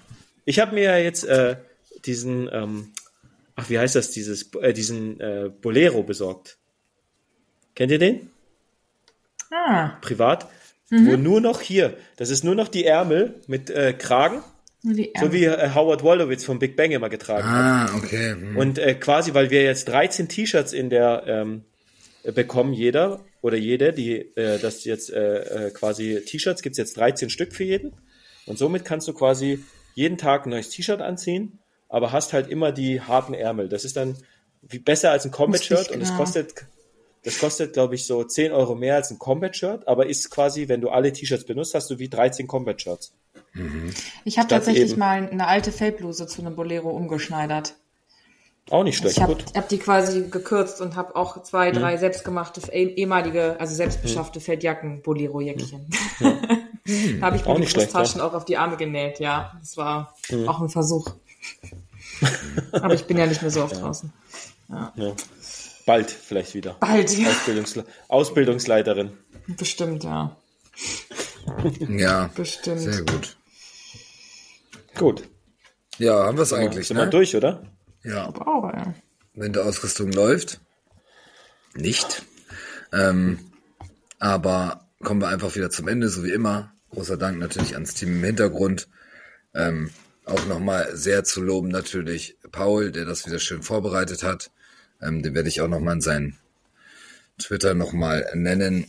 Ich 0.45 0.59
habe 0.61 0.75
mir 0.75 1.03
jetzt 1.03 1.25
äh, 1.25 1.57
diesen, 2.05 2.49
ähm, 2.53 2.93
ach 3.57 3.69
wie 3.69 3.79
heißt 3.79 3.95
das, 3.97 4.11
dieses, 4.11 4.55
äh, 4.55 4.73
diesen 4.73 5.21
äh, 5.21 5.51
Bolero 5.61 6.03
besorgt. 6.03 6.59
Kennt 7.75 7.91
ihr 7.91 7.99
den? 7.99 8.31
Ah, 9.51 9.99
Privat? 10.01 10.49
Wo 10.91 11.17
nur 11.17 11.41
noch 11.41 11.61
hier, 11.61 11.97
das 12.17 12.31
ist 12.31 12.45
nur 12.45 12.55
noch 12.55 12.69
die 12.69 12.85
Ärmel 12.85 13.41
mit 13.49 13.69
äh, 13.71 13.95
Kragen, 13.95 14.45
so 14.85 15.33
wie 15.33 15.45
äh, 15.45 15.75
Howard 15.75 16.03
Wolowitz 16.03 16.45
vom 16.45 16.59
Big 16.59 16.77
Bang 16.77 16.91
immer 16.91 17.09
getragen 17.09 17.49
hat. 17.49 17.91
Ah, 17.91 17.97
okay. 17.97 18.33
Hm. 18.33 18.57
Und 18.57 18.79
äh, 18.79 18.95
quasi, 18.95 19.33
weil 19.33 19.51
wir 19.51 19.63
jetzt 19.63 19.89
13 19.89 20.29
T-Shirts 20.29 20.75
in 20.75 20.91
der 20.91 21.25
ähm, 21.27 21.65
äh, 22.23 22.33
bekommen, 22.33 22.75
jeder 22.75 23.25
oder 23.41 23.57
jede, 23.57 23.95
die 23.95 24.17
äh, 24.37 24.59
das 24.59 24.85
jetzt 24.85 25.11
äh, 25.11 25.69
äh, 25.69 25.71
quasi 25.71 26.23
T-Shirts 26.27 26.61
gibt's 26.61 26.79
jetzt 26.79 26.99
13 26.99 27.31
Stück 27.31 27.55
für 27.55 27.65
jeden. 27.65 27.93
Und 28.45 28.59
somit 28.59 28.85
kannst 28.85 29.09
du 29.09 29.15
quasi 29.15 29.65
jeden 29.95 30.19
Tag 30.19 30.45
ein 30.45 30.51
neues 30.51 30.69
T-Shirt 30.69 31.01
anziehen, 31.01 31.61
aber 31.89 32.13
hast 32.13 32.35
halt 32.35 32.49
immer 32.49 32.71
die 32.71 33.01
harten 33.01 33.33
Ärmel. 33.33 33.71
Das 33.71 33.87
ist 33.87 33.97
dann 33.97 34.17
wie 34.61 34.79
besser 34.79 35.11
als 35.13 35.25
ein 35.25 35.31
Combat-Shirt 35.31 35.91
und 35.93 36.03
es 36.03 36.09
genau. 36.09 36.21
kostet, 36.21 36.55
das 37.23 37.39
kostet, 37.39 37.73
glaube 37.73 37.95
ich, 37.95 38.07
so 38.07 38.23
10 38.23 38.53
Euro 38.53 38.75
mehr 38.75 38.97
als 38.97 39.11
ein 39.11 39.19
Combat-Shirt, 39.19 39.89
aber 39.89 40.07
ist 40.07 40.31
quasi, 40.31 40.69
wenn 40.69 40.83
du 40.83 40.91
alle 40.91 41.13
T-Shirts 41.13 41.45
benutzt, 41.45 41.75
hast 41.75 41.89
du 41.91 41.99
wie 41.99 42.09
13 42.09 42.47
Combat-Shirts. 42.47 43.15
Ich 44.25 44.39
habe 44.39 44.49
tatsächlich 44.49 44.91
eben- 44.93 44.99
mal 44.99 45.29
eine 45.31 45.47
alte 45.47 45.71
Feldbluse 45.73 46.27
zu 46.27 46.41
einem 46.43 46.57
Bolero 46.57 46.91
umgeschneidert. 46.91 47.75
Auch 48.71 48.83
nicht 48.83 48.97
schlecht, 48.97 49.17
Ich 49.19 49.23
habe 49.23 49.35
gut. 49.35 49.45
hab 49.55 49.69
die 49.69 49.79
quasi 49.79 50.29
gekürzt 50.31 50.81
und 50.81 50.97
habe 50.97 51.15
auch 51.17 51.43
zwei, 51.43 51.71
drei 51.71 51.99
selbstgemachte, 51.99 52.63
eh- 52.73 52.95
ehemalige, 52.95 53.57
also 53.61 53.75
selbstbeschaffte 53.75 54.41
Feldjacken, 54.41 55.03
Bolero-Jäckchen. 55.03 55.87
da 56.19 56.27
habe 57.21 57.37
ich 57.37 57.45
mir 57.45 57.51
Auch 57.51 57.61
die 57.61 57.67
Brusttaschen 57.67 58.21
auch 58.23 58.33
auf 58.33 58.47
die 58.47 58.57
Arme 58.57 58.77
genäht, 58.79 59.21
ja. 59.21 59.53
Das 59.61 59.77
war 59.77 60.15
auch 60.47 60.61
ein 60.61 60.71
Versuch. 60.71 61.11
Aber 62.73 62.95
ich 62.95 63.05
bin 63.05 63.19
ja 63.19 63.27
nicht 63.27 63.43
mehr 63.43 63.51
so 63.51 63.63
oft 63.65 63.77
draußen. 63.81 64.11
Ja. 64.71 64.93
Bald 65.85 66.11
vielleicht 66.11 66.55
wieder. 66.55 66.75
Bald, 66.81 67.17
ja. 67.19 67.29
Ausbildungsle 67.29 67.85
Ausbildungsleiterin. 68.09 69.13
Bestimmt, 69.47 70.05
ja. 70.05 70.35
Ja. 71.91 72.31
Bestimmt. 72.35 72.81
Sehr 72.81 73.03
gut. 73.03 73.37
Gut. 74.97 75.29
Ja, 75.99 76.25
haben 76.25 76.37
wir 76.37 76.43
es 76.43 76.53
eigentlich, 76.53 76.89
Sind 76.89 76.97
wir 76.97 77.05
ne? 77.05 77.11
durch, 77.11 77.37
oder? 77.37 77.63
Ja. 78.03 78.29
Oh, 78.29 78.71
ja. 78.73 78.95
wenn 79.35 79.53
die 79.53 79.61
Ausrüstung 79.61 80.13
läuft. 80.13 80.61
Nicht. 81.75 82.25
Ähm, 82.93 83.39
aber 84.19 84.89
kommen 85.03 85.21
wir 85.21 85.29
einfach 85.29 85.55
wieder 85.57 85.71
zum 85.71 85.89
Ende, 85.89 86.09
so 86.09 86.25
wie 86.25 86.31
immer. 86.31 86.73
Großer 86.91 87.17
Dank 87.17 87.39
natürlich 87.39 87.75
ans 87.75 87.95
Team 87.95 88.17
im 88.17 88.25
Hintergrund. 88.25 88.89
Ähm, 89.55 89.91
auch 90.25 90.47
nochmal 90.47 90.97
sehr 90.97 91.25
zu 91.25 91.43
loben 91.43 91.69
natürlich 91.69 92.39
Paul, 92.51 92.93
der 92.93 93.05
das 93.05 93.27
wieder 93.27 93.39
schön 93.39 93.63
vorbereitet 93.63 94.23
hat. 94.23 94.51
Ähm, 95.03 95.23
den 95.23 95.35
werde 95.35 95.49
ich 95.49 95.61
auch 95.61 95.69
nochmal 95.69 95.95
in 95.95 96.01
seinen 96.01 96.39
Twitter 97.39 97.75
nochmal 97.75 98.31
nennen. 98.35 98.87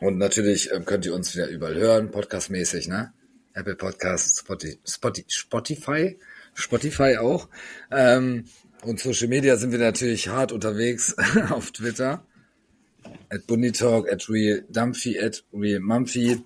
Und 0.00 0.18
natürlich 0.18 0.72
ähm, 0.72 0.84
könnt 0.84 1.06
ihr 1.06 1.14
uns 1.14 1.34
wieder 1.34 1.48
überall 1.48 1.76
hören, 1.76 2.10
podcastmäßig, 2.10 2.88
ne? 2.88 3.12
Apple 3.54 3.76
Podcasts, 3.76 4.44
Spotify, 4.84 5.24
Spotify, 5.28 6.18
Spotify 6.54 7.16
auch. 7.18 7.48
Ähm, 7.90 8.44
und 8.82 8.98
Social 8.98 9.28
Media 9.28 9.56
sind 9.56 9.72
wir 9.72 9.78
natürlich 9.78 10.28
hart 10.28 10.52
unterwegs 10.52 11.16
auf 11.50 11.70
Twitter. 11.70 12.24
at 13.30 13.46
Bundytalk, 13.46 14.10
at 14.10 14.28
Real 14.28 14.64
Dumphy, 14.68 15.18
at 15.18 15.44
Real 15.52 15.80
Mumphy 15.80 16.42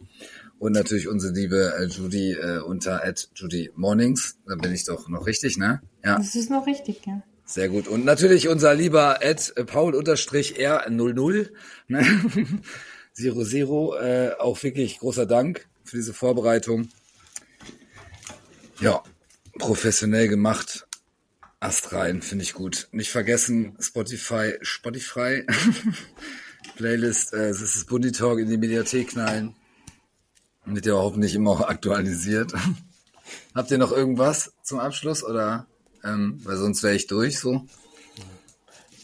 und 0.59 0.73
natürlich 0.73 1.09
unsere 1.09 1.33
liebe 1.33 1.75
äh, 1.79 1.85
Judy 1.87 2.33
äh, 2.33 2.59
unter 2.59 3.05
at 3.05 3.29
Judy 3.35 3.71
Mornings. 3.75 4.39
Da 4.47 4.55
bin 4.55 4.73
ich 4.73 4.85
doch 4.85 5.09
noch 5.09 5.27
richtig, 5.27 5.59
ne? 5.59 5.83
Ja. 6.05 6.17
Das 6.17 6.35
ist 6.35 6.51
noch 6.51 6.67
richtig, 6.67 7.05
ja. 7.07 7.23
Sehr 7.45 7.69
gut. 7.69 7.87
Und 7.87 8.05
natürlich 8.05 8.49
unser 8.49 8.75
lieber 8.75 9.23
Ed 9.23 9.53
äh, 9.57 9.65
Paul 9.65 9.95
unterstrich 9.95 10.59
R00, 10.59 11.51
ne? 11.89 12.05
Zero 13.13 13.45
Zero, 13.45 13.97
äh, 13.97 14.33
auch 14.39 14.63
wirklich 14.63 14.99
großer 14.99 15.27
Dank 15.27 15.67
für 15.87 15.97
diese 15.97 16.15
Vorbereitung. 16.15 16.89
Ja, 18.81 19.03
professionell 19.59 20.29
gemacht. 20.29 20.87
Ast 21.61 21.93
rein, 21.93 22.21
finde 22.21 22.45
ich 22.45 22.53
gut. 22.53 22.89
Nicht 22.93 23.11
vergessen, 23.11 23.77
Spotify, 23.81 24.55
Spotify, 24.61 25.45
Playlist, 26.77 27.33
äh, 27.33 27.49
es 27.49 27.63
ist 27.63 27.77
das 27.77 27.85
Bundy 27.87 28.13
Talk 28.13 28.39
in 28.39 28.51
die 28.51 28.59
Mediathek 28.59 29.09
knallen. 29.09 29.55
Wird 30.67 30.85
ja 30.85 30.95
hoffentlich 30.95 31.35
immer 31.35 31.53
auch 31.53 31.61
aktualisiert. 31.63 32.53
Habt 33.55 33.71
ihr 33.71 33.79
noch 33.79 33.93
irgendwas 33.93 34.53
zum 34.63 34.79
Abschluss 34.79 35.25
oder, 35.25 35.67
ähm, 36.05 36.39
weil 36.45 36.57
sonst 36.57 36.83
wäre 36.83 36.95
ich 36.95 37.07
durch 37.07 37.39
so? 37.39 37.67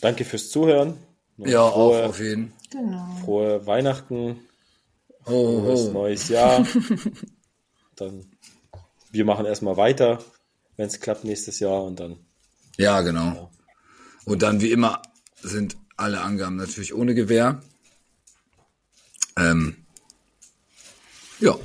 Danke 0.00 0.24
fürs 0.24 0.50
Zuhören. 0.50 0.98
Noch 1.36 1.46
Ja, 1.46 1.70
frohe, 1.70 2.02
auch 2.04 2.08
auf 2.10 2.20
jeden. 2.20 2.52
Genau. 2.70 3.16
frohe 3.24 3.66
Weihnachten, 3.66 4.40
Ho, 5.26 5.60
frohes 5.62 5.86
ho. 5.86 5.92
neues 5.92 6.28
Jahr. 6.28 6.66
dann 7.96 8.26
wir 9.12 9.24
machen 9.24 9.44
erstmal 9.46 9.76
weiter, 9.76 10.24
wenn 10.76 10.88
es 10.88 11.00
klappt 11.00 11.24
nächstes 11.24 11.60
Jahr 11.60 11.82
und 11.84 12.00
dann 12.00 12.16
Ja, 12.78 13.00
genau. 13.02 13.50
Und 14.24 14.42
dann 14.42 14.60
wie 14.60 14.72
immer 14.72 15.02
sind 15.42 15.76
alle 15.96 16.22
Angaben 16.22 16.56
natürlich 16.56 16.94
ohne 16.94 17.14
Gewähr. 17.14 17.60
Ähm, 19.36 19.76
ja. 21.40 21.56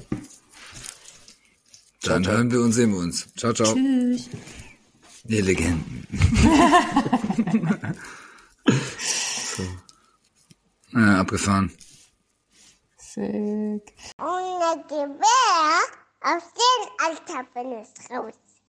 Dann 2.04 2.28
hören 2.28 2.52
wir 2.52 2.62
und 2.62 2.74
sehen 2.74 2.92
wir 2.92 3.00
uns. 3.00 3.28
Ciao, 3.36 3.54
ciao. 3.54 3.74
Tschüss. 3.74 4.30
Ihr 5.28 5.44
Legenden. 5.44 6.08
so. 9.56 9.64
Ja, 10.94 11.20
abgefahren. 11.20 11.72
Sick. 13.18 13.96
Ohne 14.22 14.84
Gewehr 14.88 15.82
auf 16.22 16.54
den 16.54 16.90
Alter 17.04 17.44
bin 17.56 17.72
ich 17.82 18.12
raus. 18.12 18.47